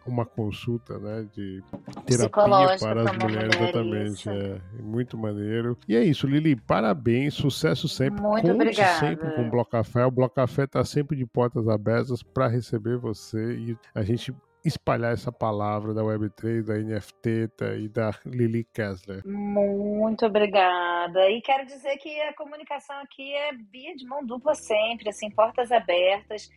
uma 0.06 0.26
consulta, 0.26 0.98
né, 0.98 1.28
de 1.34 1.64
terapia 2.06 2.78
para 2.80 3.04
as 3.04 3.18
mulheres, 3.18 3.56
exatamente, 3.56 4.30
é 4.30 4.60
muito 4.82 5.18
maneiro. 5.18 5.78
E 5.88 5.96
é 5.96 6.04
isso, 6.04 6.28
Lili, 6.28 6.56
parabéns, 6.56 7.34
sucesso 7.34 7.88
sempre. 7.88 8.22
Muito 8.22 8.42
Conte 8.42 8.52
obrigada. 8.52 9.00
sempre 9.00 9.36
com 9.36 9.42
o 9.48 9.50
Bloco 9.50 9.72
Café. 9.72 10.06
O 10.06 10.12
Bloco 10.12 10.36
Café 10.36 10.64
está 10.64 10.84
sempre 10.84 11.18
de 11.18 11.26
portas 11.26 11.68
abertas 11.68 12.24
para 12.24 12.48
receber 12.48 12.98
você 12.98 13.56
e 13.56 13.78
a 13.94 14.02
gente 14.04 14.34
espalhar 14.66 15.14
essa 15.14 15.32
palavra 15.32 15.94
da 15.94 16.02
Web3, 16.02 16.64
da 16.64 16.74
NFT 16.76 17.50
e 17.82 17.88
da 17.88 18.12
Lili 18.26 18.64
Kessler. 18.74 19.22
Muito 19.26 20.26
obrigada. 20.26 21.30
E 21.30 21.40
quero 21.42 21.68
dizer 21.68 21.98
que 21.98 22.20
a 22.22 22.34
comunicação 22.34 22.96
aqui 23.02 23.32
é 23.32 23.54
via 23.54 23.96
de 23.96 24.06
mão 24.08 24.26
dupla 24.26 24.56
sempre, 24.56 25.10
assim, 25.10 25.30
portas 25.30 25.72
abertas. 25.72 26.50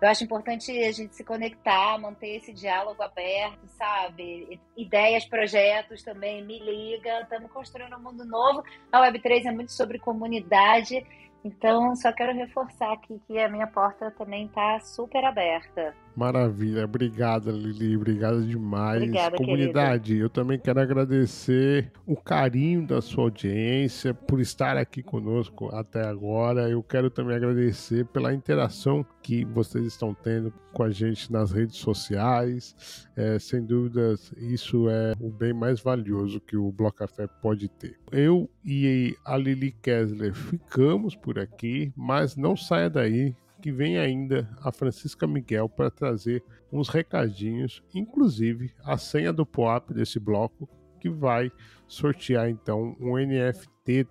Eu 0.01 0.09
acho 0.09 0.25
importante 0.25 0.77
a 0.77 0.91
gente 0.91 1.15
se 1.15 1.23
conectar, 1.23 1.97
manter 1.99 2.35
esse 2.35 2.51
diálogo 2.51 3.01
aberto, 3.01 3.65
sabe? 3.67 4.59
Ideias, 4.75 5.23
projetos 5.23 6.03
também, 6.03 6.43
me 6.43 6.59
liga. 6.59 7.21
Estamos 7.21 7.49
construindo 7.49 7.95
um 7.95 8.01
mundo 8.01 8.25
novo. 8.25 8.61
A 8.91 9.09
Web3 9.09 9.45
é 9.45 9.51
muito 9.51 9.71
sobre 9.71 9.97
comunidade 9.97 11.01
então, 11.43 11.95
só 11.95 12.11
quero 12.11 12.33
reforçar 12.33 12.93
aqui 12.93 13.19
que 13.25 13.39
a 13.39 13.49
minha 13.49 13.65
porta 13.65 14.11
também 14.11 14.45
está 14.45 14.79
super 14.79 15.23
aberta. 15.25 15.95
Maravilha, 16.15 16.83
obrigada 16.85 17.51
Lili, 17.51 17.95
obrigada 17.95 18.41
demais. 18.41 19.01
Obrigada, 19.01 19.37
Comunidade, 19.37 20.07
querida. 20.07 20.25
eu 20.25 20.29
também 20.29 20.59
quero 20.59 20.79
agradecer 20.79 21.91
o 22.05 22.15
carinho 22.15 22.85
da 22.85 23.01
sua 23.01 23.25
audiência 23.25 24.13
por 24.13 24.39
estar 24.41 24.77
aqui 24.77 25.01
conosco 25.01 25.69
até 25.73 26.05
agora. 26.05 26.69
Eu 26.69 26.83
quero 26.83 27.09
também 27.09 27.35
agradecer 27.35 28.05
pela 28.05 28.33
interação 28.33 29.05
que 29.21 29.45
vocês 29.45 29.85
estão 29.85 30.13
tendo 30.13 30.53
com 30.73 30.83
a 30.83 30.89
gente 30.89 31.31
nas 31.31 31.51
redes 31.51 31.77
sociais. 31.77 33.07
É, 33.15 33.39
sem 33.39 33.63
dúvidas, 33.63 34.33
isso 34.37 34.89
é 34.89 35.13
o 35.19 35.29
bem 35.29 35.53
mais 35.53 35.79
valioso 35.79 36.39
que 36.41 36.57
o 36.57 36.71
Bloco 36.71 36.97
Café 36.97 37.27
pode 37.41 37.69
ter. 37.69 37.97
Eu 38.11 38.49
e 38.65 39.15
a 39.25 39.37
Lili 39.37 39.71
Kessler 39.71 40.33
ficamos 40.33 41.15
por 41.15 41.39
aqui, 41.39 41.91
mas 41.95 42.35
não 42.35 42.55
saia 42.55 42.89
daí 42.89 43.35
que 43.61 43.71
vem 43.71 43.97
ainda 43.97 44.49
a 44.61 44.71
Francisca 44.71 45.27
Miguel 45.27 45.69
para 45.69 45.91
trazer 45.91 46.43
uns 46.71 46.89
recadinhos, 46.89 47.83
inclusive 47.93 48.73
a 48.83 48.97
senha 48.97 49.31
do 49.31 49.45
POAP 49.45 49.93
desse 49.93 50.19
bloco, 50.19 50.67
que 50.99 51.09
vai 51.09 51.51
sortear 51.87 52.49
então 52.49 52.95
um 52.99 53.15
NFT 53.17 54.07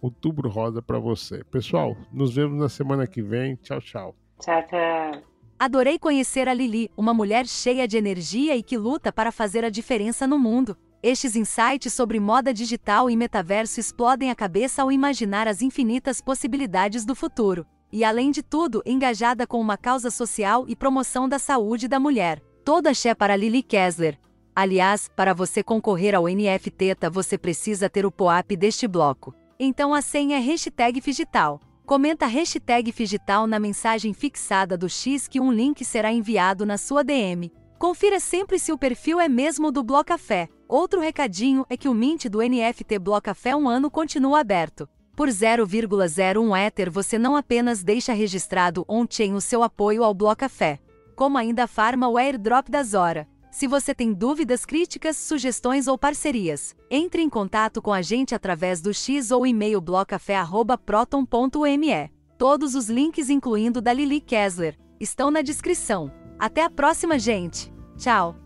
Outubro 0.00 0.48
Rosa 0.48 0.82
para 0.82 0.98
você. 0.98 1.44
Pessoal, 1.44 1.96
nos 2.12 2.34
vemos 2.34 2.58
na 2.58 2.68
semana 2.68 3.06
que 3.06 3.22
vem. 3.22 3.56
Tchau, 3.56 3.80
tchau. 3.80 4.16
Tchau, 4.40 4.62
tchau. 4.66 5.22
Adorei 5.58 5.98
conhecer 5.98 6.48
a 6.48 6.54
Lili, 6.54 6.90
uma 6.96 7.14
mulher 7.14 7.46
cheia 7.46 7.86
de 7.86 7.96
energia 7.96 8.56
e 8.56 8.62
que 8.62 8.76
luta 8.76 9.12
para 9.12 9.32
fazer 9.32 9.64
a 9.64 9.70
diferença 9.70 10.26
no 10.26 10.38
mundo. 10.38 10.76
Estes 11.02 11.36
insights 11.36 11.92
sobre 11.92 12.18
moda 12.18 12.52
digital 12.52 13.10
e 13.10 13.16
metaverso 13.16 13.78
explodem 13.78 14.30
a 14.30 14.34
cabeça 14.34 14.82
ao 14.82 14.90
imaginar 14.90 15.46
as 15.46 15.62
infinitas 15.62 16.20
possibilidades 16.20 17.04
do 17.04 17.14
futuro 17.14 17.66
e, 17.94 18.02
além 18.02 18.32
de 18.32 18.42
tudo, 18.42 18.82
engajada 18.84 19.46
com 19.46 19.60
uma 19.60 19.76
causa 19.76 20.10
social 20.10 20.64
e 20.66 20.74
promoção 20.74 21.28
da 21.28 21.38
saúde 21.38 21.86
da 21.86 22.00
mulher. 22.00 22.42
Toda 22.64 22.90
axé 22.90 23.14
para 23.14 23.36
Lily 23.36 23.62
Kessler. 23.62 24.18
Aliás, 24.52 25.08
para 25.14 25.32
você 25.32 25.62
concorrer 25.62 26.12
ao 26.12 26.24
NFT, 26.24 26.96
você 27.12 27.38
precisa 27.38 27.88
ter 27.88 28.04
o 28.04 28.10
POAP 28.10 28.56
deste 28.56 28.88
bloco. 28.88 29.32
Então 29.60 29.94
a 29.94 30.02
senha 30.02 30.38
é 30.38 30.40
hashtag 30.40 31.00
Figital. 31.00 31.60
Comenta 31.86 32.26
hashtag 32.26 32.90
Figital 32.90 33.46
na 33.46 33.60
mensagem 33.60 34.12
fixada 34.12 34.76
do 34.76 34.88
X 34.88 35.28
que 35.28 35.38
um 35.38 35.52
link 35.52 35.84
será 35.84 36.10
enviado 36.10 36.66
na 36.66 36.76
sua 36.76 37.04
DM. 37.04 37.52
Confira 37.78 38.18
sempre 38.18 38.58
se 38.58 38.72
o 38.72 38.78
perfil 38.78 39.20
é 39.20 39.28
mesmo 39.28 39.70
do 39.70 39.84
Blocafé. 39.84 40.48
Outro 40.66 41.00
recadinho 41.00 41.64
é 41.70 41.76
que 41.76 41.88
o 41.88 41.94
Mint 41.94 42.26
do 42.26 42.40
NFT 42.40 42.98
Blocafé 42.98 43.54
um 43.54 43.68
ano 43.68 43.88
continua 43.88 44.40
aberto. 44.40 44.88
Por 45.16 45.28
0,01 45.28 46.66
Ether 46.66 46.90
você 46.90 47.16
não 47.18 47.36
apenas 47.36 47.84
deixa 47.84 48.12
registrado 48.12 48.84
on-chain 48.88 49.34
o 49.34 49.40
seu 49.40 49.62
apoio 49.62 50.02
ao 50.02 50.12
Blocafé, 50.12 50.80
como 51.14 51.38
ainda 51.38 51.68
farma 51.68 52.08
o 52.08 52.18
airdrop 52.18 52.68
da 52.68 52.82
Zora. 52.82 53.28
Se 53.50 53.68
você 53.68 53.94
tem 53.94 54.12
dúvidas, 54.12 54.64
críticas, 54.64 55.16
sugestões 55.16 55.86
ou 55.86 55.96
parcerias, 55.96 56.74
entre 56.90 57.22
em 57.22 57.28
contato 57.28 57.80
com 57.80 57.92
a 57.92 58.02
gente 58.02 58.34
através 58.34 58.80
do 58.80 58.92
X 58.92 59.30
ou 59.30 59.46
e-mail 59.46 59.80
blocafé@proton.me. 59.80 62.10
Todos 62.36 62.74
os 62.74 62.88
links, 62.88 63.30
incluindo 63.30 63.80
da 63.80 63.92
Lili 63.92 64.20
Kessler, 64.20 64.76
estão 64.98 65.30
na 65.30 65.40
descrição. 65.40 66.10
Até 66.36 66.64
a 66.64 66.70
próxima, 66.70 67.16
gente! 67.16 67.72
Tchau! 67.96 68.43